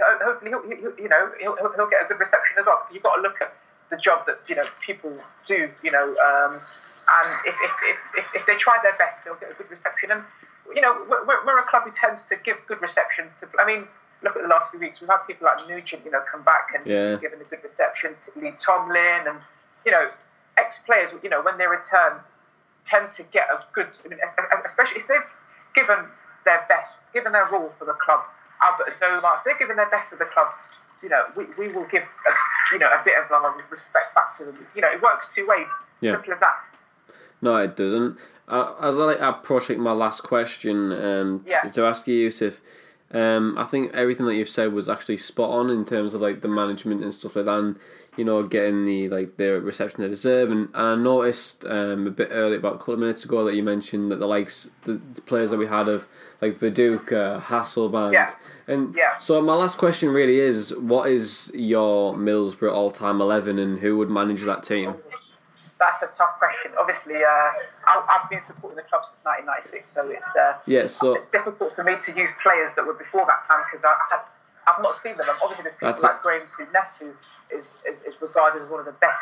hopefully 0.00 0.50
he'll, 0.50 0.62
he'll, 0.62 0.98
you 0.98 1.08
know 1.08 1.32
he'll, 1.40 1.56
he'll 1.56 1.88
get 1.88 2.04
a 2.04 2.08
good 2.08 2.20
reception 2.20 2.56
as 2.58 2.66
well. 2.66 2.86
You've 2.92 3.02
got 3.02 3.16
to 3.16 3.22
look 3.22 3.40
at 3.40 3.54
the 3.90 3.96
job 3.96 4.26
that 4.26 4.40
you 4.48 4.54
know 4.54 4.64
people 4.80 5.12
do, 5.44 5.70
you 5.82 5.90
know, 5.90 6.14
um, 6.16 6.60
and 7.08 7.28
if, 7.46 7.54
if, 7.62 7.72
if, 7.82 7.98
if, 8.18 8.34
if 8.34 8.46
they 8.46 8.56
try 8.56 8.78
their 8.82 8.96
best, 8.96 9.24
they'll 9.24 9.36
get 9.36 9.50
a 9.50 9.54
good 9.54 9.70
reception. 9.70 10.10
And 10.10 10.22
you 10.74 10.80
know, 10.80 11.04
we're, 11.08 11.44
we're 11.44 11.58
a 11.58 11.66
club 11.68 11.84
who 11.84 11.92
tends 11.92 12.22
to 12.24 12.36
give 12.36 12.56
good 12.66 12.80
receptions. 12.80 13.30
To, 13.40 13.48
I 13.60 13.66
mean, 13.66 13.86
look 14.22 14.36
at 14.36 14.42
the 14.42 14.48
last 14.48 14.70
few 14.70 14.80
weeks. 14.80 15.00
We've 15.00 15.10
had 15.10 15.24
people 15.26 15.46
like 15.46 15.68
Nugent, 15.68 16.04
you 16.04 16.10
know, 16.10 16.22
come 16.30 16.42
back 16.42 16.68
and 16.76 16.86
yeah. 16.86 17.16
given 17.16 17.40
a 17.40 17.44
good 17.44 17.62
reception. 17.62 18.14
To 18.24 18.40
Lee 18.40 18.52
Tomlin 18.58 19.26
and 19.26 19.38
you 19.84 19.92
know, 19.92 20.10
ex 20.58 20.78
players, 20.86 21.10
you 21.22 21.30
know, 21.30 21.42
when 21.42 21.58
they 21.58 21.66
return, 21.66 22.20
tend 22.84 23.12
to 23.14 23.22
get 23.24 23.48
a 23.50 23.64
good. 23.72 23.88
I 24.04 24.08
mean, 24.08 24.18
especially 24.64 25.00
if 25.00 25.08
they've 25.08 25.20
given 25.74 26.04
their 26.44 26.64
best, 26.68 26.98
given 27.12 27.32
their 27.32 27.48
all 27.54 27.72
for 27.78 27.84
the 27.84 27.94
club 27.94 28.20
Albert 28.62 28.94
Adomah, 28.98 29.42
they're 29.44 29.58
giving 29.58 29.76
their 29.76 29.90
best 29.90 30.08
for 30.08 30.16
the 30.16 30.24
club, 30.24 30.48
you 31.02 31.08
know, 31.08 31.24
we, 31.36 31.44
we 31.58 31.72
will 31.72 31.86
give 31.86 32.02
a, 32.02 32.74
you 32.74 32.78
know 32.78 32.86
a 32.86 33.02
bit 33.04 33.14
of 33.18 33.30
um, 33.32 33.60
respect 33.70 34.14
back 34.14 34.38
to 34.38 34.44
them. 34.44 34.66
You 34.74 34.82
know, 34.82 34.90
it 34.90 35.02
works 35.02 35.28
two 35.34 35.46
ways. 35.46 35.66
Yeah. 36.00 36.12
Simple 36.12 36.34
as 36.34 36.40
that. 36.40 36.56
No, 37.40 37.56
it 37.56 37.76
doesn't. 37.76 38.18
Uh, 38.48 38.74
as 38.80 38.98
I 38.98 39.02
like 39.02 39.20
approach 39.20 39.70
my 39.70 39.92
last 39.92 40.22
question 40.22 40.92
um, 40.92 41.44
yeah. 41.46 41.62
to 41.62 41.84
ask 41.84 42.06
you, 42.06 42.14
Yusuf, 42.14 42.60
um, 43.12 43.56
I 43.58 43.64
think 43.64 43.92
everything 43.94 44.26
that 44.26 44.34
you've 44.34 44.48
said 44.48 44.72
was 44.72 44.88
actually 44.88 45.18
spot 45.18 45.50
on 45.50 45.70
in 45.70 45.84
terms 45.84 46.14
of 46.14 46.20
like 46.20 46.40
the 46.40 46.48
management 46.48 47.02
and 47.02 47.12
stuff 47.12 47.36
like 47.36 47.44
that, 47.44 47.58
and 47.58 47.76
you 48.16 48.24
know 48.24 48.42
getting 48.42 48.84
the 48.84 49.08
like 49.08 49.36
the 49.36 49.60
reception 49.60 50.02
they 50.02 50.08
deserve. 50.08 50.50
And, 50.50 50.68
and 50.74 50.86
I 50.86 50.94
noticed 50.94 51.64
um, 51.66 52.06
a 52.06 52.10
bit 52.10 52.28
early, 52.30 52.56
about 52.56 52.76
a 52.76 52.78
couple 52.78 52.94
of 52.94 53.00
minutes 53.00 53.24
ago, 53.24 53.44
that 53.44 53.54
you 53.54 53.62
mentioned 53.62 54.10
that 54.10 54.18
the 54.18 54.26
likes 54.26 54.68
the, 54.84 55.00
the 55.14 55.20
players 55.20 55.50
that 55.50 55.58
we 55.58 55.66
had 55.66 55.88
of 55.88 56.06
like 56.40 56.58
Viduka, 56.58 57.42
Hasselbaink, 57.42 58.12
yeah. 58.12 58.34
And 58.66 58.94
yeah. 58.96 59.18
so 59.18 59.42
my 59.42 59.54
last 59.54 59.76
question 59.76 60.10
really 60.10 60.38
is, 60.38 60.74
what 60.76 61.10
is 61.10 61.50
your 61.52 62.14
Middlesbrough 62.14 62.72
all-time 62.72 63.20
eleven, 63.20 63.58
and 63.58 63.80
who 63.80 63.96
would 63.98 64.08
manage 64.10 64.42
that 64.42 64.62
team? 64.62 64.94
That's 65.82 65.98
a 66.06 66.10
tough 66.14 66.38
question. 66.38 66.70
Obviously, 66.78 67.18
uh, 67.26 67.50
I, 67.90 68.06
have 68.06 68.30
been 68.30 68.38
supporting 68.46 68.78
the 68.78 68.86
club 68.86 69.02
since 69.02 69.18
1996, 69.26 69.82
so 69.90 70.06
it's 70.14 70.30
uh, 70.38 70.62
yeah, 70.70 70.86
so 70.86 71.18
it's 71.18 71.26
difficult 71.26 71.74
for 71.74 71.82
me 71.82 71.98
to 71.98 72.10
use 72.14 72.30
players 72.38 72.70
that 72.78 72.86
were 72.86 72.94
before 72.94 73.26
that 73.26 73.42
time 73.50 73.66
because 73.66 73.82
I 73.82 73.98
had 74.06 74.22
I've 74.66 74.82
not 74.82 74.94
seen 75.02 75.16
them. 75.16 75.26
And 75.26 75.38
obviously, 75.42 75.64
there's 75.64 75.74
people 75.74 75.90
That's 75.90 76.06
like 76.06 76.22
it. 76.22 76.22
Graham 76.22 76.46
Souness, 76.46 76.92
who 77.02 77.10
is, 77.50 77.66
is, 77.82 77.98
is 78.06 78.14
regarded 78.22 78.62
as 78.62 78.70
one 78.70 78.78
of 78.78 78.86
the 78.86 78.96
best 79.02 79.18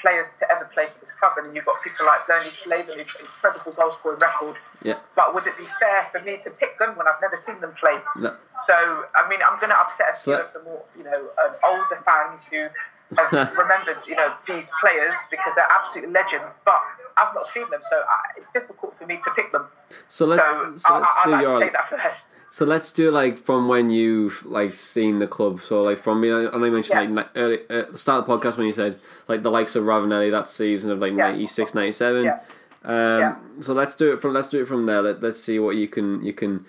players 0.00 0.26
to 0.40 0.50
ever 0.50 0.68
play 0.72 0.86
for 0.88 0.98
this 1.04 1.12
club. 1.20 1.32
And 1.36 1.48
then 1.48 1.54
you've 1.54 1.64
got 1.64 1.76
people 1.84 2.06
like 2.06 2.26
Bernie 2.26 2.50
Slaven, 2.50 2.96
who's 2.96 3.14
an 3.20 3.28
incredible 3.28 3.72
goal 3.72 3.92
scoring 3.92 4.18
record. 4.18 4.56
Yeah. 4.82 4.98
But 5.14 5.34
would 5.34 5.46
it 5.46 5.56
be 5.58 5.68
fair 5.78 6.08
for 6.10 6.20
me 6.24 6.38
to 6.42 6.50
pick 6.50 6.78
them 6.78 6.96
when 6.96 7.06
I've 7.06 7.20
never 7.20 7.36
seen 7.36 7.60
them 7.60 7.72
play? 7.78 7.98
No. 8.16 8.34
So, 8.66 8.74
I 9.14 9.28
mean, 9.28 9.40
I'm 9.46 9.60
going 9.60 9.70
to 9.70 9.78
upset 9.78 10.14
a 10.14 10.16
few 10.16 10.34
So- 10.34 10.40
of 10.40 10.52
the 10.52 10.62
more, 10.62 10.82
you 10.96 11.04
know, 11.04 11.28
um, 11.44 11.54
older 11.64 12.02
fans 12.04 12.46
who 12.46 12.68
have 13.16 13.56
remembered, 13.56 13.98
you 14.06 14.16
know, 14.16 14.32
these 14.46 14.70
players 14.80 15.14
because 15.30 15.52
they're 15.56 15.66
absolute 15.70 16.10
legends. 16.12 16.44
But 16.64 16.80
I've 17.16 17.34
not 17.34 17.46
seen 17.46 17.68
them, 17.70 17.80
so 17.90 17.96
I, 17.98 18.16
it's 18.36 18.48
difficult 18.50 18.96
for 18.98 19.06
me 19.06 19.16
to 19.16 19.30
pick 19.34 19.52
them. 19.52 19.66
So 20.08 20.26
let 20.26 20.38
so 20.38 20.72
so 20.76 20.94
I, 20.94 20.98
let's 21.00 21.14
I, 21.16 21.20
I'd 21.20 21.24
do 21.24 21.30
like 21.32 21.42
your 21.42 21.70
that 21.72 21.88
first. 21.90 22.36
So 22.50 22.64
let's 22.64 22.90
do 22.92 23.10
like 23.10 23.36
from 23.38 23.68
when 23.68 23.90
you've 23.90 24.44
like 24.46 24.70
seen 24.72 25.18
the 25.18 25.26
club. 25.26 25.60
So 25.60 25.82
like 25.82 25.98
from 25.98 26.20
me, 26.20 26.30
I 26.30 26.44
know 26.50 26.64
you 26.64 26.72
mentioned 26.72 27.10
Yeah. 27.10 27.14
like 27.14 27.28
early 27.36 27.58
uh, 27.68 27.84
the 27.90 27.98
start 27.98 28.20
of 28.20 28.26
the 28.26 28.32
podcast 28.48 28.56
when 28.56 28.66
you 28.66 28.72
said 28.72 28.98
like 29.28 29.42
the 29.42 29.50
likes 29.50 29.76
of 29.76 29.84
Ravanelli 29.84 30.30
that 30.30 30.48
season 30.48 30.90
of 30.90 30.98
like 31.00 31.12
Yeah. 31.12 31.30
96, 31.32 31.74
97. 31.74 32.24
Yeah. 32.24 32.40
Um, 32.84 32.94
Yeah. 33.20 33.36
So 33.60 33.74
let's 33.74 33.94
do 33.94 34.12
it 34.12 34.22
from 34.22 34.32
let's 34.34 34.48
do 34.48 34.60
it 34.62 34.66
from 34.66 34.86
there. 34.86 35.02
Let, 35.02 35.22
let's 35.22 35.42
see 35.42 35.58
what 35.58 35.76
you 35.76 35.88
can 35.88 36.22
you 36.24 36.32
can 36.32 36.64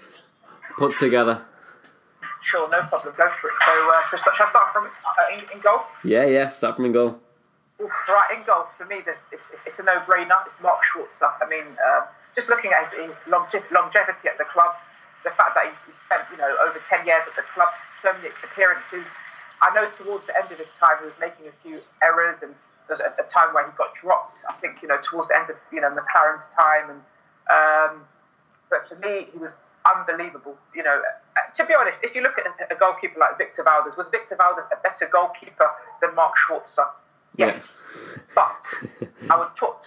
put 0.77 0.97
together. 0.97 1.41
Sure, 2.41 2.69
no 2.69 2.81
problem. 2.89 3.13
Go 3.17 3.29
for 3.39 3.47
it. 3.49 3.55
So, 3.65 3.71
uh, 3.71 4.01
so 4.09 4.17
shall 4.17 4.47
I 4.47 4.49
start 4.49 4.73
from 4.73 4.85
uh, 4.85 5.33
in, 5.37 5.39
in 5.53 5.59
goal? 5.61 5.81
Yeah, 6.03 6.25
yeah. 6.25 6.47
Start 6.47 6.75
from 6.75 6.85
in 6.85 6.91
goal. 6.91 7.19
Oof, 7.81 7.91
right, 8.09 8.37
in 8.37 8.43
goal, 8.45 8.65
for 8.77 8.85
me, 8.85 9.01
it's, 9.05 9.21
it's 9.65 9.79
a 9.79 9.83
no-brainer. 9.83 10.37
It's 10.45 10.59
Mark 10.61 10.81
Schwarzer. 10.85 11.33
I 11.41 11.49
mean, 11.49 11.65
um, 11.81 12.03
just 12.35 12.47
looking 12.49 12.71
at 12.71 12.93
his, 12.93 13.09
his 13.09 13.17
longe- 13.27 13.65
longevity 13.71 14.27
at 14.29 14.37
the 14.37 14.45
club, 14.45 14.73
the 15.23 15.31
fact 15.31 15.55
that 15.55 15.65
he, 15.65 15.73
he 15.89 15.93
spent, 16.05 16.21
you 16.29 16.37
know, 16.37 16.49
over 16.61 16.77
10 16.89 17.05
years 17.05 17.23
at 17.25 17.35
the 17.35 17.41
club, 17.53 17.69
so 18.01 18.13
many 18.13 18.29
appearances. 18.43 19.05
I 19.61 19.73
know 19.73 19.89
towards 19.97 20.25
the 20.27 20.35
end 20.37 20.51
of 20.51 20.57
his 20.57 20.69
time, 20.79 20.97
he 21.01 21.05
was 21.05 21.17
making 21.19 21.45
a 21.47 21.55
few 21.65 21.81
errors, 22.01 22.37
and 22.41 22.53
there 22.87 22.97
was 22.97 23.01
a, 23.01 23.13
a 23.21 23.25
time 23.29 23.53
where 23.53 23.65
he 23.65 23.73
got 23.77 23.93
dropped. 23.95 24.37
I 24.49 24.53
think, 24.61 24.81
you 24.81 24.87
know, 24.87 24.97
towards 25.01 25.29
the 25.29 25.37
end 25.37 25.49
of, 25.49 25.57
you 25.71 25.81
know, 25.81 25.89
McClaren's 25.89 26.45
time. 26.57 26.89
And 26.89 27.01
um, 27.49 28.05
But 28.69 28.89
for 28.89 28.95
me, 29.01 29.27
he 29.33 29.37
was 29.37 29.55
unbelievable. 29.85 30.57
You 30.75 30.83
know, 30.83 31.01
to 31.55 31.65
be 31.65 31.73
honest, 31.79 31.99
if 32.03 32.15
you 32.15 32.21
look 32.21 32.37
at 32.37 32.71
a, 32.71 32.75
goalkeeper 32.75 33.19
like 33.19 33.37
Victor 33.37 33.63
Valdés, 33.63 33.97
was 33.97 34.07
Victor 34.09 34.35
Valdés 34.35 34.65
a 34.71 34.81
better 34.81 35.07
goalkeeper 35.11 35.69
than 36.01 36.15
Mark 36.15 36.33
Schwarzer? 36.37 36.87
Yes. 37.37 37.85
But 38.35 38.63
I 39.29 39.37
would 39.37 39.55
put 39.55 39.77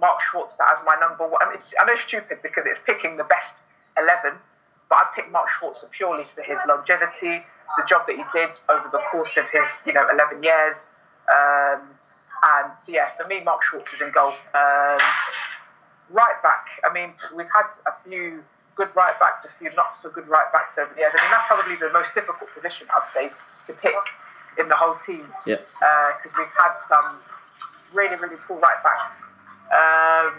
Mark 0.00 0.20
Schwarzer 0.20 0.60
as 0.72 0.80
my 0.84 0.96
number 1.00 1.26
one. 1.26 1.42
I, 1.42 1.50
mean, 1.50 1.58
I 1.80 1.84
know 1.84 1.92
it's 1.92 2.02
stupid 2.02 2.38
because 2.42 2.66
it's 2.66 2.80
picking 2.84 3.16
the 3.16 3.24
best 3.24 3.62
11, 3.98 4.38
but 4.88 4.96
I 4.96 5.06
picked 5.14 5.30
Mark 5.30 5.48
Schwarzer 5.48 5.90
purely 5.90 6.24
for 6.34 6.42
his 6.42 6.58
longevity, 6.68 7.44
the 7.76 7.84
job 7.88 8.06
that 8.06 8.16
he 8.16 8.24
did 8.32 8.58
over 8.68 8.88
the 8.92 9.00
course 9.10 9.36
of 9.36 9.46
his, 9.50 9.82
you 9.86 9.92
know, 9.92 10.06
11 10.12 10.42
years. 10.42 10.88
Um, 11.32 11.82
and 12.42 12.72
so, 12.80 12.92
yeah, 12.92 13.08
for 13.10 13.26
me, 13.28 13.42
Mark 13.42 13.60
Schwarzer's 13.62 14.00
in 14.00 14.10
goal. 14.10 14.34
Um, 14.54 14.98
right 16.10 16.40
back, 16.42 16.66
I 16.84 16.92
mean, 16.92 17.14
we've 17.34 17.46
had 17.54 17.70
a 17.86 17.92
few 18.08 18.42
good 18.82 18.94
right 18.96 19.18
backs, 19.20 19.44
a 19.44 19.48
few 19.48 19.70
not 19.76 19.94
so 20.00 20.10
good 20.10 20.26
right 20.28 20.50
backs 20.52 20.78
over 20.78 20.92
the 20.94 21.00
years. 21.00 21.12
I 21.14 21.22
mean, 21.22 21.30
that's 21.30 21.46
probably 21.46 21.76
the 21.76 21.92
most 21.92 22.14
difficult 22.14 22.50
position, 22.54 22.86
I'd 22.90 23.08
say, 23.14 23.30
to 23.66 23.72
pick 23.74 23.94
in 24.58 24.68
the 24.68 24.74
whole 24.74 24.96
team 25.06 25.24
Yeah. 25.46 25.56
because 26.18 26.36
we've 26.36 26.56
had 26.58 26.74
some 26.88 27.18
really, 27.92 28.16
really 28.16 28.36
cool 28.46 28.58
right 28.58 28.80
backs. 28.82 29.06
Um, 29.70 30.34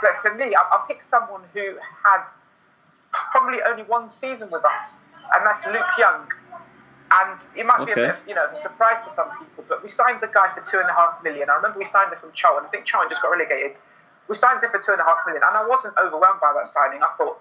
but 0.00 0.22
for 0.22 0.34
me, 0.34 0.54
I'll, 0.54 0.68
I'll 0.72 0.86
pick 0.86 1.02
someone 1.04 1.42
who 1.52 1.76
had 2.04 2.22
probably 3.10 3.58
only 3.66 3.82
one 3.82 4.12
season 4.12 4.48
with 4.50 4.64
us, 4.64 4.98
and 5.34 5.44
that's 5.44 5.66
Luke 5.66 5.92
Young. 5.98 6.30
And 7.10 7.40
it 7.56 7.64
might 7.64 7.84
be 7.86 7.92
a 7.92 7.94
bit 7.96 8.10
of, 8.10 8.16
you 8.28 8.34
know, 8.34 8.46
a 8.52 8.56
surprise 8.56 9.02
to 9.08 9.10
some 9.14 9.30
people, 9.38 9.64
but 9.66 9.82
we 9.82 9.88
signed 9.88 10.20
the 10.20 10.28
guy 10.28 10.52
for 10.54 10.60
two 10.60 10.78
and 10.78 10.88
a 10.88 10.92
half 10.92 11.24
million. 11.24 11.48
I 11.48 11.56
remember 11.56 11.78
we 11.78 11.86
signed 11.86 12.12
him 12.12 12.18
from 12.20 12.32
Charlton. 12.34 12.66
I 12.66 12.68
think 12.68 12.84
Charlton 12.84 13.08
just 13.10 13.22
got 13.22 13.30
relegated. 13.32 13.78
We 14.28 14.36
signed 14.36 14.62
him 14.62 14.68
for 14.70 14.78
two 14.78 14.92
and 14.92 15.00
a 15.00 15.04
half 15.04 15.24
million, 15.24 15.42
and 15.42 15.56
I 15.56 15.66
wasn't 15.66 15.94
overwhelmed 15.96 16.40
by 16.40 16.52
that 16.52 16.68
signing. 16.68 17.00
I 17.02 17.08
thought, 17.16 17.40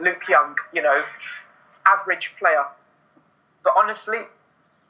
Luke 0.00 0.22
Young, 0.28 0.56
you 0.72 0.82
know, 0.82 1.00
average 1.86 2.34
player. 2.38 2.64
But 3.64 3.74
honestly, 3.76 4.18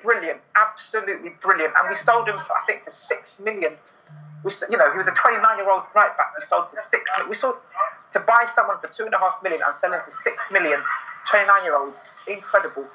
brilliant, 0.03 0.41
absolutely 0.57 1.31
brilliant. 1.43 1.75
And 1.79 1.89
we 1.89 1.95
sold 1.95 2.29
him, 2.29 2.37
for, 2.47 2.53
I 2.57 2.65
think, 2.67 2.85
for 2.85 2.91
six 2.91 3.41
million. 3.41 3.75
We, 4.45 4.51
you 4.71 4.77
know, 4.77 4.91
he 4.91 4.99
was 4.99 5.09
a 5.09 5.13
29-year-old 5.13 5.83
right 5.95 6.17
back. 6.17 6.33
We 6.39 6.45
sold 6.47 6.71
for 6.71 6.81
six. 6.81 7.05
We 7.29 7.35
sold 7.35 7.57
to 8.11 8.21
buy 8.21 8.47
someone 8.53 8.79
for 8.81 8.89
two 8.89 9.05
and 9.05 9.15
a 9.15 9.19
half 9.19 9.43
million 9.43 9.63
and 9.65 9.77
sell 9.77 9.93
him 9.93 10.01
for 10.05 10.11
six 10.11 10.37
million. 10.51 10.81
29-year-old, 11.31 11.95
incredible. 12.27 12.87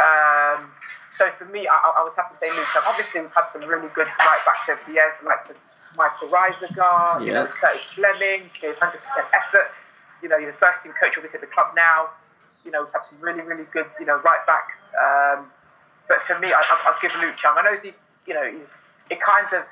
Um, 0.00 0.70
so 1.14 1.30
for 1.38 1.44
me, 1.46 1.68
I, 1.68 1.76
I 1.96 2.04
would 2.04 2.14
have 2.16 2.30
to 2.32 2.36
say 2.38 2.48
Luke. 2.50 2.66
Young. 2.74 2.84
Obviously, 2.88 3.20
we've 3.20 3.32
had 3.34 3.44
some 3.52 3.62
really 3.68 3.88
good 3.94 4.06
right 4.18 4.40
backs 4.46 4.68
over 4.68 4.80
the 4.86 4.92
years, 4.94 5.12
like 5.24 5.54
Michael 5.96 6.28
Reiziger, 6.28 7.20
you 7.20 7.32
know, 7.32 7.42
Yeah. 7.42 7.46
Curtis 7.46 7.82
Fleming, 7.82 8.50
100% 8.60 8.74
effort. 9.34 9.70
You 10.22 10.28
know, 10.28 10.36
you're 10.36 10.52
the 10.52 10.58
first 10.58 10.82
team 10.82 10.92
coach 11.00 11.14
obviously 11.16 11.36
at 11.38 11.40
the 11.40 11.52
club 11.52 11.72
now. 11.74 12.08
You 12.64 12.70
know, 12.70 12.84
we've 12.84 12.92
had 12.92 13.04
some 13.04 13.18
really, 13.20 13.42
really 13.42 13.64
good, 13.72 13.86
you 13.98 14.06
know, 14.06 14.18
right 14.20 14.44
backs. 14.46 14.78
Um, 14.92 15.46
but 16.08 16.20
for 16.22 16.38
me, 16.38 16.48
I, 16.52 16.60
I, 16.60 16.74
I'll 16.86 17.00
give 17.00 17.14
Luke 17.20 17.36
Young. 17.42 17.56
I 17.56 17.62
know 17.62 17.76
he, 17.80 17.92
you 18.26 18.34
know, 18.34 18.44
he's 18.50 18.70
it 19.10 19.18
kind 19.20 19.46
of, 19.52 19.64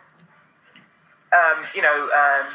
um, 1.32 1.64
you 1.74 1.82
know, 1.82 2.08
um, 2.10 2.46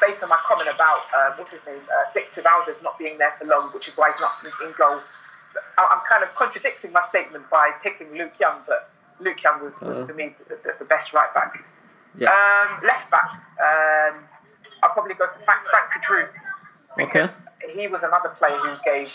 based 0.00 0.22
on 0.22 0.28
my 0.28 0.38
comment 0.44 0.68
about 0.74 1.00
uh, 1.16 1.32
what's 1.36 1.50
his 1.50 1.60
name, 1.66 1.78
uh, 1.88 2.10
Victor 2.12 2.42
Valdés 2.42 2.82
not 2.82 2.98
being 2.98 3.18
there 3.18 3.32
for 3.38 3.44
long, 3.46 3.68
which 3.74 3.86
is 3.86 3.94
why 3.96 4.10
he's 4.10 4.20
not 4.20 4.32
in, 4.64 4.72
goal. 4.78 4.98
I- 5.78 5.88
I'm 5.92 6.00
kind 6.08 6.22
of 6.24 6.34
contradicting 6.34 6.92
my 6.92 7.02
statement 7.08 7.48
by 7.50 7.70
picking 7.82 8.10
Luke 8.16 8.32
Young, 8.40 8.58
but 8.66 8.90
Luke 9.20 9.42
Young 9.42 9.62
was, 9.62 9.74
was 9.80 10.02
Uh. 10.02 10.06
for 10.06 10.14
me 10.14 10.34
the, 10.48 10.56
the, 10.64 10.74
the 10.80 10.84
best 10.84 11.12
right 11.12 11.32
back. 11.34 11.54
Yeah. 12.18 12.30
Um, 12.30 12.82
left 12.84 13.10
back, 13.10 13.30
um, 13.60 14.24
I'll 14.82 14.90
probably 14.90 15.14
go 15.14 15.26
for 15.26 15.44
Frank, 15.44 15.60
Frank 15.70 15.90
Queudrue. 16.96 17.22
Okay. 17.22 17.32
He 17.72 17.88
was 17.88 18.02
another 18.02 18.30
player 18.38 18.56
who 18.56 18.76
gave 18.84 19.08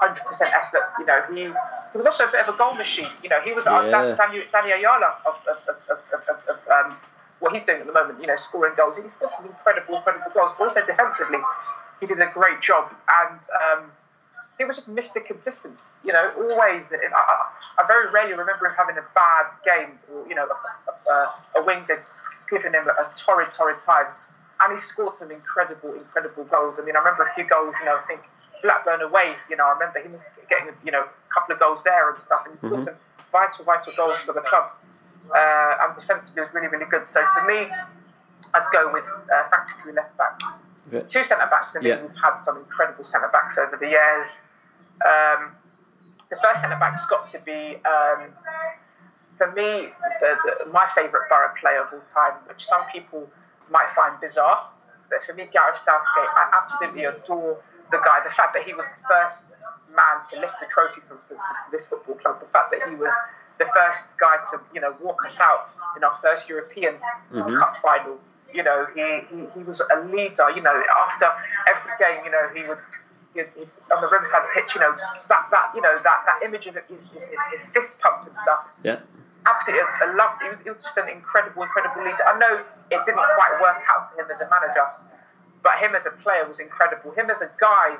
100% 0.00 0.16
effort. 0.42 0.84
You 0.98 1.06
know, 1.06 1.22
he, 1.32 1.42
he 1.42 1.98
was 1.98 2.06
also 2.06 2.28
a 2.28 2.32
bit 2.32 2.46
of 2.46 2.54
a 2.54 2.58
goal 2.58 2.74
machine. 2.74 3.08
You 3.22 3.30
know, 3.30 3.40
he 3.40 3.52
was 3.52 3.66
our 3.66 3.84
Yeah. 3.84 3.90
Dan, 3.90 4.16
Danny, 4.16 4.44
Danny 4.52 4.72
Ayala 4.72 5.16
of, 5.26 5.34
of, 5.48 5.58
of, 5.68 5.98
of, 6.12 6.38
of, 6.48 6.58
um, 6.68 6.96
what 7.38 7.54
he's 7.54 7.62
doing 7.64 7.80
at 7.80 7.86
the 7.86 7.92
moment, 7.92 8.20
you 8.20 8.26
know, 8.26 8.36
scoring 8.36 8.74
goals. 8.76 8.96
He's 8.96 9.14
got 9.16 9.34
some 9.36 9.46
incredible, 9.46 9.96
incredible 9.96 10.30
goals. 10.34 10.52
But 10.58 10.64
also 10.64 10.84
defensively, 10.84 11.38
he 12.00 12.06
did 12.06 12.20
a 12.20 12.30
great 12.32 12.60
job. 12.60 12.92
And 13.08 13.40
um, 13.62 13.90
he 14.58 14.64
was 14.64 14.76
just 14.76 14.88
Mr. 14.90 15.24
Consistent. 15.24 15.78
You 16.04 16.12
know, 16.12 16.32
always. 16.36 16.82
I, 16.92 17.44
I, 17.78 17.86
very 17.86 18.10
rarely 18.10 18.32
remember 18.32 18.66
him 18.66 18.74
having 18.76 18.96
a 18.96 19.04
bad 19.14 19.46
game 19.64 19.98
or, 20.12 20.26
you 20.28 20.34
know, 20.34 20.46
a, 20.46 21.10
a, 21.10 21.60
a 21.60 21.64
wing 21.64 21.84
that 21.88 22.02
giving 22.48 22.72
him 22.72 22.88
a, 22.88 22.92
a 23.02 23.10
torrid, 23.16 23.48
torrid 23.54 23.76
time. 23.84 24.06
And 24.60 24.72
he 24.74 24.80
scored 24.80 25.16
some 25.16 25.30
incredible, 25.30 25.92
incredible 25.92 26.44
goals. 26.44 26.76
I 26.78 26.84
mean, 26.84 26.96
I 26.96 27.00
remember 27.00 27.24
a 27.24 27.34
few 27.34 27.44
goals, 27.44 27.74
you 27.80 27.86
know, 27.86 27.96
I 27.96 28.02
think 28.06 28.20
Blackburn 28.62 29.02
away, 29.02 29.34
you 29.50 29.56
know, 29.56 29.64
I 29.66 29.72
remember 29.72 30.00
him 30.00 30.14
getting, 30.48 30.72
you 30.84 30.92
know, 30.92 31.02
a 31.02 31.34
couple 31.34 31.54
of 31.54 31.60
goals 31.60 31.82
there 31.82 32.10
and 32.10 32.20
stuff. 32.22 32.42
And 32.46 32.54
he 32.54 32.58
scored 32.58 32.84
some 32.84 32.94
vital, 33.32 33.64
vital 33.64 33.92
goals 33.96 34.20
for 34.20 34.32
the 34.32 34.40
club. 34.40 34.70
Uh, 35.34 35.74
and 35.82 35.94
defensively 35.94 36.40
was 36.42 36.54
really, 36.54 36.68
really 36.68 36.86
good. 36.86 37.08
So 37.08 37.24
for 37.34 37.44
me, 37.44 37.68
I'd 38.54 38.66
go 38.72 38.90
with 38.92 39.04
uh, 39.04 39.48
Franck 39.48 39.68
Queudrue 39.76 39.94
left 39.94 40.16
back 40.16 40.40
two 41.08 41.24
centre 41.24 41.48
backs, 41.50 41.74
and 41.74 41.84
Yeah. 41.84 42.00
we've 42.00 42.16
had 42.22 42.38
some 42.40 42.56
incredible 42.58 43.04
centre 43.04 43.28
backs 43.28 43.58
over 43.58 43.76
the 43.76 43.88
years. 43.88 44.26
Um, 45.04 45.50
the 46.28 46.36
first 46.36 46.60
centre 46.60 46.76
back's 46.76 47.04
got 47.06 47.30
to 47.32 47.38
be, 47.40 47.76
um, 47.84 48.32
for 49.36 49.50
me, 49.52 49.92
the, 50.20 50.36
the, 50.64 50.70
my 50.70 50.86
favourite 50.94 51.28
Boro 51.28 51.50
player 51.60 51.82
of 51.82 51.92
all 51.92 52.00
time, 52.00 52.34
which 52.46 52.64
some 52.64 52.84
people 52.86 53.28
might 53.70 53.90
find 53.90 54.20
bizarre. 54.20 54.68
But 55.10 55.22
for 55.22 55.34
me, 55.34 55.46
Gareth 55.52 55.78
Southgate, 55.78 56.30
I 56.34 56.60
absolutely 56.62 57.04
adore 57.04 57.56
the 57.90 57.98
guy. 58.04 58.20
The 58.24 58.34
fact 58.34 58.54
that 58.54 58.64
he 58.64 58.74
was 58.74 58.84
the 58.86 59.08
first 59.08 59.46
man 59.94 60.24
to 60.30 60.40
lift 60.40 60.62
a 60.62 60.66
trophy 60.66 61.00
from, 61.06 61.18
this 61.70 61.88
football 61.88 62.16
club, 62.16 62.40
the 62.40 62.46
fact 62.46 62.72
that 62.72 62.88
he 62.88 62.96
was 62.96 63.14
the 63.58 63.66
first 63.74 64.18
guy 64.18 64.36
to, 64.50 64.60
you 64.74 64.80
know, 64.80 64.94
walk 65.00 65.24
us 65.24 65.40
out 65.40 65.70
in 65.96 66.04
our 66.04 66.16
first 66.16 66.48
European 66.48 66.94
mm-hmm. 67.32 67.58
Cup 67.58 67.76
final. 67.78 68.18
You 68.52 68.62
know, 68.62 68.86
he, 68.94 69.02
he, 69.30 69.46
he 69.54 69.62
was 69.64 69.80
a 69.80 70.00
leader. 70.06 70.50
You 70.50 70.62
know, 70.62 70.82
after 71.08 71.30
every 71.68 71.92
game, 71.98 72.24
you 72.24 72.30
know, 72.30 72.48
he 72.54 72.68
would 72.68 72.78
he, 73.34 73.40
he, 73.58 73.66
on 73.92 74.00
the 74.00 74.08
Riverside 74.10 74.42
pitch. 74.54 74.74
You 74.74 74.80
know, 74.80 74.96
that 75.28 75.48
that 75.50 75.72
you 75.74 75.80
know 75.80 75.94
that, 76.02 76.24
that 76.26 76.40
image 76.44 76.66
of 76.66 76.76
his, 76.88 77.08
his, 77.10 77.24
his, 77.24 77.40
his 77.52 77.66
fist 77.66 78.00
pump 78.00 78.26
and 78.26 78.36
stuff 78.36 78.64
Yeah. 78.82 79.00
Absolutely 79.46 79.84
loved 80.14 80.42
he 80.42 80.48
was, 80.48 80.58
he 80.64 80.70
was 80.70 80.82
just 80.82 80.96
an 80.96 81.08
incredible, 81.08 81.62
incredible 81.62 82.02
leader. 82.04 82.24
I 82.26 82.38
know 82.38 82.60
it 82.90 83.00
didn't 83.06 83.22
quite 83.38 83.54
work 83.62 83.78
out 83.88 84.12
for 84.12 84.20
him 84.20 84.26
as 84.30 84.40
a 84.40 84.48
manager, 84.50 84.86
but 85.62 85.74
him 85.78 85.94
as 85.94 86.04
a 86.06 86.10
player 86.10 86.46
was 86.46 86.58
incredible. 86.58 87.12
Him 87.12 87.30
as 87.30 87.40
a 87.42 87.50
guy, 87.60 87.96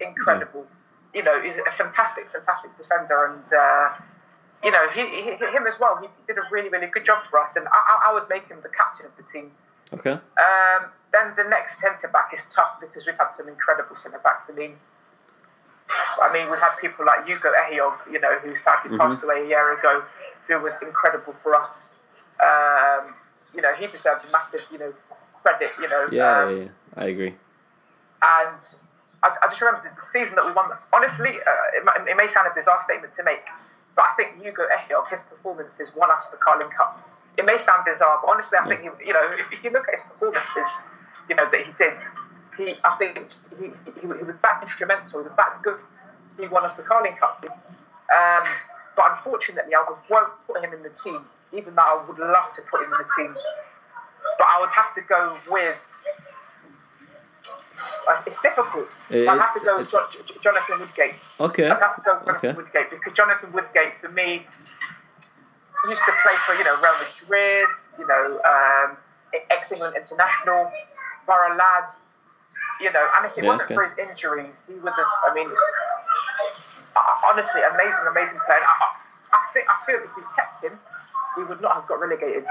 incredible. 0.00 0.66
You 1.14 1.22
know, 1.22 1.40
he's 1.42 1.56
a 1.58 1.70
fantastic, 1.70 2.30
fantastic 2.30 2.76
defender, 2.78 3.26
and 3.26 3.52
uh, 3.52 3.88
you 4.62 4.70
know, 4.70 4.88
he, 4.90 5.00
he, 5.22 5.30
him 5.56 5.66
as 5.66 5.78
well. 5.80 5.98
He 6.00 6.08
did 6.26 6.38
a 6.38 6.42
really, 6.50 6.68
really 6.68 6.86
good 6.88 7.04
job 7.04 7.18
for 7.30 7.40
us, 7.40 7.56
and 7.56 7.66
I, 7.68 8.08
I- 8.08 8.14
would 8.14 8.28
make 8.28 8.46
him 8.48 8.58
the 8.62 8.68
captain 8.68 9.06
of 9.06 9.12
the 9.16 9.22
team. 9.22 9.50
Okay. 9.92 10.12
Um, 10.12 10.90
then 11.12 11.32
the 11.36 11.44
next 11.44 11.78
centre 11.80 12.08
back 12.08 12.30
is 12.34 12.44
tough 12.52 12.80
because 12.80 13.06
we've 13.06 13.16
had 13.18 13.30
some 13.30 13.48
incredible 13.48 13.94
centre 13.96 14.18
backs. 14.22 14.50
I 14.50 14.54
mean, 14.54 14.76
I 16.20 16.32
mean, 16.32 16.50
we've 16.50 16.58
had 16.58 16.76
people 16.80 17.06
like 17.06 17.28
Ugo 17.28 17.52
Ehiogu, 17.52 18.12
you 18.12 18.20
know, 18.20 18.38
who 18.40 18.56
sadly 18.56 18.90
Mm-hmm. 18.90 18.98
passed 18.98 19.22
away 19.22 19.42
a 19.44 19.46
year 19.46 19.78
ago, 19.78 20.02
who 20.46 20.58
was 20.60 20.74
incredible 20.82 21.32
for 21.42 21.54
us. 21.54 21.90
Um, 22.42 23.14
you 23.54 23.62
know, 23.62 23.74
he 23.74 23.86
deserves 23.86 24.24
a 24.24 24.32
massive, 24.32 24.62
you 24.70 24.78
know, 24.78 24.92
credit. 25.42 25.70
You 25.80 25.88
know, 25.88 26.08
Yeah, 26.12 26.42
um, 26.42 26.56
yeah, 26.56 26.62
yeah. 26.64 26.68
I 26.96 27.04
agree. 27.06 27.34
and 28.22 28.60
I, 29.22 29.28
I 29.42 29.46
just 29.48 29.60
remember 29.60 29.90
the 29.98 30.06
season 30.06 30.34
that 30.36 30.46
we 30.46 30.52
won. 30.52 30.70
Honestly, 30.92 31.30
uh, 31.30 31.76
it, 31.76 32.08
it 32.08 32.16
may 32.16 32.28
sound 32.28 32.46
a 32.46 32.54
bizarre 32.54 32.80
statement 32.84 33.14
to 33.16 33.22
make, 33.24 33.42
but 33.94 34.04
I 34.04 34.14
think 34.16 34.44
Ugo 34.44 34.66
Ehiogu, 34.68 35.08
his 35.10 35.22
performances 35.22 35.92
won 35.96 36.10
us 36.10 36.28
the 36.28 36.36
Carling 36.36 36.68
Cup. 36.70 37.00
It 37.38 37.44
may 37.44 37.58
sound 37.58 37.84
bizarre, 37.84 38.20
but 38.22 38.30
honestly, 38.30 38.58
I 38.58 38.66
think 38.68 38.80
he, 38.80 38.88
you 39.06 39.12
know, 39.12 39.28
if, 39.32 39.52
if 39.52 39.62
you 39.64 39.70
look 39.70 39.86
at 39.88 39.94
his 40.00 40.02
performances, 40.08 40.68
you 41.28 41.34
know 41.36 41.48
that 41.50 41.60
he 41.66 41.72
did, 41.76 41.92
he, 42.56 42.74
I 42.84 42.90
think 42.96 43.28
he, 43.58 43.66
he, 43.66 44.00
he 44.00 44.06
was 44.06 44.36
that 44.42 44.62
instrumental, 44.62 45.20
he 45.20 45.26
was 45.28 45.36
that 45.36 45.60
good. 45.62 45.78
He 46.38 46.46
won 46.48 46.64
us 46.64 46.74
the 46.76 46.82
Carling 46.82 47.16
Cup. 47.16 47.44
Um, 47.44 48.46
unfortunately, 49.10 49.74
I 49.74 49.84
would, 49.88 49.98
won't 50.08 50.32
put 50.46 50.62
him 50.62 50.72
in 50.72 50.82
the 50.82 50.90
team, 50.90 51.20
even 51.52 51.74
though 51.74 51.82
I 51.82 52.04
would 52.06 52.18
love 52.18 52.52
to 52.56 52.62
put 52.62 52.82
him 52.84 52.92
in 52.92 52.98
the 52.98 53.10
team. 53.16 53.34
But 54.38 54.46
I 54.48 54.60
would 54.60 54.70
have 54.70 54.94
to 54.94 55.00
go 55.02 55.36
with 55.50 55.76
uh, 58.08 58.22
it's 58.26 58.40
difficult. 58.40 58.86
It- 59.10 59.28
I'd 59.28 59.38
have 59.38 59.54
to 59.54 59.60
go 59.60 59.78
with 59.78 59.90
Jo- 59.90 60.06
Jo- 60.10 60.34
Jonathan 60.40 60.78
Woodgate. 60.80 61.14
Okay. 61.40 61.68
I'd 61.68 61.78
have 61.80 61.96
to 61.96 62.02
go 62.02 62.14
with 62.18 62.24
Jonathan 62.26 62.50
Okay. 62.50 62.56
Woodgate 62.56 62.90
because 62.90 63.12
Jonathan 63.14 63.52
Woodgate, 63.52 63.94
for 64.00 64.08
me, 64.10 64.46
used 65.88 66.02
to 66.04 66.12
play 66.22 66.34
for 66.46 66.54
you 66.54 66.64
know 66.64 66.74
Real 66.82 66.94
Madrid, 67.02 67.68
you 67.98 68.06
know, 68.06 68.40
um, 68.46 68.96
ex-England 69.50 69.96
international, 69.96 70.70
Boro 71.26 71.54
lad, 71.56 71.84
you 72.80 72.90
know, 72.92 73.06
and 73.16 73.26
if 73.26 73.36
it 73.38 73.44
Yeah, 73.44 73.50
wasn't 73.50 73.66
okay. 73.70 73.74
for 73.74 73.84
his 73.88 73.98
injuries, 73.98 74.64
he 74.66 74.74
would 74.74 74.92
have. 74.92 75.06
I 75.30 75.34
mean, 75.34 75.50
honestly, 77.26 77.60
amazing, 77.62 78.06
amazing 78.10 78.38
player. 78.46 78.60
I 78.62 78.95
think 79.56 79.68
I 79.72 79.76
feel 79.86 79.96
if 80.04 80.12
we 80.16 80.22
kept 80.36 80.62
him, 80.62 80.78
we 81.36 81.44
would 81.44 81.60
not 81.60 81.74
have 81.74 81.86
got 81.86 82.00
relegated. 82.00 82.44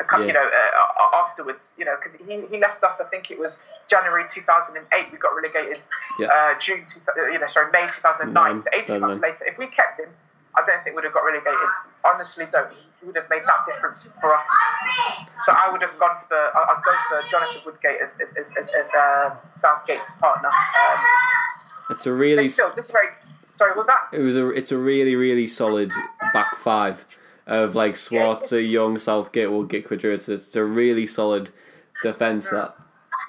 a 0.00 0.04
cou- 0.04 0.20
Yeah. 0.20 0.26
You 0.26 0.32
know, 0.34 0.44
uh, 0.44 1.16
afterwards, 1.22 1.74
you 1.78 1.84
know, 1.84 1.96
because 2.02 2.18
he, 2.26 2.34
he 2.50 2.58
left 2.60 2.82
us. 2.84 3.00
I 3.00 3.04
think 3.04 3.30
it 3.30 3.38
was 3.38 3.58
January 3.88 4.24
2008. 4.28 5.12
We 5.12 5.18
got 5.18 5.34
relegated. 5.34 5.80
Yeah. 6.18 6.26
Uh, 6.28 6.58
June, 6.58 6.84
two, 6.88 7.00
uh, 7.16 7.26
you 7.30 7.38
know, 7.38 7.46
sorry, 7.46 7.70
May 7.72 7.86
2009. 7.86 8.32
Nine, 8.34 8.62
So 8.62 8.68
18 8.72 9.00
months 9.00 9.20
2009. 9.20 9.20
later, 9.22 9.44
if 9.46 9.58
we 9.58 9.66
kept 9.68 9.98
him, 10.00 10.08
I 10.54 10.62
don't 10.66 10.82
think 10.82 10.96
we'd 10.96 11.04
have 11.04 11.12
got 11.14 11.22
relegated. 11.24 11.70
Honestly, 12.04 12.46
don't. 12.50 12.70
He 13.00 13.06
would 13.06 13.16
have 13.16 13.30
made 13.30 13.42
that 13.46 13.64
difference 13.66 14.06
for 14.20 14.34
us. 14.34 14.46
So 15.46 15.52
I 15.52 15.70
would 15.70 15.80
have 15.82 15.96
gone 15.98 16.16
for. 16.28 16.36
I'd 16.36 16.82
go 16.84 16.92
for 17.08 17.22
Jonathan 17.30 17.62
Woodgate 17.64 18.00
as 18.02 18.18
as 18.20 18.36
as, 18.36 18.48
as, 18.60 18.68
as 18.74 18.88
uh, 18.94 19.30
Southgate's 19.60 20.10
partner. 20.20 20.48
Um, 20.50 20.98
It's 21.90 22.06
a 22.06 22.12
really. 22.12 22.48
still, 22.48 22.70
this 22.74 22.86
is 22.86 22.90
very. 22.90 23.08
Sorry, 23.60 23.76
was 23.76 23.92
that? 23.92 24.08
It 24.10 24.24
was 24.24 24.36
a. 24.40 24.48
It's 24.56 24.72
a 24.72 24.78
really, 24.78 25.16
really 25.16 25.46
solid 25.46 25.92
back 26.32 26.56
five 26.56 27.04
of 27.44 27.74
like 27.74 27.92
Schwarzer, 27.92 28.56
Young, 28.56 28.96
Southgate, 28.96 29.52
Woodgate, 29.52 29.84
Quadritis. 29.86 30.32
It's 30.32 30.56
a 30.56 30.64
really 30.64 31.04
solid 31.04 31.52
defense. 32.02 32.48
That. 32.48 32.72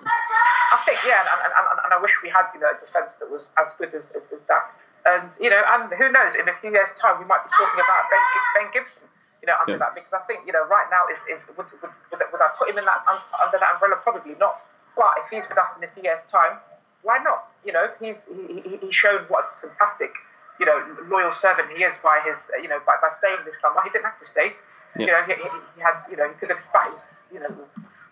I 0.08 0.80
think 0.88 1.04
yeah, 1.04 1.20
and, 1.20 1.52
and, 1.52 1.80
and, 1.84 1.92
I 1.92 2.00
wish 2.00 2.16
we 2.24 2.32
had 2.32 2.48
you 2.56 2.64
know 2.64 2.72
a 2.72 2.80
defence 2.80 3.20
that 3.20 3.28
was 3.28 3.52
as 3.60 3.76
good 3.76 3.92
as, 3.92 4.08
as, 4.16 4.24
as 4.32 4.40
that. 4.48 4.72
And 5.04 5.36
you 5.36 5.52
know, 5.52 5.60
and 5.68 5.92
who 6.00 6.08
knows? 6.08 6.40
In 6.40 6.48
a 6.48 6.56
few 6.64 6.72
years' 6.72 6.96
time, 6.96 7.20
we 7.20 7.28
might 7.28 7.44
be 7.44 7.52
talking 7.52 7.84
about 7.84 8.08
Ben, 8.08 8.24
ben 8.56 8.68
Gibson. 8.72 9.04
You 9.44 9.52
know, 9.52 9.60
under 9.60 9.76
Yeah. 9.76 9.84
that 9.84 10.00
because 10.00 10.16
I 10.16 10.24
think 10.32 10.48
you 10.48 10.56
know 10.56 10.64
right 10.72 10.88
now 10.88 11.12
is, 11.12 11.20
is 11.28 11.44
would, 11.60 11.68
would, 11.84 11.92
would, 11.92 12.24
would 12.24 12.40
I 12.40 12.56
put 12.56 12.72
him 12.72 12.80
in 12.80 12.88
that 12.88 13.04
under 13.04 13.60
that 13.60 13.74
umbrella? 13.76 14.00
Probably 14.00 14.40
not. 14.40 14.64
But 14.96 15.12
if 15.20 15.28
he's 15.28 15.44
with 15.52 15.60
us 15.60 15.76
in 15.76 15.84
a 15.84 15.92
few 15.92 16.08
years' 16.08 16.24
time, 16.32 16.56
why 17.04 17.20
not? 17.20 17.51
You 17.66 17.74
know, 17.74 17.88
he's 18.00 18.18
he, 18.26 18.62
he, 18.62 18.78
he 18.78 18.92
showed 18.92 19.30
what 19.30 19.46
a 19.64 19.68
fantastic 19.68 20.12
you 20.60 20.66
know 20.66 20.78
loyal 21.10 21.34
servant 21.34 21.70
he 21.76 21.84
is 21.84 21.96
by 22.04 22.22
his 22.26 22.38
you 22.62 22.68
know 22.70 22.80
by, 22.86 22.96
by 23.02 23.10
staying 23.18 23.38
this 23.46 23.60
summer. 23.62 23.82
He 23.84 23.90
didn't 23.90 24.06
have 24.06 24.20
to 24.20 24.28
stay. 24.28 24.54
You 25.00 25.08
know, 25.08 25.24
he, 25.24 25.34
he- 25.34 25.82
had 25.82 25.96
you 26.10 26.18
know 26.18 26.28
he 26.28 26.36
could 26.36 26.50
have 26.50 26.60
spat 26.60 26.92
his 26.94 27.02
you 27.34 27.40
know 27.40 27.54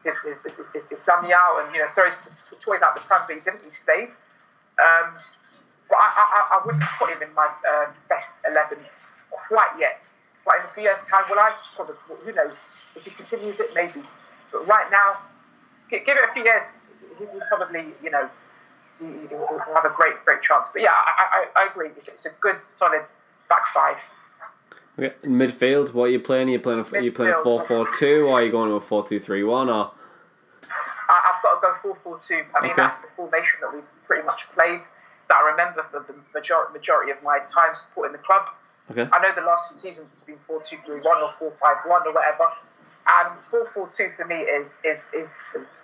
his 0.03 0.17
his, 0.23 0.37
his, 0.43 0.55
his, 0.73 0.83
his 0.89 0.99
dummy 1.05 1.33
out 1.33 1.61
and 1.65 1.73
you 1.75 1.81
know 1.81 1.87
throw 1.93 2.05
his 2.05 2.15
toys 2.61 2.81
out 2.81 2.95
the 2.95 3.01
pram, 3.01 3.23
but 3.27 3.35
he 3.35 3.41
didn't. 3.41 3.61
He 3.65 3.71
stayed. 3.71 4.09
Um, 4.79 5.11
but 5.89 5.97
I, 5.97 6.07
I, 6.15 6.57
I- 6.57 6.65
wouldn't 6.65 6.83
put 6.97 7.09
him 7.09 7.21
in 7.21 7.33
my 7.33 7.47
uh, 7.67 7.87
best 8.07 8.29
eleven 8.47 8.77
quite 9.31 9.73
yet. 9.79 10.07
But 10.45 10.55
in 10.55 10.61
a 10.61 10.67
few 10.69 10.83
years' 10.83 11.03
time, 11.11 11.23
will 11.29 11.39
I? 11.39 11.53
Probably. 11.75 11.95
Who 12.23 12.31
knows? 12.33 12.53
If 12.95 13.03
he 13.05 13.11
continues 13.11 13.59
it, 13.59 13.71
maybe. 13.75 14.01
But 14.51 14.65
right 14.67 14.89
now, 14.89 15.17
give 15.89 16.01
it 16.07 16.29
a 16.29 16.33
few 16.33 16.43
years, 16.43 16.63
he 17.17 17.25
will 17.25 17.41
probably, 17.49 17.85
you 18.01 18.09
know, 18.09 18.29
he, 18.99 19.05
he 19.05 19.35
will 19.35 19.61
have 19.73 19.85
a 19.85 19.93
great, 19.95 20.23
great 20.25 20.41
chance. 20.41 20.69
But 20.73 20.81
yeah, 20.81 20.91
I, 20.91 21.45
I, 21.55 21.63
I 21.63 21.67
agree. 21.71 21.89
It's, 21.95 22.07
it's 22.07 22.25
a 22.25 22.31
good, 22.41 22.61
solid 22.61 23.03
back 23.47 23.67
five. 23.73 23.97
Okay. 24.97 25.15
In 25.23 25.31
midfield, 25.31 25.93
what 25.93 26.05
are 26.05 26.11
you 26.11 26.19
playing? 26.19 26.49
Are 26.49 26.51
you 26.51 26.59
playing? 26.59 26.79
A, 26.79 26.97
are 26.97 27.01
you 27.01 27.11
playing 27.11 27.31
a 27.33 27.35
Midfield. 27.37 27.43
four 27.43 27.65
four 27.65 27.87
two, 27.97 28.27
or 28.27 28.33
are 28.33 28.43
you 28.43 28.51
going 28.51 28.69
to 28.69 28.75
a 28.75 28.81
four 28.81 29.05
two 29.07 29.19
three 29.19 29.43
one? 29.43 29.69
Or 29.69 29.91
I, 31.09 31.33
I've 31.35 31.41
got 31.41 31.55
to 31.55 31.61
go 31.61 31.73
4 31.81 32.19
4 32.19 32.19
2. 32.19 32.43
I 32.55 32.61
mean, 32.61 32.71
Okay. 32.71 32.81
that's 32.83 32.99
the 32.99 33.07
formation 33.15 33.59
that 33.61 33.73
we've 33.73 33.83
pretty 34.05 34.23
much 34.25 34.47
played, 34.53 34.81
that 35.27 35.37
I 35.37 35.49
remember 35.49 35.83
for 35.89 36.05
the 36.07 36.13
majority, 36.33 36.73
majority 36.73 37.11
of 37.11 37.21
my 37.23 37.39
time 37.49 37.73
supporting 37.73 38.11
the 38.13 38.19
club. 38.23 38.43
okay. 38.91 39.07
I 39.11 39.19
know 39.19 39.33
the 39.33 39.41
last 39.41 39.69
few 39.69 39.77
seasons 39.79 40.07
it's 40.13 40.23
been 40.23 40.37
4 40.45 40.61
2 40.61 40.77
3 40.85 40.99
1 41.01 41.23
or 41.23 41.33
4 41.39 41.51
5 41.59 41.77
1 41.85 42.07
or 42.07 42.13
whatever. 42.13 42.51
And 43.07 43.29
4 43.49 43.65
4 43.67 43.87
2 43.89 44.11
for 44.17 44.25
me 44.25 44.35
is, 44.35 44.71
is, 44.83 44.99
is 45.13 45.29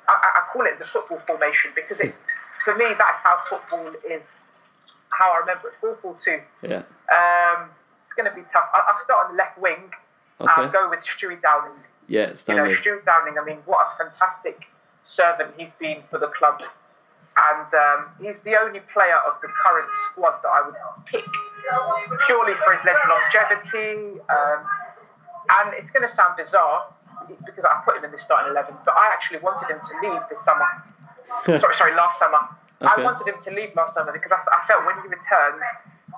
I, 0.07 0.13
I 0.13 0.41
I 0.41 0.53
call 0.53 0.65
it 0.67 0.77
the 0.77 0.85
football 0.85 1.19
formation 1.19 1.71
because 1.75 1.99
it's, 1.99 2.17
for 2.65 2.75
me, 2.75 2.85
that's 2.97 3.21
how 3.21 3.37
football 3.47 3.87
is, 4.09 4.23
how 5.09 5.31
I 5.31 5.39
remember 5.39 5.69
it 5.69 5.75
4 5.79 5.95
4 6.01 6.17
2. 6.21 6.41
Yeah. 6.63 6.81
Um, 7.13 7.69
it's 8.03 8.11
going 8.13 8.29
to 8.29 8.35
be 8.35 8.41
tough. 8.51 8.65
I, 8.73 8.81
I'll 8.89 8.99
start 8.99 9.27
on 9.29 9.31
the 9.33 9.37
left 9.37 9.57
wing. 9.57 9.93
Okay. 10.41 10.51
I'll 10.51 10.71
go 10.71 10.89
with 10.89 10.99
Stewie 10.99 11.41
Downing. 11.41 11.77
Yeah. 12.07 12.33
Downing. 12.33 12.65
You 12.65 12.71
know. 12.71 12.81
Stewart 12.81 13.05
Downing, 13.05 13.37
I 13.39 13.45
mean, 13.45 13.59
what 13.65 13.87
a 13.87 14.03
fantastic 14.03 14.65
servant 15.03 15.53
he's 15.57 15.73
been 15.73 16.01
for 16.09 16.17
the 16.19 16.27
club. 16.27 16.61
And 17.37 17.73
um, 17.73 18.09
he's 18.19 18.39
the 18.39 18.59
only 18.59 18.79
player 18.79 19.17
of 19.27 19.39
the 19.41 19.47
current 19.47 19.89
squad 20.09 20.39
that 20.41 20.49
I 20.49 20.65
would 20.65 20.75
pick 21.05 21.25
purely 22.25 22.53
for 22.53 22.73
his 22.73 22.81
longevity. 22.85 24.19
Um, 24.29 24.59
and 25.49 25.73
it's 25.77 25.91
going 25.91 26.07
to 26.07 26.13
sound 26.13 26.37
bizarre 26.37 26.87
because 27.45 27.65
I 27.65 27.81
put 27.85 27.97
him 27.97 28.05
in 28.05 28.11
the 28.11 28.17
starting 28.17 28.51
11, 28.51 28.75
but 28.85 28.95
I 28.97 29.11
actually 29.13 29.39
wanted 29.39 29.69
him 29.69 29.79
to 29.79 30.09
leave 30.09 30.21
this 30.29 30.43
summer. 30.43 30.65
sorry, 31.45 31.75
sorry, 31.75 31.95
last 31.95 32.19
summer. 32.19 32.39
I 32.81 33.01
wanted 33.01 33.27
him 33.27 33.41
to 33.43 33.51
leave 33.51 33.75
last 33.75 33.95
summer 33.95 34.11
because 34.11 34.31
I, 34.31 34.39
I 34.51 34.67
felt 34.67 34.85
when 34.85 34.95
he 35.01 35.07
returned, 35.07 35.61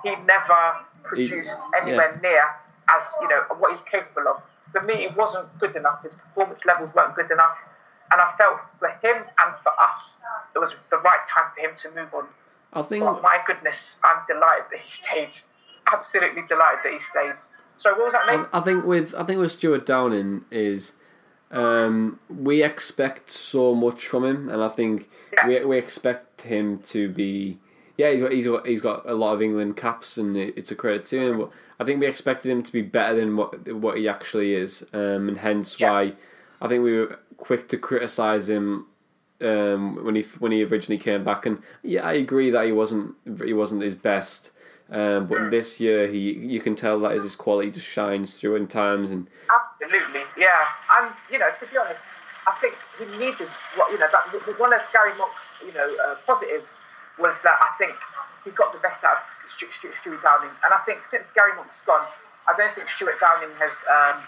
he 0.04 0.10
never 0.26 0.84
produced 1.04 1.50
anywhere 1.80 2.18
near 2.22 2.44
as 2.90 3.02
you 3.20 3.28
know 3.28 3.42
what 3.58 3.70
he's 3.72 3.82
capable 3.82 4.28
of. 4.28 4.42
For 4.72 4.82
me, 4.82 5.04
it 5.04 5.16
wasn't 5.16 5.46
good 5.58 5.76
enough. 5.76 6.02
His 6.02 6.14
performance 6.14 6.66
levels 6.66 6.94
weren't 6.94 7.14
good 7.14 7.30
enough, 7.30 7.56
and 8.12 8.20
I 8.20 8.34
felt 8.36 8.60
for 8.78 8.88
him 8.88 9.24
and 9.38 9.56
for 9.62 9.72
us, 9.80 10.18
it 10.54 10.58
was 10.58 10.74
the 10.90 10.98
right 10.98 11.20
time 11.28 11.50
for 11.54 11.60
him 11.60 11.76
to 11.76 12.00
move 12.00 12.12
on. 12.14 12.26
I 12.72 12.82
think. 12.82 13.04
But 13.04 13.22
my 13.22 13.38
goodness, 13.46 13.96
I'm 14.04 14.22
delighted 14.26 14.66
that 14.70 14.80
he 14.80 14.90
stayed. 14.90 15.30
Absolutely 15.90 16.42
delighted 16.46 16.80
that 16.84 16.92
he 16.92 17.00
stayed. 17.00 17.34
So 17.78 17.92
what 17.92 18.04
was 18.04 18.12
that? 18.12 18.28
I, 18.52 18.58
I 18.58 18.60
think 18.60 18.84
with 18.84 19.14
I 19.14 19.24
think 19.24 19.40
with 19.40 19.52
Stewart 19.52 19.86
Downing 19.86 20.44
is 20.50 20.92
um, 21.50 22.18
we 22.28 22.62
expect 22.62 23.30
so 23.30 23.74
much 23.74 24.06
from 24.06 24.24
him, 24.24 24.48
and 24.48 24.62
I 24.62 24.68
think 24.68 25.08
Yeah. 25.32 25.46
we 25.48 25.64
we 25.64 25.78
expect 25.78 26.42
him 26.42 26.78
to 26.92 27.08
be. 27.08 27.58
Yeah, 27.96 28.10
he's 28.12 28.20
got, 28.20 28.32
he's 28.32 28.46
got 28.46 28.66
he's 28.66 28.80
got 28.80 29.08
a 29.08 29.14
lot 29.14 29.34
of 29.34 29.42
England 29.42 29.76
caps, 29.76 30.16
and 30.16 30.36
it- 30.36 30.54
it's 30.56 30.70
a 30.70 30.74
credit 30.76 31.04
to 31.06 31.18
him. 31.18 31.38
But 31.38 31.50
I 31.80 31.84
think 31.84 32.00
we 32.00 32.06
expected 32.06 32.50
him 32.50 32.62
to 32.62 32.72
be 32.72 32.82
better 32.82 33.14
than 33.18 33.36
what 33.36 33.66
what 33.72 33.96
he 33.98 34.08
actually 34.08 34.54
is, 34.54 34.84
um, 34.92 35.28
and 35.28 35.38
hence 35.38 35.78
Yeah. 35.80 35.90
why 35.90 36.12
I 36.60 36.68
think 36.68 36.82
we 36.84 36.92
were 36.98 37.18
quick 37.36 37.68
to 37.68 37.76
criticise 37.78 38.48
him 38.48 38.86
um, 39.40 40.04
when 40.04 40.14
he 40.16 40.22
when 40.38 40.52
he 40.52 40.64
originally 40.64 40.98
came 40.98 41.24
back. 41.24 41.46
And 41.46 41.62
yeah, 41.82 42.06
I 42.06 42.12
agree 42.14 42.50
that 42.50 42.66
he 42.66 42.72
wasn't 42.72 43.14
he 43.44 43.52
wasn't 43.52 43.82
his 43.82 43.94
best. 43.94 44.50
Um, 44.90 45.26
but 45.26 45.50
this 45.50 45.80
year, 45.80 46.06
he 46.06 46.32
you 46.32 46.60
can 46.60 46.74
tell 46.74 46.98
that 47.00 47.12
his 47.12 47.36
quality 47.36 47.70
just 47.70 47.86
shines 47.86 48.34
through 48.34 48.56
in 48.56 48.66
times, 48.68 49.10
and 49.10 49.26
Absolutely, 49.50 50.22
yeah. 50.36 50.64
You 51.30 51.38
know, 51.38 51.48
to 51.60 51.66
be 51.66 51.76
honest, 51.76 52.00
I 52.46 52.52
think 52.60 52.74
he 52.98 53.04
needed 53.18 53.48
what 53.76 53.92
you 53.92 53.98
know. 53.98 54.08
That 54.10 54.24
one 54.58 54.72
of 54.72 54.80
Gary 54.92 55.12
Monk's 55.18 55.42
you 55.64 55.72
know 55.72 55.88
uh, 56.06 56.16
positives 56.26 56.66
was 57.18 57.34
that 57.42 57.58
I 57.60 57.70
think 57.76 57.94
he 58.44 58.50
got 58.50 58.72
the 58.72 58.78
best 58.78 59.02
out 59.04 59.18
of 59.18 59.22
Stu- 59.56 59.70
Stu- 59.72 59.92
Stewart 60.00 60.22
Downing, 60.22 60.50
and 60.64 60.72
I 60.72 60.78
think 60.86 61.00
since 61.10 61.30
Gary 61.32 61.54
Monk's 61.56 61.84
gone, 61.84 62.06
I 62.48 62.54
don't 62.56 62.72
think 62.74 62.88
Stewart 62.88 63.20
Downing 63.20 63.50
has 63.58 63.72
um, 63.92 64.22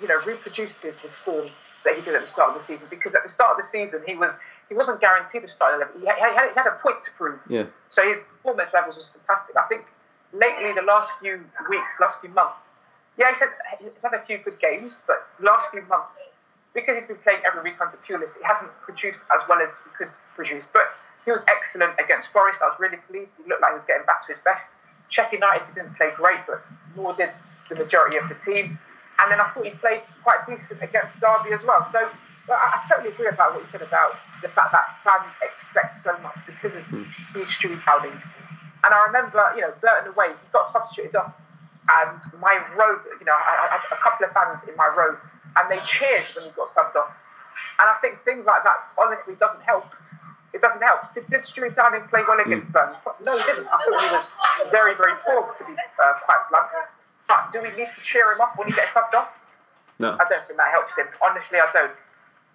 you 0.00 0.08
know 0.08 0.18
reproduced 0.26 0.82
his, 0.82 0.98
his 0.98 1.12
form 1.12 1.46
that 1.84 1.94
he 1.94 2.00
did 2.02 2.14
at 2.14 2.22
the 2.22 2.26
start 2.28 2.50
of 2.50 2.58
the 2.58 2.64
season. 2.64 2.86
Because 2.90 3.14
at 3.14 3.22
the 3.22 3.30
start 3.30 3.56
of 3.58 3.62
the 3.62 3.68
season, 3.68 4.00
he 4.06 4.16
was 4.16 4.32
he 4.68 4.74
wasn't 4.74 5.00
guaranteed 5.00 5.44
a 5.44 5.48
starting 5.48 5.80
level. 5.80 6.00
He 6.00 6.06
had, 6.06 6.16
he 6.16 6.22
had, 6.22 6.48
he 6.50 6.54
had 6.56 6.66
a 6.66 6.78
point 6.82 7.02
to 7.02 7.10
prove. 7.12 7.38
yeah, 7.48 7.66
So 7.90 8.02
his 8.02 8.20
performance 8.20 8.72
levels 8.74 8.96
was 8.96 9.08
fantastic. 9.08 9.54
I 9.56 9.66
think 9.68 9.84
lately, 10.32 10.72
the 10.72 10.82
last 10.82 11.10
few 11.20 11.44
weeks, 11.68 12.00
last 12.00 12.20
few 12.20 12.30
months, 12.30 12.70
yeah, 13.18 13.30
he's 13.30 13.38
had, 13.38 13.50
he's 13.78 13.90
had 14.02 14.14
a 14.14 14.22
few 14.24 14.38
good 14.38 14.58
games, 14.60 15.02
but 15.06 15.26
last 15.40 15.70
few 15.70 15.82
months, 15.82 16.18
because 16.74 16.96
he's 16.98 17.06
been 17.06 17.22
playing 17.22 17.40
every 17.46 17.62
week 17.62 17.80
under 17.80 17.96
Pulis, 18.06 18.34
he 18.36 18.42
hasn't 18.42 18.70
produced 18.82 19.20
as 19.34 19.42
well 19.48 19.60
as 19.60 19.70
he 19.84 19.90
could 19.96 20.10
produce. 20.34 20.64
But 20.72 20.90
he 21.24 21.30
was 21.30 21.44
excellent 21.48 21.92
against 21.98 22.32
Forest. 22.32 22.58
I 22.62 22.68
was 22.68 22.78
really 22.78 22.98
pleased. 23.08 23.32
He 23.38 23.48
looked 23.48 23.62
like 23.62 23.72
he 23.72 23.78
was 23.78 23.86
getting 23.86 24.06
back 24.06 24.26
to 24.26 24.32
his 24.34 24.42
best. 24.42 24.68
Sheffield 25.08 25.42
United 25.42 25.74
didn't 25.74 25.94
play 25.94 26.10
great, 26.16 26.40
but 26.46 26.62
nor 26.96 27.14
did 27.14 27.30
the 27.68 27.76
majority 27.76 28.18
of 28.18 28.28
the 28.28 28.36
team. 28.44 28.78
And 29.20 29.30
then 29.30 29.40
I 29.40 29.46
thought 29.50 29.64
he 29.64 29.70
played 29.70 30.02
quite 30.22 30.42
decent 30.46 30.82
against 30.82 31.14
Derby 31.20 31.54
as 31.54 31.64
well. 31.64 31.86
So 31.92 32.02
I, 32.50 32.74
I, 32.74 32.76
totally 32.90 33.14
agree 33.14 33.28
about 33.28 33.54
what 33.54 33.62
you 33.62 33.68
said 33.70 33.82
about 33.82 34.18
the 34.42 34.48
fact 34.48 34.72
that 34.72 34.98
fans 35.06 35.30
expect 35.40 36.02
so 36.02 36.12
much 36.18 36.36
because 36.44 36.74
of 36.74 36.82
mm. 36.90 37.06
Stewie 37.30 37.46
Stewie 37.46 37.78
Downing. 37.86 38.12
And 38.84 38.92
I 38.92 39.06
remember, 39.06 39.40
you 39.54 39.62
know, 39.62 39.72
Burton 39.80 40.12
away, 40.12 40.28
he 40.28 40.46
got 40.52 40.68
substituted 40.68 41.16
off, 41.16 41.32
and 41.88 42.20
my 42.40 42.56
row, 42.76 42.98
you 43.20 43.26
know, 43.26 43.36
I, 43.36 43.68
I 43.68 43.78
had 43.78 43.84
a 43.92 44.00
couple 44.00 44.26
of 44.26 44.32
fans 44.32 44.62
in 44.68 44.76
my 44.76 44.88
row, 44.96 45.16
and 45.56 45.64
they 45.70 45.78
cheered 45.84 46.24
when 46.34 46.44
he 46.44 46.50
got 46.56 46.68
subbed 46.72 46.96
off. 46.96 47.12
And 47.78 47.86
I 47.88 47.94
think 48.00 48.20
things 48.24 48.46
like 48.46 48.64
that 48.64 48.76
honestly 48.98 49.34
doesn't 49.36 49.62
help. 49.62 49.86
It 50.52 50.62
doesn't 50.62 50.82
help. 50.82 51.12
Did, 51.14 51.28
did 51.28 51.42
Stewie 51.42 51.74
Downing 51.74 52.06
play 52.08 52.22
well 52.26 52.38
against 52.38 52.68
mm. 52.68 52.72
Burton? 52.72 52.94
No, 53.24 53.36
he 53.36 53.42
didn't. 53.42 53.66
I 53.66 53.78
thought 53.82 54.00
he 54.00 54.14
was 54.14 54.30
very, 54.70 54.94
very 54.94 55.14
poor, 55.26 55.52
to 55.58 55.64
be 55.64 55.74
uh, 55.74 56.14
quite 56.24 56.42
blunt. 56.48 56.68
But 57.26 57.52
do 57.52 57.62
we 57.62 57.70
need 57.76 57.90
to 57.90 58.00
cheer 58.00 58.32
him 58.32 58.40
up 58.40 58.56
when 58.56 58.68
he 58.68 58.74
gets 58.74 58.92
subbed 58.92 59.14
off? 59.14 59.28
No. 59.98 60.12
I 60.12 60.24
don't 60.28 60.44
think 60.46 60.58
that 60.58 60.70
helps 60.70 60.96
him. 60.96 61.06
Honestly, 61.22 61.58
I 61.58 61.68
don't. 61.72 61.92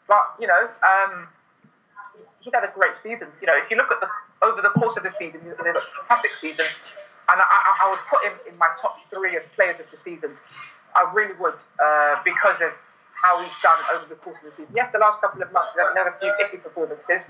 But 0.07 0.25
you 0.39 0.47
know, 0.47 0.69
um, 0.83 1.27
he 2.39 2.51
had 2.53 2.63
a 2.63 2.71
great 2.73 2.95
season. 2.95 3.27
You 3.41 3.47
know, 3.47 3.57
if 3.57 3.69
you 3.69 3.77
look 3.77 3.91
at 3.91 3.99
the 3.99 4.07
over 4.41 4.61
the 4.61 4.69
course 4.69 4.97
of 4.97 5.03
the 5.03 5.11
season, 5.11 5.41
he 5.43 5.49
had 5.49 5.75
a 5.75 5.81
fantastic 5.81 6.31
season, 6.31 6.65
and 7.31 7.41
I, 7.41 7.45
I, 7.45 7.71
I 7.83 7.89
would 7.91 7.99
put 8.09 8.23
him 8.23 8.33
in 8.51 8.57
my 8.57 8.69
top 8.81 8.97
three 9.09 9.35
as 9.37 9.45
players 9.55 9.79
of 9.79 9.89
the 9.91 9.97
season. 9.97 10.31
I 10.95 11.11
really 11.13 11.35
would 11.39 11.57
uh, 11.77 12.15
because 12.25 12.61
of 12.61 12.71
how 13.13 13.41
he's 13.43 13.61
done 13.61 13.77
over 13.93 14.05
the 14.07 14.15
course 14.15 14.37
of 14.37 14.45
the 14.45 14.51
season. 14.51 14.73
Yes, 14.73 14.91
the 14.91 14.99
last 14.99 15.21
couple 15.21 15.41
of 15.41 15.51
months 15.51 15.71
he's 15.73 15.81
had 15.81 16.07
a 16.07 16.15
few 16.19 16.33
iffy 16.41 16.61
performances, 16.61 17.29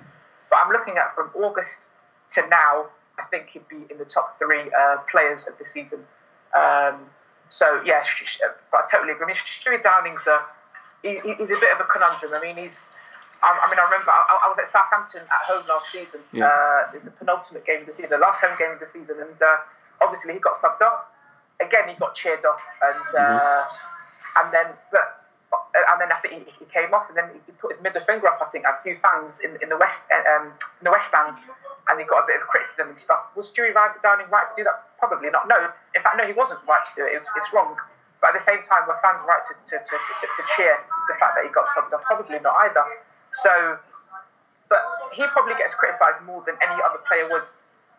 but 0.49 0.59
I'm 0.63 0.71
looking 0.71 0.97
at 0.97 1.13
from 1.15 1.29
August 1.35 1.89
to 2.35 2.47
now. 2.47 2.87
I 3.17 3.23
think 3.23 3.49
he'd 3.49 3.67
be 3.67 3.83
in 3.91 3.97
the 3.97 4.05
top 4.05 4.39
three 4.39 4.71
uh, 4.71 4.97
players 5.11 5.45
of 5.45 5.57
the 5.57 5.65
season. 5.65 5.99
Um, 6.55 7.03
so 7.49 7.81
yeah, 7.83 8.03
I 8.73 8.87
totally 8.89 9.11
agree. 9.11 9.25
I 9.25 9.27
mean, 9.27 9.35
Stewie 9.35 9.83
Downing's 9.83 10.25
a 10.25 10.41
he, 11.01 11.19
he's 11.19 11.51
a 11.51 11.59
bit 11.59 11.71
of 11.73 11.79
a 11.79 11.87
conundrum. 11.91 12.33
I 12.33 12.41
mean, 12.41 12.55
he's. 12.55 12.79
I, 13.41 13.55
I 13.55 13.69
mean, 13.71 13.79
I 13.79 13.85
remember 13.87 14.11
I, 14.11 14.39
I, 14.43 14.47
was 14.51 14.59
at 14.59 14.67
Southampton 14.67 15.21
at 15.23 15.43
home 15.47 15.63
last 15.67 15.91
season. 15.91 16.19
Yeah. 16.33 16.51
Uh, 16.51 16.91
the 16.91 17.11
penultimate 17.11 17.65
game 17.65 17.81
of 17.81 17.87
the 17.87 17.93
season, 17.93 18.11
the 18.11 18.17
last 18.17 18.43
home 18.43 18.55
game 18.59 18.71
of 18.71 18.79
the 18.79 18.85
season, 18.85 19.15
and 19.15 19.41
uh, 19.41 19.63
obviously 20.01 20.33
he 20.33 20.39
got 20.39 20.57
subbed 20.57 20.81
off. 20.81 21.05
Again, 21.59 21.89
he 21.89 21.95
got 21.95 22.15
cheered 22.15 22.45
off, 22.45 22.63
and 22.81 23.03
uh, 23.17 23.65
mm-hmm. 23.65 24.43
and 24.43 24.53
then 24.53 24.67
but 24.91 25.19
and 25.75 26.01
then 26.01 26.11
I 26.11 26.19
think 26.21 26.45
he, 26.45 26.51
he, 26.59 26.65
came 26.71 26.93
off, 26.93 27.09
and 27.09 27.17
then 27.17 27.29
he 27.45 27.51
put 27.59 27.73
his 27.73 27.81
middle 27.81 28.01
finger 28.05 28.27
up. 28.27 28.39
I 28.41 28.49
think 28.49 28.65
at 28.65 28.79
a 28.79 28.83
few 28.83 28.97
fans 29.01 29.39
in, 29.43 29.57
in 29.61 29.69
the 29.69 29.77
west 29.77 30.03
um, 30.11 30.53
in 30.79 30.83
the 30.87 30.91
west 30.91 31.09
stand, 31.09 31.37
and 31.89 31.99
he 31.99 32.05
got 32.05 32.23
a 32.23 32.27
bit 32.27 32.41
of 32.41 32.47
criticism 32.47 32.89
and 32.89 32.99
stuff. 32.99 33.33
Was 33.35 33.51
Stewie 33.51 33.73
Downing 33.73 34.29
right 34.29 34.47
to 34.47 34.55
do 34.55 34.63
that? 34.63 34.85
Probably 34.97 35.29
not. 35.29 35.47
No, 35.47 35.57
in 35.95 36.01
fact, 36.01 36.17
no, 36.17 36.25
he 36.25 36.33
wasn't 36.33 36.61
right 36.67 36.83
to 36.85 36.93
do 36.95 37.03
it. 37.05 37.17
It's, 37.17 37.29
it's 37.35 37.51
wrong. 37.53 37.75
But 38.21 38.35
at 38.35 38.43
the 38.43 38.45
same 38.45 38.61
time, 38.61 38.83
were 38.85 38.99
fans 39.01 39.23
right 39.23 39.41
to, 39.47 39.53
to, 39.55 39.75
to, 39.79 39.95
to, 39.95 40.41
cheer 40.55 40.75
the 41.07 41.15
fact 41.15 41.39
that 41.39 41.47
he 41.47 41.51
got 41.55 41.71
subbed 41.71 41.95
off? 41.95 42.03
Probably 42.03 42.37
not 42.43 42.51
either. 42.67 42.83
So, 43.31 43.79
but 44.67 44.83
he 45.15 45.23
probably 45.31 45.55
gets 45.55 45.73
criticised 45.73 46.19
more 46.27 46.43
than 46.45 46.59
any 46.59 46.75
other 46.83 46.99
player 47.07 47.31
would 47.31 47.47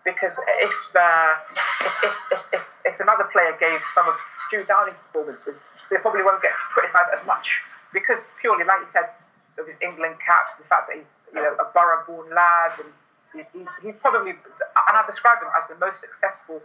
because 0.04 0.38
if, 0.62 0.76
uh, 0.96 1.34
if, 1.80 2.04
if, 2.32 2.44
if, 2.52 2.64
if, 2.84 3.00
another 3.00 3.24
player 3.32 3.56
gave 3.60 3.80
some 3.94 4.08
of 4.08 4.14
Stu 4.46 4.64
Downing's 4.64 4.96
performances, 5.12 5.56
they 5.90 5.96
probably 5.98 6.22
won't 6.22 6.42
get 6.42 6.52
criticised 6.72 7.10
as 7.18 7.26
much 7.26 7.60
because 7.92 8.18
purely, 8.40 8.64
like 8.64 8.80
you 8.80 8.88
said, 8.92 9.10
of 9.58 9.66
his 9.66 9.76
England 9.82 10.16
caps, 10.24 10.56
the 10.56 10.64
fact 10.64 10.88
that 10.88 10.96
he's 10.96 11.12
you 11.34 11.42
know 11.42 11.54
a 11.60 11.66
Boro-born 11.74 12.32
lad 12.34 12.72
and 12.78 12.88
He's, 13.34 13.46
he's, 13.54 13.70
he's 13.82 13.94
probably, 14.02 14.30
and 14.30 14.94
I 14.94 15.02
describe 15.06 15.38
him 15.38 15.48
as 15.54 15.68
the 15.68 15.78
most 15.78 16.00
successful, 16.00 16.62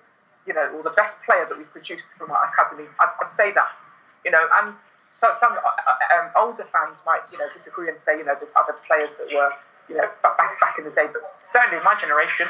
you 0.48 0.54
know, 0.54 0.66
or 0.74 0.82
the 0.82 0.96
best 0.98 1.14
player 1.26 1.46
that 1.46 1.58
we've 1.58 1.70
produced 1.70 2.06
from 2.18 2.32
our 2.32 2.50
academy. 2.50 2.90
I'd, 3.00 3.14
I'd 3.22 3.32
say 3.32 3.54
that, 3.54 3.70
you 4.24 4.32
know, 4.32 4.42
and 4.62 4.74
so 5.12 5.32
some 5.40 5.54
uh, 5.54 5.62
uh, 5.62 6.20
um, 6.20 6.30
older 6.36 6.66
fans 6.74 7.02
might, 7.06 7.22
you 7.32 7.38
know, 7.38 7.46
disagree 7.54 7.90
and 7.90 7.98
say, 8.04 8.18
you 8.18 8.26
know, 8.26 8.34
there's 8.34 8.54
other 8.58 8.74
players 8.88 9.10
that 9.22 9.30
were, 9.34 9.54
you 9.90 9.96
know, 9.98 10.10
back, 10.24 10.38
back 10.38 10.76
in 10.80 10.86
the 10.86 10.92
day, 10.92 11.06
but 11.14 11.22
certainly 11.46 11.78
in 11.78 11.84
my 11.84 11.96
generation, 12.02 12.50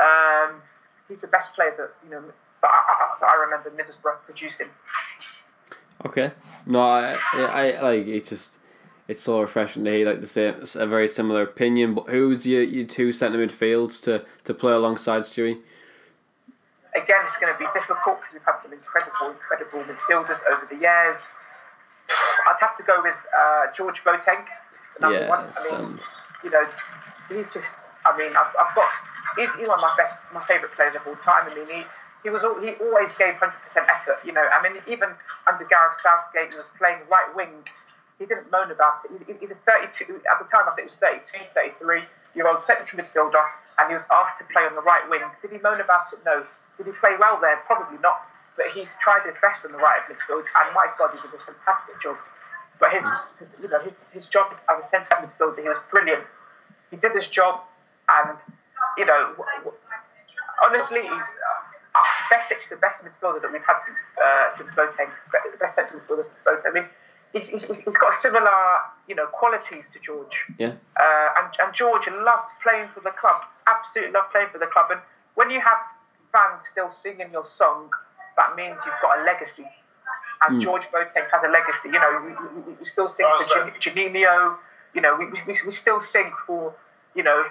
um, 0.00 0.62
he's 1.08 1.20
the 1.20 1.26
best 1.26 1.52
player 1.54 1.74
that, 1.76 1.90
you 2.04 2.10
know, 2.10 2.22
that 2.62 2.70
I, 2.70 3.16
I, 3.22 3.32
I 3.32 3.34
remember 3.44 3.70
Middlesbrough 3.70 4.22
producing. 4.24 4.68
Okay. 6.04 6.32
No, 6.66 6.80
I, 6.80 7.16
I, 7.34 7.72
I 7.72 7.80
like 7.80 8.06
it's 8.06 8.28
just 8.28 8.58
it's 9.08 9.22
so 9.22 9.40
refreshing 9.40 9.84
to 9.84 9.90
hear 9.90 10.06
like 10.06 10.20
the 10.20 10.26
same, 10.26 10.54
a 10.74 10.86
very 10.86 11.08
similar 11.08 11.42
opinion. 11.42 11.94
But 11.94 12.08
who's 12.08 12.46
your, 12.46 12.62
your 12.62 12.86
two 12.86 13.12
centre 13.12 13.38
midfields 13.38 14.02
to, 14.04 14.24
to 14.44 14.54
play 14.54 14.72
alongside 14.72 15.22
Stewie? 15.22 15.60
Again, 16.94 17.22
it's 17.24 17.36
going 17.38 17.52
to 17.52 17.58
be 17.58 17.66
difficult 17.72 18.20
because 18.20 18.34
we've 18.34 18.42
had 18.44 18.60
some 18.62 18.72
incredible, 18.72 19.30
incredible 19.30 19.80
midfielders 19.84 20.40
over 20.52 20.66
the 20.70 20.76
years. 20.76 21.16
I'd 22.46 22.60
have 22.60 22.76
to 22.76 22.82
go 22.82 23.02
with 23.02 23.16
uh, 23.38 23.72
George 23.74 24.02
Boateng, 24.04 24.44
yeah, 25.00 25.28
one. 25.28 25.46
I 25.56 25.78
mean, 25.78 25.96
you 26.44 26.50
know, 26.50 26.66
he's 27.28 27.46
just. 27.52 27.66
I 28.04 28.16
mean, 28.18 28.30
I've, 28.36 28.54
I've 28.60 28.74
got. 28.74 28.88
He's, 29.36 29.54
he's 29.56 29.68
one 29.68 29.78
of 29.78 29.84
my 29.84 29.94
best, 29.96 30.14
my 30.32 30.42
favourite 30.42 30.74
players 30.74 30.96
of 30.96 31.06
all 31.06 31.16
time. 31.16 31.48
I 31.50 31.54
mean, 31.54 31.66
he 31.66 31.82
he 32.22 32.30
was 32.30 32.44
all, 32.44 32.60
he 32.60 32.78
always 32.78 33.10
gave 33.18 33.34
hundred 33.34 33.58
percent 33.66 33.86
effort. 33.90 34.22
You 34.24 34.32
know, 34.32 34.46
I 34.46 34.62
mean, 34.62 34.80
even 34.86 35.10
under 35.48 35.64
Gareth 35.64 35.98
Southgate, 35.98 36.50
he 36.50 36.56
was 36.56 36.70
playing 36.78 36.98
right 37.10 37.26
wing 37.34 37.64
he 38.22 38.26
didn't 38.26 38.50
moan 38.54 38.70
about 38.70 39.02
it. 39.04 39.10
He, 39.26 39.34
he's 39.40 39.50
a 39.50 39.58
32, 39.66 40.22
at 40.30 40.38
the 40.38 40.46
time 40.46 40.70
I 40.70 40.78
think 40.78 40.86
it 40.86 40.94
was 40.94 41.02
32, 41.02 41.42
33 41.54 42.06
year 42.34 42.46
old 42.46 42.62
central 42.62 43.02
midfielder, 43.02 43.42
and 43.78 43.90
he 43.90 43.94
was 43.94 44.06
asked 44.14 44.38
to 44.38 44.46
play 44.54 44.62
on 44.62 44.74
the 44.78 44.86
right 44.86 45.02
wing. 45.10 45.26
Did 45.42 45.50
he 45.50 45.58
moan 45.58 45.80
about 45.82 46.12
it? 46.14 46.20
No. 46.24 46.46
Did 46.78 46.86
he 46.86 46.92
play 47.02 47.18
well 47.18 47.38
there? 47.42 47.58
Probably 47.66 47.98
not. 47.98 48.22
But 48.56 48.70
he's 48.70 48.94
tried 49.02 49.26
his 49.26 49.34
best 49.42 49.64
on 49.64 49.72
the 49.72 49.82
right 49.82 50.00
midfield, 50.06 50.46
and 50.46 50.66
my 50.74 50.86
God, 50.96 51.10
he 51.12 51.18
did 51.26 51.34
a 51.34 51.42
fantastic 51.42 52.00
job. 52.00 52.16
But 52.78 52.92
his, 52.92 53.04
his 53.38 53.48
you 53.60 53.68
know, 53.68 53.80
his, 53.80 53.92
his 54.12 54.26
job 54.28 54.54
as 54.70 54.84
a 54.84 54.86
central 54.86 55.20
midfielder, 55.20 55.62
he 55.62 55.68
was 55.68 55.82
brilliant. 55.90 56.24
He 56.90 56.96
did 56.96 57.12
his 57.12 57.28
job, 57.28 57.60
and 58.08 58.38
you 58.98 59.06
know, 59.06 59.34
honestly, 60.64 61.02
he's 61.02 61.10
uh, 61.10 62.00
best 62.30 62.52
the 62.70 62.76
best 62.76 63.04
midfielder 63.04 63.42
that 63.42 63.52
we've 63.52 63.64
had 63.64 63.78
since 63.80 63.98
uh, 64.22 64.56
since 64.56 64.70
Boateng, 64.70 65.10
the 65.32 65.58
best 65.58 65.74
central 65.74 66.00
midfielder 66.00 66.24
since 66.24 66.38
Boateng. 66.46 66.70
I 66.70 66.72
mean, 66.72 66.84
he's, 67.32 67.48
he's, 67.48 67.84
he's 67.84 67.96
got 67.96 68.14
similar, 68.14 68.50
you 69.08 69.14
know, 69.14 69.26
qualities 69.26 69.88
to 69.92 69.98
George. 70.00 70.44
Yeah. 70.58 70.74
Uh, 70.98 71.28
and, 71.38 71.48
and 71.62 71.74
George 71.74 72.06
loved 72.08 72.50
playing 72.62 72.88
for 72.88 73.00
the 73.00 73.10
club. 73.10 73.42
Absolutely 73.66 74.12
loved 74.12 74.30
playing 74.32 74.48
for 74.52 74.58
the 74.58 74.66
club. 74.66 74.86
And 74.90 75.00
when 75.34 75.50
you 75.50 75.60
have 75.60 75.78
fans 76.32 76.66
still 76.70 76.90
singing 76.90 77.30
your 77.32 77.44
song, 77.44 77.90
that 78.36 78.56
means 78.56 78.76
you've 78.84 79.00
got 79.02 79.20
a 79.20 79.24
legacy. 79.24 79.66
And 80.46 80.58
mm. 80.58 80.62
George 80.62 80.84
Boateng 80.84 81.30
has 81.30 81.42
a 81.44 81.48
legacy. 81.48 81.88
You 81.88 82.00
know, 82.00 82.22
we, 82.24 82.60
we, 82.62 82.78
we 82.78 82.84
still 82.84 83.08
sing 83.08 83.26
oh, 83.28 83.42
for 83.42 83.70
Juninho. 83.78 84.56
You 84.94 85.00
know, 85.00 85.16
we, 85.16 85.26
we, 85.46 85.58
we 85.64 85.72
still 85.72 86.00
sing 86.00 86.32
for, 86.46 86.74
you 87.14 87.22
know, 87.22 87.44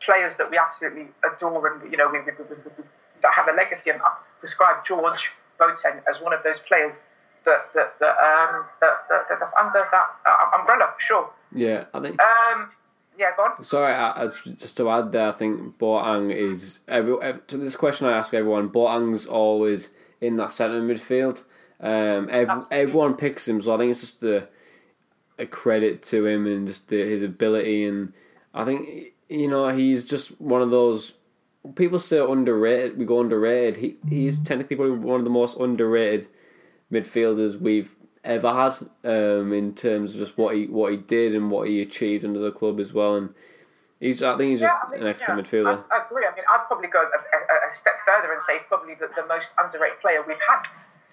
players 0.00 0.36
that 0.36 0.50
we 0.50 0.58
absolutely 0.58 1.08
adore 1.24 1.66
and, 1.72 1.90
you 1.90 1.96
know, 1.96 2.08
we, 2.08 2.18
we, 2.20 2.32
we, 2.38 2.56
we, 2.56 2.84
that 3.22 3.32
have 3.34 3.48
a 3.48 3.52
legacy. 3.52 3.90
And 3.90 4.00
I 4.02 4.10
describe 4.40 4.84
George 4.84 5.30
Boateng 5.58 6.02
as 6.08 6.20
one 6.20 6.32
of 6.32 6.42
those 6.44 6.60
players 6.60 7.04
that 7.44 7.72
that 7.74 7.98
that 8.00 8.16
um 8.18 8.64
that, 8.80 9.08
that, 9.08 9.24
that's 9.28 9.54
under 9.54 9.84
that 9.90 10.10
uh, 10.26 10.58
umbrella 10.58 10.92
for 10.94 11.00
sure. 11.00 11.30
Yeah, 11.52 11.84
I 11.94 12.00
think. 12.00 12.20
Um, 12.20 12.70
yeah, 13.18 13.30
go 13.36 13.44
on. 13.44 13.64
Sorry, 13.64 13.92
I, 13.92 14.24
I, 14.24 14.26
just 14.28 14.76
to 14.76 14.88
add 14.90 15.10
there, 15.10 15.30
I 15.30 15.32
think 15.32 15.78
Boateng 15.78 16.32
is 16.32 16.78
every, 16.86 17.16
every 17.20 17.40
to 17.48 17.56
this 17.56 17.74
question 17.74 18.06
I 18.06 18.16
ask 18.16 18.32
everyone. 18.32 18.68
Boateng's 18.68 19.26
always 19.26 19.90
in 20.20 20.36
that 20.36 20.52
centre 20.52 20.80
midfield. 20.80 21.42
Um, 21.80 22.28
every, 22.30 22.62
everyone 22.70 23.14
picks 23.14 23.48
him, 23.48 23.60
so 23.60 23.74
I 23.74 23.78
think 23.78 23.90
it's 23.90 24.00
just 24.00 24.22
a, 24.22 24.48
a 25.38 25.46
credit 25.46 26.02
to 26.04 26.26
him 26.26 26.46
and 26.46 26.66
just 26.66 26.88
the, 26.88 26.96
his 26.96 27.22
ability. 27.22 27.84
And 27.84 28.12
I 28.54 28.64
think 28.64 29.14
you 29.28 29.48
know 29.48 29.68
he's 29.68 30.04
just 30.04 30.40
one 30.40 30.62
of 30.62 30.70
those 30.70 31.12
people 31.74 31.98
say 31.98 32.18
underrated. 32.18 32.98
We 32.98 33.04
go 33.04 33.20
underrated. 33.20 33.76
He 33.76 33.96
he's 34.08 34.40
technically 34.40 34.76
probably 34.76 34.98
one 34.98 35.20
of 35.20 35.24
the 35.24 35.30
most 35.30 35.56
underrated 35.58 36.28
midfielders 36.90 37.60
we've 37.60 37.94
ever 38.24 38.52
had 38.52 38.74
um, 39.04 39.52
in 39.52 39.74
terms 39.74 40.14
of 40.14 40.20
just 40.20 40.36
what 40.38 40.54
he 40.54 40.66
what 40.66 40.92
he 40.92 40.98
did 40.98 41.34
and 41.34 41.50
what 41.50 41.68
he 41.68 41.80
achieved 41.80 42.24
under 42.24 42.40
the 42.40 42.52
club 42.52 42.80
as 42.80 42.92
well. 42.92 43.16
And 43.16 43.34
he's 44.00 44.22
I 44.22 44.36
think 44.36 44.50
he's 44.50 44.60
just 44.60 44.72
yeah, 44.72 44.86
I 44.86 44.90
mean, 44.90 45.00
an 45.02 45.06
excellent 45.08 45.46
yeah, 45.46 45.58
midfielder. 45.58 45.84
I, 45.90 45.98
I, 45.98 46.06
agree. 46.06 46.24
I 46.30 46.34
mean, 46.34 46.44
I'd 46.50 46.64
probably 46.66 46.88
go 46.88 47.00
a, 47.00 47.04
a, 47.04 47.70
a 47.70 47.74
step 47.74 47.94
further 48.06 48.32
and 48.32 48.42
say 48.42 48.54
he's 48.54 48.66
probably 48.68 48.94
the, 48.94 49.08
the, 49.14 49.26
most 49.26 49.50
underrated 49.58 50.00
player 50.00 50.22
we've 50.26 50.36
had. 50.48 50.64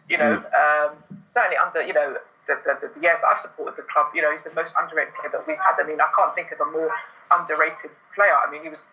You 0.09 0.17
know, 0.17 0.43
mm. 0.43 0.91
um, 0.91 0.97
certainly 1.27 1.57
under 1.57 1.81
you 1.81 1.93
know 1.93 2.17
the, 2.47 2.55
the, 2.63 2.87
the, 2.87 3.01
years 3.01 3.19
that 3.21 3.27
I've 3.33 3.41
supported 3.41 3.75
the 3.75 3.87
club, 3.89 4.07
you 4.13 4.21
know, 4.21 4.31
he's 4.31 4.43
the 4.43 4.53
most 4.53 4.75
underrated 4.79 5.13
player 5.15 5.31
that 5.33 5.47
we've 5.47 5.57
had. 5.57 5.81
I 5.81 5.87
mean, 5.87 5.99
I 5.99 6.07
can't 6.17 6.35
think 6.35 6.51
of 6.51 6.61
a 6.61 6.71
more 6.71 6.91
underrated 7.31 7.91
player. 8.13 8.35
I 8.35 8.51
mean, 8.51 8.63
he 8.63 8.69
was 8.69 8.83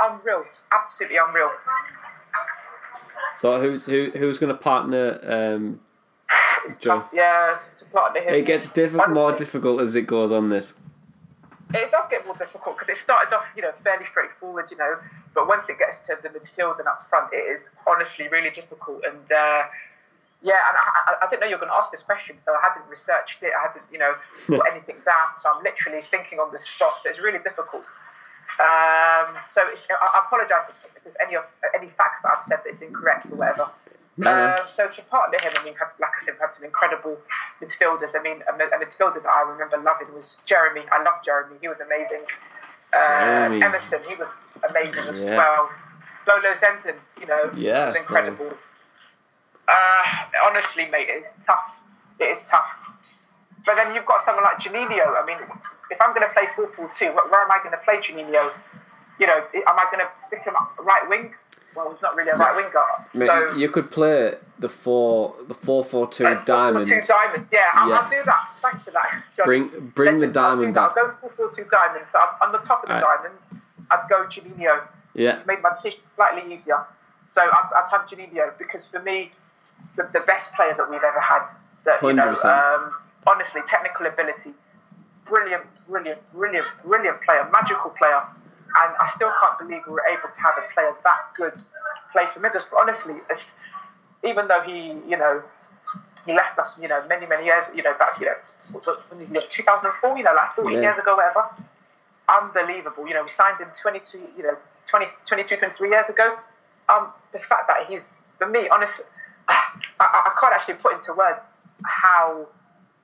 unreal, 0.00 0.44
absolutely 0.72 1.18
unreal. 1.18 1.50
So 3.38 3.60
who's 3.60 3.86
who 3.86 4.10
who's 4.14 4.38
going 4.38 4.52
to 4.52 4.58
partner 4.58 5.18
um, 5.22 5.80
tough, 6.80 7.08
yeah, 7.12 7.58
to, 7.60 7.84
to 7.84 7.90
partner 7.90 8.20
him. 8.20 8.34
It 8.34 8.46
gets 8.46 8.70
diff- 8.70 8.94
more 9.08 9.32
difficult 9.32 9.80
as 9.80 9.94
it 9.96 10.06
goes 10.06 10.32
on. 10.32 10.48
This. 10.48 10.74
it 11.74 11.90
does 11.90 12.06
get 12.10 12.26
more 12.26 12.36
difficult 12.36 12.76
because 12.78 12.88
it 12.88 12.98
started 12.98 13.34
off, 13.34 13.44
you 13.56 13.62
know, 13.62 13.72
fairly 13.82 14.04
straightforward, 14.06 14.70
you 14.70 14.76
know, 14.76 14.96
but 15.34 15.48
once 15.48 15.68
it 15.68 15.78
gets 15.78 15.98
to 16.06 16.16
the 16.22 16.28
midfield 16.28 16.78
and 16.78 16.86
up 16.86 17.06
front, 17.08 17.32
it 17.32 17.36
is 17.36 17.70
honestly 17.88 18.28
really 18.28 18.50
difficult. 18.50 19.02
And 19.04 19.32
uh, 19.32 19.62
yeah, 20.42 20.58
and 20.68 20.76
I, 20.76 21.24
I, 21.24 21.26
didn't 21.30 21.40
know 21.40 21.46
you 21.46 21.54
were 21.54 21.62
going 21.62 21.70
to 21.70 21.78
ask 21.78 21.90
this 21.90 22.02
question, 22.02 22.36
so 22.40 22.52
I 22.52 22.60
hadn't 22.66 22.88
researched 22.90 23.42
it. 23.42 23.52
I 23.54 23.68
hadn't, 23.68 23.86
you 23.92 23.98
know, 23.98 24.12
put 24.46 24.66
anything 24.70 24.96
down. 25.06 25.38
So 25.40 25.52
I'm 25.54 25.62
literally 25.62 26.02
thinking 26.02 26.38
on 26.38 26.50
the 26.52 26.58
spot. 26.58 26.98
So 26.98 27.08
it's 27.08 27.20
really 27.20 27.38
difficult. 27.38 27.86
Um, 28.58 29.38
so 29.48 29.62
I, 29.62 29.94
I 29.94 30.26
apologise 30.26 30.74
if 30.96 31.04
there's 31.04 31.16
any 31.24 31.36
of 31.36 31.44
any 31.78 31.88
facts 31.94 32.22
that 32.22 32.32
I've 32.36 32.44
said 32.44 32.60
that 32.64 32.74
is 32.74 32.82
incorrect 32.82 33.30
or 33.30 33.36
whatever. 33.36 33.70
Um, 34.26 34.66
so 34.68 34.88
to 34.88 35.02
partner 35.08 35.38
him, 35.40 35.52
I 35.58 35.64
mean, 35.64 35.74
had, 35.74 35.88
like 35.98 36.12
I 36.14 36.20
said, 36.20 36.34
had 36.38 36.52
some 36.52 36.64
incredible 36.64 37.16
midfielders. 37.62 38.12
I 38.14 38.22
mean, 38.22 38.42
a, 38.44 38.52
a, 38.52 38.78
midfielder 38.78 39.22
that 39.22 39.32
I 39.32 39.48
remember 39.48 39.78
loving 39.78 40.12
was 40.12 40.36
Geremi. 40.46 40.84
I 40.92 41.02
love 41.02 41.22
Geremi. 41.26 41.56
He 41.62 41.68
was 41.68 41.80
amazing. 41.80 42.24
Uh, 42.92 43.58
Emerson, 43.64 44.00
he 44.06 44.14
was 44.16 44.28
amazing 44.68 45.08
as 45.08 45.18
yeah. 45.18 45.36
well. 45.38 45.70
Bolo 46.26 46.54
Zenden, 46.54 46.96
you 47.18 47.26
know, 47.26 47.50
yeah, 47.56 47.86
was 47.86 47.96
incredible. 47.96 48.52
Uh, 49.72 50.04
honestly, 50.44 50.86
mate, 50.86 51.06
it's 51.08 51.32
tough. 51.46 51.72
It 52.20 52.24
is 52.24 52.42
tough. 52.48 52.68
But 53.64 53.76
then 53.76 53.94
you've 53.94 54.06
got 54.06 54.24
someone 54.24 54.44
like 54.44 54.58
Juninho. 54.58 55.22
I 55.22 55.24
mean, 55.24 55.38
if 55.90 56.00
I'm 56.00 56.14
going 56.14 56.26
to 56.26 56.32
play 56.32 56.44
4 56.54 56.68
4 56.68 56.90
2, 56.98 57.06
where 57.06 57.42
am 57.42 57.50
I 57.50 57.58
going 57.58 57.70
to 57.70 57.82
play 57.84 57.96
Juninho? 57.96 58.52
You 59.18 59.26
know, 59.26 59.38
am 59.54 59.78
I 59.78 59.86
going 59.92 60.04
to 60.04 60.24
stick 60.26 60.42
him 60.42 60.56
up 60.56 60.74
right 60.80 61.08
wing? 61.08 61.32
Well, 61.74 61.90
he's 61.90 62.02
not 62.02 62.16
really 62.16 62.30
a 62.30 62.36
right 62.36 62.54
winger. 62.54 63.26
So, 63.26 63.56
you 63.56 63.68
could 63.70 63.90
play 63.90 64.34
the 64.58 64.68
four, 64.68 65.34
the 65.48 65.54
four 65.54 65.82
four 65.82 66.06
two 66.06 66.26
uh, 66.26 66.44
diamond. 66.44 66.86
Four, 66.86 66.96
four, 66.96 67.02
two 67.02 67.08
diamonds. 67.08 67.48
Yeah, 67.50 67.60
I'll, 67.72 67.88
yeah. 67.88 67.98
I'll, 67.98 68.10
do 68.10 68.22
that. 68.26 68.50
Thanks 68.60 68.82
for 68.84 68.90
that. 68.90 69.24
John. 69.36 69.46
Bring 69.46 69.92
bring 69.94 70.18
the 70.18 70.26
diamond 70.26 70.74
back. 70.74 70.96
I'll 70.96 71.06
go 71.08 71.14
four 71.20 71.30
four 71.30 71.50
two 71.50 71.64
diamond. 71.70 72.04
So 72.12 72.18
I'm 72.18 72.48
on 72.48 72.52
the 72.52 72.66
top 72.66 72.82
of 72.82 72.88
the 72.88 72.94
right. 72.96 73.04
diamond. 73.22 73.34
I'd 73.90 74.06
go 74.10 74.26
Juninho. 74.26 74.82
Yeah. 75.14 75.40
Made 75.46 75.62
my 75.62 75.70
decision 75.74 76.00
slightly 76.04 76.52
easier. 76.52 76.84
So 77.28 77.40
I'd, 77.40 77.68
I'd 77.74 77.90
have 77.90 78.06
Juninho 78.06 78.58
because 78.58 78.86
for 78.86 79.00
me, 79.00 79.32
the, 79.96 80.08
the 80.12 80.20
best 80.20 80.52
player 80.54 80.74
that 80.76 80.88
we've 80.90 81.02
ever 81.02 81.20
had. 81.20 81.48
That 81.84 82.02
you 82.02 82.12
know, 82.12 82.34
um, 82.44 82.92
honestly, 83.26 83.60
technical 83.66 84.06
ability, 84.06 84.54
brilliant, 85.26 85.64
brilliant, 85.88 86.20
brilliant, 86.32 86.66
brilliant 86.84 87.20
player, 87.22 87.48
magical 87.52 87.90
player, 87.90 88.22
and 88.82 88.94
I 89.00 89.10
still 89.14 89.32
can't 89.40 89.58
believe 89.58 89.82
we 89.86 89.94
were 89.94 90.04
able 90.10 90.28
to 90.32 90.40
have 90.40 90.54
a 90.58 90.72
player 90.72 90.94
that 91.02 91.18
good 91.36 91.60
play 92.12 92.26
for 92.32 92.40
Middlesbrough. 92.40 92.78
Honestly, 92.78 93.14
even 94.24 94.48
though 94.48 94.60
he, 94.60 94.94
you 95.08 95.16
know, 95.16 95.42
he 96.24 96.32
left 96.32 96.58
us, 96.58 96.78
you 96.80 96.88
know, 96.88 97.02
many, 97.08 97.26
many 97.26 97.46
years, 97.46 97.64
you 97.74 97.82
know, 97.82 97.94
back, 97.98 98.18
you 98.20 98.26
know, 98.26 99.40
2004, 99.50 100.16
you 100.16 100.24
know, 100.24 100.34
like 100.34 100.54
14 100.54 100.72
yeah. 100.72 100.80
years 100.80 100.98
ago, 100.98 101.16
whatever. 101.16 101.48
Unbelievable. 102.28 103.06
You 103.06 103.14
know, 103.14 103.24
we 103.24 103.30
signed 103.30 103.58
him 103.58 103.68
22, 103.80 104.18
you 104.36 104.42
know, 104.44 104.56
20, 104.86 105.06
22, 105.26 105.56
23 105.56 105.90
years 105.90 106.08
ago. 106.08 106.36
Um, 106.88 107.08
the 107.32 107.38
fact 107.40 107.68
that 107.68 107.86
he's, 107.88 108.08
for 108.38 108.48
me, 108.48 108.68
honestly, 108.68 109.04
I, 109.48 109.56
I 110.00 110.32
can't 110.40 110.54
actually 110.54 110.74
put 110.74 110.94
into 110.94 111.14
words 111.14 111.44
how 111.84 112.48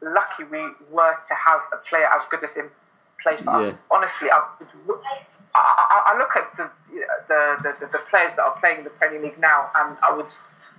lucky 0.01 0.44
we 0.44 0.59
were 0.90 1.16
to 1.28 1.35
have 1.35 1.60
a 1.73 1.77
player 1.89 2.09
as 2.15 2.27
good 2.27 2.44
as 2.44 2.55
him 2.55 2.70
play 3.20 3.36
for 3.36 3.44
yeah. 3.44 3.69
us. 3.69 3.86
Honestly, 3.90 4.28
I, 4.31 4.43
I, 5.55 6.15
I, 6.15 6.19
look 6.19 6.36
at 6.36 6.56
the, 6.56 6.70
the, 7.28 7.77
the, 7.81 7.86
the, 7.86 7.98
players 8.10 8.35
that 8.36 8.44
are 8.44 8.59
playing 8.60 8.78
in 8.78 8.85
the 8.85 8.90
Premier 8.90 9.20
League 9.20 9.39
now, 9.39 9.70
and 9.77 9.97
I 10.02 10.15
would 10.15 10.32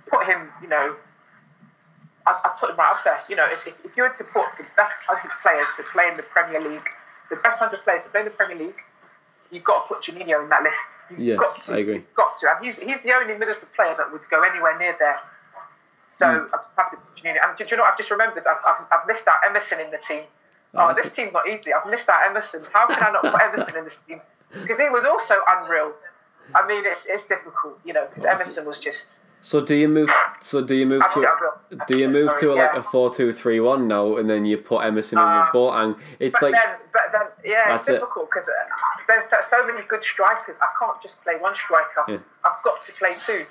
put 0.06 0.26
him, 0.26 0.48
you 0.62 0.68
know, 0.68 0.96
I'd, 2.26 2.40
I'd 2.44 2.56
put 2.58 2.70
him 2.70 2.76
right 2.76 2.92
up 2.92 3.04
there. 3.04 3.20
You 3.28 3.36
know, 3.36 3.46
if, 3.50 3.66
if 3.66 3.96
you 3.96 4.02
were 4.02 4.14
to 4.16 4.24
put 4.24 4.46
the 4.56 4.64
best 4.76 4.96
100 5.06 5.30
players 5.42 5.66
to 5.76 5.82
play 5.92 6.08
in 6.08 6.16
the 6.16 6.22
Premier 6.22 6.60
League, 6.60 6.88
the 7.28 7.36
best 7.36 7.60
100 7.60 7.82
players 7.84 8.04
to 8.04 8.10
play 8.10 8.20
in 8.20 8.26
the 8.26 8.32
Premier 8.32 8.56
League, 8.56 8.80
you've 9.50 9.64
got 9.64 9.88
to 9.88 9.94
put 9.94 10.04
Juninho 10.04 10.42
in 10.42 10.48
that 10.48 10.62
list. 10.62 10.78
You've 11.10 11.20
yeah, 11.20 11.36
got 11.36 11.60
to, 11.62 11.74
I 11.74 11.78
agree. 11.78 11.94
You've 11.94 12.14
got 12.14 12.38
to. 12.40 12.50
And 12.54 12.64
he's, 12.64 12.78
he's 12.78 13.02
the 13.02 13.12
only 13.12 13.34
Middlesbrough 13.34 13.74
player 13.74 13.94
that 13.96 14.12
would 14.12 14.22
go 14.30 14.42
anywhere 14.42 14.78
near 14.78 14.96
there. 14.98 15.18
So 16.10 16.26
mm. 16.26 16.50
I've 16.52 16.66
had 16.76 16.90
to 16.90 16.96
Juninho. 17.16 17.38
And 17.42 17.56
do 17.56 17.64
you 17.64 17.76
know, 17.76 17.84
I've 17.84 17.96
just 17.96 18.10
remembered, 18.10 18.44
I've, 18.46 18.58
I've, 18.66 18.84
I've 18.90 19.06
missed 19.06 19.26
out 19.28 19.38
Emerson 19.48 19.80
in 19.80 19.90
the 19.90 19.98
team. 19.98 20.24
Oh, 20.74 20.94
this 20.94 21.12
team's 21.12 21.32
not 21.32 21.48
easy. 21.48 21.72
I've 21.72 21.88
missed 21.90 22.08
out 22.08 22.28
Emerson. 22.28 22.62
How 22.72 22.86
can 22.86 23.02
I 23.02 23.10
not 23.10 23.22
put 23.22 23.40
Emerson 23.40 23.78
in 23.78 23.84
this 23.84 24.04
team? 24.04 24.20
Because 24.52 24.78
he 24.78 24.88
was 24.88 25.04
also 25.04 25.34
unreal. 25.48 25.92
I 26.54 26.66
mean, 26.66 26.84
it's, 26.84 27.06
it's 27.06 27.26
difficult, 27.26 27.78
you 27.84 27.92
know, 27.92 28.06
because 28.08 28.24
Emerson 28.24 28.66
was 28.66 28.78
just. 28.78 29.20
So 29.40 29.60
do 29.64 29.74
you 29.74 29.88
move? 29.88 30.10
So 30.42 30.62
do 30.62 30.74
you 30.74 30.84
move 30.84 31.02
to? 31.14 31.26
Do 31.86 31.98
you 31.98 32.08
move 32.08 32.36
to 32.40 32.54
like 32.54 32.74
a 32.74 32.82
four 32.82 33.12
two 33.12 33.32
three 33.32 33.58
one 33.58 33.88
now, 33.88 34.16
and 34.16 34.28
then 34.28 34.44
you 34.44 34.58
put 34.58 34.84
Emerson 34.84 35.18
in 35.18 35.24
your 35.24 35.48
boat, 35.52 35.72
and 35.74 35.96
it's 36.18 36.32
but 36.32 36.42
like. 36.42 36.52
Then, 36.52 36.76
but 36.92 37.02
then, 37.12 37.26
yeah, 37.44 37.74
it's 37.74 37.86
difficult 37.86 38.28
because 38.28 38.48
uh, 38.48 38.52
there's 39.06 39.30
so, 39.30 39.38
so, 39.48 39.66
many 39.66 39.86
good 39.88 40.04
strikers. 40.04 40.56
I 40.60 40.68
can't 40.78 41.00
just 41.00 41.22
play 41.22 41.34
one 41.38 41.54
striker. 41.54 42.04
Yeah. 42.06 42.18
I've 42.44 42.62
got 42.62 42.82
to 42.84 42.92
play 42.92 43.14
two. 43.24 43.44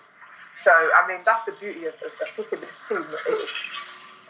So 0.64 0.72
I 0.72 1.08
mean, 1.08 1.20
that's 1.26 1.46
the 1.46 1.54
beauty 1.54 1.86
of, 1.86 1.94
of, 1.96 2.12
of 2.22 2.36
picking 2.36 2.60
this 2.60 2.76
team. 2.88 2.98
It, 2.98 3.50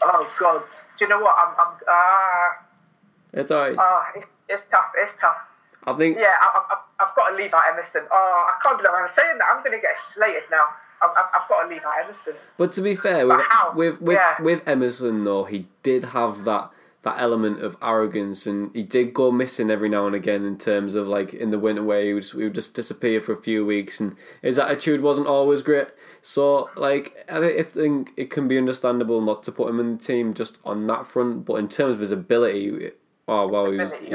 oh 0.02 0.32
God, 0.38 0.62
do 0.98 1.04
you 1.04 1.08
know 1.08 1.20
what? 1.20 1.34
I'm. 1.38 1.54
I'm 1.58 1.74
uh, 1.88 3.40
it's 3.40 3.50
alright. 3.50 3.76
Oh, 3.78 4.02
it's, 4.16 4.26
it's 4.48 4.62
tough. 4.70 4.92
It's 4.96 5.14
tough. 5.20 5.36
I 5.84 5.92
think. 5.94 6.18
Yeah, 6.18 6.34
I, 6.40 6.62
I, 6.70 7.04
I've 7.04 7.16
got 7.16 7.30
to 7.30 7.36
leave 7.36 7.54
out 7.54 7.62
Emerson. 7.72 8.02
Oh, 8.10 8.48
I 8.48 8.60
can't 8.62 8.78
believe 8.78 8.92
I'm 8.94 9.08
saying 9.08 9.38
that. 9.38 9.48
I'm 9.50 9.62
going 9.62 9.76
to 9.76 9.80
get 9.80 9.96
slated 9.98 10.42
now. 10.50 10.64
I've, 11.02 11.10
I've, 11.16 11.48
got 11.48 11.62
to 11.62 11.68
leave 11.68 11.82
out 11.84 11.94
Emerson. 12.04 12.34
But 12.58 12.72
to 12.74 12.82
be 12.82 12.94
fair, 12.94 13.26
with 13.26 13.40
with 13.74 14.00
with, 14.00 14.16
yeah. 14.16 14.42
with 14.42 14.68
Emerson 14.68 15.24
though, 15.24 15.44
he 15.44 15.66
did 15.82 16.04
have 16.04 16.44
that 16.44 16.70
that 17.02 17.18
element 17.18 17.62
of 17.62 17.76
arrogance, 17.80 18.46
and 18.46 18.70
he 18.74 18.82
did 18.82 19.14
go 19.14 19.32
missing 19.32 19.70
every 19.70 19.88
now 19.88 20.06
and 20.06 20.14
again 20.14 20.44
in 20.44 20.58
terms 20.58 20.94
of 20.94 21.08
like 21.08 21.32
in 21.32 21.50
the 21.50 21.58
winter 21.58 21.82
where 21.82 22.04
he 22.04 22.12
would, 22.12 22.24
he 22.24 22.44
would 22.44 22.54
just 22.54 22.74
disappear 22.74 23.20
for 23.20 23.32
a 23.32 23.40
few 23.40 23.64
weeks, 23.64 24.00
and 24.00 24.16
his 24.42 24.58
attitude 24.58 25.00
wasn't 25.00 25.26
always 25.26 25.62
great. 25.62 25.88
So 26.20 26.68
like 26.76 27.24
I 27.30 27.62
think 27.62 28.10
it 28.16 28.30
can 28.30 28.48
be 28.48 28.58
understandable 28.58 29.22
not 29.22 29.42
to 29.44 29.52
put 29.52 29.70
him 29.70 29.80
in 29.80 29.96
the 29.96 30.02
team 30.02 30.34
just 30.34 30.58
on 30.64 30.86
that 30.88 31.06
front, 31.06 31.46
but 31.46 31.54
in 31.54 31.68
terms 31.68 31.94
of 31.94 32.00
his 32.00 32.12
ability, 32.12 32.90
oh 33.26 33.48
well, 33.48 33.70
he 33.70 33.78
was. 33.78 33.94
He, 33.94 34.08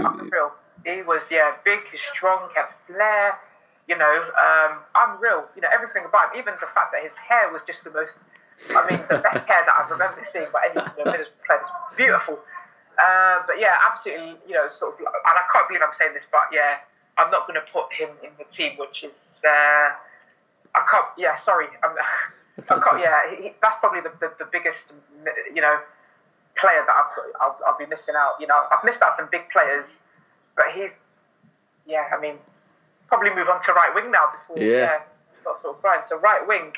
he 0.85 1.01
was 1.01 1.23
yeah 1.31 1.53
big, 1.63 1.79
strong, 1.95 2.49
had 2.55 2.67
flair. 2.85 3.39
You 3.87 3.97
know, 3.97 4.23
um, 4.41 4.81
unreal. 4.95 5.45
You 5.55 5.61
know 5.61 5.69
everything 5.73 6.05
about 6.05 6.33
him. 6.33 6.41
Even 6.41 6.53
the 6.53 6.67
fact 6.67 6.93
that 6.93 7.03
his 7.03 7.15
hair 7.15 7.51
was 7.51 7.63
just 7.65 7.83
the 7.83 7.91
most. 7.91 8.13
I 8.69 8.89
mean, 8.89 8.99
the 9.09 9.17
best 9.17 9.45
hair 9.49 9.63
that 9.65 9.75
I've 9.79 9.89
remember 9.89 10.21
seeing 10.23 10.45
by 10.53 10.69
any 10.69 10.75
know, 10.75 11.03
player. 11.03 11.25
Beautiful. 11.97 12.39
Uh, 12.97 13.43
but 13.47 13.59
yeah, 13.59 13.77
absolutely. 13.89 14.35
You 14.47 14.55
know, 14.55 14.67
sort 14.67 14.93
of, 14.93 14.99
and 14.99 15.07
I 15.23 15.41
can't 15.51 15.67
believe 15.67 15.81
I'm 15.85 15.93
saying 15.93 16.13
this, 16.13 16.27
but 16.31 16.43
yeah, 16.51 16.77
I'm 17.17 17.31
not 17.31 17.47
going 17.47 17.59
to 17.59 17.71
put 17.71 17.93
him 17.93 18.09
in 18.23 18.31
the 18.37 18.45
team, 18.45 18.77
which 18.77 19.03
is. 19.03 19.35
Uh, 19.45 19.95
I 20.75 20.83
can't. 20.89 21.05
Yeah, 21.17 21.35
sorry. 21.35 21.67
I'm, 21.83 21.95
I 22.69 22.79
can't, 22.79 23.01
yeah, 23.01 23.19
he, 23.37 23.51
that's 23.61 23.75
probably 23.79 24.01
the, 24.01 24.11
the, 24.19 24.31
the 24.39 24.45
biggest, 24.49 24.93
you 25.53 25.61
know, 25.61 25.77
player 26.57 26.83
that 26.87 26.95
I've, 26.95 27.11
I'll, 27.41 27.59
I'll, 27.67 27.77
be 27.77 27.85
missing 27.85 28.15
out. 28.17 28.35
You 28.39 28.47
know, 28.47 28.67
I've 28.71 28.83
missed 28.83 29.01
out 29.01 29.17
some 29.17 29.27
big 29.29 29.49
players, 29.49 29.99
but 30.55 30.65
he's, 30.73 30.91
yeah, 31.85 32.05
I 32.15 32.19
mean, 32.21 32.35
probably 33.07 33.35
move 33.35 33.49
on 33.49 33.61
to 33.63 33.73
right 33.73 33.93
wing 33.93 34.09
now 34.09 34.27
before 34.31 34.63
yeah, 34.63 34.77
yeah 34.77 34.99
start 35.33 35.59
sort 35.59 35.75
of 35.75 35.81
crying. 35.81 36.01
So 36.07 36.17
right 36.19 36.47
wing. 36.47 36.73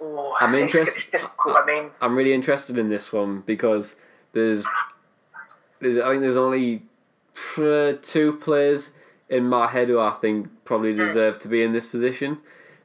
Oh, 0.00 0.36
I'm 0.40 0.54
interested. 0.54 1.14
It's 1.14 1.24
I 1.44 1.64
mean, 1.66 1.90
I'm 2.00 2.16
really 2.16 2.32
interested 2.32 2.78
in 2.78 2.88
this 2.88 3.12
one 3.12 3.40
because 3.40 3.96
there's, 4.32 4.66
there's 5.80 5.98
I 5.98 6.10
think 6.10 6.22
there's 6.22 6.36
only 6.36 6.82
two 7.54 8.38
players 8.42 8.90
in 9.28 9.44
my 9.44 9.68
head 9.68 9.88
who 9.88 9.98
I 9.98 10.12
think 10.12 10.48
probably 10.64 10.94
mm. 10.94 10.98
deserve 10.98 11.38
to 11.40 11.48
be 11.48 11.62
in 11.62 11.72
this 11.72 11.86
position. 11.86 12.38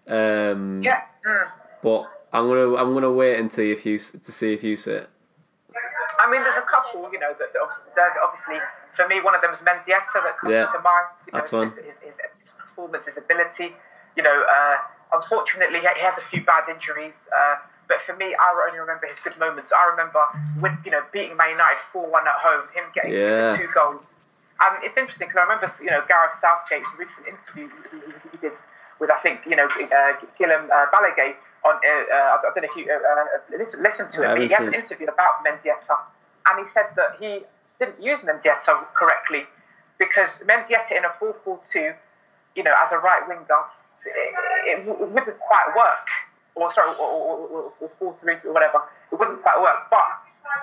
Um, 0.08 0.82
yeah. 0.82 1.02
Mm. 1.26 1.52
But 1.84 2.12
I'm 2.34 2.48
gonna 2.48 2.76
I'm 2.76 2.94
gonna 2.94 3.12
wait 3.12 3.40
until 3.40 3.66
if 3.66 3.86
you 3.86 3.98
to 3.98 4.32
see 4.32 4.54
if 4.54 4.64
you 4.64 4.76
sit. 4.76 5.10
I 6.20 6.30
mean, 6.30 6.44
there's 6.44 6.56
a 6.56 6.62
couple, 6.62 7.10
you 7.12 7.20
know, 7.20 7.34
that, 7.40 7.50
that 7.96 8.12
obviously, 8.24 8.60
for 8.96 9.08
me, 9.08 9.22
one 9.22 9.34
of 9.34 9.42
them 9.42 9.54
is 9.54 9.60
Mendieta 9.60 10.22
that 10.22 10.38
comes 10.38 10.54
yeah, 10.54 10.66
to 10.68 10.80
mind. 10.80 11.08
You 11.26 11.34
know, 11.34 11.40
that's 11.40 11.52
one. 11.52 11.74
His, 11.84 11.98
his, 11.98 12.18
his, 12.40 12.52
performance, 12.52 13.08
his 13.08 13.18
ability. 13.18 13.74
You 14.16 14.24
know, 14.24 14.46
uh, 14.46 14.76
unfortunately, 15.14 15.80
he 15.80 15.86
had 15.86 16.18
a 16.18 16.22
few 16.30 16.44
bad 16.44 16.70
injuries. 16.70 17.28
Uh, 17.36 17.56
but 17.92 18.00
for 18.08 18.16
me, 18.16 18.32
I 18.32 18.48
only 18.72 18.80
remember 18.80 19.06
his 19.06 19.20
good 19.20 19.38
moments. 19.38 19.76
I 19.76 19.92
remember 19.92 20.24
when, 20.64 20.80
you 20.88 20.92
know, 20.92 21.04
beating 21.12 21.36
Man 21.36 21.60
United 21.60 21.84
4 21.92 22.08
1 22.08 22.24
at 22.24 22.40
home, 22.40 22.64
him 22.72 22.88
getting 22.96 23.12
yeah. 23.12 23.58
two 23.60 23.68
goals. 23.76 24.16
And 24.64 24.80
it's 24.80 24.96
interesting 24.96 25.28
because 25.28 25.44
I 25.44 25.44
remember, 25.44 25.68
you 25.84 25.92
know, 25.92 26.00
Gareth 26.08 26.40
Southgate's 26.40 26.88
recent 26.96 27.28
interview 27.28 27.68
he, 28.32 28.38
did 28.40 28.56
with, 29.04 29.12
I 29.12 29.20
think, 29.20 29.44
you 29.44 29.58
know, 29.58 29.66
uh, 29.66 30.14
Guillem 30.40 30.72
uh, 30.72 30.88
on, 31.68 31.76
uh, 31.76 32.16
uh, 32.16 32.38
I 32.38 32.40
don't 32.42 32.64
know 32.64 32.70
if 32.72 32.76
you 32.80 32.88
uh, 32.88 33.76
listened 33.76 34.12
to 34.14 34.24
it, 34.24 34.28
but 34.28 34.42
he 34.42 34.48
had 34.48 34.64
an 34.64 34.74
interview 34.74 35.08
about 35.08 35.44
Mendieta, 35.44 36.00
and 36.48 36.60
he 36.60 36.66
said 36.66 36.88
that 36.96 37.18
he 37.20 37.44
didn't 37.80 38.02
use 38.02 38.22
Mendieta 38.22 38.86
correctly 38.94 39.44
because 40.00 40.30
Mendieta 40.48 40.96
in 40.96 41.04
a 41.04 41.10
4-4-2, 41.10 41.94
you 42.56 42.64
know, 42.64 42.74
as 42.78 42.92
a 42.92 42.98
right 42.98 43.28
winger, 43.28 43.46
it, 44.06 44.88
it, 44.88 45.12
wouldn't 45.12 45.40
quite 45.40 45.68
work. 45.76 46.08
Or 46.56 46.72
sorry, 46.72 46.94
or, 47.00 47.08
or, 47.08 47.72
or, 47.80 47.90
or 48.00 48.16
4-3 48.24 48.46
or 48.46 48.54
whatever, 48.54 48.84
it 49.12 49.16
wouldn't 49.18 49.42
quite 49.42 49.62
work. 49.62 49.90
But 49.90 50.06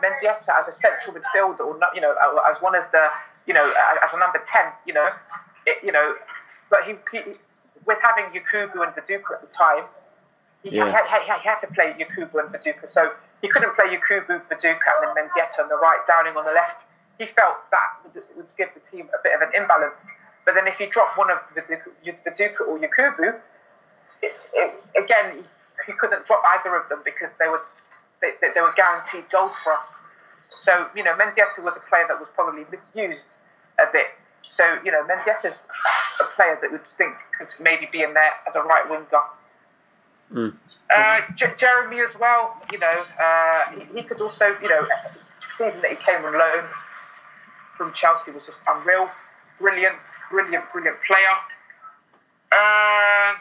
Mendieta 0.02 0.60
as 0.60 0.69
a 0.69 0.73
central 0.73 1.16
midfielder, 1.16 1.60
or 1.60 1.78
not, 1.78 1.94
you 1.94 2.01
know, 2.01 2.15
as 2.48 2.60
one 2.60 2.74
as 2.74 2.89
the, 2.90 3.09
you 3.47 3.55
know, 3.55 3.65
as 4.05 4.12
a 4.12 4.19
number 4.19 4.40
ten, 4.47 4.73
you 4.86 4.93
know, 4.93 5.09
it, 5.66 5.78
you 5.82 5.93
know, 5.93 6.15
but 6.70 6.85
he, 6.85 6.94
he 7.12 7.35
with 7.86 7.98
having 8.02 8.27
Yakubu 8.36 8.85
and 8.85 8.93
Viduka 8.93 9.35
at 9.35 9.40
the 9.40 9.52
time, 9.52 9.85
he, 10.62 10.77
yeah. 10.77 10.90
had, 10.90 11.06
he, 11.06 11.24
he, 11.24 11.48
had 11.48 11.59
to 11.59 11.66
play 11.69 11.94
Yakubu 11.98 12.39
and 12.44 12.52
Viduka, 12.52 12.89
so 12.89 13.12
he 13.40 13.48
couldn't 13.48 13.74
play 13.74 13.86
Yakubu, 13.86 14.43
Viduka, 14.48 14.89
and 15.01 15.16
then 15.16 15.28
Mendieta 15.28 15.62
on 15.62 15.69
the 15.69 15.77
right, 15.77 15.98
Downing 16.06 16.36
on 16.36 16.44
the 16.44 16.52
left. 16.52 16.85
He 17.19 17.27
felt 17.27 17.56
that 17.70 17.97
would, 18.05 18.23
would 18.36 18.47
give 18.56 18.69
the 18.74 18.81
team 18.81 19.09
a 19.15 19.23
bit 19.23 19.35
of 19.35 19.40
an 19.40 19.51
imbalance. 19.55 20.10
But 20.44 20.55
then 20.55 20.66
if 20.66 20.78
you 20.78 20.89
drop 20.89 21.16
one 21.16 21.31
of 21.31 21.39
Viduka 21.55 22.60
or 22.66 22.78
Yakubu, 22.78 23.40
it, 24.23 24.32
it, 24.55 24.74
again, 25.02 25.44
he 25.89 25.94
couldn't 25.94 26.27
drop 26.27 26.43
either 26.55 26.77
of 26.77 26.89
them 26.89 27.01
because 27.05 27.31
they 27.40 27.48
were 27.48 27.62
they, 28.20 28.31
they, 28.40 28.60
were 28.60 28.73
guaranteed 28.77 29.28
goals 29.31 29.52
for 29.65 29.73
us. 29.73 29.94
So 30.60 30.86
you 30.94 31.02
know, 31.02 31.15
Mendieta 31.15 31.62
was 31.62 31.74
a 31.77 31.89
player 31.89 32.05
that 32.09 32.20
was 32.20 32.28
probably 32.35 32.65
misused 32.70 33.36
a 33.81 33.86
bit. 33.93 34.09
So 34.51 34.78
you 34.85 34.93
know, 34.93 35.02
Mendieta's 35.05 35.66
a 36.20 36.24
player 36.36 36.59
that 36.60 36.70
would 36.70 36.86
think 36.98 37.15
could 37.39 37.55
maybe 37.60 37.89
be 37.90 38.02
in 38.02 38.15
there 38.15 38.32
as 38.47 38.55
a 38.55 38.62
right 38.62 38.89
winger. 38.89 39.06
Mm. 40.32 40.55
Uh, 40.94 41.20
J- 41.35 41.55
Geremi 41.56 42.05
as 42.05 42.19
well. 42.19 42.56
You 42.70 42.78
know, 42.78 43.05
uh, 43.23 43.70
he, 43.73 44.01
he, 44.01 44.02
could 44.02 44.20
also 44.20 44.47
you 44.62 44.69
know, 44.69 44.86
season 45.56 45.81
that 45.81 45.90
he 45.90 45.97
came 45.97 46.24
on 46.24 46.32
loan 46.32 46.65
from 47.77 47.93
Chelsea 47.94 48.32
was 48.32 48.44
just 48.44 48.59
unreal, 48.66 49.09
brilliant, 49.59 49.97
brilliant, 50.31 50.65
brilliant 50.73 50.97
player. 51.06 51.36
Um, 52.51 53.36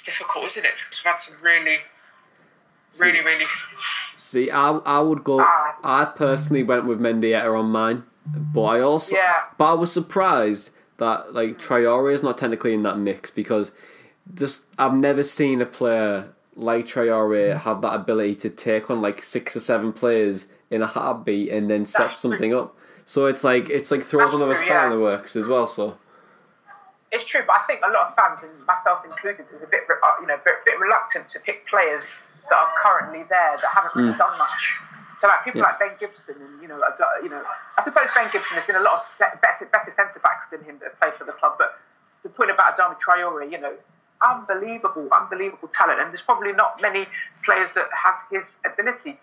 it's 0.00 0.18
difficult, 0.18 0.46
isn't 0.46 0.64
it? 0.64 0.72
Because 0.88 1.04
we've 1.04 1.12
had 1.12 1.18
some 1.18 1.34
really, 1.42 1.78
really, 2.98 3.20
really. 3.24 3.44
See, 4.16 4.50
I, 4.50 4.70
I 4.70 5.00
would 5.00 5.24
go. 5.24 5.40
Ah. 5.40 5.76
I 5.82 6.04
personally 6.04 6.62
went 6.62 6.86
with 6.86 7.00
Mendieta 7.00 7.58
on 7.58 7.70
mine, 7.70 8.04
but 8.26 8.62
I 8.62 8.80
also. 8.80 9.16
Yeah. 9.16 9.34
But 9.58 9.72
I 9.72 9.74
was 9.74 9.92
surprised 9.92 10.70
that 10.98 11.32
like 11.34 11.58
Traore 11.58 12.12
is 12.12 12.22
not 12.22 12.38
technically 12.38 12.74
in 12.74 12.82
that 12.82 12.98
mix 12.98 13.30
because 13.30 13.72
just 14.34 14.66
I've 14.78 14.94
never 14.94 15.22
seen 15.22 15.60
a 15.60 15.66
player 15.66 16.32
like 16.54 16.86
Traore 16.86 17.58
have 17.58 17.80
that 17.82 17.94
ability 17.94 18.34
to 18.36 18.50
take 18.50 18.90
on 18.90 19.00
like 19.00 19.22
six 19.22 19.56
or 19.56 19.60
seven 19.60 19.92
players 19.92 20.46
in 20.70 20.82
a 20.82 20.86
heartbeat 20.86 21.50
and 21.50 21.70
then 21.70 21.86
set 21.86 22.08
That's 22.08 22.20
something 22.20 22.50
true. 22.50 22.60
up. 22.60 22.76
So 23.06 23.26
it's 23.26 23.42
like 23.42 23.70
it's 23.70 23.90
like 23.90 24.04
throws 24.04 24.32
That's 24.32 24.34
another 24.34 24.64
yeah. 24.64 24.84
in 24.84 24.90
the 24.92 25.00
works 25.00 25.36
as 25.36 25.46
well. 25.46 25.66
So 25.66 25.96
it's 27.12 27.24
true, 27.26 27.42
but 27.46 27.58
I 27.58 27.62
think 27.66 27.80
a 27.82 27.90
lot 27.90 28.08
of 28.08 28.14
fans, 28.14 28.38
and 28.42 28.54
myself 28.66 29.04
included, 29.04 29.46
is 29.50 29.62
a 29.62 29.66
bit 29.66 29.82
uh, 29.90 30.14
you 30.20 30.26
know 30.26 30.38
bit, 30.44 30.62
bit 30.64 30.78
reluctant 30.78 31.28
to 31.30 31.40
pick 31.40 31.66
players 31.66 32.04
that 32.48 32.56
are 32.56 32.70
currently 32.78 33.26
there 33.28 33.58
that 33.58 33.70
haven't 33.74 33.94
really 33.94 34.14
mm. 34.14 34.18
done 34.18 34.38
much. 34.38 34.78
So 35.20 35.26
like 35.26 35.44
people 35.44 35.60
yeah. 35.60 35.74
like 35.74 35.78
Ben 35.78 35.94
Gibson, 35.98 36.38
and 36.38 36.62
you 36.62 36.68
know, 36.68 36.80
you 37.22 37.28
know, 37.28 37.42
I 37.76 37.84
suppose 37.84 38.08
Ben 38.14 38.30
Gibson 38.32 38.56
has 38.56 38.66
been 38.66 38.76
a 38.76 38.86
lot 38.86 39.04
of 39.04 39.40
better, 39.42 39.66
better 39.66 39.90
centre 39.90 40.22
backs 40.22 40.48
than 40.50 40.62
him 40.62 40.78
that 40.80 40.94
have 40.94 40.98
played 41.00 41.14
for 41.14 41.24
the 41.24 41.32
club. 41.32 41.56
But 41.58 41.76
the 42.22 42.30
point 42.30 42.50
about 42.50 42.78
Adama 42.78 42.96
Traore, 43.02 43.50
you 43.50 43.60
know, 43.60 43.74
unbelievable, 44.22 45.08
unbelievable 45.12 45.68
talent, 45.74 46.00
and 46.00 46.10
there's 46.10 46.22
probably 46.22 46.52
not 46.52 46.80
many 46.80 47.06
players 47.44 47.72
that 47.72 47.90
have 47.92 48.16
his 48.30 48.56
ability. 48.64 49.18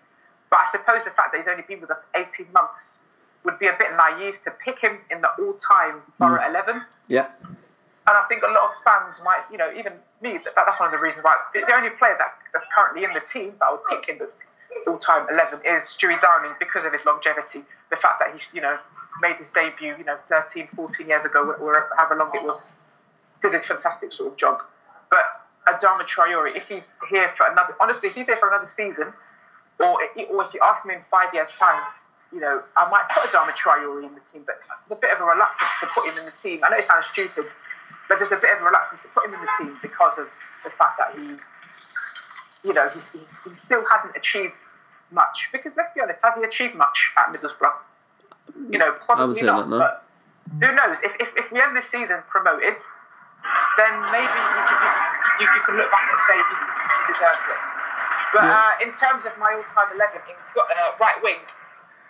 But 0.50 0.60
I 0.60 0.70
suppose 0.70 1.04
the 1.04 1.10
fact 1.10 1.32
that 1.32 1.38
he's 1.38 1.48
only 1.48 1.64
been 1.66 1.80
with 1.80 1.90
us 1.90 2.04
18 2.14 2.52
months 2.52 3.00
would 3.44 3.58
be 3.58 3.66
a 3.66 3.74
bit 3.78 3.88
naive 3.96 4.42
to 4.42 4.50
pick 4.64 4.78
him 4.78 4.98
in 5.10 5.20
the 5.20 5.28
all-time 5.38 6.02
Boro 6.18 6.40
mm. 6.40 6.50
11. 6.50 6.82
Yeah. 7.08 7.28
And 7.42 8.16
I 8.16 8.24
think 8.28 8.42
a 8.42 8.46
lot 8.46 8.70
of 8.70 8.82
fans 8.84 9.20
might, 9.24 9.44
you 9.50 9.58
know, 9.58 9.70
even 9.76 9.92
me, 10.22 10.38
that, 10.44 10.54
that's 10.56 10.80
one 10.80 10.88
of 10.88 10.92
the 10.92 10.98
reasons 10.98 11.24
why 11.24 11.36
the, 11.54 11.60
the 11.60 11.74
only 11.74 11.90
player 11.90 12.16
that, 12.18 12.34
that's 12.52 12.66
currently 12.74 13.04
in 13.04 13.12
the 13.12 13.22
team 13.32 13.52
that 13.60 13.66
I 13.66 13.72
would 13.72 13.84
pick 13.88 14.08
in 14.08 14.18
the 14.18 14.28
all-time 14.86 15.26
11 15.32 15.60
is 15.64 15.84
Stewie 15.84 16.20
Downing 16.20 16.54
because 16.58 16.84
of 16.84 16.92
his 16.92 17.04
longevity. 17.04 17.62
The 17.90 17.96
fact 17.96 18.20
that 18.20 18.32
he's, 18.32 18.48
you 18.52 18.60
know, 18.60 18.78
made 19.20 19.36
his 19.36 19.46
debut, 19.54 19.94
you 19.98 20.04
know, 20.04 20.16
13, 20.28 20.68
14 20.74 21.06
years 21.06 21.24
ago, 21.24 21.52
or 21.60 21.88
however 21.96 22.16
long 22.16 22.30
it 22.34 22.42
was, 22.42 22.62
did 23.40 23.54
a 23.54 23.60
fantastic 23.60 24.12
sort 24.12 24.32
of 24.32 24.38
job. 24.38 24.62
But 25.10 25.24
Adama 25.66 26.02
Traore, 26.06 26.54
if 26.54 26.68
he's 26.68 26.98
here 27.10 27.32
for 27.36 27.46
another, 27.46 27.74
honestly, 27.80 28.08
if 28.08 28.14
he's 28.14 28.26
here 28.26 28.36
for 28.36 28.48
another 28.48 28.68
season, 28.68 29.12
or, 29.78 29.98
or 30.30 30.44
if 30.44 30.54
you 30.54 30.60
ask 30.62 30.84
me 30.84 30.94
in 30.94 31.00
five 31.10 31.32
years' 31.32 31.56
time, 31.56 31.82
you 32.32 32.40
know, 32.40 32.62
I 32.76 32.90
might 32.90 33.08
put 33.08 33.24
Adama 33.24 33.52
Traore 33.56 34.04
in 34.04 34.14
the 34.14 34.20
team, 34.32 34.44
but 34.44 34.60
there's 34.84 34.98
a 34.98 35.00
bit 35.00 35.12
of 35.12 35.20
a 35.20 35.24
reluctance 35.24 35.70
to 35.80 35.86
put 35.86 36.08
him 36.08 36.18
in 36.18 36.24
the 36.26 36.36
team. 36.42 36.60
I 36.62 36.68
know 36.68 36.76
it 36.76 36.86
sounds 36.86 37.06
stupid, 37.12 37.46
but 38.08 38.18
there's 38.18 38.32
a 38.32 38.36
bit 38.36 38.52
of 38.52 38.60
a 38.60 38.64
reluctance 38.64 39.00
to 39.02 39.08
put 39.08 39.26
him 39.26 39.34
in 39.34 39.40
the 39.40 39.52
team 39.56 39.72
because 39.80 40.18
of 40.18 40.28
the 40.64 40.70
fact 40.70 41.00
that 41.00 41.16
he, 41.16 41.40
you 42.68 42.74
know, 42.74 42.88
he's, 42.90 43.12
he's, 43.12 43.28
he 43.44 43.50
still 43.56 43.84
hasn't 43.88 44.16
achieved 44.16 44.60
much. 45.10 45.48
Because 45.52 45.72
let's 45.76 45.88
be 45.94 46.00
honest, 46.00 46.20
has 46.22 46.34
he 46.36 46.44
achieved 46.44 46.76
much 46.76 47.12
at 47.16 47.32
Middlesbrough? 47.32 47.72
You 48.68 48.78
know, 48.78 48.92
probably 48.92 49.42
not. 49.42 49.68
No. 49.68 49.78
But 49.78 50.04
who 50.60 50.68
knows? 50.74 50.98
If, 51.04 51.16
if, 51.20 51.32
if 51.36 51.52
we 51.52 51.60
end 51.60 51.76
this 51.76 51.88
season 51.88 52.20
promoted, 52.28 52.76
then 53.76 53.92
maybe 54.12 54.28
you, 54.28 54.64
you, 55.40 55.46
you, 55.48 55.60
can 55.64 55.76
look 55.80 55.88
back 55.88 56.08
and 56.12 56.20
say 56.28 56.36
he, 56.36 56.54
he 56.56 57.00
deserves 57.12 57.44
it. 57.48 57.60
But 58.34 58.44
yeah. 58.44 58.52
uh, 58.52 58.84
in 58.84 58.90
terms 58.98 59.24
of 59.24 59.32
my 59.40 59.48
all-time 59.56 59.88
eleven 59.96 60.20
in 60.28 60.36
uh, 60.36 60.92
right 61.00 61.16
wing, 61.22 61.40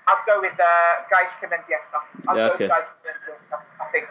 I'd 0.09 0.23
go 0.27 0.41
with 0.41 0.59
uh, 0.59 1.05
Gaizka 1.13 1.49
Mendieta. 1.49 2.29
I'd 2.29 2.37
yeah, 2.37 2.49
okay. 2.55 2.69
Mendieta, 2.69 3.61
I 3.81 3.93
think. 3.93 4.09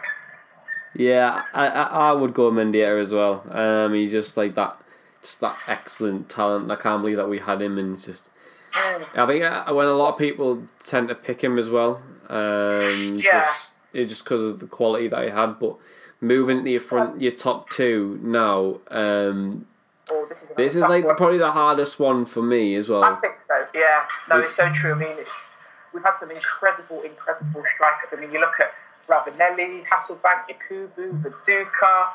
Yeah, 0.94 1.42
I, 1.52 1.66
I, 1.66 1.82
I 1.82 2.12
would 2.12 2.34
go 2.34 2.50
Mendieta 2.50 3.00
as 3.00 3.12
well. 3.12 3.44
Um, 3.50 3.94
he's 3.94 4.12
just 4.12 4.36
like 4.36 4.54
that, 4.54 4.80
just 5.22 5.40
that 5.40 5.56
excellent 5.66 6.28
talent. 6.28 6.70
I 6.70 6.76
can't 6.76 7.02
believe 7.02 7.16
that 7.16 7.28
we 7.28 7.40
had 7.40 7.60
him, 7.60 7.78
and 7.78 8.00
just. 8.00 8.28
I 8.74 9.26
think 9.26 9.44
uh, 9.44 9.72
when 9.72 9.86
a 9.86 9.94
lot 9.94 10.12
of 10.12 10.18
people 10.18 10.62
tend 10.84 11.08
to 11.08 11.14
pick 11.14 11.42
him 11.42 11.58
as 11.58 11.68
well, 11.68 12.02
um, 12.28 13.18
yeah. 13.18 13.46
just 13.46 13.70
just 13.92 14.24
because 14.24 14.42
of 14.42 14.60
the 14.60 14.66
quality 14.66 15.08
that 15.08 15.24
he 15.24 15.30
had, 15.30 15.58
but 15.58 15.76
moving 16.20 16.64
to 16.64 16.70
your 16.70 16.80
front, 16.80 17.20
your 17.20 17.32
top 17.32 17.70
two 17.70 18.20
now. 18.22 18.80
Um, 18.90 19.66
oh, 20.10 20.26
this 20.28 20.42
is, 20.42 20.48
this 20.56 20.74
is 20.74 20.82
like 20.82 21.04
one. 21.04 21.16
probably 21.16 21.38
the 21.38 21.50
hardest 21.50 21.98
one 21.98 22.24
for 22.24 22.42
me 22.42 22.74
as 22.74 22.88
well. 22.88 23.02
I 23.02 23.14
think 23.16 23.40
so. 23.40 23.64
Yeah, 23.74 24.06
no, 24.28 24.40
it's 24.40 24.54
so 24.54 24.70
true. 24.74 24.94
I 24.94 24.98
mean, 24.98 25.16
it's 25.18 25.52
we've 25.92 26.02
had 26.04 26.18
some 26.20 26.30
incredible, 26.30 27.02
incredible 27.02 27.62
strikers. 27.74 28.18
I 28.18 28.20
mean, 28.20 28.32
you 28.32 28.40
look 28.40 28.58
at 28.60 28.72
Ravanelli, 29.08 29.84
Hasselbaink, 29.86 30.48
Yakubu, 30.50 31.22
Viduka, 31.22 32.08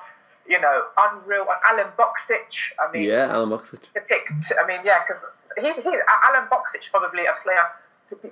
you 0.47 0.59
know, 0.59 0.83
unreal. 0.97 1.45
Alen 1.71 1.91
Boksic. 1.95 2.73
I 2.79 2.91
mean, 2.91 3.03
yeah, 3.03 3.29
Alen 3.29 3.49
Boksic. 3.49 3.81
Picked, 3.93 4.53
I 4.61 4.67
mean, 4.67 4.81
yeah, 4.85 4.99
because 5.07 5.23
he's, 5.59 5.75
he's 5.75 5.85
Alen 5.85 6.49
Boksic 6.49 6.89
probably 6.91 7.25
a 7.25 7.33
player 7.43 7.65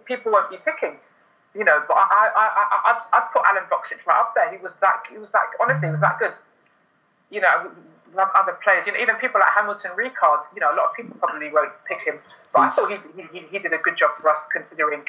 people 0.06 0.32
won't 0.32 0.50
be 0.50 0.58
picking. 0.58 0.98
You 1.54 1.66
know, 1.66 1.84
but 1.86 1.96
I, 1.98 2.32
I, 2.32 2.46
I, 2.48 2.92
I'd, 2.92 3.02
I'd 3.12 3.28
put 3.34 3.44
Alen 3.44 3.68
Boksic 3.68 4.06
right 4.08 4.20
up 4.20 4.34
there. 4.36 4.50
He 4.52 4.62
was 4.62 4.74
that, 4.76 5.04
he 5.12 5.18
was 5.18 5.32
that, 5.32 5.44
honestly, 5.60 5.88
he 5.88 5.92
was 5.92 6.00
that 6.00 6.18
good. 6.18 6.34
You 7.30 7.42
know, 7.42 7.72
other 8.16 8.58
players, 8.64 8.86
you 8.88 8.94
know, 8.94 9.00
even 9.00 9.16
people 9.16 9.42
like 9.42 9.52
Hamilton 9.52 9.92
Ricard, 9.92 10.44
you 10.56 10.62
know, 10.62 10.72
a 10.72 10.76
lot 10.76 10.92
of 10.92 10.96
people 10.96 11.16
probably 11.20 11.52
won't 11.52 11.72
pick 11.88 12.00
him. 12.06 12.20
But 12.54 12.64
he's, 12.64 12.80
I 12.80 12.98
thought 12.98 13.04
he, 13.16 13.40
he, 13.40 13.46
he 13.48 13.60
did 13.60 13.74
a 13.74 13.78
good 13.80 13.98
job 13.98 14.12
for 14.22 14.30
us 14.30 14.48
considering 14.52 15.04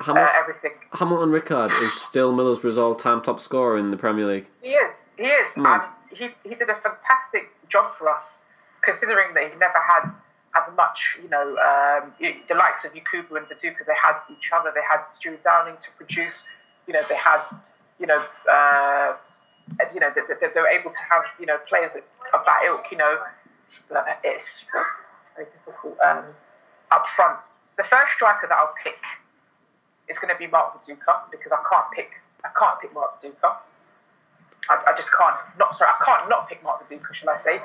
Hamil- 0.00 0.24
uh, 0.24 0.30
everything. 0.34 0.72
Hamilton 0.92 1.30
Ricard 1.30 1.82
is 1.82 1.92
still 1.92 2.32
Middlesbrough's 2.32 2.78
all-time 2.78 3.20
top 3.20 3.40
scorer 3.40 3.78
in 3.78 3.90
the 3.90 3.96
Premier 3.96 4.26
League. 4.26 4.48
He 4.62 4.70
is. 4.70 5.06
He 5.16 5.24
is. 5.24 5.56
Mad. 5.56 5.88
And 6.10 6.18
he, 6.18 6.28
he 6.48 6.54
did 6.54 6.70
a 6.70 6.76
fantastic 6.76 7.50
job 7.68 7.94
for 7.96 8.08
us, 8.08 8.42
considering 8.82 9.34
that 9.34 9.52
he 9.52 9.58
never 9.58 9.78
had 9.78 10.14
as 10.56 10.74
much, 10.76 11.18
you 11.22 11.28
know, 11.28 11.56
um, 11.58 12.12
the 12.20 12.54
likes 12.54 12.84
of 12.84 12.92
Yakubu 12.92 13.36
and 13.36 13.46
Viduka, 13.46 13.84
they 13.86 13.98
had 14.02 14.16
each 14.30 14.50
other. 14.52 14.72
They 14.74 14.82
had 14.88 15.04
Stewart 15.12 15.42
Downing 15.42 15.76
to 15.80 15.90
produce. 15.96 16.44
You 16.86 16.94
know, 16.94 17.02
they 17.08 17.16
had, 17.16 17.44
you 18.00 18.06
know, 18.06 18.22
uh, 18.50 19.14
you 19.92 20.00
know, 20.00 20.10
they, 20.14 20.22
they, 20.28 20.46
they, 20.54 20.60
were 20.60 20.68
able 20.68 20.90
to 20.90 21.02
have, 21.10 21.24
you 21.38 21.46
know, 21.46 21.58
players 21.68 21.92
of 21.94 22.40
that 22.46 22.60
ilk. 22.66 22.86
You 22.90 22.98
know, 22.98 23.18
it's 24.24 24.64
very 25.36 25.46
difficult 25.52 25.98
um, 26.00 26.24
up 26.90 27.06
front. 27.14 27.38
The 27.76 27.84
first 27.84 28.12
striker 28.14 28.46
that 28.48 28.56
I'll 28.56 28.74
pick 28.82 28.98
it's 30.08 30.18
going 30.18 30.32
to 30.32 30.38
be 30.38 30.46
Mark 30.46 30.82
Viduka 30.82 31.30
because 31.30 31.52
I 31.52 31.60
can't 31.68 31.86
pick 31.92 32.10
I 32.44 32.48
can't 32.58 32.80
pick 32.80 32.94
Mark 32.94 33.20
Viduka. 33.20 33.56
I, 34.70 34.82
I 34.86 34.96
just 34.96 35.10
can't 35.16 35.36
not 35.58 35.76
sorry 35.76 35.90
I 35.90 36.04
can't 36.04 36.28
not 36.28 36.48
pick 36.48 36.62
Mark 36.62 36.88
Viduka, 36.88 37.14
shall 37.14 37.30
I 37.30 37.38
say? 37.38 37.60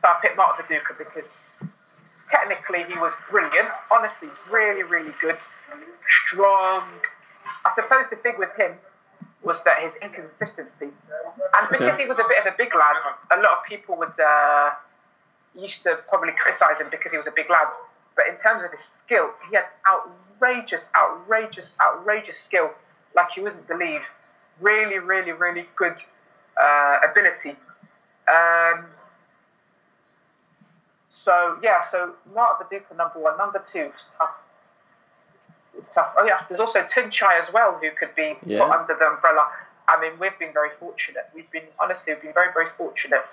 So 0.00 0.08
I 0.08 0.18
picked 0.20 0.36
Mark 0.36 0.56
Viduka 0.56 0.98
because 0.98 1.34
technically 2.30 2.84
he 2.84 2.94
was 2.98 3.12
brilliant, 3.30 3.68
honestly, 3.90 4.28
really 4.50 4.82
really 4.82 5.12
good, 5.20 5.36
strong. 6.26 6.82
I 7.64 7.72
suppose 7.74 8.06
the 8.10 8.16
thing 8.16 8.34
with 8.38 8.54
him 8.56 8.72
was 9.42 9.62
that 9.64 9.80
his 9.80 9.94
inconsistency, 10.02 10.88
and 10.88 11.68
because 11.70 11.94
okay. 11.94 12.02
he 12.02 12.08
was 12.08 12.18
a 12.18 12.24
bit 12.28 12.44
of 12.44 12.52
a 12.52 12.56
big 12.56 12.74
lad, 12.74 12.96
a 13.30 13.36
lot 13.36 13.58
of 13.58 13.64
people 13.68 13.96
would 13.96 14.18
uh, 14.18 14.70
used 15.54 15.82
to 15.84 15.98
probably 16.08 16.32
criticise 16.32 16.80
him 16.80 16.88
because 16.90 17.12
he 17.12 17.18
was 17.18 17.26
a 17.26 17.32
big 17.34 17.48
lad. 17.48 17.68
But 18.16 18.28
in 18.28 18.36
terms 18.36 18.64
of 18.64 18.70
his 18.70 18.80
skill, 18.80 19.30
he 19.48 19.56
had 19.56 19.66
outrageous, 20.42 20.90
outrageous, 20.94 21.74
outrageous 21.80 22.38
skill, 22.38 22.70
like 23.14 23.36
you 23.36 23.42
wouldn't 23.44 23.66
believe. 23.66 24.02
Really, 24.60 24.98
really, 24.98 25.32
really 25.32 25.66
good 25.76 25.96
uh, 26.62 26.98
ability. 27.10 27.56
Um, 28.28 28.86
So 31.08 31.58
yeah, 31.62 31.82
so 31.90 32.14
Mark 32.34 32.58
Viduka 32.60 32.94
number 32.96 33.18
one, 33.18 33.38
number 33.38 33.58
two 33.72 33.90
was 33.92 34.10
tough. 34.18 34.34
It's 35.76 35.88
tough. 35.88 36.12
Oh 36.18 36.24
yeah, 36.26 36.44
there's 36.48 36.60
also 36.60 36.82
Tuncay 36.82 37.40
as 37.40 37.52
well 37.52 37.78
who 37.80 37.90
could 37.98 38.14
be 38.14 38.36
Yeah. 38.44 38.64
put 38.64 38.70
under 38.70 38.94
the 38.94 39.06
umbrella. 39.06 39.46
I 39.88 40.00
mean, 40.00 40.12
we've 40.18 40.38
been 40.38 40.52
very 40.52 40.70
fortunate. 40.78 41.24
We've 41.34 41.50
been 41.50 41.64
honestly, 41.80 42.12
we've 42.12 42.22
been 42.22 42.34
very, 42.34 42.52
very 42.52 42.70
fortunate. 42.76 43.24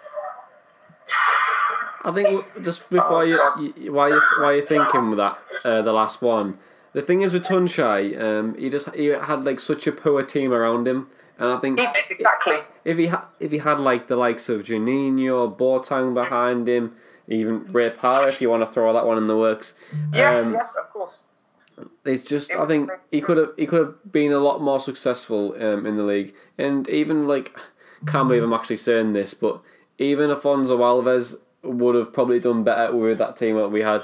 I 2.05 2.11
think 2.11 2.45
just 2.63 2.89
before 2.89 3.25
you, 3.25 3.39
you 3.77 3.91
while 3.93 4.09
you 4.09 4.21
while 4.39 4.53
you're 4.55 4.65
thinking 4.65 5.09
with 5.09 5.17
that 5.17 5.37
uh, 5.65 5.81
the 5.81 5.93
last 5.93 6.21
one, 6.21 6.53
the 6.93 7.01
thing 7.01 7.21
is 7.21 7.33
with 7.33 7.45
Tuncay, 7.45 8.19
um, 8.21 8.55
he 8.55 8.69
just 8.69 8.93
he 8.95 9.07
had 9.07 9.43
like 9.43 9.59
such 9.59 9.87
a 9.87 9.91
poor 9.91 10.23
team 10.23 10.53
around 10.53 10.87
him, 10.87 11.07
and 11.39 11.49
I 11.49 11.57
think 11.59 11.79
exactly. 11.79 12.57
if 12.85 12.97
he 12.97 13.07
had 13.07 13.23
if 13.39 13.51
he 13.51 13.57
had 13.59 13.79
like 13.79 14.07
the 14.07 14.15
likes 14.15 14.49
of 14.49 14.63
Juninho, 14.63 15.57
Boateng 15.57 16.13
behind 16.13 16.67
him, 16.67 16.95
even 17.27 17.63
Ray 17.71 17.89
Parlour, 17.91 18.29
if 18.29 18.41
you 18.41 18.49
want 18.49 18.61
to 18.61 18.67
throw 18.67 18.93
that 18.93 19.05
one 19.05 19.17
in 19.17 19.27
the 19.27 19.37
works, 19.37 19.73
Yes, 20.13 20.45
um, 20.45 20.53
yes, 20.53 20.73
of 20.75 20.89
course. 20.91 21.25
it's 22.05 22.23
just 22.23 22.51
I 22.51 22.65
think 22.67 22.89
he 23.11 23.21
could 23.21 23.37
have 23.37 23.51
he 23.57 23.65
could 23.65 23.79
have 23.79 24.11
been 24.11 24.31
a 24.31 24.39
lot 24.39 24.61
more 24.61 24.79
successful 24.79 25.53
um, 25.61 25.85
in 25.85 25.97
the 25.97 26.03
league, 26.03 26.33
and 26.57 26.87
even 26.89 27.27
like 27.27 27.57
can't 28.05 28.27
believe 28.27 28.43
I'm 28.43 28.53
actually 28.53 28.77
saying 28.77 29.13
this, 29.13 29.33
but 29.33 29.61
even 29.97 30.29
Afonso 30.29 30.77
Alves 30.79 31.35
would 31.63 31.95
have 31.95 32.11
probably 32.11 32.39
done 32.39 32.63
better 32.63 32.95
with 32.95 33.17
that 33.17 33.37
team 33.37 33.55
that 33.55 33.69
we 33.69 33.81
had. 33.81 34.03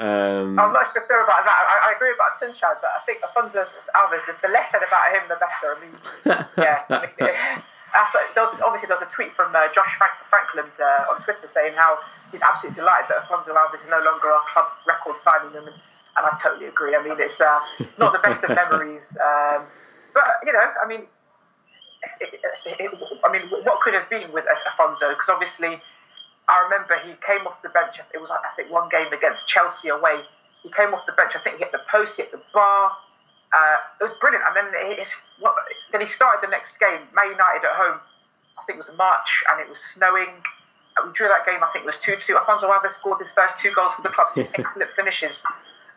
Um, 0.00 0.56
I'm 0.58 0.72
not 0.72 0.88
so 0.88 1.00
sure 1.04 1.20
about 1.22 1.44
that. 1.44 1.60
I, 1.68 1.92
I 1.92 1.96
agree 1.96 2.12
about 2.16 2.40
Tuncay, 2.40 2.80
but 2.80 2.90
I 2.96 3.00
think 3.04 3.20
Afonso 3.20 3.68
Alves, 3.94 4.24
the 4.40 4.48
less 4.48 4.70
said 4.72 4.80
about 4.80 5.12
him, 5.12 5.22
the 5.28 5.36
better. 5.36 5.76
I 5.76 5.78
mean, 5.80 5.92
yeah. 6.56 6.80
I 6.88 7.04
mean, 7.20 7.36
that's, 7.92 8.16
there 8.34 8.44
was, 8.48 8.56
obviously, 8.64 8.88
there 8.88 8.96
was 8.96 9.04
a 9.06 9.12
tweet 9.12 9.32
from 9.36 9.52
uh, 9.54 9.68
Josh 9.76 9.92
Frank, 10.00 10.14
Franklin 10.32 10.64
uh, 10.80 11.12
on 11.12 11.20
Twitter 11.20 11.44
saying 11.52 11.74
how 11.76 11.98
he's 12.32 12.40
absolutely 12.40 12.80
delighted 12.80 13.12
that 13.12 13.28
Afonso 13.28 13.52
Alves 13.52 13.76
is 13.76 13.90
no 13.92 14.00
longer 14.00 14.32
our 14.32 14.40
club 14.48 14.72
record 14.88 15.16
signing 15.20 15.52
him, 15.52 15.68
and, 15.68 15.76
and 16.16 16.22
I 16.24 16.32
totally 16.42 16.66
agree. 16.66 16.96
I 16.96 17.02
mean, 17.04 17.20
it's 17.20 17.40
uh, 17.40 17.60
not 17.98 18.12
the 18.16 18.24
best 18.24 18.40
of 18.42 18.56
memories, 18.62 19.04
um, 19.20 19.68
but 20.16 20.24
you 20.48 20.52
know, 20.56 20.64
I 20.82 20.88
mean, 20.88 21.04
it, 22.24 22.32
it's- 22.40 22.64
it, 22.64 22.88
I 23.22 23.28
mean, 23.30 23.42
what 23.68 23.80
could 23.84 23.92
have 23.92 24.08
been 24.08 24.32
with 24.32 24.46
Afonso? 24.48 25.10
Because 25.12 25.28
obviously. 25.28 25.76
I 26.50 26.66
remember 26.66 26.98
he 27.06 27.14
came 27.22 27.46
off 27.46 27.62
the 27.62 27.70
bench. 27.70 28.02
It 28.12 28.20
was, 28.20 28.30
I 28.30 28.42
think, 28.56 28.70
one 28.70 28.88
game 28.90 29.12
against 29.12 29.46
Chelsea 29.46 29.88
away. 29.88 30.26
He 30.62 30.70
came 30.70 30.92
off 30.92 31.06
the 31.06 31.14
bench. 31.14 31.36
I 31.36 31.38
think 31.38 31.56
he 31.56 31.62
hit 31.62 31.70
the 31.72 31.86
post, 31.86 32.16
he 32.16 32.22
hit 32.22 32.32
the 32.32 32.42
bar. 32.52 32.90
Uh, 33.54 33.76
it 34.00 34.04
was 34.04 34.14
brilliant. 34.20 34.44
And 34.46 34.54
then 34.58 34.66
then 34.74 36.00
he 36.00 36.06
started 36.06 36.42
the 36.42 36.50
next 36.50 36.78
game, 36.78 37.06
Man 37.14 37.30
United 37.30 37.62
at 37.62 37.74
home. 37.78 38.02
I 38.58 38.62
think 38.66 38.76
it 38.78 38.84
was 38.84 38.90
March, 38.98 39.30
and 39.50 39.60
it 39.60 39.68
was 39.68 39.78
snowing. 39.78 40.30
And 40.98 41.06
we 41.06 41.12
drew 41.14 41.28
that 41.28 41.46
game. 41.46 41.62
I 41.62 41.70
think 41.72 41.86
it 41.86 41.90
was 41.90 41.98
two-two. 41.98 42.34
Afonso 42.34 42.66
Alves 42.66 42.90
scored 42.90 43.22
his 43.22 43.30
first 43.32 43.58
two 43.58 43.70
goals 43.72 43.94
for 43.94 44.02
the 44.02 44.10
club. 44.10 44.28
Two 44.34 44.46
excellent 44.54 44.90
finishes. 44.94 45.42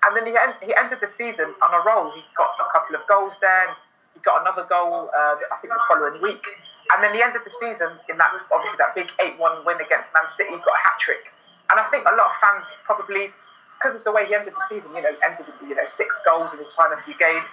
And 0.06 0.16
then 0.16 0.28
he, 0.28 0.38
end, 0.38 0.54
he 0.62 0.74
ended 0.76 1.00
the 1.02 1.08
season 1.08 1.54
on 1.66 1.74
a 1.74 1.82
roll. 1.82 2.12
He 2.14 2.22
got 2.38 2.54
a 2.62 2.68
couple 2.72 2.96
of 2.96 3.02
goals 3.08 3.34
there. 3.42 3.74
He 4.14 4.20
got 4.22 4.42
another 4.42 4.66
goal. 4.70 5.10
Uh, 5.10 5.36
I 5.50 5.58
think 5.62 5.74
the 5.74 5.82
following 5.90 6.22
week. 6.22 6.46
And 6.92 7.04
then 7.04 7.16
the 7.16 7.24
end 7.24 7.36
of 7.36 7.44
the 7.48 7.54
season 7.60 7.96
in 8.10 8.18
that 8.20 8.32
obviously 8.52 8.78
that 8.78 8.94
big 8.94 9.08
8-1 9.16 9.66
win 9.66 9.80
against 9.80 10.12
Man 10.14 10.28
City. 10.28 10.52
Got 10.52 10.76
a 10.76 10.84
hat 10.84 11.00
trick, 11.00 11.32
and 11.72 11.80
I 11.80 11.86
think 11.88 12.04
a 12.04 12.16
lot 12.16 12.28
of 12.34 12.36
fans 12.44 12.66
probably 12.84 13.32
because 13.80 13.96
of 13.96 14.04
the 14.04 14.12
way 14.12 14.26
he 14.28 14.36
ended 14.36 14.54
the 14.54 14.66
season, 14.68 14.92
you 14.96 15.02
know, 15.02 15.16
ended 15.24 15.48
with 15.48 15.56
you 15.64 15.76
know 15.76 15.88
six 15.96 16.16
goals 16.26 16.52
in 16.54 16.60
his 16.60 16.72
final 16.76 16.98
few 17.08 17.16
games. 17.18 17.46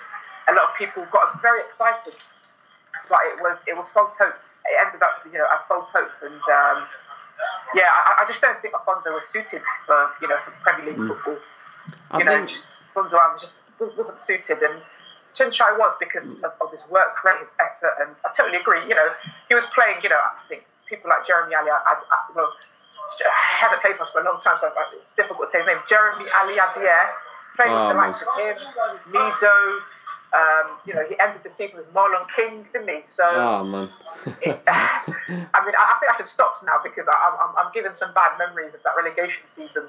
A 0.51 0.55
lot 0.55 0.71
of 0.71 0.75
people 0.75 1.07
got 1.11 1.41
very 1.43 1.61
excited, 1.63 2.15
but 3.09 3.21
it 3.31 3.39
was 3.43 3.57
it 3.67 3.77
was 3.77 3.87
false 3.95 4.13
hope. 4.19 4.35
It 4.67 4.77
ended 4.83 5.03
up 5.03 5.23
you 5.27 5.39
know 5.39 5.47
as 5.47 5.63
false 5.69 5.89
hope, 5.95 6.11
and 6.23 6.43
um, 6.51 6.87
yeah, 7.75 7.87
I, 7.87 8.23
I 8.23 8.25
just 8.29 8.41
don't 8.41 8.61
think 8.61 8.75
Afonso 8.75 9.15
was 9.15 9.25
suited 9.31 9.63
for 9.87 10.11
you 10.21 10.29
know 10.29 10.37
for 10.39 10.51
Premier 10.63 10.91
League 10.91 11.07
football. 11.07 11.39
I 12.11 12.19
You 12.19 12.25
know, 12.25 12.37
think 12.37 12.51
just, 12.51 12.67
Afonso 12.95 13.13
was 13.15 13.41
just 13.41 13.57
wasn't 13.97 14.23
suited, 14.23 14.59
and 14.63 14.83
Tuncay 15.35 15.79
was 15.79 15.95
because 15.99 16.29
of, 16.29 16.53
of 16.61 16.71
his 16.73 16.83
work 16.91 17.23
rate, 17.25 17.41
his 17.41 17.55
effort, 17.61 17.95
and 18.01 18.11
I 18.25 18.35
totally 18.37 18.59
agree. 18.59 18.83
You 18.89 18.95
know, 18.95 19.09
he 19.49 19.55
was 19.55 19.65
playing. 19.75 20.03
You 20.03 20.11
know, 20.11 20.21
I 20.21 20.49
think 20.49 20.67
people 20.89 21.09
like 21.11 21.27
Jeremy 21.27 21.55
Ali, 21.55 21.71
I, 21.71 21.79
I, 21.95 22.17
well, 22.35 22.53
I 23.25 23.57
haven't 23.63 23.81
played 23.81 23.97
for 23.97 24.03
us 24.03 24.11
for 24.11 24.21
a 24.21 24.25
long 24.25 24.41
time, 24.41 24.57
so 24.61 24.71
it's 24.99 25.13
difficult 25.13 25.49
to 25.49 25.53
say 25.53 25.59
his 25.63 25.67
name. 25.67 25.79
Jeremy 25.89 26.27
Ali 26.43 26.55
Adier, 26.59 27.07
playing 27.57 27.75
Oh, 27.75 27.87
with 27.87 27.95
the 27.95 27.99
likes 27.99 28.21
of 28.23 28.29
him, 28.39 28.57
Mido. 29.15 29.79
Um, 30.31 30.79
you 30.87 30.95
know, 30.95 31.03
he 31.11 31.19
ended 31.19 31.43
the 31.43 31.51
season 31.51 31.79
with 31.79 31.93
Marlon 31.93 32.23
King, 32.37 32.65
didn't 32.73 32.89
he? 32.89 33.03
So. 33.09 33.27
oh 33.27 33.65
man, 33.65 33.89
I 34.47 35.59
mean, 35.67 35.75
I, 35.75 35.83
I 35.91 35.97
think 35.99 36.13
I 36.13 36.17
should 36.17 36.29
stop 36.29 36.55
now 36.65 36.79
because 36.85 37.09
I, 37.11 37.53
I'm 37.59 37.73
given 37.73 37.95
some 37.95 38.15
bad 38.15 38.39
memories 38.39 38.75
of 38.75 38.83
that 38.85 38.95
relegation 38.97 39.43
season. 39.47 39.89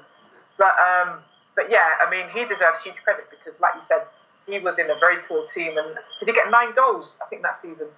But 0.58 0.74
um, 0.82 1.20
but 1.54 1.70
yeah, 1.70 1.90
I 2.00 2.10
mean, 2.10 2.26
he 2.34 2.44
deserves 2.44 2.82
huge 2.82 2.96
credit 3.04 3.26
because, 3.30 3.60
like 3.60 3.74
you 3.76 3.82
said, 3.86 4.02
he 4.46 4.58
was 4.58 4.78
in 4.78 4.90
a 4.90 4.98
very 4.98 5.22
poor 5.28 5.46
team, 5.48 5.78
and 5.78 5.94
did 6.20 6.28
he 6.28 6.32
get 6.32 6.50
nine 6.50 6.74
goals? 6.74 7.16
I 7.24 7.28
think 7.28 7.42
that 7.42 7.58
season 7.58 7.88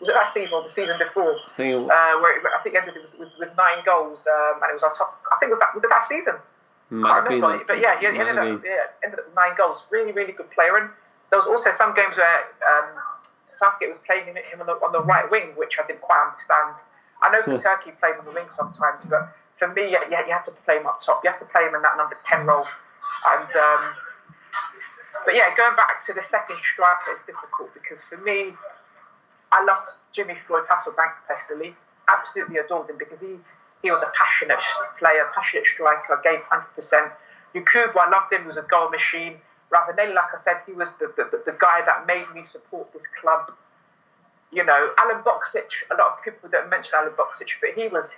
was 0.00 0.08
it 0.08 0.14
that 0.14 0.30
season 0.32 0.54
or 0.54 0.62
the 0.62 0.72
season 0.72 0.96
before, 0.98 1.36
I 1.36 1.56
think 1.56 1.90
uh, 1.90 2.14
where 2.20 2.38
it, 2.38 2.44
I 2.44 2.62
think 2.62 2.74
it 2.74 2.78
ended 2.78 2.94
with, 2.94 3.18
with, 3.18 3.32
with 3.38 3.56
nine 3.56 3.84
goals, 3.84 4.26
um, 4.26 4.60
and 4.62 4.70
it 4.70 4.74
was 4.74 4.82
on 4.82 4.94
top. 4.94 5.22
I 5.32 5.36
think 5.38 5.50
it 5.50 5.54
was 5.54 5.60
that 5.60 5.74
was 5.74 5.84
it 5.84 5.90
that 5.90 6.04
season. 6.08 6.34
might 6.90 7.24
I 7.24 7.28
been 7.28 7.40
remember, 7.40 7.64
but 7.66 7.78
yeah, 7.80 7.98
he 7.98 8.06
ended 8.06 8.36
up, 8.36 8.62
yeah, 8.64 8.92
ended 9.04 9.20
up 9.20 9.26
with 9.26 9.36
nine 9.36 9.54
goals. 9.56 9.84
Really, 9.90 10.12
really 10.12 10.32
good 10.32 10.50
player. 10.50 10.76
And 10.76 10.90
there 11.30 11.38
was 11.38 11.46
also 11.46 11.70
some 11.70 11.94
games 11.94 12.16
where 12.16 12.52
um, 12.68 12.88
Southgate 13.50 13.88
was 13.88 13.98
playing 14.06 14.26
him, 14.26 14.36
on, 14.60 14.66
the, 14.66 14.76
on 14.84 14.92
the 14.92 15.02
right 15.02 15.30
wing, 15.30 15.54
which 15.56 15.78
I 15.78 15.86
didn't 15.86 16.02
quite 16.02 16.20
understand. 16.20 16.76
I 17.22 17.30
know 17.32 17.42
for 17.46 17.58
Turkey 17.58 17.92
played 17.98 18.18
on 18.18 18.24
the 18.24 18.32
wing 18.32 18.46
sometimes, 18.50 19.04
but 19.08 19.32
for 19.56 19.68
me, 19.68 19.90
yeah, 19.90 20.04
yeah, 20.10 20.26
you 20.26 20.32
had 20.32 20.44
to 20.44 20.52
play 20.66 20.78
him 20.78 20.86
up 20.86 21.00
top. 21.00 21.22
You 21.24 21.30
have 21.30 21.40
to 21.40 21.46
play 21.46 21.64
him 21.64 21.74
in 21.74 21.82
that 21.82 21.96
number 21.96 22.18
ten 22.24 22.44
role. 22.44 22.66
And 23.24 23.48
um, 23.56 23.82
but 25.24 25.34
yeah, 25.34 25.54
going 25.56 25.76
back 25.76 26.04
to 26.06 26.12
the 26.12 26.22
second 26.22 26.56
striker 26.72 27.12
is 27.12 27.20
difficult 27.26 27.72
because 27.74 27.98
for 28.08 28.18
me, 28.18 28.52
I 29.52 29.64
loved 29.64 29.88
Jimmy 30.12 30.34
Floyd 30.46 30.64
Hasselbaink 30.68 31.12
personally. 31.28 31.74
Absolutely 32.08 32.58
adored 32.58 32.90
him 32.90 32.98
because 32.98 33.20
he, 33.20 33.36
he 33.82 33.90
was 33.90 34.02
a 34.02 34.10
passionate 34.18 34.62
player, 34.98 35.28
passionate 35.34 35.66
striker, 35.66 36.20
gave 36.22 36.40
100%. 36.50 37.12
Yakubu, 37.54 37.96
I 37.96 38.10
loved 38.10 38.32
him, 38.32 38.42
he 38.42 38.46
was 38.48 38.56
a 38.56 38.62
goal 38.62 38.90
machine. 38.90 39.36
Ravanelli, 39.72 40.14
like 40.14 40.32
I 40.32 40.36
said, 40.36 40.58
he 40.66 40.72
was 40.72 40.92
the, 41.00 41.12
the, 41.16 41.42
the 41.46 41.56
guy 41.58 41.82
that 41.86 42.06
made 42.06 42.26
me 42.34 42.44
support 42.44 42.92
this 42.92 43.06
club. 43.06 43.52
You 44.52 44.64
know, 44.64 44.92
Alen 44.98 45.24
Boksic, 45.24 45.86
a 45.90 45.96
lot 45.96 46.18
of 46.18 46.24
people 46.24 46.48
don't 46.50 46.68
mention 46.68 46.98
Alen 46.98 47.14
Boksic, 47.16 47.48
but 47.60 47.70
he 47.74 47.88
was 47.88 48.14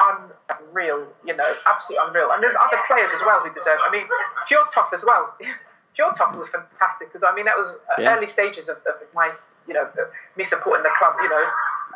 unreal, 0.00 1.06
you 1.24 1.34
know, 1.34 1.54
absolutely 1.66 2.06
unreal. 2.08 2.30
And 2.32 2.42
there's 2.42 2.54
other 2.54 2.80
players 2.86 3.10
as 3.14 3.20
well 3.24 3.40
who 3.40 3.52
deserve 3.52 3.78
I 3.86 3.90
mean, 3.90 4.06
Fjørtoft 4.48 4.92
as 4.92 5.04
well. 5.04 5.34
Fjørtoft 5.98 6.36
was 6.38 6.48
fantastic 6.48 7.12
because, 7.12 7.26
I 7.28 7.34
mean, 7.34 7.44
that 7.46 7.56
was 7.56 7.68
uh, 7.74 8.00
Yeah. 8.02 8.14
early 8.16 8.26
stages 8.26 8.68
of, 8.68 8.76
of 8.86 8.94
my, 9.14 9.32
you 9.66 9.74
know, 9.74 9.88
me 10.36 10.44
supporting 10.44 10.84
the 10.84 10.90
club, 10.98 11.14
you 11.22 11.28
know. 11.28 11.44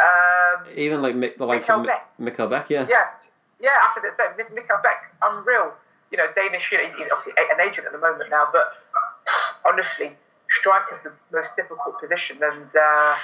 Um, 0.09 0.66
Even 0.74 1.03
like 1.03 1.15
Mick, 1.15 1.37
the 1.37 1.47
likes 1.47 1.70
of 1.70 1.81
Mikkel 1.83 1.87
Beck. 1.87 2.09
Mick- 2.20 2.35
Mikkel 2.37 2.51
Beck, 2.51 2.70
yeah. 2.70 2.87
yeah, 2.89 3.07
yeah, 3.61 3.70
I 3.85 3.91
said 3.95 4.05
it 4.05 4.15
same. 4.15 4.33
This 4.37 4.49
Mikkel 4.49 4.83
Beck, 4.83 5.15
unreal. 5.23 5.73
You 6.11 6.19
know, 6.19 6.27
Danish. 6.35 6.70
You 6.73 6.79
know, 6.79 6.91
he's 6.97 7.09
obviously 7.12 7.33
an 7.55 7.61
agent 7.61 7.87
at 7.87 7.93
the 7.93 7.99
moment 7.99 8.29
now, 8.31 8.49
but 8.53 8.66
honestly, 9.65 10.12
striker's 10.51 11.01
the 11.03 11.12
most 11.33 11.55
difficult 11.57 12.01
position. 12.01 12.39
And 12.43 12.69
uh, 12.77 13.15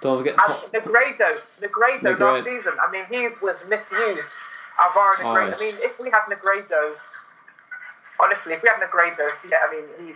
Don't 0.00 0.18
forget. 0.18 0.34
and 0.38 0.54
Negredo, 0.72 1.38
Negredo 1.60 2.00
Negredo. 2.02 2.20
last 2.20 2.44
season. 2.44 2.74
I 2.84 2.90
mean, 2.90 3.04
he 3.10 3.28
was 3.44 3.56
misused. 3.68 4.26
Alvaro 4.82 5.16
Negredo. 5.16 5.24
Alright. 5.26 5.54
I 5.54 5.60
mean, 5.60 5.76
if 5.78 5.98
we 6.00 6.10
had 6.10 6.22
Negredo, 6.28 6.96
honestly, 8.20 8.54
if 8.54 8.62
we 8.62 8.68
had 8.68 8.80
Negredo, 8.80 9.30
yeah, 9.48 9.58
I 9.66 9.74
mean, 9.74 9.84
he. 9.98 10.14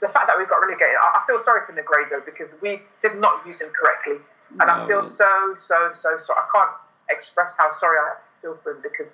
The 0.00 0.08
fact 0.08 0.26
that 0.26 0.36
we've 0.36 0.48
got 0.48 0.60
relegated, 0.60 0.96
I, 1.00 1.22
I 1.22 1.26
feel 1.26 1.40
sorry 1.40 1.62
for 1.64 1.72
Negredo 1.72 2.22
because 2.24 2.48
we 2.60 2.82
did 3.00 3.16
not 3.18 3.46
use 3.46 3.60
him 3.60 3.70
correctly, 3.72 4.16
and 4.60 4.70
I 4.70 4.86
feel 4.86 5.00
so, 5.00 5.54
so, 5.56 5.90
so 5.94 6.18
sorry. 6.18 6.40
I 6.40 6.48
can't 6.52 6.70
express 7.08 7.56
how 7.56 7.72
sorry 7.72 7.98
I 7.98 8.14
feel 8.42 8.58
for 8.62 8.72
him 8.72 8.82
because 8.82 9.12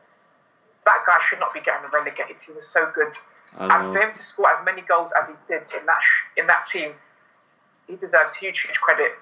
that 0.84 0.98
guy 1.06 1.18
should 1.28 1.38
not 1.38 1.54
be 1.54 1.60
getting 1.60 1.86
a 1.86 1.88
relegated. 1.88 2.36
He 2.44 2.52
was 2.52 2.66
so 2.66 2.90
good, 2.92 3.14
and 3.58 3.94
for 3.94 4.02
him 4.02 4.12
to 4.12 4.22
score 4.22 4.50
as 4.50 4.64
many 4.64 4.82
goals 4.82 5.12
as 5.20 5.28
he 5.28 5.34
did 5.46 5.62
in 5.78 5.86
that 5.86 6.00
sh- 6.02 6.38
in 6.40 6.46
that 6.48 6.66
team, 6.66 6.92
he 7.86 7.94
deserves 7.94 8.34
huge, 8.34 8.60
huge 8.60 8.76
credit. 8.80 9.12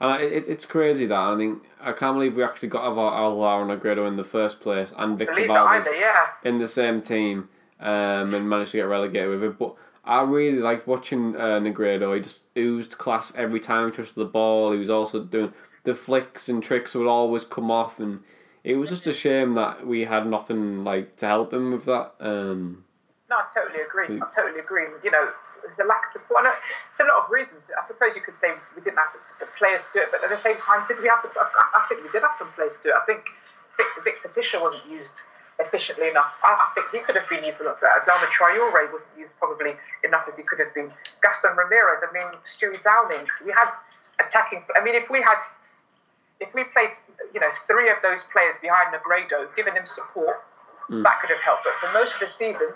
And 0.00 0.22
it, 0.22 0.32
it, 0.32 0.48
it's 0.48 0.66
crazy 0.66 1.06
that 1.06 1.18
I 1.18 1.36
think 1.36 1.62
I 1.80 1.92
can't 1.92 2.16
believe 2.16 2.36
we 2.36 2.44
actually 2.44 2.68
got 2.68 2.84
Alvaro 2.84 3.16
Alvaro 3.16 3.76
Negredo 3.76 4.06
in 4.06 4.16
the 4.16 4.24
first 4.24 4.60
place 4.60 4.92
and 4.96 5.18
Victor 5.18 5.34
Valdés 5.34 5.86
yeah. 5.98 6.26
in 6.44 6.58
the 6.58 6.68
same 6.68 7.00
team 7.00 7.48
um, 7.80 8.34
and 8.34 8.48
managed 8.48 8.72
to 8.72 8.78
get 8.78 8.84
relegated 8.84 9.28
with 9.30 9.42
it. 9.42 9.58
But 9.58 9.74
I 10.04 10.22
really 10.22 10.58
liked 10.58 10.86
watching 10.86 11.36
uh, 11.36 11.60
Negredo. 11.60 12.14
He 12.14 12.22
just 12.22 12.40
oozed 12.56 12.98
class 12.98 13.32
every 13.36 13.60
time 13.60 13.90
he 13.90 13.96
touched 13.96 14.14
the 14.14 14.24
ball. 14.24 14.72
He 14.72 14.78
was 14.78 14.90
also 14.90 15.22
doing 15.24 15.52
the 15.84 15.94
flicks 15.94 16.48
and 16.48 16.62
tricks 16.62 16.94
would 16.94 17.06
always 17.06 17.44
come 17.44 17.70
off, 17.70 17.98
and 18.00 18.20
it 18.64 18.76
was 18.76 18.90
just 18.90 19.06
a 19.06 19.12
shame 19.12 19.54
that 19.54 19.86
we 19.86 20.04
had 20.04 20.26
nothing 20.26 20.84
like 20.84 21.16
to 21.16 21.26
help 21.26 21.52
him 21.52 21.72
with 21.72 21.84
that. 21.86 22.14
Um, 22.20 22.84
No, 23.30 23.36
I 23.36 23.46
totally 23.54 23.82
agree. 23.82 24.20
I 24.20 24.26
totally 24.34 24.60
agree. 24.60 24.86
You 25.02 25.10
know, 25.10 25.30
the 25.76 25.84
lack 25.84 26.14
of 26.14 26.22
support. 26.22 26.44
And 26.44 26.54
it's 26.54 27.00
a 27.00 27.04
lot 27.04 27.26
of 27.26 27.30
reasons. 27.30 27.62
I 27.74 27.86
suppose 27.86 28.14
you 28.14 28.22
could 28.22 28.38
say 28.40 28.54
we 28.74 28.82
didn't 28.82 28.98
have 28.98 29.14
the, 29.40 29.46
players 29.58 29.80
to 29.92 29.98
do 29.98 30.02
it, 30.04 30.08
but 30.12 30.22
at 30.22 30.30
the 30.30 30.36
same 30.36 30.56
time, 30.60 30.84
did 30.86 31.00
we 31.00 31.08
have 31.08 31.22
the? 31.22 31.30
I 31.34 31.80
I 31.80 31.86
think 31.88 32.04
we 32.04 32.10
did 32.12 32.22
have 32.22 32.36
some 32.38 32.52
players 32.52 32.72
to 32.76 32.80
do 32.82 32.88
it. 32.90 32.98
I 33.00 33.04
think 33.06 33.24
Viktor 34.04 34.28
Fischer 34.28 34.60
wasn't 34.60 34.84
used 34.86 35.10
efficiently 35.58 36.08
enough. 36.08 36.36
I, 36.44 36.52
I 36.52 36.66
think 36.74 36.92
he 36.92 36.98
could 37.00 37.16
have 37.16 37.28
been 37.28 37.44
used 37.44 37.60
a 37.60 37.64
lot 37.64 37.80
better. 37.80 37.92
Adama 38.04 38.28
Traore 38.28 38.92
wasn't 38.92 39.16
used 39.16 39.32
probably 39.38 39.72
enough 40.04 40.28
as 40.28 40.36
he 40.36 40.42
could 40.42 40.60
have 40.60 40.74
been. 40.74 40.90
Gaston 41.22 41.56
Ramirez, 41.56 42.04
I 42.04 42.12
mean, 42.12 42.28
Stewie 42.44 42.82
Downing. 42.82 43.26
We 43.44 43.52
had 43.52 43.72
attacking. 44.20 44.64
I 44.76 44.84
mean, 44.84 44.94
if 44.94 45.08
we 45.10 45.22
had, 45.22 45.40
if 46.40 46.52
we 46.54 46.64
played, 46.64 46.90
you 47.32 47.40
know, 47.40 47.50
three 47.66 47.90
of 47.90 47.96
those 48.02 48.20
players 48.32 48.54
behind 48.60 48.92
Negredo, 48.92 49.48
giving 49.56 49.74
him 49.74 49.86
support, 49.86 50.44
mm. 50.90 51.02
that 51.02 51.20
could 51.20 51.30
have 51.30 51.40
helped. 51.40 51.64
But 51.64 51.74
for 51.80 51.92
most 51.98 52.14
of 52.14 52.20
the 52.20 52.32
season, 52.32 52.68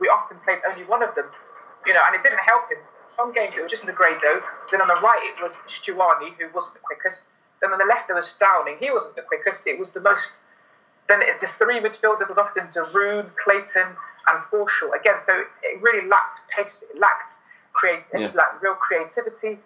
we 0.00 0.08
often 0.08 0.38
played 0.44 0.60
only 0.68 0.84
one 0.84 1.02
of 1.02 1.14
them, 1.14 1.26
you 1.86 1.94
know, 1.94 2.02
and 2.06 2.14
it 2.14 2.22
didn't 2.22 2.44
help 2.44 2.68
him. 2.70 2.78
Some 3.08 3.32
games 3.32 3.58
it 3.58 3.62
was 3.62 3.70
just 3.70 3.82
Negredo. 3.82 4.40
Then 4.70 4.80
on 4.80 4.88
the 4.88 5.00
right 5.02 5.20
it 5.24 5.42
was 5.42 5.56
Stuani, 5.66 6.36
who 6.38 6.48
wasn't 6.54 6.74
the 6.74 6.84
quickest. 6.84 7.26
Then 7.60 7.72
on 7.72 7.78
the 7.78 7.84
left 7.84 8.06
there 8.06 8.16
was 8.16 8.32
Downing. 8.34 8.76
He 8.78 8.90
wasn't 8.90 9.16
the 9.16 9.22
quickest. 9.22 9.66
It 9.66 9.78
was 9.78 9.90
the 9.90 10.00
most. 10.00 10.32
Then 11.10 11.22
the 11.40 11.48
three 11.48 11.80
midfielders 11.80 12.28
was 12.28 12.38
often 12.38 12.70
de 12.72 12.84
Roon, 12.94 13.26
Clayton, 13.42 13.88
and 14.30 14.38
Forshaw. 14.46 14.94
Again, 14.94 15.16
so 15.26 15.42
it 15.64 15.82
really 15.82 16.06
lacked 16.06 16.38
pace. 16.54 16.84
It 16.88 17.00
lacked 17.00 17.32
create, 17.72 18.04
yeah. 18.14 18.30
like 18.32 18.62
real 18.62 18.74
creativity. 18.74 19.58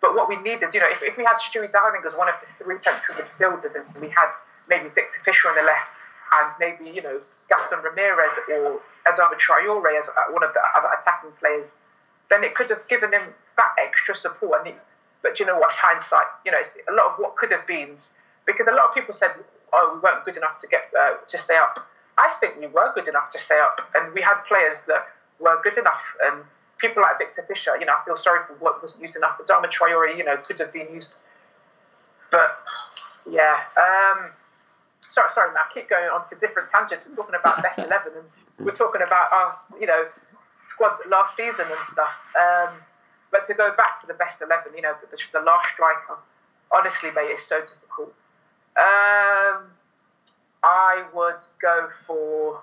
But 0.00 0.14
what 0.14 0.28
we 0.28 0.36
needed, 0.36 0.70
you 0.72 0.78
know, 0.78 0.86
if, 0.88 1.02
if 1.02 1.16
we 1.16 1.24
had 1.24 1.38
Stewie 1.38 1.72
Downing 1.72 2.02
as 2.06 2.14
one 2.14 2.28
of 2.28 2.36
the 2.38 2.64
three 2.64 2.78
central 2.78 3.18
midfielders, 3.18 3.74
and 3.74 3.86
we 4.00 4.08
had 4.08 4.30
maybe 4.68 4.88
Viktor 4.88 5.18
Fischer 5.24 5.48
on 5.48 5.56
the 5.56 5.62
left, 5.62 5.98
and 6.38 6.52
maybe 6.60 6.94
you 6.94 7.02
know 7.02 7.20
Gaston 7.48 7.80
Ramirez 7.82 8.38
or 8.48 8.80
Adama 9.04 9.34
Traore 9.34 10.00
as 10.00 10.08
uh, 10.08 10.30
one 10.30 10.44
of 10.44 10.54
the 10.54 10.60
other 10.76 10.90
attacking 11.00 11.32
players, 11.40 11.66
then 12.30 12.44
it 12.44 12.54
could 12.54 12.70
have 12.70 12.86
given 12.86 13.12
him 13.12 13.22
that 13.56 13.74
extra 13.84 14.14
support. 14.14 14.60
And 14.60 14.68
he, 14.68 14.74
but 15.24 15.40
you 15.40 15.46
know 15.46 15.58
what? 15.58 15.72
Hindsight, 15.72 16.30
you 16.44 16.52
know, 16.52 16.62
a 16.88 16.94
lot 16.94 17.06
of 17.06 17.18
what 17.18 17.34
could 17.34 17.50
have 17.50 17.66
been, 17.66 17.96
because 18.46 18.68
a 18.68 18.72
lot 18.72 18.90
of 18.90 18.94
people 18.94 19.12
said, 19.12 19.32
"Oh, 19.72 19.92
we 19.94 20.00
weren't 20.00 20.24
good 20.24 20.36
enough 20.36 20.58
to 20.58 20.66
get 20.66 20.90
uh, 20.98 21.14
to 21.26 21.38
stay 21.38 21.56
up." 21.56 21.86
I 22.16 22.34
think 22.40 22.58
we 22.58 22.66
were 22.66 22.92
good 22.94 23.08
enough 23.08 23.30
to 23.30 23.38
stay 23.38 23.58
up, 23.60 23.80
and 23.94 24.12
we 24.12 24.20
had 24.20 24.42
players 24.48 24.78
that 24.88 25.08
were 25.38 25.60
good 25.62 25.78
enough. 25.78 26.02
And 26.24 26.42
people 26.78 27.02
like 27.02 27.18
Viktor 27.18 27.44
Fischer, 27.46 27.76
you 27.78 27.86
know, 27.86 27.94
I 27.94 28.04
feel 28.04 28.16
sorry 28.16 28.40
for 28.46 28.54
what 28.54 28.82
wasn't 28.82 29.02
used 29.02 29.16
enough. 29.16 29.38
But 29.38 29.46
Adama 29.46 29.70
Traore, 29.70 30.16
you 30.16 30.24
know, 30.24 30.36
could 30.36 30.58
have 30.58 30.72
been 30.72 30.92
used. 30.92 31.12
But 32.30 32.58
yeah, 33.30 33.60
um, 33.76 34.30
sorry, 35.10 35.30
sorry, 35.32 35.54
Matt. 35.54 35.70
Keep 35.72 35.90
going 35.90 36.10
on 36.10 36.28
to 36.28 36.34
different 36.36 36.70
tangents. 36.70 37.04
We're 37.08 37.16
talking 37.16 37.36
about 37.38 37.62
best 37.62 37.78
eleven, 37.86 38.12
and 38.16 38.66
we're 38.66 38.74
talking 38.74 39.02
about 39.02 39.32
our, 39.32 39.56
you 39.80 39.86
know, 39.86 40.06
squad 40.56 40.98
last 41.08 41.36
season 41.36 41.66
and 41.66 41.86
stuff. 41.92 42.18
Um, 42.34 42.74
but 43.30 43.46
to 43.46 43.54
go 43.54 43.74
back 43.76 44.00
to 44.00 44.06
the 44.06 44.14
best 44.14 44.40
11, 44.40 44.72
you 44.74 44.82
know, 44.82 44.94
the, 45.10 45.18
the 45.32 45.44
last 45.44 45.68
striker, 45.70 46.16
honestly, 46.72 47.10
mate, 47.10 47.30
it's 47.30 47.46
so 47.46 47.60
difficult. 47.60 48.14
Um, 48.78 49.66
I 50.62 51.04
would 51.14 51.42
go 51.60 51.88
for. 51.90 52.60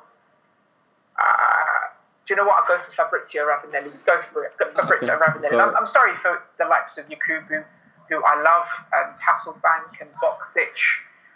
Uh, 1.21 1.91
do 2.25 2.33
you 2.33 2.35
know 2.37 2.45
what? 2.45 2.63
I'll 2.63 2.77
go 2.77 2.81
for 2.83 2.91
Fabrizio 2.91 3.43
Ravanelli. 3.45 3.91
Go 4.05 4.21
for 4.21 4.45
it. 4.45 4.53
Go 4.57 4.69
for 4.71 4.81
Fabrizio 4.81 5.15
okay. 5.15 5.25
Ravanelli. 5.25 5.61
I'm, 5.61 5.75
I'm, 5.75 5.87
sorry 5.87 6.15
for 6.15 6.41
the 6.57 6.65
likes 6.65 6.97
of 6.97 7.05
Yakubu, 7.07 7.63
who 8.09 8.23
I 8.23 8.41
love, 8.41 8.67
and 8.93 9.15
Hasselbaink 9.19 10.01
and 10.01 10.09
Boksic. 10.21 10.75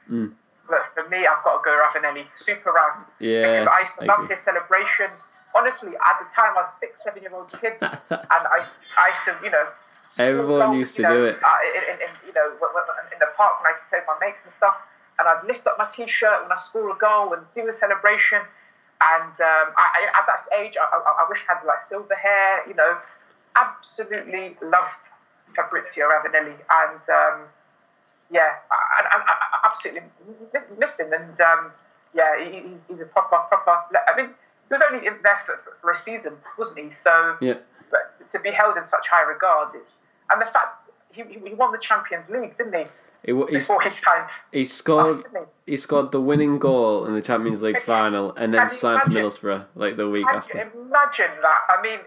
Mm. 0.09 0.33
But 0.67 0.85
for 0.93 1.07
me, 1.09 1.27
I've 1.27 1.43
got 1.43 1.57
to 1.57 1.65
go 1.65 1.71
Ravanelli. 1.71 2.25
Super 2.35 2.71
Rav. 2.71 3.05
Yeah. 3.19 3.59
Because 3.59 3.67
I, 3.67 4.03
I 4.03 4.05
love 4.05 4.29
his 4.29 4.39
celebration 4.39 5.09
honestly, 5.55 5.89
at 5.89 6.19
the 6.19 6.27
time, 6.35 6.53
I 6.57 6.63
was 6.63 6.73
six, 6.79 7.03
seven 7.03 7.21
year 7.21 7.33
old 7.33 7.49
kid, 7.59 7.73
and 7.81 7.97
I, 8.11 8.65
I 8.97 9.07
used 9.09 9.25
to, 9.25 9.35
you 9.43 9.51
know, 9.51 9.65
everyone 10.17 10.77
used 10.77 10.95
to 10.95 11.01
know, 11.03 11.13
do 11.13 11.25
it. 11.25 11.37
Uh, 11.43 11.57
in, 11.75 12.01
in, 12.01 12.09
you 12.27 12.33
know, 12.33 12.51
in 13.11 13.19
the 13.19 13.27
park 13.37 13.61
when 13.61 13.73
I 13.73 13.75
played 13.89 14.03
my 14.07 14.17
mates 14.25 14.39
and 14.43 14.53
stuff, 14.57 14.75
and 15.19 15.27
I'd 15.27 15.45
lift 15.45 15.67
up 15.67 15.77
my 15.77 15.87
t-shirt 15.91 16.43
when 16.43 16.51
I 16.51 16.59
score 16.59 16.89
a 16.89 16.97
goal 16.97 17.33
and 17.33 17.45
do 17.53 17.67
a 17.67 17.73
celebration. 17.73 18.39
And 19.01 19.35
um, 19.39 19.67
I, 19.77 19.87
I, 19.95 20.19
at 20.19 20.25
that 20.27 20.43
age, 20.59 20.75
I, 20.79 20.83
I, 20.83 21.23
I 21.23 21.29
wish 21.29 21.39
I 21.47 21.55
had 21.55 21.65
like 21.65 21.81
silver 21.81 22.15
hair. 22.15 22.67
You 22.67 22.73
know, 22.73 22.97
absolutely 23.55 24.57
loved 24.61 25.05
Fabrizio 25.55 26.07
Ravanelli, 26.07 26.55
and 26.55 27.03
um, 27.09 27.47
yeah, 28.31 28.59
I, 28.71 29.05
I, 29.11 29.69
absolutely 29.69 30.09
miss 30.77 30.99
him. 30.99 31.13
And 31.13 31.39
um, 31.41 31.71
yeah, 32.13 32.43
he's, 32.43 32.85
he's 32.89 32.99
a 32.99 33.05
proper, 33.05 33.37
proper. 33.47 33.83
I 34.07 34.17
mean 34.17 34.29
he 34.69 34.73
was 34.73 34.81
only 34.91 35.05
in 35.05 35.15
there 35.23 35.39
for, 35.45 35.59
for, 35.81 35.91
a 35.91 35.97
season, 35.97 36.33
wasn't 36.57 36.77
he? 36.77 36.93
So, 36.93 37.37
yeah. 37.41 37.55
To 38.31 38.39
be 38.39 38.51
held 38.51 38.77
in 38.77 38.85
such 38.85 39.07
high 39.11 39.23
regard 39.23 39.75
is, 39.75 39.97
and 40.31 40.41
the 40.41 40.45
fact 40.45 40.89
he, 41.11 41.23
he 41.23 41.53
won 41.53 41.71
the 41.71 41.77
Champions 41.77 42.29
League, 42.29 42.57
didn't 42.57 42.73
he? 42.73 42.85
It, 43.21 43.33
Before 43.51 43.81
his 43.81 43.99
time. 43.99 44.27
He 44.53 44.63
scored. 44.63 45.25
he? 45.65 45.71
he? 45.71 45.77
scored 45.77 46.13
the 46.13 46.21
winning 46.21 46.57
goal 46.57 47.05
in 47.05 47.13
the 47.13 47.21
Champions 47.21 47.61
League 47.61 47.81
final, 47.81 48.33
and 48.35 48.53
then 48.53 48.69
signed 48.69 49.01
for 49.01 49.09
Middlesbrough 49.09 49.65
like 49.75 49.97
the 49.97 50.09
week 50.09 50.25
after. 50.25 50.57
imagine 50.59 51.31
that? 51.41 51.59
I 51.67 51.81
mean, 51.81 51.99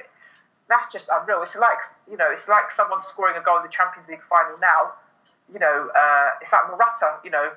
that's 0.69 0.91
just 0.93 1.09
unreal. 1.13 1.43
It's 1.43 1.57
like 1.57 1.79
you 2.11 2.17
know, 2.17 2.29
it's 2.31 2.49
like 2.49 2.73
someone 2.73 3.03
scoring 3.03 3.37
a 3.37 3.43
goal 3.43 3.59
in 3.59 3.65
the 3.65 3.69
Champions 3.69 4.09
League 4.09 4.23
final 4.29 4.59
now. 4.59 4.93
You 5.53 5.59
know, 5.59 5.91
uh, 5.95 6.31
it's 6.41 6.51
like 6.51 6.71
Morata. 6.71 7.19
You 7.25 7.31
know, 7.31 7.51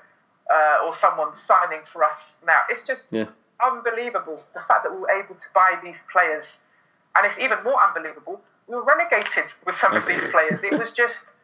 uh, 0.51 0.85
or 0.85 0.93
someone 0.93 1.35
signing 1.35 1.81
for 1.85 2.03
us 2.03 2.35
now. 2.45 2.61
It's 2.69 2.83
just 2.83 3.07
yeah 3.11 3.27
unbelievable 3.63 4.43
the 4.53 4.59
fact 4.59 4.83
that 4.83 4.91
we 4.91 4.99
were 4.99 5.11
able 5.11 5.35
to 5.35 5.47
buy 5.53 5.79
these 5.83 5.97
players. 6.11 6.45
And 7.15 7.25
it's 7.25 7.39
even 7.39 7.63
more 7.63 7.79
unbelievable, 7.81 8.41
were 8.67 8.83
relegated 8.83 9.53
with 9.65 9.75
some 9.75 9.95
of 9.95 10.05
these 10.07 10.21
players. 10.31 10.63
It 10.63 10.73
was 10.73 10.91
just, 10.91 11.35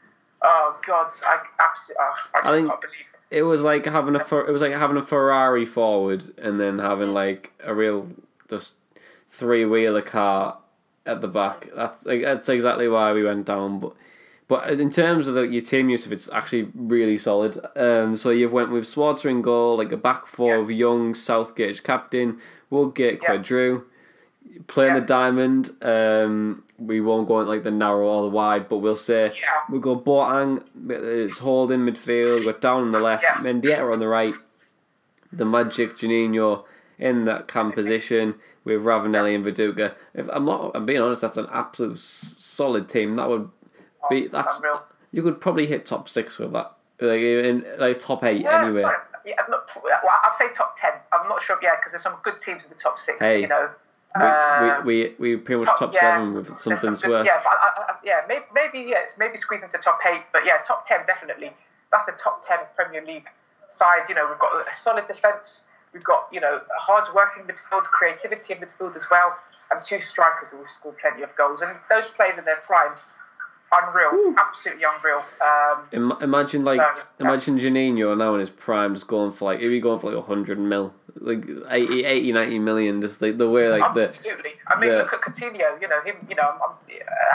oh 0.41 0.77
God, 0.85 1.11
I 1.25 1.39
absolutely, 1.59 1.95
oh, 1.99 2.13
I 2.33 2.39
just 2.39 2.49
I 2.49 2.67
can't 2.67 2.81
believe 2.81 3.05
it. 3.13 3.37
It 3.37 3.43
was 3.43 3.61
like 3.61 3.85
having 3.85 4.15
a 4.15 4.19
it 4.19 4.51
was 4.51 4.61
like 4.61 4.73
having 4.73 4.97
a 4.97 5.01
Ferrari 5.01 5.65
forward 5.65 6.25
and 6.37 6.59
then 6.59 6.79
having 6.79 7.13
like 7.13 7.53
a 7.63 7.73
real 7.73 8.07
just 8.49 8.73
three 9.29 9.63
wheeler 9.65 10.01
car 10.01 10.57
at 11.05 11.21
the 11.21 11.27
back. 11.27 11.69
That's 11.75 12.03
that's 12.03 12.49
exactly 12.49 12.87
why 12.87 13.13
we 13.13 13.23
went 13.23 13.45
down. 13.45 13.79
But 13.79 13.93
but 14.51 14.69
in 14.69 14.91
terms 14.91 15.29
of 15.29 15.35
the, 15.35 15.47
your 15.47 15.61
team 15.61 15.89
use, 15.89 16.05
it's 16.07 16.29
actually 16.29 16.69
really 16.75 17.17
solid. 17.17 17.65
Um, 17.77 18.17
so 18.17 18.31
you've 18.31 18.51
went 18.51 18.69
with 18.69 18.83
Schwarzer 18.83 19.31
in 19.31 19.41
goal, 19.41 19.77
like 19.77 19.93
a 19.93 19.97
back 19.97 20.27
four 20.27 20.55
yeah. 20.55 20.61
of 20.61 20.69
Young, 20.69 21.15
Southgate 21.15 21.81
captain, 21.83 22.37
Woodgate, 22.69 23.21
yeah. 23.23 23.37
Queudrue. 23.37 23.85
Playing 24.67 24.95
yeah. 24.95 24.99
the 24.99 25.05
diamond, 25.05 25.69
um, 25.81 26.65
we 26.87 26.99
won't 26.99 27.27
go 27.27 27.35
like 27.37 27.63
the 27.63 27.71
narrow 27.71 28.07
or 28.07 28.21
the 28.23 28.29
wide, 28.29 28.67
but 28.67 28.77
we'll 28.77 28.95
say 28.95 29.25
yeah. 29.39 29.47
we'll 29.69 29.79
go 29.79 29.99
Boateng, 29.99 30.63
it's 30.89 31.37
holding 31.37 31.81
midfield, 31.81 32.45
we're 32.45 32.53
down 32.53 32.81
on 32.83 32.91
the 32.91 32.99
left, 32.99 33.23
yeah. 33.23 33.35
Mendieta 33.35 33.91
on 33.91 33.99
the 33.99 34.07
right, 34.07 34.33
the 35.31 35.45
Magic 35.45 35.97
Juninho 35.97 36.65
in 36.97 37.25
that 37.25 37.47
cam 37.47 37.67
mm-hmm. 37.67 37.75
position 37.75 38.35
with 38.63 38.81
Ravanelli 38.81 39.35
and 39.35 39.45
Viduka. 39.45 39.95
If 40.13 40.27
I'm 40.31 40.45
not, 40.45 40.71
I'm 40.75 40.85
being 40.85 41.01
honest, 41.01 41.21
that's 41.21 41.37
an 41.37 41.47
absolute 41.51 41.99
solid 41.99 42.89
team. 42.89 43.15
That 43.15 43.29
would 43.29 43.49
oh, 44.03 44.07
be, 44.09 44.27
that's. 44.27 44.59
You 45.11 45.23
could 45.23 45.41
probably 45.41 45.67
hit 45.67 45.85
top 45.85 46.07
six 46.07 46.37
with 46.37 46.53
that, 46.53 46.73
like 46.99 47.19
in 47.19 47.65
like 47.77 47.99
top 47.99 48.23
eight 48.23 48.41
yeah, 48.41 48.63
anyway. 48.63 48.81
Yeah, 49.25 49.35
I'm 49.43 49.51
not, 49.51 49.69
well, 49.83 49.93
I'd 50.23 50.35
say 50.37 50.45
top 50.53 50.75
ten. 50.79 50.93
I'm 51.11 51.27
not 51.27 51.43
sure, 51.43 51.59
yeah, 51.61 51.75
because 51.75 51.91
there's 51.91 52.03
some 52.03 52.15
good 52.23 52.39
teams 52.39 52.63
in 52.63 52.69
the 52.69 52.75
top 52.75 52.99
six. 52.99 53.19
Hey, 53.19 53.41
you 53.41 53.47
know. 53.47 53.69
We, 54.15 54.21
uh, 54.21 54.81
we, 54.83 55.15
we, 55.19 55.35
we 55.35 55.37
pretty 55.37 55.59
much 55.59 55.67
top, 55.69 55.79
top 55.79 55.93
yeah, 55.93 55.99
seven 55.99 56.33
with 56.33 56.57
something's 56.57 57.05
worse. 57.05 57.25
Yeah, 57.25 57.39
but 57.43 57.53
I, 57.53 57.91
I, 57.91 57.95
yeah, 58.03 58.21
maybe, 58.27 58.43
maybe 58.53 58.89
yes, 58.89 59.15
maybe 59.17 59.37
squeeze 59.37 59.63
into 59.63 59.77
top 59.77 59.99
eight, 60.05 60.23
but 60.33 60.45
yeah, 60.45 60.57
top 60.67 60.85
ten 60.85 61.05
definitely. 61.05 61.51
That's 61.91 62.07
a 62.09 62.11
top 62.13 62.45
ten 62.45 62.59
Premier 62.75 63.05
League 63.05 63.27
side. 63.69 64.09
You 64.09 64.15
know, 64.15 64.27
we've 64.27 64.39
got 64.39 64.67
a 64.67 64.75
solid 64.75 65.07
defence. 65.07 65.65
We've 65.93 66.03
got 66.03 66.27
you 66.31 66.41
know 66.41 66.61
hard 66.77 67.07
working 67.15 67.43
midfield, 67.43 67.83
creativity 67.83 68.53
in 68.53 68.59
midfield 68.59 68.97
as 68.97 69.03
well, 69.09 69.37
and 69.71 69.83
two 69.83 70.01
strikers 70.01 70.49
who 70.49 70.57
will 70.57 70.67
score 70.67 70.93
plenty 70.99 71.23
of 71.23 71.33
goals. 71.37 71.61
And 71.61 71.75
those 71.89 72.05
players 72.15 72.37
in 72.37 72.43
their 72.43 72.61
prime 72.67 72.91
unreal, 73.71 74.13
Ooh. 74.13 74.35
absolutely 74.37 74.83
unreal. 74.83 75.23
Um, 75.41 76.17
imagine 76.21 76.63
like 76.63 76.79
so, 76.79 77.03
imagine 77.19 77.59
Juninho 77.59 78.17
now 78.17 78.33
in 78.33 78.39
his 78.39 78.49
prime, 78.49 78.93
just 78.93 79.07
going 79.07 79.31
for 79.31 79.45
like 79.45 79.61
he'd 79.61 79.69
be 79.69 79.79
going 79.79 79.99
for 79.99 80.11
like 80.11 80.25
hundred 80.25 80.59
mil, 80.59 80.93
like 81.21 81.45
80, 81.69 82.03
80, 82.03 82.31
90 82.33 82.59
million, 82.59 83.01
just 83.01 83.21
like 83.21 83.37
the 83.37 83.49
way 83.49 83.69
like 83.69 83.83
absolutely. 83.83 84.57
the. 84.65 84.73
I 84.73 84.79
mean, 84.79 84.89
the, 84.89 84.97
look 84.97 85.13
at 85.13 85.21
Coutinho. 85.21 85.79
You 85.79 85.87
know 85.87 86.01
him. 86.01 86.15
You 86.27 86.35
know, 86.35 86.49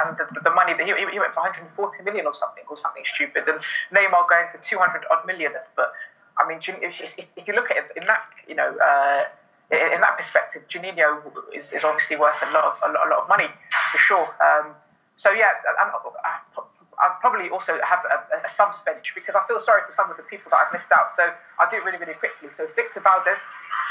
and 0.05 0.17
the, 0.19 0.41
the 0.43 0.51
money 0.51 0.75
that 0.75 0.85
he, 0.85 0.93
he 0.93 1.19
went 1.19 1.33
for 1.33 1.41
140 1.41 2.03
million 2.03 2.27
or 2.27 2.35
something, 2.35 2.65
or 2.69 2.77
something 2.77 3.05
stupid, 3.15 3.49
and 3.49 3.61
Neymar 3.95 4.29
going 4.29 4.47
for 4.51 4.59
200 4.59 5.05
odd 5.11 5.27
million. 5.27 5.53
But 5.77 5.93
I 6.39 6.49
mean, 6.49 6.59
if, 6.59 7.01
if, 7.01 7.27
if 7.37 7.49
you 7.49 7.55
look 7.55 7.71
at 7.71 7.79
it 7.79 7.85
in 7.97 8.07
that, 8.07 8.27
you 8.49 8.55
know. 8.55 8.77
Uh, 8.77 9.23
in 9.69 10.01
that 10.01 10.17
perspective, 10.17 10.63
Juninho 10.69 11.27
is, 11.53 11.73
is 11.73 11.83
obviously 11.83 12.15
worth 12.15 12.39
a 12.41 12.53
lot 12.55 12.65
of 12.65 12.79
a 12.89 12.93
lot, 12.93 13.07
a 13.07 13.11
lot 13.11 13.23
of 13.23 13.29
money 13.29 13.49
for 13.91 13.99
sure. 13.99 14.29
Um, 14.39 14.71
so 15.17 15.33
yeah, 15.33 15.51
i 15.81 15.91
will 16.07 17.21
probably 17.21 17.51
also 17.51 17.79
have 17.85 18.01
a, 18.07 18.47
a, 18.47 18.49
subs 18.49 18.79
bench 18.87 19.13
because 19.15 19.35
I 19.35 19.45
feel 19.49 19.61
sorry 19.61 19.83
for 19.87 19.93
some 19.93 20.11
of 20.11 20.17
the 20.17 20.23
people 20.25 20.51
that 20.51 20.61
I've 20.65 20.73
missed 20.73 20.93
out. 20.93 21.13
So 21.17 21.29
I'll 21.59 21.71
do 21.71 21.77
it 21.77 21.85
really, 21.85 21.99
really 21.99 22.15
quickly. 22.15 22.49
So 22.57 22.69
Victor 22.77 23.01
Valdés 23.01 23.41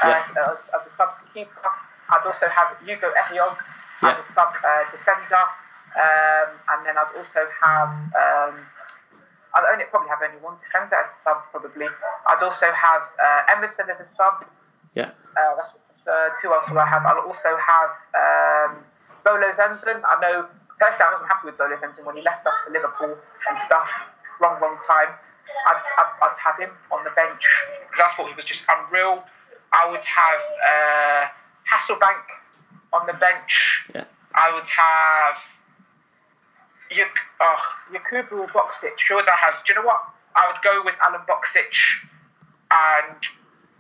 uh, 0.04 0.52
as, 0.52 0.60
as 0.76 0.82
a 0.88 0.92
sub 0.98 1.10
keeper. 1.34 1.72
I'd 2.10 2.26
also 2.26 2.48
have 2.48 2.78
Ugo 2.84 3.10
Ehiogu 3.14 3.58
yeah. 4.04 4.12
as 4.12 4.18
a 4.20 4.34
sub 4.34 4.52
uh, 4.64 4.84
defender. 4.92 5.44
Um, 5.96 6.50
and 6.70 6.86
then 6.86 6.98
I'd 6.98 7.14
also 7.16 7.48
have, 7.64 7.90
um, 7.90 8.56
I'd 9.56 9.66
only 9.72 9.86
probably 9.86 10.10
have 10.10 10.20
only 10.22 10.38
one 10.44 10.60
defender 10.60 10.96
as 10.96 11.08
a 11.16 11.18
sub, 11.18 11.38
probably. 11.52 11.88
I'd 12.28 12.44
also 12.44 12.68
have 12.72 13.02
uh, 13.16 13.56
Emerson 13.56 13.90
as 13.90 14.00
a 14.00 14.06
sub. 14.06 14.44
Yeah. 14.94 15.12
Uh, 15.36 15.56
that's 15.56 15.76
uh, 16.08 16.30
two 16.42 16.54
else 16.54 16.70
will 16.70 16.80
I 16.80 16.86
have. 16.86 17.06
I'll 17.06 17.26
also 17.26 17.58
have 17.58 17.92
um, 18.14 18.84
Bolo 19.24 19.50
Zenden. 19.52 20.04
I 20.06 20.20
know 20.22 20.46
personally 20.80 21.10
I 21.10 21.12
wasn't 21.14 21.30
happy 21.30 21.46
with 21.48 21.58
Bolo 21.58 21.76
Zenden 21.76 22.06
when 22.06 22.16
he 22.16 22.22
left 22.22 22.46
us 22.46 22.54
for 22.64 22.72
Liverpool 22.72 23.18
and 23.50 23.60
stuff. 23.60 23.90
Wrong, 24.40 24.60
wrong 24.62 24.78
time. 24.86 25.16
I'd, 25.68 25.82
I'd, 25.98 26.12
I'd 26.22 26.38
have 26.44 26.60
him 26.60 26.76
on 26.92 27.04
the 27.04 27.12
bench 27.16 27.42
because 27.90 28.06
I 28.06 28.16
thought 28.16 28.30
he 28.30 28.36
was 28.36 28.46
just 28.46 28.66
unreal. 28.68 29.24
I 29.76 29.90
would 29.92 30.06
have 30.06 30.42
uh, 30.72 31.28
Hasselbaink 31.70 32.24
on 32.94 33.06
the 33.08 33.14
bench. 33.14 33.52
Yeah. 33.94 34.06
I 34.34 34.54
would 34.54 34.70
have 34.70 35.36
Yak- 36.92 37.28
oh, 37.42 37.62
Yakubu 37.92 38.48
Boksic. 38.52 38.96
Who 39.10 39.16
would 39.16 39.28
I 39.28 39.36
have? 39.36 39.56
Do 39.66 39.74
you 39.74 39.80
know 39.80 39.86
what? 39.86 40.02
I 40.36 40.48
would 40.48 40.62
go 40.64 40.82
with 40.84 40.96
Alen 41.04 41.26
Boksic 41.28 41.74
and 42.72 43.18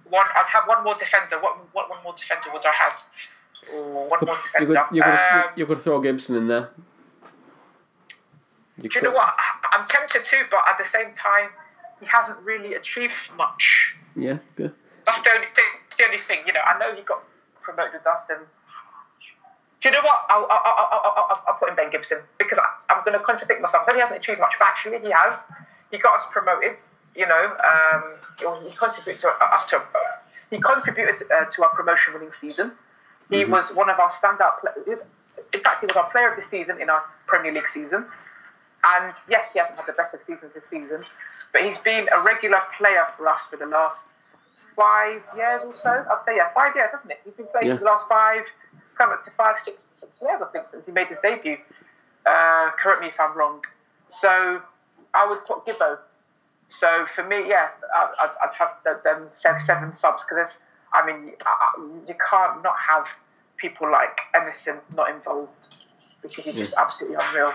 one. 0.10 0.26
I'd 0.36 0.50
have 0.50 0.68
one 0.68 0.84
more 0.84 0.96
defender. 0.96 1.40
What, 1.40 1.58
what 1.74 1.90
one 1.90 2.02
more 2.04 2.14
defender 2.16 2.50
would 2.54 2.66
I 2.66 2.72
have? 2.72 2.94
Oh, 3.74 4.08
one 4.10 4.20
more 4.26 4.36
You 4.60 4.66
defender. 4.68 4.86
could, 4.90 4.96
you, 4.96 5.02
could, 5.04 5.10
Um, 5.12 5.44
you 5.56 5.66
could 5.66 5.78
throw 5.80 6.00
Gibson 6.02 6.36
in 6.38 6.48
there. 6.48 6.70
You 8.82 8.90
do 8.90 9.00
you 9.00 9.04
know 9.04 9.12
what? 9.14 9.34
I'm 9.72 9.86
tempted 9.88 10.26
to, 10.26 10.44
but 10.52 10.60
at 10.68 10.78
the 10.78 10.84
same 10.84 11.14
time, 11.14 11.50
he 12.02 12.06
hasn't 12.06 12.38
really 12.40 12.74
achieved 12.74 13.14
much. 13.38 13.96
Yeah, 14.16 14.38
good. 14.58 14.74
That's 15.06 15.22
the 15.22 15.30
only 15.32 15.48
thing. 15.56 15.72
The 15.98 16.06
only 16.06 16.18
thing, 16.18 16.40
you 16.46 16.54
know. 16.54 16.62
I 16.66 16.78
know 16.78 16.94
he 16.96 17.02
got 17.02 17.24
promoted 17.62 17.94
with 17.94 18.08
us, 18.08 18.30
and 18.30 18.40
do 19.82 19.90
you 19.90 19.94
know 19.94 20.02
what? 20.02 20.26
I'll, 20.30 20.48
I'll, 20.50 20.90
I'll, 20.92 21.44
I'll, 21.48 21.54
put 21.56 21.70
in 21.70 21.76
Ben 21.76 21.92
Gibson 21.92 22.20
because 22.38 22.58
I, 22.58 22.94
I'm 22.94 23.04
going 23.06 23.18
to 23.18 23.24
contradict 23.24 23.62
myself. 23.62 23.84
I 23.84 23.86
said 23.86 23.96
he 23.96 24.02
hasn't 24.02 24.20
achieved 24.20 24.40
much, 24.40 24.56
but 24.60 24.68
actually 24.68 25.00
he 25.00 25.12
has. 25.12 25.46
He 25.92 25.98
got 25.98 26.16
us 26.16 26.26
promoted. 26.32 26.78
You 27.16 27.28
know, 27.28 27.56
um, 27.64 28.04
he 28.64 28.76
contributed 28.76 29.22
to 29.22 29.30
us 29.30 29.66
to. 29.68 29.82
He 30.50 30.60
contributed 30.60 31.32
uh, 31.32 31.46
to 31.46 31.64
our 31.64 31.70
promotion-winning 31.70 32.34
season. 32.34 32.72
He 33.30 33.46
was 33.46 33.72
one 33.74 33.90
of 33.90 34.00
our 34.00 34.12
standout 34.12 34.60
players. 34.60 35.00
In 35.54 35.60
fact, 35.62 35.82
he 35.82 35.88
was 35.88 35.96
our 35.96 36.10
player 36.12 36.34
of 36.34 36.42
the 36.42 36.48
season 36.48 36.80
in 36.80 36.90
our 36.90 37.04
Premier 37.26 37.52
League 37.52 37.70
season. 37.70 38.06
And 38.84 39.14
yes, 39.30 39.54
he 39.54 39.60
hasn't 39.60 39.80
had 39.80 39.88
the 39.88 39.94
best 39.94 40.14
of 40.14 40.22
seasons 40.22 40.52
this 40.54 40.64
season, 40.70 41.04
but 41.52 41.64
he's 41.64 41.78
been 41.80 42.08
a 42.16 42.22
regular 42.22 42.62
player 42.78 43.08
for 43.18 43.28
us 43.28 43.42
for 43.50 43.58
the 43.58 43.66
last 43.66 44.06
five 44.76 45.22
years 45.36 45.64
or 45.64 45.76
so. 45.76 45.90
I'd 45.90 46.24
say 46.26 46.38
yeah, 46.38 46.54
five 46.54 46.76
years, 46.76 46.92
hasn't 46.92 47.12
it? 47.12 47.20
He's 47.24 47.34
been 47.34 47.48
playing 47.48 47.68
Yeah. 47.68 47.74
for 47.76 47.80
the 47.80 47.86
last 47.86 48.08
five, 48.08 48.44
come 48.98 49.12
up 49.12 49.24
to 49.26 49.32
five, 49.32 49.58
six, 49.58 49.90
six 49.94 50.22
years, 50.22 50.42
I 50.42 50.46
think, 50.52 50.66
since 50.72 50.86
he 50.86 50.92
made 50.92 51.08
his 51.08 51.20
debut. 51.20 51.58
Uh, 52.26 52.72
correct 52.72 53.02
me 53.02 53.08
if 53.08 53.20
I'm 53.20 53.38
wrong. 53.38 53.62
So 54.08 54.62
I 55.14 55.28
would 55.28 55.46
put 55.46 55.66
Gibbo. 55.66 56.00
So 56.70 57.06
for 57.06 57.24
me, 57.24 57.48
yeah, 57.48 57.70
I'd, 57.96 58.30
I'd, 58.44 58.54
have 58.56 58.74
the, 58.84 59.00
them 59.04 59.28
seven, 59.32 59.62
seven 59.62 59.94
subs 59.94 60.24
because 60.28 60.58
I 60.94 61.06
mean, 61.06 61.34
you 62.08 62.16
can't 62.30 62.64
not 62.64 62.76
have 62.88 63.06
people 63.58 63.92
like 63.92 64.20
Emerson 64.34 64.80
not 64.96 65.10
involved 65.10 65.76
because 66.22 66.46
he's 66.46 66.56
just 66.56 66.74
absolutely 66.78 67.18
unreal. 67.28 67.54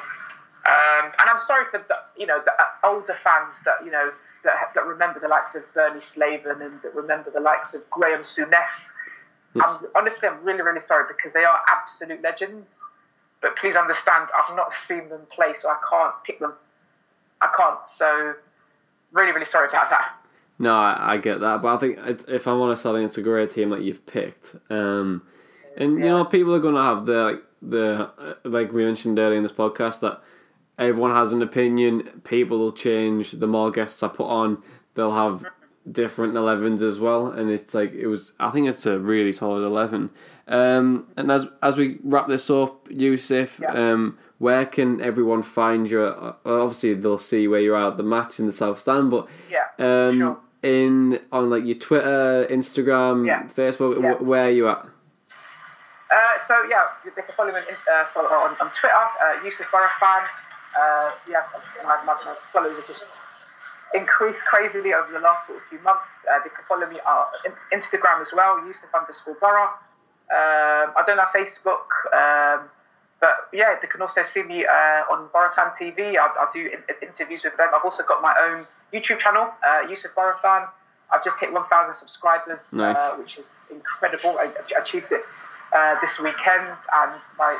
Um, 0.67 1.13
and 1.19 1.31
I'm 1.31 1.41
sorry 1.41 1.65
for 1.71 1.79
the, 1.79 1.97
you 2.19 2.27
know 2.27 2.41
the 2.45 2.53
uh, 2.53 2.65
older 2.85 3.17
fans 3.25 3.57
that 3.65 3.85
you 3.85 3.91
know 3.91 4.13
that, 4.45 4.73
that 4.75 4.87
remember 4.87 5.21
the 5.21 5.29
likes 5.29 5.55
of 5.55 5.63
Bernie 5.75 6.01
Slaven 6.01 6.65
and 6.65 6.81
that 6.83 6.95
remember 6.95 7.31
the 7.31 7.41
likes 7.41 7.75
of 7.75 7.89
Graham 7.91 8.23
Souness. 8.23 8.89
I'm, 9.61 9.79
honestly, 9.97 10.29
I'm 10.29 10.43
really, 10.45 10.63
really 10.63 10.81
sorry 10.81 11.05
because 11.09 11.33
they 11.33 11.45
are 11.45 11.61
absolute 11.69 12.23
legends. 12.23 12.67
But 13.43 13.57
please 13.57 13.75
understand, 13.75 14.29
I've 14.37 14.55
not 14.55 14.75
seen 14.75 15.09
them 15.09 15.23
play, 15.35 15.55
so 15.61 15.69
I 15.69 15.77
can't 15.89 16.15
pick 16.25 16.41
them. 16.41 16.53
I 17.41 17.49
can't. 17.57 17.79
So, 17.89 18.35
really, 19.13 19.33
really 19.33 19.47
sorry 19.47 19.69
about 19.69 19.89
that. 19.91 20.13
No, 20.59 20.75
I, 20.75 21.15
I 21.15 21.17
get 21.17 21.41
that, 21.41 21.63
but 21.63 21.75
I 21.75 21.79
think 21.79 21.99
if 22.29 22.47
I'm 22.47 22.61
honest, 22.61 22.85
I 22.85 22.93
think 22.93 23.07
it's 23.07 23.17
a 23.17 23.23
great 23.23 23.51
team 23.51 23.71
that 23.71 23.81
you've 23.81 24.05
picked. 24.05 24.55
Um, 24.69 25.23
and 25.79 25.93
you 25.93 26.01
know, 26.01 26.25
people 26.27 26.55
are 26.55 26.61
going 26.61 26.75
to 26.75 26.83
have 26.83 27.07
the 27.07 27.23
like, 27.25 27.43
the 27.63 28.11
uh, 28.19 28.35
like 28.45 28.73
we 28.73 28.85
mentioned 28.85 29.19
earlier 29.19 29.39
in 29.39 29.43
this 29.43 29.53
podcast 29.53 30.01
that 30.01 30.21
everyone 30.81 31.13
has 31.13 31.33
an 31.33 31.43
opinion. 31.43 32.23
People 32.25 32.59
will 32.59 32.73
change. 32.73 33.33
The 33.33 33.47
more 33.47 33.71
guests 33.71 34.03
I 34.03 34.09
put 34.09 34.27
on, 34.27 34.63
they'll 34.95 35.15
have 35.15 35.45
different 35.91 36.35
11s 36.35 36.83
as 36.83 36.99
well. 36.99 37.27
And 37.29 37.51
it's 37.51 37.75
like 37.75 37.93
it 37.93 38.07
was. 38.07 38.33
I 38.41 38.51
think 38.51 38.69
it's 38.69 38.87
a 38.87 38.99
really 38.99 39.33
solid 39.33 39.65
eleven. 39.65 40.11
Um, 40.49 41.07
and 41.17 41.31
as 41.31 41.47
as 41.63 41.77
we 41.77 41.99
wrap 42.03 42.27
this 42.27 42.51
up, 42.51 42.89
Yusuf, 42.91 43.61
Yeah. 43.61 43.73
um, 43.73 44.19
where 44.39 44.67
can 44.67 45.01
everyone 45.01 45.43
find 45.43 45.89
you? 45.91 46.03
Uh, 46.03 46.35
Obviously, 46.45 46.95
they'll 46.95 47.19
see 47.19 47.47
where 47.47 47.61
you're 47.61 47.77
at 47.77 47.97
the 47.97 48.03
match 48.03 48.41
in 48.41 48.47
the 48.47 48.53
South 48.53 48.79
Stand, 48.81 49.11
but 49.11 49.29
Yeah, 49.51 49.67
um, 49.79 50.19
sure. 50.19 50.37
in 50.63 51.21
on 51.31 51.51
like 51.51 51.65
your 51.65 51.77
Twitter, 51.79 52.47
Instagram, 52.51 53.27
Yeah. 53.27 53.45
Facebook, 53.45 54.03
Yeah. 54.03 54.15
wh- 54.15 54.23
where 54.27 54.45
are 54.47 54.51
you 54.51 54.69
at? 54.69 54.79
Uh, 56.11 56.39
so 56.49 56.63
yeah, 56.69 56.83
they 57.05 57.23
can 57.23 57.33
follow 57.37 57.51
me 57.53 57.59
on, 57.59 57.63
uh, 57.95 58.05
follow 58.07 58.29
on, 58.29 58.57
on 58.61 58.71
Twitter, 58.71 58.95
uh, 58.97 59.45
Yusuf 59.45 59.67
Barafan. 59.71 60.25
Uh, 60.79 61.11
yeah, 61.29 61.43
my, 61.85 61.97
my, 62.07 62.15
my 62.25 62.35
followers 62.53 62.77
have 62.77 62.87
just 62.87 63.05
increased 63.95 64.39
crazily 64.41 64.95
over 64.95 65.11
the 65.13 65.19
last 65.19 65.47
sort 65.47 65.59
of 65.59 65.65
few 65.69 65.79
months. 65.81 66.05
Uh, 66.31 66.39
they 66.45 66.51
can 66.51 66.65
follow 66.69 66.87
me 66.89 66.99
on 67.01 67.27
Instagram 67.73 68.23
as 68.23 68.29
well, 68.35 68.65
Yusuf 68.67 68.89
underscore 68.95 69.35
Boro. 69.41 69.65
Um, 70.31 70.95
I 70.97 71.03
don't 71.07 71.19
have 71.19 71.29
Facebook, 71.31 71.91
um, 72.15 72.69
but 73.21 73.49
yeah, 73.53 73.75
they 73.81 73.89
can 73.89 74.01
also 74.01 74.23
see 74.23 74.43
me 74.45 74.65
uh, 74.65 75.03
on 75.11 75.29
Borafan 75.35 75.75
TV. 75.75 76.17
I, 76.17 76.27
I 76.27 76.47
do 76.55 76.61
in- 76.71 77.09
interviews 77.09 77.43
with 77.43 77.57
them. 77.57 77.69
I've 77.75 77.85
also 77.85 78.05
got 78.05 78.23
my 78.23 78.35
own 78.47 78.67
YouTube 78.93 79.19
channel, 79.19 79.53
uh, 79.67 79.89
Yusuf 79.89 80.15
Borafan. 80.15 80.69
I've 81.13 81.25
just 81.25 81.41
hit 81.41 81.53
1,000 81.53 81.95
subscribers, 81.97 82.73
Nice. 82.73 82.97
uh, 82.97 83.17
which 83.17 83.39
is 83.39 83.45
incredible. 83.73 84.39
I, 84.39 84.45
I 84.77 84.81
achieved 84.81 85.11
it 85.11 85.23
uh, 85.73 86.01
this 86.01 86.21
weekend, 86.21 86.69
and 86.95 87.13
my 87.37 87.59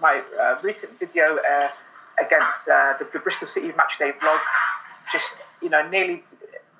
my 0.00 0.22
uh, 0.40 0.58
recent 0.62 0.98
video 0.98 1.36
uh, 1.38 1.68
against 2.24 2.68
uh, 2.68 2.94
the, 2.98 3.08
the 3.12 3.18
Bristol 3.18 3.48
City 3.48 3.68
match 3.76 3.98
day 3.98 4.12
vlog 4.12 4.40
just 5.12 5.36
you 5.62 5.68
know 5.68 5.88
nearly 5.88 6.22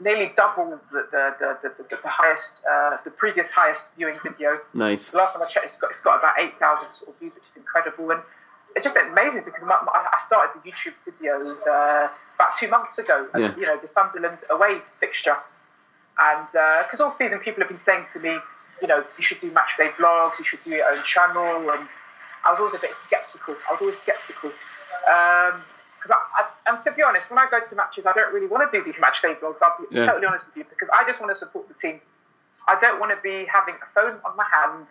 nearly 0.01 0.33
double 0.37 0.79
the 0.93 1.07
the, 1.11 1.35
the, 1.63 1.73
the, 1.79 1.85
the, 1.89 1.99
highest 2.05 2.63
uh, 2.71 2.99
the 3.05 3.11
previous 3.11 3.51
highest 3.51 3.95
viewing 3.97 4.19
video. 4.23 4.59
Nice. 4.75 5.11
The 5.11 5.19
last 5.19 5.35
time 5.35 5.43
I 5.43 5.47
checked, 5.47 5.67
it's 5.67 5.77
got, 5.77 5.91
it's 5.91 6.01
got 6.03 6.19
about 6.19 6.35
8,000 6.39 6.93
sort 6.93 7.11
of 7.11 7.19
views, 7.19 7.33
which 7.35 7.45
is 7.45 7.57
incredible. 7.57 8.11
And 8.11 8.21
it's 8.75 8.85
just 8.85 8.97
amazing 8.97 9.45
because 9.45 9.63
my, 9.63 9.79
my, 9.87 9.93
I 9.93 10.19
started 10.21 10.61
the 10.61 10.71
YouTube 10.71 10.95
videos 11.09 11.67
uh, 11.67 12.09
about 12.35 12.57
two 12.59 12.69
months 12.69 12.99
ago, 12.99 13.27
Yeah. 13.35 13.57
you 13.57 13.63
know, 13.65 13.79
the 13.79 13.89
Sunderland 13.89 14.39
away 14.51 14.81
fixture. 15.01 15.37
And 16.19 16.47
because 16.85 17.01
all 17.01 17.11
season 17.11 17.39
people 17.39 17.63
have 17.63 17.69
been 17.69 17.79
saying 17.79 18.05
to 18.13 18.21
me, 18.21 18.37
you 18.83 18.89
know, 18.89 19.03
you 19.17 19.25
should 19.25 19.41
do 19.41 19.51
match 19.53 19.77
day 19.79 19.89
vlogs, 19.97 20.39
you 20.39 20.45
should 20.45 20.63
do 20.65 20.71
your 20.71 20.87
own 20.93 21.03
channel. 21.05 21.71
And 21.71 21.89
I 22.45 22.51
was 22.51 22.61
always 22.61 22.75
a 22.75 22.81
bit 22.81 22.93
skeptical. 22.93 23.55
I 23.69 23.73
was 23.73 23.81
always 23.81 23.99
skeptical. 23.99 24.53
Um, 25.07 25.63
I, 26.09 26.15
I, 26.37 26.47
and 26.69 26.85
to 26.85 26.93
be 26.93 27.03
honest, 27.03 27.31
when 27.31 27.39
I 27.39 27.47
go 27.51 27.61
to 27.61 27.75
matches, 27.75 28.07
I 28.07 28.13
don't 28.13 28.33
really 28.33 28.47
want 28.47 28.71
to 28.71 28.79
do 28.79 28.85
these 28.85 29.01
match 29.01 29.23
day 29.23 29.35
vlogs. 29.35 29.57
I'll 29.63 29.77
be 29.79 29.87
Yeah. 29.97 30.07
totally 30.07 30.27
honest 30.27 30.47
with 30.47 30.57
you 30.57 30.65
because 30.65 30.89
I 30.93 31.05
just 31.05 31.21
want 31.21 31.33
to 31.33 31.37
support 31.37 31.69
the 31.69 31.75
team. 31.75 32.01
I 32.69 32.79
don't 32.81 32.99
want 33.01 33.13
to 33.13 33.19
be 33.23 33.45
having 33.47 33.75
a 33.75 33.87
phone 33.95 34.21
on 34.25 34.37
my 34.37 34.47
hand 34.53 34.89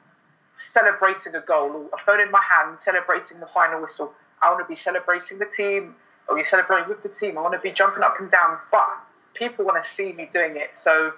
celebrating 0.53 1.35
a 1.35 1.41
goal 1.41 1.71
or 1.71 1.89
a 1.93 1.97
phone 1.97 2.21
in 2.21 2.31
my 2.31 2.41
hand 2.41 2.79
celebrating 2.79 3.39
the 3.39 3.47
final 3.47 3.81
whistle. 3.81 4.13
I 4.41 4.49
want 4.49 4.63
to 4.63 4.67
be 4.69 4.75
celebrating 4.75 5.39
the 5.39 5.45
team 5.45 5.95
or 6.27 6.37
you're 6.37 6.45
celebrating 6.45 6.87
with 6.89 7.03
the 7.03 7.09
team. 7.09 7.37
I 7.37 7.41
want 7.41 7.53
to 7.53 7.59
be 7.59 7.71
jumping 7.71 8.03
up 8.03 8.19
and 8.19 8.31
down, 8.31 8.57
but 8.71 8.87
people 9.33 9.65
want 9.65 9.83
to 9.83 9.89
see 9.89 10.13
me 10.13 10.29
doing 10.31 10.55
it. 10.55 10.71
So 10.77 11.13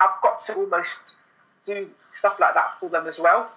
I've 0.00 0.20
got 0.22 0.42
to 0.42 0.54
almost 0.54 1.14
do 1.64 1.88
stuff 2.12 2.38
like 2.38 2.54
that 2.54 2.78
for 2.78 2.88
them 2.90 3.06
as 3.06 3.18
well. 3.18 3.50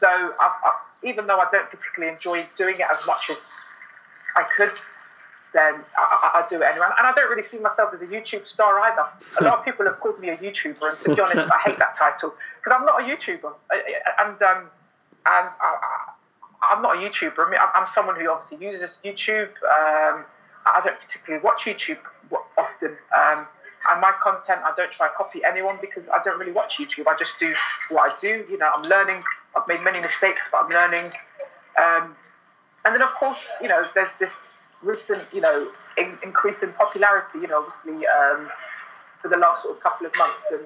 So 0.00 0.08
I've, 0.08 0.52
i 0.64 0.72
even 1.02 1.26
though 1.26 1.38
I 1.38 1.46
don't 1.50 1.68
particularly 1.70 2.12
enjoy 2.14 2.44
doing 2.56 2.74
it 2.76 2.86
as 2.92 3.06
much 3.06 3.30
as 3.30 3.38
I 4.36 4.44
could, 4.56 4.72
then 5.54 5.74
I, 5.96 6.30
I, 6.34 6.40
I 6.44 6.46
do 6.50 6.56
it 6.56 6.62
anyway. 6.70 6.88
And 6.98 7.06
I 7.06 7.12
don't 7.14 7.30
really 7.30 7.42
see 7.42 7.58
myself 7.58 7.94
as 7.94 8.02
a 8.02 8.06
YouTube 8.06 8.46
star 8.46 8.78
either. 8.80 9.06
A 9.40 9.44
lot 9.44 9.58
of 9.60 9.64
people 9.64 9.86
have 9.86 9.98
called 10.00 10.20
me 10.20 10.28
a 10.28 10.36
YouTuber, 10.36 10.90
and 10.90 10.98
to 11.00 11.14
be 11.14 11.20
honest, 11.20 11.50
I 11.50 11.58
hate 11.64 11.78
that 11.78 11.94
title 11.96 12.34
because 12.56 12.72
I'm 12.78 12.84
not 12.84 13.00
a 13.00 13.04
YouTuber. 13.04 13.52
I- 13.70 13.76
I- 14.18 14.24
And 14.26 14.42
um, 14.42 14.58
and 15.26 15.48
I, 15.60 15.76
I, 15.82 16.74
I'm 16.74 16.82
not 16.82 16.96
a 16.96 16.98
YouTuber. 17.00 17.46
I 17.46 17.50
mean, 17.50 17.60
I'm, 17.74 17.86
someone 17.92 18.16
who 18.20 18.30
obviously 18.30 18.66
uses 18.66 18.98
YouTube. 19.04 19.48
Um, 19.64 20.24
I 20.66 20.80
don't 20.84 20.98
particularly 21.00 21.42
watch 21.42 21.62
YouTube 21.64 21.98
often. 22.60 22.96
Um, 23.16 23.46
and 23.90 24.00
my 24.00 24.12
content, 24.22 24.60
I 24.62 24.72
don't 24.76 24.92
try 24.92 25.08
to 25.08 25.14
copy 25.14 25.42
anyone 25.44 25.78
because 25.80 26.08
I 26.08 26.22
don't 26.22 26.38
really 26.38 26.52
watch 26.52 26.76
YouTube. 26.78 27.06
I 27.08 27.16
just 27.18 27.38
do 27.40 27.54
what 27.88 28.12
I 28.12 28.20
do. 28.20 28.44
You 28.50 28.58
know, 28.58 28.70
I'm 28.74 28.88
learning. 28.88 29.22
I've 29.56 29.66
made 29.66 29.82
many 29.82 30.00
mistakes, 30.00 30.42
but 30.52 30.64
I'm 30.64 30.70
learning. 30.70 31.12
Um, 31.80 32.14
and 32.84 32.94
then, 32.94 33.02
of 33.02 33.10
course, 33.10 33.48
you 33.60 33.68
know, 33.68 33.84
there's 33.94 34.12
this 34.18 34.32
recent, 34.82 35.22
you 35.32 35.40
know, 35.40 35.70
in, 35.96 36.18
increase 36.22 36.62
in 36.62 36.72
popularity. 36.74 37.40
You 37.40 37.48
know, 37.48 37.64
obviously, 37.66 38.06
um, 38.06 38.50
for 39.18 39.28
the 39.28 39.36
last 39.36 39.62
sort 39.62 39.76
of 39.76 39.82
couple 39.82 40.06
of 40.06 40.16
months, 40.16 40.44
and 40.52 40.64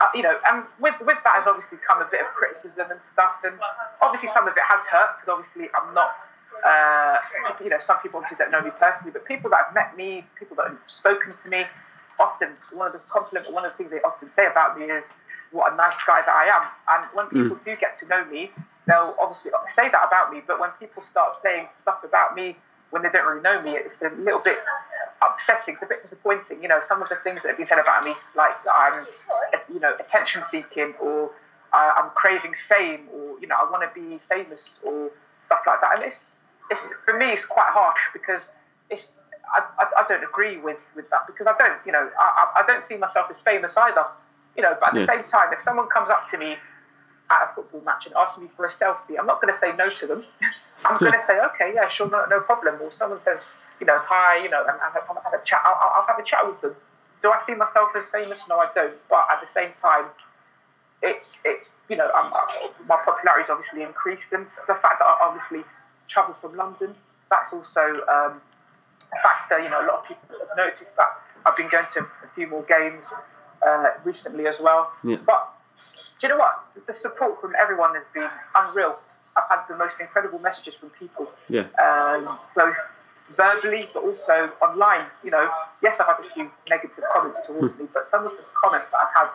uh, 0.00 0.08
you 0.14 0.22
know, 0.22 0.36
and 0.50 0.64
with 0.80 0.94
with 1.00 1.18
that 1.24 1.42
has 1.42 1.46
obviously 1.46 1.78
come 1.86 2.02
a 2.02 2.08
bit 2.10 2.20
of 2.20 2.26
criticism 2.34 2.90
and 2.90 3.00
stuff, 3.02 3.42
and 3.44 3.54
obviously 4.02 4.28
some 4.30 4.46
of 4.48 4.56
it 4.56 4.62
has 4.66 4.82
hurt 4.86 5.16
because 5.18 5.38
obviously 5.38 5.70
I'm 5.74 5.94
not. 5.94 6.14
Uh, 6.64 7.18
you 7.62 7.68
know, 7.68 7.78
some 7.78 7.98
people 8.00 8.20
obviously 8.20 8.42
don't 8.42 8.50
know 8.50 8.62
me 8.62 8.70
personally, 8.78 9.12
but 9.12 9.24
people 9.26 9.50
that 9.50 9.66
have 9.66 9.74
met 9.74 9.96
me, 9.96 10.24
people 10.38 10.56
that 10.56 10.68
have 10.68 10.78
spoken 10.86 11.30
to 11.30 11.48
me, 11.48 11.64
often 12.18 12.48
one 12.72 12.86
of 12.86 12.92
the 12.94 13.00
compliment, 13.10 13.52
one 13.52 13.64
of 13.64 13.72
the 13.72 13.76
things 13.76 13.90
they 13.90 14.00
often 14.00 14.28
say 14.28 14.46
about 14.46 14.78
me 14.78 14.86
is, 14.86 15.04
what 15.54 15.72
a 15.72 15.76
nice 15.76 16.02
guy 16.04 16.20
that 16.20 16.34
I 16.34 16.46
am. 16.50 16.64
And 16.88 17.14
when 17.14 17.26
people 17.28 17.56
mm. 17.56 17.64
do 17.64 17.76
get 17.76 17.98
to 18.00 18.06
know 18.08 18.24
me, 18.24 18.50
they'll 18.86 19.14
obviously 19.20 19.52
say 19.72 19.88
that 19.88 20.04
about 20.06 20.32
me. 20.32 20.42
But 20.44 20.58
when 20.58 20.70
people 20.80 21.00
start 21.00 21.36
saying 21.40 21.68
stuff 21.80 22.02
about 22.02 22.34
me 22.34 22.56
when 22.90 23.02
they 23.02 23.08
don't 23.08 23.26
really 23.26 23.42
know 23.42 23.62
me, 23.62 23.72
it's 23.72 24.02
a 24.02 24.10
little 24.10 24.40
bit 24.40 24.58
upsetting. 25.22 25.74
It's 25.74 25.82
a 25.82 25.86
bit 25.86 26.02
disappointing. 26.02 26.60
You 26.62 26.68
know, 26.68 26.80
some 26.86 27.02
of 27.02 27.08
the 27.08 27.16
things 27.16 27.42
that 27.42 27.48
have 27.48 27.56
been 27.56 27.66
said 27.66 27.78
about 27.78 28.04
me, 28.04 28.14
like 28.34 28.52
I'm, 28.72 29.04
you 29.72 29.80
know, 29.80 29.94
attention 29.98 30.42
seeking 30.48 30.94
or 31.00 31.30
uh, 31.72 31.92
I'm 31.96 32.10
craving 32.10 32.54
fame 32.68 33.08
or 33.12 33.38
you 33.40 33.46
know 33.46 33.56
I 33.56 33.70
want 33.70 33.82
to 33.82 34.00
be 34.00 34.20
famous 34.28 34.80
or 34.84 35.10
stuff 35.42 35.60
like 35.66 35.80
that. 35.80 35.96
And 35.96 36.04
it's 36.04 36.40
it's 36.70 36.92
for 37.04 37.16
me 37.16 37.26
it's 37.26 37.44
quite 37.44 37.70
harsh 37.70 38.00
because 38.12 38.50
it's 38.90 39.08
I, 39.54 39.62
I, 39.78 40.02
I 40.02 40.06
don't 40.08 40.24
agree 40.24 40.58
with, 40.58 40.78
with 40.96 41.08
that 41.10 41.26
because 41.26 41.46
I 41.46 41.56
don't 41.58 41.78
you 41.86 41.92
know 41.92 42.10
I, 42.18 42.62
I 42.62 42.66
don't 42.66 42.84
see 42.84 42.96
myself 42.96 43.30
as 43.30 43.38
famous 43.40 43.76
either. 43.76 44.06
You 44.56 44.62
know, 44.62 44.76
but 44.78 44.90
at 44.90 44.94
yeah. 44.94 45.00
the 45.00 45.06
same 45.06 45.24
time, 45.24 45.52
if 45.52 45.62
someone 45.62 45.88
comes 45.88 46.10
up 46.10 46.30
to 46.30 46.38
me 46.38 46.56
at 47.30 47.42
a 47.42 47.54
football 47.54 47.80
match 47.80 48.06
and 48.06 48.14
asks 48.14 48.38
me 48.38 48.48
for 48.56 48.66
a 48.66 48.72
selfie, 48.72 49.18
I'm 49.18 49.26
not 49.26 49.40
going 49.40 49.52
to 49.52 49.58
say 49.58 49.74
no 49.76 49.90
to 49.90 50.06
them. 50.06 50.24
I'm 50.84 50.98
going 50.98 51.12
to 51.12 51.20
say, 51.20 51.40
okay, 51.40 51.72
yeah, 51.74 51.88
sure, 51.88 52.08
no, 52.08 52.24
no 52.26 52.40
problem. 52.40 52.80
Or 52.80 52.92
someone 52.92 53.20
says, 53.20 53.40
you 53.80 53.86
know, 53.86 53.98
hi, 53.98 54.42
you 54.42 54.48
know, 54.48 54.60
and, 54.62 54.70
and 54.70 54.92
have, 54.92 55.02
have 55.08 55.34
a 55.34 55.44
chat. 55.44 55.60
I'll, 55.64 55.92
I'll 55.96 56.06
have 56.06 56.18
a 56.18 56.22
chat 56.22 56.46
with 56.46 56.60
them. 56.60 56.74
Do 57.22 57.30
I 57.30 57.40
see 57.40 57.54
myself 57.54 57.90
as 57.96 58.04
famous? 58.12 58.42
No, 58.48 58.58
I 58.58 58.68
don't. 58.74 58.94
But 59.08 59.26
at 59.32 59.40
the 59.40 59.52
same 59.52 59.70
time, 59.82 60.04
it's 61.02 61.42
it's 61.44 61.70
you 61.88 61.96
know 61.96 62.10
I'm, 62.14 62.30
my 62.88 62.96
popularity 63.04 63.42
has 63.42 63.50
obviously 63.50 63.82
increased, 63.82 64.32
and 64.32 64.46
the 64.68 64.74
fact 64.74 65.00
that 65.00 65.06
I 65.06 65.16
obviously 65.22 65.64
travel 66.14 66.34
from 66.34 66.54
London, 66.54 66.94
that's 67.28 67.52
also 67.52 67.80
um, 68.08 68.40
a 69.12 69.18
factor. 69.22 69.58
You 69.58 69.68
know, 69.68 69.82
a 69.84 69.86
lot 69.86 69.98
of 70.00 70.08
people 70.08 70.38
have 70.38 70.56
noticed 70.56 70.96
that 70.96 71.08
I've 71.44 71.56
been 71.56 71.68
going 71.68 71.86
to 71.94 72.00
a 72.00 72.28
few 72.34 72.46
more 72.46 72.62
games 72.62 73.12
uh, 73.66 73.90
recently 74.04 74.46
as 74.46 74.60
well. 74.60 74.92
Yeah. 75.02 75.16
But 75.26 75.50
do 76.20 76.26
you 76.26 76.28
know 76.32 76.38
what? 76.38 76.64
The 76.86 76.94
support 76.94 77.40
from 77.40 77.52
everyone 77.60 77.94
has 77.96 78.04
been 78.14 78.30
unreal. 78.54 78.98
I've 79.36 79.48
had 79.50 79.64
the 79.68 79.76
most 79.76 80.00
incredible 80.00 80.38
messages 80.38 80.74
from 80.76 80.90
people. 80.90 81.30
Yeah. 81.48 81.66
Um, 81.82 82.38
both 82.54 82.76
verbally 83.36 83.88
but 83.92 84.04
also 84.04 84.52
online. 84.62 85.06
You 85.24 85.32
know, 85.32 85.50
yes, 85.82 85.98
I've 85.98 86.06
had 86.06 86.24
a 86.24 86.30
few 86.34 86.50
negative 86.70 87.04
comments 87.12 87.46
towards 87.46 87.76
me, 87.78 87.86
but 87.92 88.06
some 88.08 88.24
of 88.24 88.32
the 88.32 88.44
comments 88.62 88.86
that 88.92 88.98
I've 88.98 89.14
had 89.14 89.30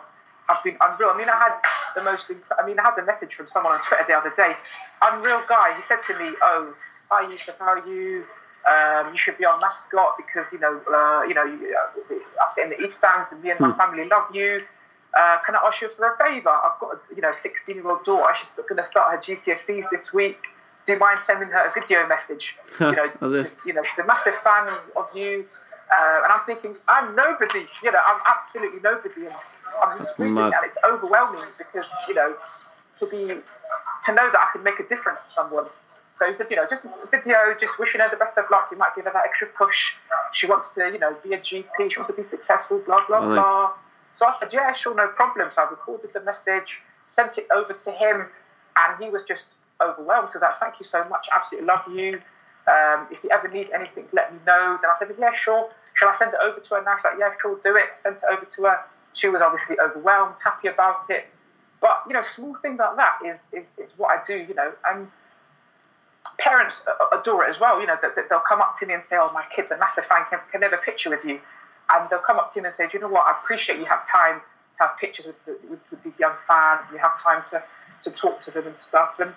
have 0.54 0.64
been 0.64 0.76
unreal. 0.80 1.10
I 1.10 1.18
mean, 1.18 1.28
I 1.28 1.38
had 1.38 1.54
the 1.94 2.02
most. 2.02 2.30
I 2.58 2.66
mean, 2.66 2.78
I 2.78 2.82
had 2.82 2.96
the 2.96 3.04
message 3.04 3.34
from 3.34 3.48
someone 3.48 3.72
on 3.72 3.80
Twitter 3.82 4.04
the 4.08 4.14
other 4.14 4.32
day. 4.36 4.54
Unreal 5.02 5.42
guy. 5.48 5.74
He 5.76 5.82
said 5.82 6.00
to 6.06 6.18
me, 6.18 6.34
"Oh, 6.42 6.74
hi 7.10 7.30
Yusuf, 7.30 7.58
how 7.58 7.78
are 7.78 7.88
you? 7.88 8.24
Um, 8.68 9.12
you 9.12 9.18
should 9.18 9.38
be 9.38 9.44
our 9.44 9.58
mascot 9.58 10.16
because 10.16 10.46
you 10.52 10.58
know, 10.58 10.80
uh, 10.92 11.22
you 11.26 11.34
know, 11.34 11.44
you, 11.44 11.74
uh, 11.74 12.14
I 12.14 12.54
sit 12.54 12.64
in 12.64 12.70
the 12.70 12.86
East 12.86 12.98
Stand, 12.98 13.26
and 13.30 13.42
me 13.42 13.50
and 13.50 13.60
my 13.60 13.70
hmm. 13.70 13.78
family 13.78 14.08
love 14.08 14.34
you. 14.34 14.60
Uh, 15.18 15.38
can 15.44 15.56
I 15.56 15.60
ask 15.64 15.80
you 15.80 15.88
for 15.90 16.12
a 16.12 16.16
favour? 16.18 16.50
I've 16.50 16.78
got 16.78 16.94
a 16.94 17.14
you 17.14 17.22
know 17.22 17.32
16 17.32 17.74
year 17.74 17.88
old 17.88 18.04
daughter. 18.04 18.32
She's 18.38 18.50
going 18.50 18.76
to 18.76 18.86
start 18.86 19.12
her 19.12 19.18
GCSEs 19.18 19.90
this 19.90 20.12
week. 20.12 20.38
Do 20.86 20.92
you 20.94 20.98
mind 20.98 21.20
sending 21.20 21.48
her 21.48 21.66
a 21.68 21.72
video 21.72 22.06
message? 22.06 22.56
you 22.80 22.92
know, 22.92 23.10
you 23.22 23.72
know, 23.72 23.82
she's 23.82 23.98
a 23.98 24.06
massive 24.06 24.34
fan 24.36 24.72
of 24.96 25.08
you. 25.14 25.46
Uh, 25.92 26.20
and 26.22 26.32
I'm 26.32 26.44
thinking, 26.46 26.76
I'm 26.86 27.16
nobody. 27.16 27.66
You 27.82 27.92
know, 27.92 28.00
I'm 28.06 28.20
absolutely 28.26 28.80
nobody. 28.80 29.26
And 29.26 29.34
I'm 29.82 29.98
just 29.98 30.18
reading, 30.18 30.38
and 30.38 30.54
it's 30.64 30.78
overwhelming 30.84 31.48
because 31.58 31.86
you 32.08 32.14
know, 32.14 32.34
to 32.98 33.06
be 33.06 33.26
to 33.26 34.14
know 34.14 34.30
that 34.30 34.38
I 34.38 34.48
can 34.52 34.62
make 34.62 34.80
a 34.80 34.88
difference 34.88 35.20
to 35.28 35.32
someone 35.34 35.66
so 36.20 36.30
he 36.30 36.36
said, 36.36 36.48
you 36.50 36.56
know, 36.56 36.66
just 36.68 36.82
video, 37.10 37.56
just 37.58 37.78
wishing 37.78 38.02
her 38.02 38.08
the 38.10 38.16
best 38.18 38.36
of 38.36 38.44
luck. 38.50 38.68
You 38.70 38.76
might 38.76 38.94
give 38.94 39.06
her 39.06 39.10
that 39.10 39.24
extra 39.24 39.48
push. 39.48 39.94
She 40.34 40.46
wants 40.46 40.68
to, 40.68 40.90
you 40.92 40.98
know, 40.98 41.16
be 41.24 41.32
a 41.32 41.38
GP. 41.38 41.90
She 41.90 41.96
wants 41.96 42.14
to 42.14 42.22
be 42.22 42.28
successful. 42.28 42.78
Blah 42.84 43.06
blah 43.06 43.20
oh, 43.20 43.32
blah. 43.32 43.72
So 44.12 44.26
I 44.26 44.34
said, 44.38 44.52
yeah, 44.52 44.74
sure, 44.74 44.94
no 44.94 45.08
problem. 45.08 45.48
So 45.50 45.62
I 45.62 45.70
recorded 45.70 46.12
the 46.12 46.20
message, 46.20 46.76
sent 47.06 47.38
it 47.38 47.46
over 47.54 47.72
to 47.72 47.90
him, 47.90 48.26
and 48.76 49.02
he 49.02 49.08
was 49.08 49.22
just 49.22 49.46
overwhelmed 49.80 50.28
with 50.34 50.42
that. 50.42 50.60
Thank 50.60 50.74
you 50.78 50.84
so 50.84 51.02
much. 51.04 51.26
Absolutely 51.34 51.66
love 51.66 51.84
you. 51.90 52.20
Um, 52.68 53.06
if 53.10 53.24
you 53.24 53.30
ever 53.30 53.48
need 53.48 53.70
anything, 53.70 54.04
let 54.12 54.30
me 54.30 54.40
know. 54.46 54.78
Then 54.82 54.90
I 54.90 54.98
said, 54.98 55.08
yeah, 55.18 55.32
sure. 55.32 55.70
Shall 55.94 56.10
I 56.10 56.14
send 56.14 56.34
it 56.34 56.40
over 56.42 56.60
to 56.60 56.74
her 56.74 56.82
now? 56.82 56.96
She's 56.96 57.04
like, 57.04 57.14
yeah, 57.18 57.32
sure, 57.40 57.58
do 57.64 57.76
it. 57.76 57.86
Sent 57.96 58.18
it 58.18 58.24
over 58.30 58.44
to 58.44 58.62
her. 58.64 58.80
She 59.14 59.28
was 59.28 59.42
obviously 59.42 59.78
overwhelmed, 59.80 60.36
happy 60.42 60.68
about 60.68 61.10
it. 61.10 61.26
But 61.80 62.02
you 62.06 62.12
know, 62.12 62.22
small 62.22 62.54
things 62.56 62.78
like 62.78 62.96
that 62.96 63.18
is 63.24 63.46
is, 63.52 63.72
is 63.78 63.90
what 63.96 64.10
I 64.10 64.22
do. 64.24 64.36
You 64.36 64.54
know, 64.54 64.72
and 64.88 65.08
parents 66.38 66.82
adore 67.12 67.44
it 67.44 67.48
as 67.48 67.60
well. 67.60 67.80
You 67.80 67.86
know, 67.86 67.96
that, 68.00 68.14
they'll 68.28 68.40
come 68.40 68.60
up 68.60 68.78
to 68.80 68.86
me 68.86 68.94
and 68.94 69.04
say, 69.04 69.16
"Oh, 69.18 69.30
my 69.32 69.44
kid's 69.54 69.70
a 69.70 69.78
massive 69.78 70.04
fan. 70.06 70.24
Can, 70.30 70.40
can 70.50 70.60
they 70.60 70.66
have 70.66 70.78
a 70.78 70.82
picture 70.82 71.10
with 71.10 71.24
you?" 71.24 71.40
And 71.92 72.08
they'll 72.08 72.18
come 72.18 72.38
up 72.38 72.52
to 72.54 72.60
me 72.60 72.66
and 72.66 72.74
say, 72.74 72.86
"Do 72.86 72.92
you 72.94 73.00
know 73.00 73.08
what? 73.08 73.26
I 73.26 73.32
appreciate 73.32 73.78
you 73.78 73.86
have 73.86 74.06
time 74.06 74.40
to 74.40 74.86
have 74.86 74.98
pictures 74.98 75.26
with, 75.26 75.36
with, 75.68 75.80
with 75.90 76.02
these 76.02 76.18
young 76.18 76.34
fans, 76.46 76.86
you 76.92 76.98
have 76.98 77.20
time 77.20 77.42
to, 77.50 77.62
to 78.04 78.10
talk 78.10 78.40
to 78.42 78.50
them 78.50 78.66
and 78.66 78.76
stuff." 78.76 79.18
And 79.18 79.32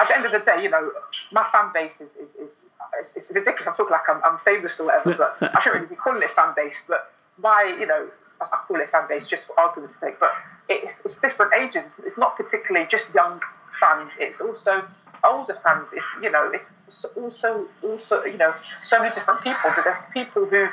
at 0.00 0.08
the 0.08 0.16
end 0.16 0.24
of 0.24 0.32
the 0.32 0.38
day, 0.38 0.62
you 0.62 0.70
know, 0.70 0.90
my 1.32 1.44
fan 1.52 1.70
base 1.72 2.00
is 2.00 2.14
is, 2.16 2.34
is 2.36 3.32
ridiculous. 3.34 3.66
I'm 3.66 3.74
talking 3.74 3.92
like 3.92 4.08
I'm, 4.08 4.20
I'm 4.24 4.38
famous 4.38 4.80
or 4.80 4.86
whatever, 4.86 5.14
but 5.40 5.54
I 5.54 5.60
shouldn't 5.60 5.82
really 5.82 5.94
be 5.94 5.96
calling 5.96 6.22
it 6.22 6.30
fan 6.30 6.52
base. 6.56 6.76
But 6.88 7.12
my, 7.38 7.76
you 7.78 7.86
know, 7.86 8.08
I 8.40 8.58
call 8.68 8.80
it 8.80 8.90
fan 8.90 9.08
base 9.08 9.28
just 9.28 9.46
for 9.46 9.58
argument's 9.58 9.98
sake. 9.98 10.20
But 10.20 10.32
it's, 10.68 11.00
it's 11.04 11.18
different 11.18 11.54
ages. 11.54 11.92
It's 12.04 12.18
not 12.18 12.36
particularly 12.36 12.86
just 12.90 13.12
young 13.14 13.40
fans. 13.80 14.10
It's 14.18 14.40
also 14.40 14.86
older 15.24 15.58
fans, 15.62 15.86
it's 15.92 16.04
you 16.22 16.30
know, 16.30 16.52
it's 16.52 17.04
also 17.16 17.66
also 17.82 18.24
you 18.24 18.36
know 18.36 18.54
so 18.82 19.00
many 19.00 19.14
different 19.14 19.42
people. 19.42 19.70
But 19.74 19.84
there's 19.84 20.04
people 20.12 20.44
who 20.46 20.68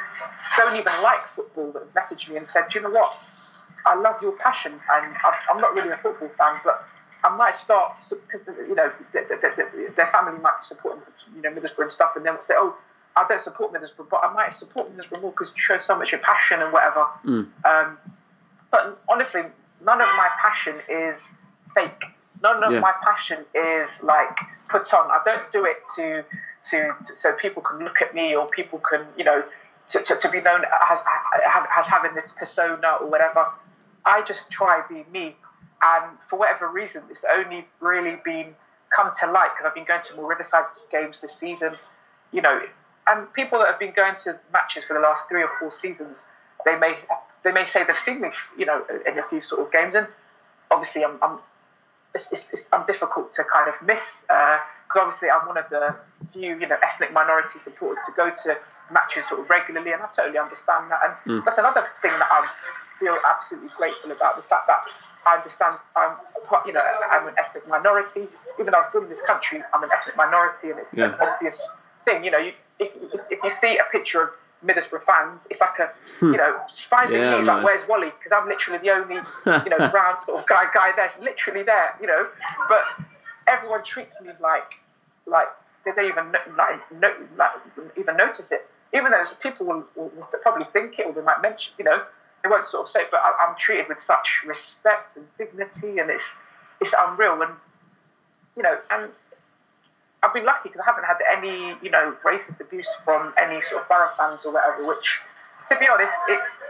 don't 0.57 0.75
even 0.77 0.93
like 1.01 1.27
football 1.27 1.71
that 1.71 1.83
have 1.83 1.93
messaged 1.93 2.29
me 2.29 2.37
and 2.37 2.47
said, 2.47 2.65
Do 2.69 2.79
you 2.79 2.83
know 2.83 2.91
what? 2.91 3.19
I 3.85 3.95
love 3.95 4.21
your 4.21 4.31
passion, 4.33 4.71
and 4.71 5.15
I'm 5.51 5.59
not 5.59 5.73
really 5.73 5.89
a 5.89 5.97
football 5.97 6.29
fan, 6.37 6.59
but 6.63 6.87
I 7.23 7.35
might 7.35 7.55
start 7.55 7.97
because 7.97 8.47
you 8.67 8.75
know 8.75 8.91
their 9.95 10.07
family 10.07 10.39
might 10.39 10.59
be 10.59 10.65
supporting 10.65 11.01
you 11.35 11.41
know 11.41 11.51
Middlesbrough 11.51 11.83
and 11.83 11.91
stuff, 11.91 12.11
and 12.15 12.25
then 12.25 12.41
say, 12.41 12.55
oh. 12.57 12.75
I 13.15 13.25
don't 13.27 13.41
support 13.41 13.73
Middlesbrough, 13.73 14.09
but 14.09 14.21
I 14.23 14.33
might 14.33 14.53
support 14.53 14.95
Middlesbrough 14.95 15.21
more 15.21 15.31
because 15.31 15.51
you 15.55 15.61
show 15.61 15.77
so 15.77 15.97
much 15.97 16.11
your 16.11 16.21
passion 16.21 16.61
and 16.61 16.73
whatever. 16.73 17.05
Mm. 17.25 17.47
Um, 17.65 17.97
but 18.71 19.01
honestly, 19.09 19.41
none 19.85 20.01
of 20.01 20.07
my 20.17 20.29
passion 20.41 20.75
is 20.89 21.27
fake 21.75 22.03
none 22.43 22.63
of 22.63 22.73
yeah. 22.73 22.79
my 22.79 22.93
passion 23.03 23.39
is 23.55 24.03
like 24.03 24.37
put 24.69 24.93
on. 24.93 25.09
I 25.09 25.21
don't 25.25 25.51
do 25.51 25.65
it 25.65 25.77
to, 25.95 26.23
to, 26.69 26.93
to 27.07 27.15
so 27.15 27.33
people 27.33 27.63
can 27.63 27.79
look 27.79 28.01
at 28.01 28.13
me 28.13 28.35
or 28.35 28.47
people 28.47 28.79
can 28.79 29.05
you 29.17 29.23
know 29.23 29.43
to, 29.87 29.99
to, 29.99 30.15
to 30.17 30.29
be 30.29 30.41
known 30.41 30.63
as 30.91 31.03
as 31.77 31.87
having 31.87 32.13
this 32.13 32.31
persona 32.31 32.97
or 33.01 33.07
whatever. 33.07 33.47
I 34.05 34.21
just 34.21 34.51
try 34.51 34.83
being 34.87 35.05
me, 35.11 35.35
and 35.81 36.17
for 36.29 36.37
whatever 36.37 36.67
reason, 36.67 37.03
it's 37.09 37.23
only 37.29 37.65
really 37.79 38.19
been 38.23 38.53
come 38.93 39.11
to 39.21 39.31
light 39.31 39.51
because 39.53 39.65
I've 39.65 39.75
been 39.75 39.85
going 39.85 40.03
to 40.03 40.15
more 40.15 40.29
Riverside 40.29 40.65
games 40.91 41.21
this 41.21 41.33
season. 41.33 41.75
You 42.31 42.41
know, 42.41 42.61
and 43.07 43.31
people 43.33 43.59
that 43.59 43.67
have 43.67 43.79
been 43.79 43.93
going 43.93 44.15
to 44.23 44.39
matches 44.51 44.83
for 44.83 44.93
the 44.93 44.99
last 44.99 45.27
three 45.27 45.43
or 45.43 45.49
four 45.59 45.71
seasons, 45.71 46.27
they 46.65 46.77
may 46.77 46.97
they 47.43 47.51
may 47.51 47.65
say 47.65 47.83
they've 47.83 47.97
seen 47.97 48.21
me, 48.21 48.29
you 48.57 48.65
know, 48.65 48.83
in 49.05 49.17
a 49.17 49.23
few 49.23 49.41
sort 49.41 49.61
of 49.61 49.71
games, 49.71 49.95
and 49.95 50.07
obviously 50.71 51.03
I'm, 51.03 51.17
I'm 51.21 51.39
it's, 52.15 52.31
it's, 52.31 52.47
it's 52.51 52.69
I'm 52.71 52.85
difficult 52.85 53.33
to 53.33 53.43
kind 53.43 53.67
of 53.67 53.75
miss 53.85 54.21
because 54.21 54.59
uh, 54.95 55.01
obviously 55.01 55.29
I'm 55.29 55.47
one 55.47 55.57
of 55.57 55.69
the 55.69 55.95
few 56.31 56.57
you 56.57 56.67
know 56.67 56.77
ethnic 56.83 57.13
minority 57.13 57.59
supporters 57.59 58.03
to 58.05 58.11
go 58.15 58.31
to 58.43 58.57
matches 58.91 59.27
sort 59.27 59.41
of 59.41 59.49
regularly, 59.49 59.91
and 59.91 60.01
I 60.01 60.07
totally 60.15 60.37
understand 60.37 60.91
that. 60.91 60.99
And 61.03 61.41
mm. 61.41 61.45
that's 61.45 61.57
another 61.57 61.87
thing 62.01 62.11
that 62.11 62.29
I 62.31 62.47
feel 62.99 63.17
absolutely 63.27 63.69
grateful 63.77 64.11
about 64.11 64.37
the 64.37 64.43
fact 64.43 64.67
that 64.67 64.83
I 65.25 65.37
understand 65.37 65.77
I'm 65.95 66.17
you 66.65 66.73
know 66.73 66.83
I'm 67.11 67.27
an 67.27 67.35
ethnic 67.37 67.67
minority. 67.67 68.27
Even 68.59 68.71
though 68.71 68.79
I 68.79 68.81
was 68.81 68.91
born 68.91 69.05
in 69.05 69.09
this 69.09 69.23
country, 69.23 69.61
I'm 69.73 69.83
an 69.83 69.89
ethnic 69.91 70.15
minority, 70.17 70.71
and 70.71 70.79
it's 70.79 70.93
yeah. 70.93 71.13
an 71.13 71.15
obvious 71.19 71.59
thing. 72.05 72.23
You 72.23 72.31
know, 72.31 72.37
you, 72.37 72.53
if, 73.13 73.21
if 73.31 73.43
you 73.43 73.51
see 73.51 73.77
a 73.77 73.83
picture 73.91 74.21
of 74.21 74.29
Middlesbrough 74.65 75.03
fans, 75.03 75.47
it's 75.49 75.59
like 75.59 75.79
a, 75.79 75.91
hmm. 76.19 76.31
you 76.31 76.37
know, 76.37 76.59
finding 76.69 77.21
yeah, 77.21 77.39
me 77.39 77.45
like, 77.45 77.63
where's 77.63 77.87
Wally? 77.87 78.11
Because 78.17 78.31
I'm 78.31 78.47
literally 78.47 78.79
the 78.79 78.91
only, 78.91 79.15
you 79.15 79.69
know, 79.69 79.89
brown 79.91 80.21
sort 80.21 80.41
of 80.41 80.47
guy 80.47 80.65
guy 80.73 80.93
there, 80.95 81.11
literally 81.21 81.63
there, 81.63 81.95
you 81.99 82.07
know. 82.07 82.27
But 82.69 82.83
everyone 83.47 83.83
treats 83.83 84.19
me 84.21 84.31
like, 84.39 84.73
like 85.25 85.47
did 85.85 85.95
they 85.95 86.07
even 86.07 86.31
like, 86.57 86.91
no, 86.99 87.13
like 87.37 87.51
even 87.97 88.17
notice 88.17 88.51
it? 88.51 88.69
Even 88.93 89.11
though 89.11 89.23
people 89.41 89.65
will, 89.65 89.85
will, 89.95 90.11
probably 90.43 90.65
think 90.65 90.99
it 90.99 91.07
or 91.07 91.13
they 91.13 91.21
might 91.21 91.41
mention, 91.41 91.73
you 91.79 91.83
know, 91.83 92.03
they 92.43 92.49
won't 92.49 92.65
sort 92.65 92.85
of 92.85 92.89
say. 92.89 93.01
It, 93.01 93.07
but 93.11 93.21
I, 93.23 93.47
I'm 93.47 93.55
treated 93.57 93.87
with 93.89 94.01
such 94.01 94.43
respect 94.45 95.17
and 95.17 95.25
dignity, 95.37 95.99
and 95.99 96.09
it's 96.09 96.31
it's 96.79 96.93
unreal. 96.97 97.41
And 97.41 97.53
you 98.55 98.63
know, 98.63 98.77
and 98.91 99.09
I've 100.23 100.33
been 100.33 100.45
lucky 100.45 100.69
because 100.69 100.81
I 100.81 100.85
haven't 100.85 101.03
had 101.03 101.17
any, 101.35 101.75
you 101.81 101.91
know, 101.91 102.15
racist 102.23 102.61
abuse 102.61 102.89
from 103.03 103.33
any 103.37 103.61
sort 103.63 103.83
of 103.83 103.89
Boro 103.89 104.09
fans 104.17 104.45
or 104.45 104.53
whatever. 104.53 104.87
Which, 104.87 105.19
to 105.69 105.77
be 105.77 105.87
honest, 105.87 106.15
it's 106.29 106.63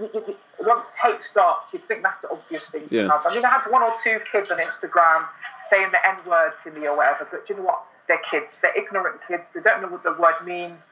you, 0.00 0.10
you, 0.14 0.36
once 0.60 0.92
hate 0.94 1.22
starts, 1.22 1.72
you'd 1.72 1.84
think 1.84 2.02
that's 2.02 2.20
the 2.20 2.30
obvious 2.30 2.64
thing 2.68 2.88
yeah. 2.90 3.02
to 3.02 3.08
have. 3.10 3.26
I 3.26 3.34
mean, 3.34 3.44
I 3.44 3.50
had 3.50 3.70
one 3.70 3.82
or 3.82 3.92
two 4.02 4.18
kids 4.32 4.50
on 4.50 4.58
Instagram 4.58 5.26
saying 5.68 5.90
the 5.92 6.06
N 6.06 6.16
word 6.26 6.52
to 6.64 6.70
me 6.72 6.88
or 6.88 6.96
whatever, 6.96 7.28
but 7.30 7.48
you 7.48 7.56
know 7.56 7.62
what? 7.62 7.82
They're 8.08 8.20
kids. 8.28 8.58
They're 8.60 8.76
ignorant 8.76 9.20
kids. 9.28 9.50
They 9.54 9.60
don't 9.60 9.82
know 9.82 9.88
what 9.88 10.02
the 10.02 10.12
word 10.12 10.44
means 10.44 10.90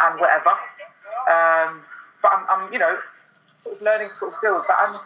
and 0.00 0.20
whatever. 0.20 0.50
Um, 1.26 1.82
but 2.22 2.32
I'm, 2.32 2.46
I'm, 2.48 2.72
you 2.72 2.78
know, 2.78 2.98
sort 3.56 3.76
of 3.76 3.82
learning 3.82 4.10
to 4.10 4.14
sort 4.14 4.34
of 4.34 4.40
deal 4.40 4.64
But. 4.66 4.76
And 4.88 4.98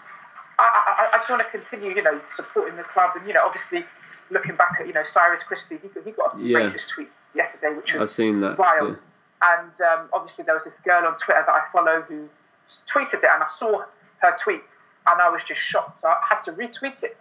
I, 0.58 1.08
I, 1.12 1.16
I 1.16 1.18
just 1.18 1.30
want 1.30 1.42
to 1.42 1.58
continue, 1.58 1.94
you 1.94 2.02
know, 2.02 2.20
supporting 2.34 2.76
the 2.76 2.82
club, 2.82 3.12
and 3.16 3.26
you 3.26 3.32
know, 3.32 3.46
obviously 3.46 3.86
looking 4.30 4.56
back 4.56 4.76
at 4.80 4.86
you 4.86 4.92
know 4.92 5.04
Cyrus 5.04 5.42
Christie, 5.42 5.78
he, 5.82 5.88
he 6.04 6.10
got 6.12 6.34
a 6.34 6.42
Yeah. 6.42 6.58
racist 6.58 6.88
tweet 6.88 7.08
yesterday, 7.34 7.74
which 7.76 7.92
was 7.94 8.02
I've 8.02 8.10
seen 8.14 8.40
that. 8.40 8.56
vile. 8.56 8.88
yeah. 8.88 8.94
And 9.40 9.80
um, 9.82 10.08
obviously, 10.12 10.44
there 10.44 10.54
was 10.54 10.64
this 10.64 10.78
girl 10.80 11.06
on 11.06 11.16
Twitter 11.18 11.44
that 11.46 11.54
I 11.54 11.62
follow 11.72 12.02
who 12.02 12.28
tweeted 12.66 13.14
it, 13.14 13.24
and 13.32 13.42
I 13.42 13.48
saw 13.48 13.82
her 14.18 14.36
tweet, 14.42 14.62
and 15.06 15.20
I 15.22 15.28
was 15.30 15.44
just 15.44 15.60
shocked. 15.60 15.98
So 15.98 16.08
I 16.08 16.16
had 16.28 16.40
to 16.42 16.52
retweet 16.52 17.04
it, 17.04 17.16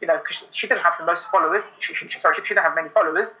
you 0.00 0.06
know, 0.06 0.16
because 0.18 0.44
she 0.52 0.68
didn't 0.68 0.82
have 0.82 0.94
the 0.98 1.04
most 1.04 1.26
followers. 1.28 1.64
She, 1.80 1.92
she, 1.94 2.08
she- 2.08 2.20
sorry, 2.20 2.36
she 2.36 2.42
didn't 2.54 2.62
have 2.64 2.74
many 2.76 2.88
followers, 2.90 3.34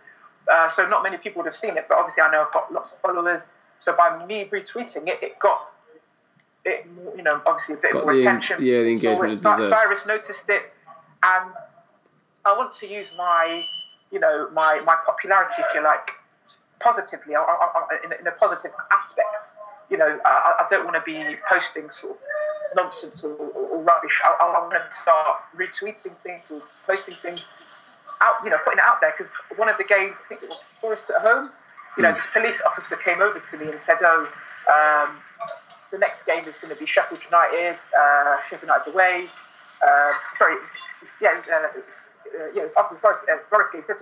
uh, 0.50 0.68
so 0.70 0.88
not 0.88 1.04
many 1.04 1.18
people 1.18 1.42
would 1.42 1.46
have 1.46 1.56
seen 1.56 1.76
it. 1.76 1.86
But 1.88 1.98
obviously, 1.98 2.22
I 2.22 2.30
know 2.32 2.42
I've 2.44 2.52
got 2.52 2.72
lots 2.72 2.94
of 2.94 3.00
followers. 3.00 3.42
So 3.78 3.94
by 3.96 4.24
me 4.26 4.48
retweeting 4.52 5.06
it, 5.06 5.22
it 5.22 5.38
got 5.38 5.68
it, 6.64 6.84
you 7.16 7.22
know, 7.22 7.40
obviously 7.46 7.74
a 7.74 7.78
bit 7.78 7.92
Got 7.92 8.04
more 8.06 8.14
the 8.14 8.20
attention. 8.22 8.64
yeah, 8.64 8.82
the 8.82 8.96
So 8.96 9.08
engagement 9.10 9.32
it 9.60 9.68
Cyrus 9.70 10.04
noticed 10.06 10.48
it, 10.48 10.62
and 11.22 11.52
I 12.46 12.56
want 12.56 12.72
to 12.80 12.86
use 12.86 13.08
my, 13.18 13.64
you 14.12 14.20
know, 14.20 14.48
my 14.52 14.80
my 14.84 14.96
popularity, 15.04 15.54
if 15.58 15.74
you 15.74 15.82
like, 15.82 16.06
positively, 16.80 17.34
I, 17.34 17.40
I, 17.40 17.98
in, 18.04 18.12
a, 18.12 18.16
in 18.20 18.26
a 18.26 18.32
positive 18.32 18.70
aspect. 18.92 19.50
You 19.90 19.96
know, 19.96 20.18
I, 20.24 20.62
I 20.62 20.66
don't 20.70 20.84
want 20.84 20.96
to 20.96 21.02
be 21.02 21.36
posting 21.48 21.90
sort 21.90 22.12
of 22.14 22.18
nonsense 22.74 23.22
or, 23.22 23.30
or, 23.34 23.50
or 23.72 23.82
rubbish. 23.82 24.20
I, 24.24 24.34
I 24.40 24.58
want 24.58 24.72
to 24.72 24.84
start 25.02 25.42
retweeting 25.56 26.14
things 26.24 26.42
or 26.50 26.60
posting 26.86 27.14
things 27.22 27.40
out, 28.20 28.34
you 28.42 28.50
know, 28.50 28.58
putting 28.64 28.78
it 28.78 28.84
out 28.84 29.00
there. 29.00 29.14
Because 29.16 29.32
one 29.56 29.68
of 29.68 29.76
the 29.78 29.84
games, 29.84 30.16
I 30.24 30.28
think 30.28 30.42
it 30.42 30.48
was 30.48 30.58
Forest 30.80 31.04
at 31.14 31.22
home, 31.22 31.50
you 31.96 32.02
know, 32.02 32.12
Mm. 32.12 32.16
this 32.16 32.26
police 32.32 32.60
officer 32.66 32.96
came 32.96 33.22
over 33.22 33.38
to 33.38 33.56
me 33.58 33.70
and 33.70 33.78
said, 33.80 33.98
oh, 34.02 34.28
um, 34.74 35.16
the 35.92 35.98
next 35.98 36.26
game 36.26 36.44
is 36.44 36.58
going 36.58 36.74
to 36.74 36.78
be 36.78 36.86
Sheffield 36.86 37.22
United, 37.24 37.78
uh, 37.96 38.36
Sheffield 38.48 38.62
United 38.62 38.92
away. 38.92 39.28
Uh, 39.86 40.12
sorry, 40.36 40.56
yeah, 41.20 41.40
uh, 41.52 41.80
uh, 42.36 42.52
the 42.52 42.98
Forest, 43.00 43.28
uh, 43.30 43.36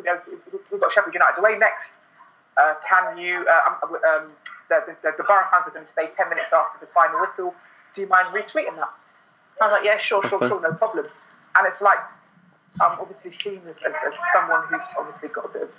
game. 0.03 0.19
"Oh, 0.19 0.61
we've 0.71 0.81
got 0.81 0.93
Sheffield 0.93 1.15
United 1.15 1.39
away 1.39 1.59
next. 1.59 1.93
Uh, 2.57 2.75
can 2.87 3.19
you, 3.19 3.45
uh, 3.49 3.75
um, 3.83 3.91
um, 3.95 4.31
the, 4.69 4.97
the, 5.03 5.15
the 5.17 5.25
Boro 5.25 5.43
fans 5.51 5.67
are 5.67 5.71
going 5.71 5.85
to 5.85 5.91
stay 5.91 6.09
10 6.15 6.29
minutes 6.29 6.53
after 6.53 6.85
the 6.85 6.91
final 6.93 7.21
whistle. 7.21 7.55
Do 7.95 8.01
you 8.01 8.07
mind 8.09 8.29
retweeting 8.35 8.77
that? 8.77 8.93
I 9.61 9.67
was 9.67 9.73
like, 9.73 9.85
yeah, 9.85 9.97
sure, 9.97 10.23
sure, 10.29 10.39
sure, 10.47 10.61
no 10.61 10.73
problem. 10.75 11.07
And 11.57 11.67
it's 11.67 11.81
like, 11.81 11.99
I'm 12.81 12.99
obviously 13.01 13.33
seen 13.33 13.61
as, 13.69 13.77
as, 13.79 13.93
as 14.07 14.15
someone 14.33 14.67
who's 14.69 14.83
obviously 14.99 15.29
got 15.29 15.47
a 15.47 15.49
bit 15.49 15.63
of 15.63 15.71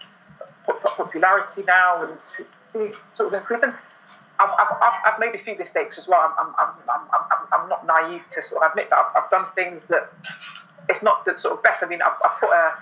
po- 0.65 0.79
po- 0.81 1.03
popularity 1.03 1.63
now 1.67 2.03
and 2.73 2.93
sort 3.15 3.33
of 3.33 3.39
increasing. 3.39 3.73
I've, 4.39 4.49
I've, 4.49 4.93
I've, 5.05 5.19
made 5.19 5.35
a 5.35 5.37
few 5.37 5.57
mistakes 5.57 5.97
as 5.97 6.07
well. 6.07 6.33
I'm, 6.37 6.47
I'm, 6.47 6.55
I'm, 6.59 7.01
I'm, 7.13 7.25
I'm, 7.31 7.61
I'm 7.61 7.69
not 7.69 7.85
naive 7.85 8.23
to 8.31 8.43
sort 8.43 8.63
of 8.63 8.71
admit 8.71 8.89
that 8.89 8.99
I've, 8.99 9.23
I've 9.23 9.29
done 9.29 9.45
things 9.55 9.83
that 9.89 10.11
it's 10.89 11.03
not 11.03 11.25
the 11.25 11.35
sort 11.35 11.57
of 11.57 11.63
best. 11.63 11.83
I 11.83 11.87
mean, 11.87 12.01
I've, 12.01 12.13
I've 12.23 12.39
put 12.39 12.49
a, 12.49 12.73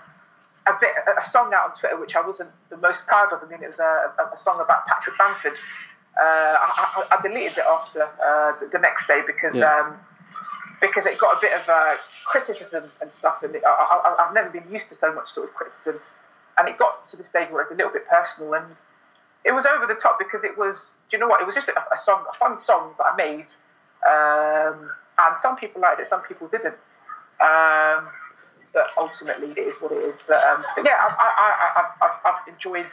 a 0.68 0.78
bit 0.80 0.92
a 1.20 1.24
song 1.26 1.54
out 1.54 1.70
on 1.70 1.76
Twitter 1.76 2.00
which 2.00 2.16
I 2.16 2.26
wasn't 2.26 2.52
the 2.70 2.78
most 2.78 3.06
proud 3.08 3.34
of. 3.34 3.44
I 3.44 3.48
mean, 3.48 3.64
it 3.64 3.68
was 3.68 3.80
a, 3.80 4.14
a, 4.18 4.34
a 4.34 4.38
song 4.38 4.60
about 4.64 4.86
Patrick 4.88 5.18
Bamford. 5.18 5.54
Uh, 6.20 6.24
I, 6.24 7.06
I, 7.12 7.18
I 7.18 7.22
deleted 7.22 7.58
it 7.58 7.66
after 7.70 8.04
uh, 8.04 8.54
the, 8.72 8.80
next 8.80 9.08
day 9.08 9.22
because 9.26 9.56
Yeah. 9.56 9.80
um, 9.80 9.98
because 10.80 11.06
it 11.06 11.18
got 11.18 11.38
a 11.38 11.42
bit 11.42 11.54
of 11.54 11.68
uh, 11.70 11.96
criticism 12.26 12.84
and 13.02 13.12
stuff, 13.14 13.42
and 13.42 13.56
it, 13.56 13.64
I, 13.66 13.70
I, 13.70 14.26
I've 14.26 14.34
never 14.34 14.50
been 14.50 14.70
used 14.72 14.90
to 14.90 14.96
so 14.96 15.14
much 15.14 15.30
sort 15.30 15.48
of 15.48 15.56
criticism, 15.56 16.00
and 16.58 16.68
it 16.68 16.78
got 16.78 17.08
to 17.10 17.18
the 17.18 17.24
stage 17.24 17.50
where 17.52 17.62
it 17.62 17.70
was 17.70 17.76
a 17.76 17.78
little 17.78 17.94
bit 17.94 18.08
personal, 18.08 18.54
and 18.54 18.66
it 19.46 19.54
was 19.54 19.66
over 19.66 19.88
the 19.88 19.96
top 19.96 20.20
because 20.20 20.44
it 20.44 20.58
was. 20.58 20.96
Do 21.10 21.18
you 21.18 21.22
know 21.22 21.28
what? 21.28 21.42
It 21.42 21.46
was 21.46 21.56
just 21.56 21.70
a, 21.70 21.74
a 21.94 21.98
song, 21.98 22.26
a 22.30 22.36
fun 22.36 22.60
song 22.60 22.94
that 22.98 23.06
I 23.06 23.16
made, 23.16 23.54
um, 24.06 24.92
and 25.20 25.40
some 25.40 25.56
people 25.56 25.82
liked 25.82 26.00
it, 26.02 26.08
some 26.08 26.22
people 26.22 26.48
didn't. 26.48 26.76
Um, 27.42 28.08
but 28.74 28.88
ultimately, 28.98 29.52
it 29.52 29.60
is 29.60 29.76
what 29.76 29.92
it 29.92 29.98
is. 30.00 30.16
But, 30.28 30.44
um, 30.44 30.64
but 30.76 30.86
yeah, 30.86 30.98
I, 31.00 31.08
I, 31.20 31.32
I, 31.46 31.82
I've, 31.82 31.92
I've, 32.02 32.34
I've 32.34 32.48
enjoyed 32.54 32.88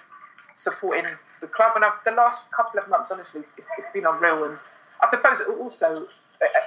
supporting 0.57 1.07
the 1.41 1.47
club, 1.47 1.73
and 1.77 1.85
I've, 1.85 1.95
the 2.05 2.11
last 2.13 2.51
couple 2.53 2.81
of 2.81 2.89
months, 2.89 3.11
honestly, 3.11 3.43
it's, 3.57 3.67
it's 3.79 3.87
been 3.93 4.05
unreal. 4.05 4.45
And 4.45 4.59
I 5.01 5.09
suppose 5.09 5.39
also 5.59 6.07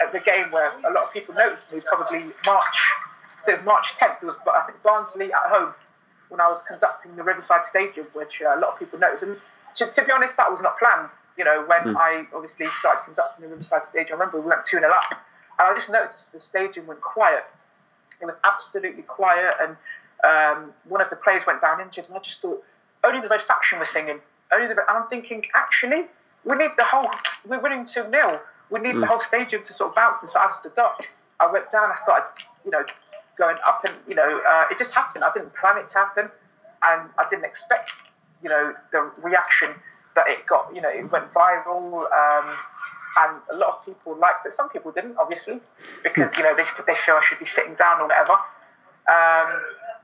at- 0.02 0.12
the 0.12 0.20
game 0.20 0.52
where 0.52 0.72
a 0.88 0.91
lot 0.94 1.04
of 1.04 1.14
people 1.14 1.34
noticed 1.36 1.72
me, 1.72 1.82
probably 1.82 2.26
March. 2.45 2.78
It 3.48 3.64
March 3.66 3.94
10th. 4.00 4.24
It 4.24 4.26
was, 4.26 4.36
I 4.48 4.62
think, 4.68 4.82
Barnsley 4.84 5.34
at 5.34 5.41
home 5.50 5.74
when 6.30 6.40
I 6.40 6.48
was 6.48 6.62
conducting 6.68 7.16
the 7.16 7.24
Riverside 7.24 7.62
Stadium, 7.70 8.08
which 8.14 8.41
uh, 8.41 8.56
a 8.56 8.60
lot 8.60 8.74
of 8.74 8.80
people 8.80 8.98
noticed. 9.00 9.24
And 9.24 9.38
to, 9.76 9.88
to 9.88 10.06
be 10.06 10.12
honest, 10.12 10.38
that 10.38 10.50
was 10.50 10.62
not 10.62 10.80
planned. 10.80 11.10
You 11.38 11.44
know, 11.44 11.66
when 11.68 11.95
I 11.98 12.26
obviously 12.34 12.68
started 12.68 13.02
conducting 13.06 13.44
the 13.45 13.50
Riverside 13.52 13.82
Stadium, 13.90 14.20
I 14.20 14.26
remember 14.26 14.40
we 14.40 14.48
went 14.48 14.66
2 14.66 14.80
0 14.80 14.90
up, 14.90 15.12
and 15.12 15.20
I 15.60 15.74
just 15.76 15.90
noticed 15.90 16.32
the 16.32 16.40
stadium 16.40 16.88
went 16.88 17.02
quiet. 17.02 17.44
It 18.22 18.26
was 18.26 18.35
absolutely 18.44 19.03
quiet, 19.03 19.53
and 19.61 19.76
um, 20.23 20.72
one 20.88 21.02
of 21.02 21.10
the 21.10 21.15
players 21.15 21.44
went 21.45 21.61
down 21.61 21.81
injured, 21.81 22.06
and 22.07 22.15
I 22.15 22.19
just 22.19 22.41
thought 22.41 22.64
only 23.03 23.22
the 23.22 23.27
Red 23.27 23.41
Faction 23.41 23.80
was 23.80 23.90
singing. 23.90 24.19
Only 24.52 24.68
the, 24.68 24.76
Red- 24.76 24.85
and 24.90 24.98
I'm 24.98 25.10
thinking, 25.10 25.45
actually, 25.53 26.06
we 26.45 26.57
need 26.57 26.72
the 26.77 26.84
whole. 26.84 27.10
We're 27.48 27.60
winning 27.60 27.85
two 27.85 28.03
0 28.10 28.41
We 28.69 28.80
need 28.80 28.95
the 28.95 29.06
whole 29.06 29.19
stadium 29.19 29.64
to 29.64 29.73
sort 29.73 29.90
of 29.90 29.95
bounce. 29.95 30.22
And 30.22 30.30
so 30.30 30.40
I 30.40 30.52
stood 30.60 30.77
up. 30.77 31.02
I 31.40 31.52
went 31.52 31.72
down. 31.72 31.91
I 31.91 31.95
started, 31.95 32.30
you 32.65 32.72
know, 32.72 32.85
going 33.38 33.57
up, 33.65 33.84
and 33.85 33.95
you 34.07 34.15
know, 34.15 34.41
uh, 34.48 34.65
it 34.72 34.77
just 34.77 34.94
happened. 34.94 35.23
I 35.23 35.34
didn't 35.34 35.53
plan 35.56 35.77
it 35.77 35.90
to 35.90 35.95
happen, 35.95 36.30
and 36.84 37.10
I 37.18 37.26
didn't 37.30 37.45
expect, 37.45 37.91
you 38.41 38.49
know, 38.49 38.73
the 38.91 39.11
reaction 39.22 39.69
that 40.15 40.27
it 40.27 40.45
got. 40.45 40.73
You 40.73 40.81
know, 40.81 40.90
it 40.90 41.11
went 41.11 41.31
viral. 41.34 42.06
Um, 42.11 42.56
and 43.18 43.38
a 43.52 43.56
lot 43.57 43.69
of 43.69 43.85
people 43.85 44.15
liked 44.18 44.45
it. 44.45 44.53
Some 44.53 44.69
people 44.69 44.91
didn't, 44.91 45.18
obviously, 45.18 45.60
because 46.03 46.35
you 46.38 46.44
know 46.44 46.56
they, 46.56 46.64
they 46.88 46.95
feel 46.95 47.15
I 47.15 47.23
should 47.23 47.40
be 47.40 47.45
sitting 47.45 47.76
down 47.76 48.02
or 48.02 48.07
whatever. 48.07 48.34
Um, 49.07 49.61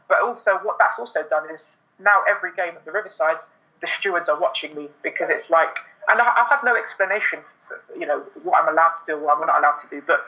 but 0.07 0.21
also, 0.23 0.57
what 0.63 0.77
that's 0.79 0.99
also 0.99 1.23
done 1.29 1.49
is 1.51 1.77
now 1.99 2.21
every 2.27 2.51
game 2.55 2.75
at 2.75 2.85
the 2.85 2.91
Riverside, 2.91 3.37
the 3.81 3.87
stewards 3.87 4.29
are 4.29 4.39
watching 4.39 4.75
me 4.75 4.89
because 5.03 5.29
it's 5.29 5.49
like, 5.49 5.77
and 6.09 6.19
I, 6.19 6.33
I've 6.37 6.49
had 6.49 6.63
no 6.63 6.75
explanation, 6.75 7.39
for, 7.67 7.79
you 7.97 8.05
know, 8.05 8.23
what 8.43 8.63
I'm 8.63 8.69
allowed 8.73 8.95
to 8.95 9.03
do, 9.05 9.19
what 9.19 9.37
I'm 9.37 9.47
not 9.47 9.59
allowed 9.59 9.79
to 9.81 9.87
do. 9.89 10.01
But 10.05 10.25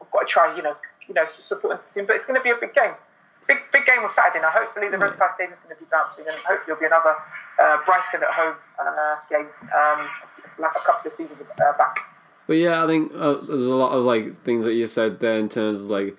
I've 0.00 0.10
got 0.10 0.20
to 0.20 0.26
try, 0.26 0.54
you 0.56 0.62
know, 0.62 0.76
you 1.08 1.14
know, 1.14 1.24
support 1.26 1.80
the 1.82 1.94
team. 1.94 2.06
But 2.06 2.16
it's 2.16 2.26
going 2.26 2.38
to 2.38 2.44
be 2.44 2.50
a 2.50 2.56
big 2.56 2.74
game. 2.74 2.92
Big, 3.46 3.58
big 3.72 3.86
game 3.86 4.00
on 4.00 4.10
Saturday 4.12 4.42
now. 4.42 4.50
Hopefully, 4.50 4.90
the 4.90 4.98
Riverside 4.98 5.30
Stadium 5.34 5.54
is 5.54 5.58
going 5.64 5.74
to 5.74 5.80
be 5.80 5.88
bouncing, 5.90 6.28
and 6.28 6.36
hopefully, 6.44 6.68
there'll 6.68 6.80
be 6.80 6.84
another 6.84 7.16
uh, 7.56 7.78
Brighton 7.86 8.20
at 8.20 8.28
home 8.28 8.54
uh, 8.76 9.16
game, 9.32 9.48
um, 9.72 10.04
like 10.58 10.72
a 10.76 10.84
couple 10.86 11.08
of 11.08 11.14
seasons 11.14 11.40
uh, 11.40 11.76
back. 11.76 11.98
But 12.46 12.54
yeah, 12.54 12.82
I 12.82 12.86
think 12.86 13.12
uh, 13.14 13.34
there's 13.34 13.48
a 13.48 13.74
lot 13.74 13.92
of 13.92 14.04
like 14.04 14.42
things 14.42 14.64
that 14.64 14.72
you 14.72 14.86
said 14.86 15.20
there 15.20 15.36
in 15.38 15.48
terms 15.48 15.80
of 15.80 15.86
like 15.86 16.16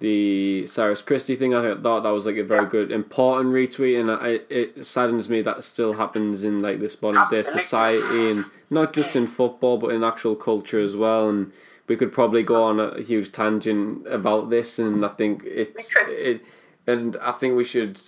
the 0.00 0.66
Cyrus 0.66 1.02
Christie 1.02 1.36
thing. 1.36 1.54
I 1.54 1.74
thought 1.74 2.02
that 2.02 2.10
was 2.10 2.26
like 2.26 2.36
a 2.36 2.44
very 2.44 2.66
good, 2.66 2.92
important 2.92 3.54
retweet, 3.54 4.00
and 4.00 4.10
I, 4.10 4.40
it 4.48 4.84
saddens 4.84 5.28
me 5.28 5.42
that 5.42 5.64
still 5.64 5.94
happens 5.94 6.44
in 6.44 6.60
like 6.60 6.80
this 6.80 7.00
modern 7.00 7.28
day 7.30 7.42
society, 7.42 8.30
and 8.30 8.44
not 8.70 8.92
just 8.92 9.16
in 9.16 9.26
football, 9.26 9.78
but 9.78 9.92
in 9.92 10.04
actual 10.04 10.36
culture 10.36 10.80
as 10.80 10.96
well. 10.96 11.28
And 11.28 11.52
we 11.86 11.96
could 11.96 12.12
probably 12.12 12.42
go 12.42 12.62
on 12.64 12.78
a 12.78 13.00
huge 13.00 13.32
tangent 13.32 14.06
about 14.06 14.50
this, 14.50 14.78
and 14.78 15.04
I 15.04 15.08
think 15.08 15.42
it's 15.44 15.92
it, 16.08 16.42
and 16.86 17.16
I 17.22 17.32
think 17.32 17.56
we 17.56 17.64
should. 17.64 18.00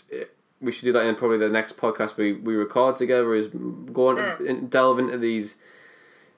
We 0.61 0.73
should 0.73 0.85
do 0.85 0.93
that 0.93 1.07
in 1.07 1.15
probably 1.15 1.39
the 1.39 1.49
next 1.49 1.77
podcast 1.77 2.17
we, 2.17 2.35
we 2.35 2.55
record 2.55 2.97
together. 2.97 3.35
Is 3.35 3.49
go 3.49 4.09
on 4.09 4.19
hmm. 4.19 4.47
and 4.47 4.71
delve 4.71 4.99
into 4.99 5.19
these 5.19 5.55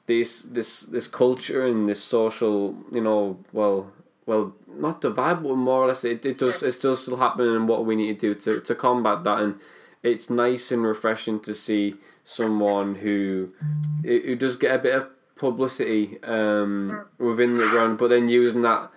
this 0.07 0.43
this 0.43 0.81
this 0.83 1.07
culture 1.07 1.65
and 1.67 1.89
this 1.89 2.03
social 2.03 2.77
you 2.91 3.01
know 3.01 3.39
well 3.53 3.93
well 4.27 4.55
not 4.69 5.01
divide 5.01 5.43
but 5.43 5.55
more 5.55 5.85
or 5.85 5.89
less 5.89 6.05
it, 6.05 6.25
it 6.25 6.39
does 6.39 6.61
hmm. 6.61 6.67
it's 6.67 6.77
still 6.77 6.97
still 6.97 7.17
happening 7.17 7.55
and 7.55 7.69
what 7.69 7.85
we 7.85 7.97
need 7.97 8.19
to 8.19 8.35
do 8.35 8.41
to, 8.41 8.61
to 8.61 8.75
combat 8.75 9.25
that. 9.25 9.39
And 9.41 9.61
it's 10.03 10.29
nice 10.29 10.73
and 10.73 10.83
refreshing 10.83 11.41
to 11.41 11.55
see 11.55 11.95
someone 12.25 12.97
who 12.97 13.53
who 14.03 14.37
does 14.37 14.57
get 14.57 14.75
a 14.75 14.79
bit 14.79 14.95
of 14.95 15.09
publicity 15.37 16.23
um, 16.23 17.07
hmm. 17.19 17.27
within 17.27 17.55
the 17.55 17.67
ground 17.67 17.99
but 17.99 18.09
then 18.09 18.29
using 18.29 18.63
that 18.63 18.91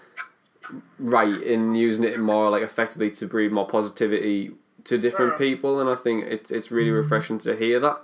right 0.99 1.41
and 1.43 1.77
using 1.77 2.03
it 2.03 2.19
more 2.19 2.49
like 2.49 2.63
effectively 2.63 3.09
to 3.09 3.27
breed 3.27 3.51
more 3.51 3.67
positivity 3.67 4.51
to 4.85 4.97
different 4.97 5.37
people 5.37 5.79
and 5.81 5.89
I 5.89 5.95
think 5.95 6.25
it's 6.25 6.51
it's 6.51 6.71
really 6.71 6.91
refreshing 6.91 7.39
to 7.39 7.55
hear 7.55 7.79
that 7.79 8.01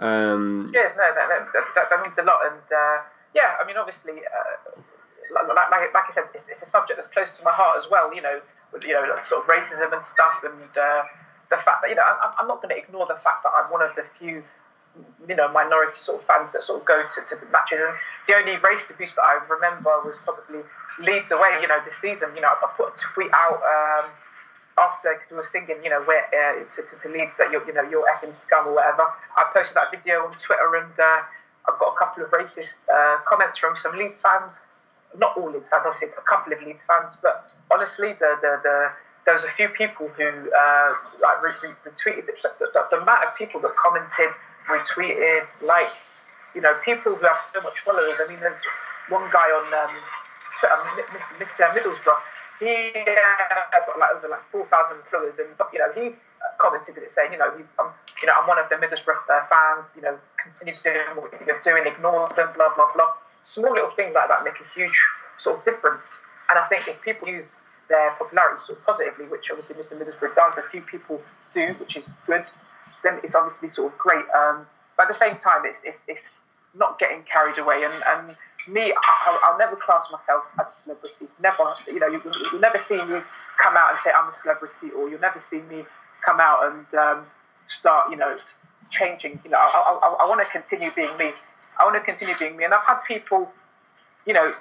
um, 0.00 0.68
Yes, 0.72 0.92
no, 0.96 1.08
that, 1.14 1.28
that, 1.28 1.64
that, 1.74 1.90
that 1.90 2.02
means 2.02 2.18
a 2.18 2.22
lot. 2.22 2.40
And 2.44 2.60
uh, 2.68 3.02
yeah, 3.34 3.56
I 3.60 3.66
mean, 3.66 3.76
obviously, 3.76 4.20
uh, 4.20 4.80
like, 5.32 5.48
like, 5.48 5.94
like 5.94 6.04
I 6.08 6.12
said, 6.12 6.24
it's, 6.34 6.48
it's 6.48 6.62
a 6.62 6.66
subject 6.66 6.98
that's 6.98 7.12
close 7.12 7.30
to 7.38 7.44
my 7.44 7.52
heart 7.52 7.78
as 7.78 7.90
well. 7.90 8.14
You 8.14 8.22
know, 8.22 8.40
with, 8.72 8.84
you 8.84 8.92
know, 8.92 9.04
sort 9.24 9.44
of 9.44 9.48
racism 9.48 9.92
and 9.92 10.04
stuff, 10.04 10.44
and 10.44 10.70
uh, 10.76 11.02
the 11.48 11.56
fact 11.64 11.82
that 11.82 11.88
you 11.88 11.96
know, 11.96 12.04
I'm, 12.04 12.32
I'm 12.40 12.48
not 12.48 12.60
going 12.60 12.74
to 12.74 12.78
ignore 12.80 13.06
the 13.06 13.16
fact 13.24 13.42
that 13.44 13.52
I'm 13.56 13.72
one 13.72 13.80
of 13.80 13.94
the 13.96 14.04
few, 14.18 14.44
you 15.28 15.36
know, 15.36 15.48
minority 15.48 15.96
sort 15.96 16.20
of 16.20 16.26
fans 16.26 16.52
that 16.52 16.62
sort 16.62 16.80
of 16.80 16.86
go 16.86 17.00
to, 17.00 17.20
to 17.28 17.34
the 17.40 17.48
matches. 17.50 17.80
And 17.80 17.96
the 18.28 18.36
only 18.36 18.60
race 18.60 18.84
abuse 18.90 19.14
that 19.16 19.24
I 19.24 19.40
remember 19.48 19.96
was 20.04 20.16
probably 20.24 20.60
Leeds 21.00 21.32
away. 21.32 21.56
You 21.62 21.68
know, 21.68 21.80
this 21.88 21.96
season. 21.96 22.36
You 22.36 22.44
know, 22.44 22.52
I 22.52 22.68
put 22.76 22.92
a 22.92 22.96
tweet 23.00 23.32
out. 23.32 23.60
Um, 23.64 24.10
after 24.78 25.14
because 25.14 25.30
we 25.30 25.36
were 25.38 25.48
singing, 25.50 25.82
you 25.82 25.90
know, 25.90 26.02
where 26.04 26.28
uh, 26.28 26.60
to, 26.76 26.82
to, 26.82 26.94
to 27.02 27.08
Leeds 27.08 27.32
that 27.38 27.50
you're, 27.50 27.64
you 27.66 27.72
know, 27.72 27.82
you're 27.82 28.04
effing 28.12 28.34
scum 28.34 28.68
or 28.68 28.74
whatever. 28.74 29.08
I 29.36 29.44
posted 29.52 29.76
that 29.76 29.90
video 29.90 30.24
on 30.24 30.32
Twitter, 30.32 30.76
and 30.76 30.92
uh, 30.98 31.24
I've 31.68 31.78
got 31.78 31.94
a 31.94 31.96
couple 31.98 32.24
of 32.24 32.30
racist 32.30 32.84
uh, 32.92 33.18
comments 33.24 33.58
from 33.58 33.76
some 33.76 33.96
Leeds 33.96 34.16
fans. 34.22 34.60
not 35.16 35.36
all 35.36 35.50
Leeds 35.50 35.68
fans, 35.68 35.84
obviously 35.86 36.08
a 36.12 36.28
couple 36.28 36.52
of 36.52 36.60
Leeds 36.62 36.82
fans, 36.86 37.16
but 37.22 37.50
honestly, 37.72 38.12
the 38.12 38.36
the, 38.42 38.60
the 38.62 38.92
there 39.24 39.34
was 39.34 39.44
a 39.44 39.50
few 39.50 39.68
people 39.68 40.08
who 40.08 40.24
uh, 40.24 40.92
like 41.20 41.42
re- 41.42 41.58
re- 41.62 41.90
retweeted. 41.90 42.26
The, 42.26 42.86
the, 42.90 43.02
amount 43.02 43.24
of 43.24 43.36
people 43.36 43.60
that 43.60 43.74
commented, 43.74 44.30
retweeted, 44.68 45.50
liked, 45.66 45.96
you 46.54 46.60
know, 46.60 46.72
people 46.84 47.14
who 47.14 47.26
have 47.26 47.38
so 47.52 47.60
much 47.60 47.80
followers. 47.80 48.14
I 48.22 48.28
mean, 48.28 48.38
there's 48.38 48.62
one 49.08 49.28
guy 49.32 49.50
on 49.50 49.66
um, 49.82 49.94
Mr. 51.40 51.66
Middlesbrough. 51.74 52.20
He 52.58 52.92
uh, 52.94 53.80
got 53.86 53.98
like 53.98 54.10
over 54.16 54.28
like 54.28 54.44
four 54.50 54.66
thousand 54.66 55.02
followers, 55.10 55.34
and 55.38 55.48
you 55.72 55.78
know, 55.78 55.92
he 55.92 56.16
commented 56.58 56.96
it 56.96 57.10
saying, 57.10 57.32
you 57.32 57.38
know, 57.38 57.52
I'm, 57.78 57.90
you 58.22 58.26
know, 58.26 58.34
I'm 58.40 58.48
one 58.48 58.58
of 58.58 58.68
the 58.68 58.76
Middlesbrough 58.76 59.26
fans. 59.26 59.84
You 59.94 60.02
know, 60.02 60.18
continue 60.36 60.74
doing 60.82 61.16
what 61.16 61.32
you're 61.46 61.60
doing, 61.62 61.86
ignore 61.86 62.28
them, 62.36 62.48
blah 62.54 62.74
blah 62.74 62.92
blah. 62.94 63.12
Small 63.42 63.72
little 63.72 63.90
things 63.90 64.14
like 64.14 64.28
that 64.28 64.44
make 64.44 64.58
a 64.60 64.68
huge 64.74 64.96
sort 65.38 65.58
of 65.58 65.64
difference. 65.64 66.02
And 66.48 66.58
I 66.58 66.64
think 66.66 66.88
if 66.88 67.02
people 67.02 67.28
use 67.28 67.46
their 67.88 68.10
popularity 68.12 68.62
sort 68.66 68.78
of 68.78 68.84
positively, 68.84 69.26
which 69.26 69.50
obviously 69.50 69.76
Mr. 69.76 70.00
Middlesbrough 70.00 70.34
does, 70.34 70.58
a 70.58 70.62
few 70.70 70.82
people 70.82 71.22
do, 71.52 71.74
which 71.78 71.96
is 71.96 72.08
good, 72.26 72.44
then 73.02 73.20
it's 73.22 73.34
obviously 73.34 73.70
sort 73.70 73.92
of 73.92 73.98
great. 73.98 74.24
Um, 74.34 74.66
but 74.96 75.04
at 75.04 75.08
the 75.08 75.14
same 75.14 75.36
time, 75.36 75.62
it's, 75.64 75.80
it's, 75.84 76.02
it's 76.08 76.40
not 76.74 76.98
getting 76.98 77.22
carried 77.22 77.58
away. 77.58 77.84
And, 77.84 77.94
and 78.06 78.36
me, 78.68 78.92
I, 78.92 79.50
will 79.50 79.58
never 79.58 79.76
class 79.76 80.06
myself 80.10 80.44
as 80.60 80.66
a 80.66 80.82
celebrity. 80.82 81.26
Never, 81.40 81.74
you 81.86 81.98
know, 81.98 82.08
you, 82.08 82.20
will 82.52 82.60
never 82.60 82.78
see 82.78 82.96
me 82.96 83.20
come 83.62 83.76
out 83.76 83.90
and 83.90 83.98
say 84.02 84.10
I'm 84.10 84.32
a 84.32 84.36
celebrity, 84.42 84.90
or 84.96 85.08
you'll 85.08 85.20
never 85.20 85.40
see 85.40 85.60
me 85.62 85.84
come 86.24 86.40
out 86.40 86.72
and 86.72 86.94
um, 86.98 87.26
start, 87.68 88.10
you 88.10 88.16
know, 88.16 88.36
changing. 88.90 89.40
You 89.44 89.50
know, 89.50 89.58
I, 89.58 89.98
I, 90.02 90.24
I 90.24 90.28
want 90.28 90.40
to 90.40 90.50
continue 90.50 90.90
being 90.94 91.16
me. 91.16 91.32
I 91.78 91.84
want 91.84 91.96
to 91.96 92.00
continue 92.00 92.34
being 92.38 92.56
me. 92.56 92.64
And 92.64 92.74
I've 92.74 92.84
had 92.84 93.00
people, 93.06 93.50
you 94.26 94.32
know, 94.32 94.52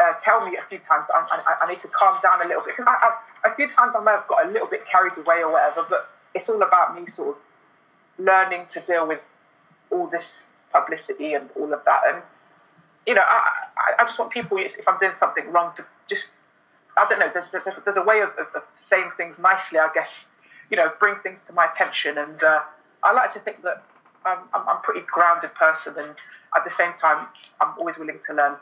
uh, 0.00 0.12
tell 0.22 0.48
me 0.48 0.56
a 0.56 0.62
few 0.68 0.78
times 0.78 1.06
I, 1.12 1.26
I, 1.30 1.64
I, 1.64 1.68
need 1.68 1.80
to 1.80 1.88
calm 1.88 2.18
down 2.22 2.44
a 2.44 2.48
little 2.48 2.62
bit 2.62 2.76
because 2.76 2.94
a 3.44 3.54
few 3.54 3.68
times 3.68 3.94
I 3.96 4.00
may 4.02 4.10
have 4.10 4.28
got 4.28 4.46
a 4.46 4.50
little 4.50 4.68
bit 4.68 4.86
carried 4.86 5.16
away 5.16 5.42
or 5.42 5.52
whatever, 5.52 5.86
but 5.88 6.10
it's 6.34 6.48
all 6.48 6.62
about 6.62 6.98
me 6.98 7.06
sort 7.06 7.36
of 7.36 8.24
learning 8.24 8.66
to 8.72 8.80
deal 8.80 9.06
with 9.08 9.20
all 9.90 10.06
this 10.06 10.48
publicity 10.72 11.32
and 11.34 11.48
all 11.56 11.72
of 11.72 11.84
that. 11.84 12.02
And 12.08 12.22
you 13.08 13.14
know, 13.14 13.22
I, 13.24 14.02
I 14.02 14.04
just 14.04 14.18
want 14.18 14.30
people 14.30 14.58
if, 14.58 14.86
I'm 14.86 14.98
doing 14.98 15.14
something 15.14 15.50
wrong 15.50 15.72
to 15.76 15.86
just 16.08 16.36
I 16.96 17.06
don't 17.08 17.18
know. 17.18 17.30
There's, 17.32 17.48
there's, 17.50 17.64
there's 17.84 17.96
a 17.96 18.02
way 18.02 18.20
of, 18.20 18.30
of, 18.38 18.62
saying 18.74 19.10
things 19.16 19.38
nicely, 19.38 19.78
I 19.78 19.88
guess. 19.94 20.28
You 20.70 20.76
know, 20.76 20.92
bring 21.00 21.14
things 21.22 21.42
to 21.42 21.52
my 21.54 21.66
attention, 21.66 22.18
and 22.18 22.42
uh, 22.42 22.60
I 23.02 23.12
like 23.12 23.32
to 23.32 23.38
think 23.38 23.62
that 23.62 23.82
I'm, 24.26 24.38
I'm, 24.52 24.68
I'm 24.68 24.76
a 24.76 24.80
pretty 24.82 25.06
grounded 25.10 25.54
person, 25.54 25.94
and 25.96 26.10
at 26.54 26.64
the 26.64 26.70
same 26.70 26.92
time, 26.94 27.26
I'm 27.60 27.78
always 27.78 27.96
willing 27.96 28.18
to 28.26 28.34
learn. 28.34 28.56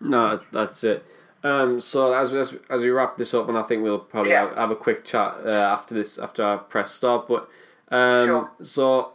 No, 0.00 0.40
that's 0.52 0.84
it. 0.84 1.04
Um, 1.42 1.80
so 1.80 2.12
as, 2.12 2.32
as 2.32 2.54
as 2.70 2.82
we 2.82 2.90
wrap 2.90 3.16
this 3.16 3.34
up, 3.34 3.48
and 3.48 3.58
I 3.58 3.62
think 3.62 3.82
we'll 3.82 3.98
probably 3.98 4.30
yeah. 4.30 4.46
have, 4.46 4.56
have, 4.56 4.70
a 4.70 4.76
quick 4.76 5.04
chat 5.04 5.34
uh, 5.44 5.48
after 5.48 5.94
this 5.94 6.18
after 6.18 6.44
our 6.44 6.58
press 6.58 6.92
stop. 6.92 7.26
But 7.26 7.48
um, 7.88 8.26
sure. 8.26 8.50
so 8.62 9.12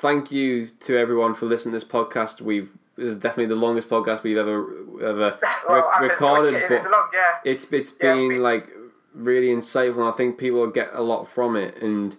thank 0.00 0.32
you 0.32 0.66
to 0.66 0.96
everyone 0.96 1.34
for 1.34 1.46
listening 1.46 1.72
to 1.72 1.76
this 1.78 1.88
podcast. 1.88 2.40
We've 2.40 2.72
this 2.98 3.10
is 3.10 3.16
definitely 3.16 3.54
the 3.54 3.60
longest 3.60 3.88
podcast 3.88 4.24
we've 4.24 4.36
ever 4.36 4.66
ever 5.02 5.38
re- 5.70 6.08
recorded. 6.08 6.54
It. 6.54 6.68
But 6.68 6.90
long, 6.90 7.08
yeah. 7.14 7.50
it's 7.50 7.64
it's 7.70 7.92
yeah, 8.00 8.14
been, 8.14 8.24
it's 8.24 8.28
been 8.34 8.42
like 8.42 8.68
really 9.14 9.48
insightful. 9.48 9.98
and 9.98 10.08
I 10.08 10.12
think 10.12 10.36
people 10.36 10.66
get 10.66 10.90
a 10.92 11.02
lot 11.02 11.28
from 11.28 11.54
it, 11.54 11.80
and 11.80 12.16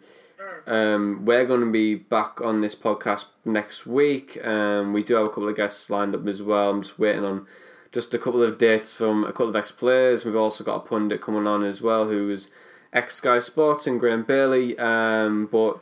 mm. 0.68 0.72
um, 0.72 1.26
we're 1.26 1.46
going 1.46 1.62
to 1.62 1.72
be 1.72 1.96
back 1.96 2.40
on 2.42 2.62
this 2.62 2.76
podcast 2.76 3.26
next 3.44 3.86
week. 3.86 4.44
Um, 4.46 4.94
we 4.94 5.04
do 5.04 5.16
have 5.16 5.26
a 5.26 5.30
couple 5.30 5.50
of 5.50 5.56
guests 5.58 5.90
lined 5.90 6.16
up 6.16 6.26
as 6.28 6.42
well. 6.42 6.70
I'm 6.70 6.82
just 6.82 6.98
waiting 6.98 7.26
on 7.26 7.46
just 7.92 8.14
a 8.14 8.20
couple 8.20 8.42
of 8.42 8.58
dates 8.58 8.94
from 8.94 9.26
a 9.26 9.32
couple 9.34 9.50
of 9.50 9.56
ex 9.58 9.72
players. 9.72 10.24
We've 10.24 10.36
also 10.36 10.64
got 10.64 10.78
a 10.78 10.88
pundit 10.88 11.22
coming 11.22 11.46
on 11.46 11.64
as 11.64 11.82
well 11.82 12.08
who's 12.08 12.50
ex 12.94 13.16
Sky 13.16 13.40
Sports 13.40 13.86
and 13.86 14.00
Graham 14.00 14.24
Bailey. 14.24 14.80
Um, 14.80 15.50
but 15.52 15.80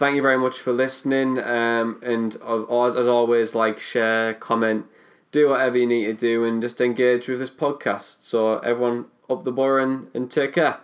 thank 0.00 0.16
you 0.16 0.22
very 0.22 0.38
much 0.38 0.58
for 0.58 0.72
listening. 0.72 1.38
Um, 1.38 2.00
and 2.02 2.34
as, 2.36 2.96
as 2.96 3.06
always, 3.06 3.54
like, 3.54 3.78
share, 3.78 4.32
comment, 4.32 4.86
do 5.30 5.50
whatever 5.50 5.76
you 5.76 5.86
need 5.86 6.06
to 6.06 6.14
do, 6.14 6.42
and 6.42 6.62
just 6.62 6.80
engage 6.80 7.28
with 7.28 7.38
this 7.38 7.50
podcast. 7.50 8.16
So, 8.22 8.58
everyone, 8.60 9.04
up 9.28 9.44
the 9.44 9.52
Boro 9.52 9.82
and, 9.82 10.06
and 10.14 10.30
take 10.30 10.54
care. 10.54 10.80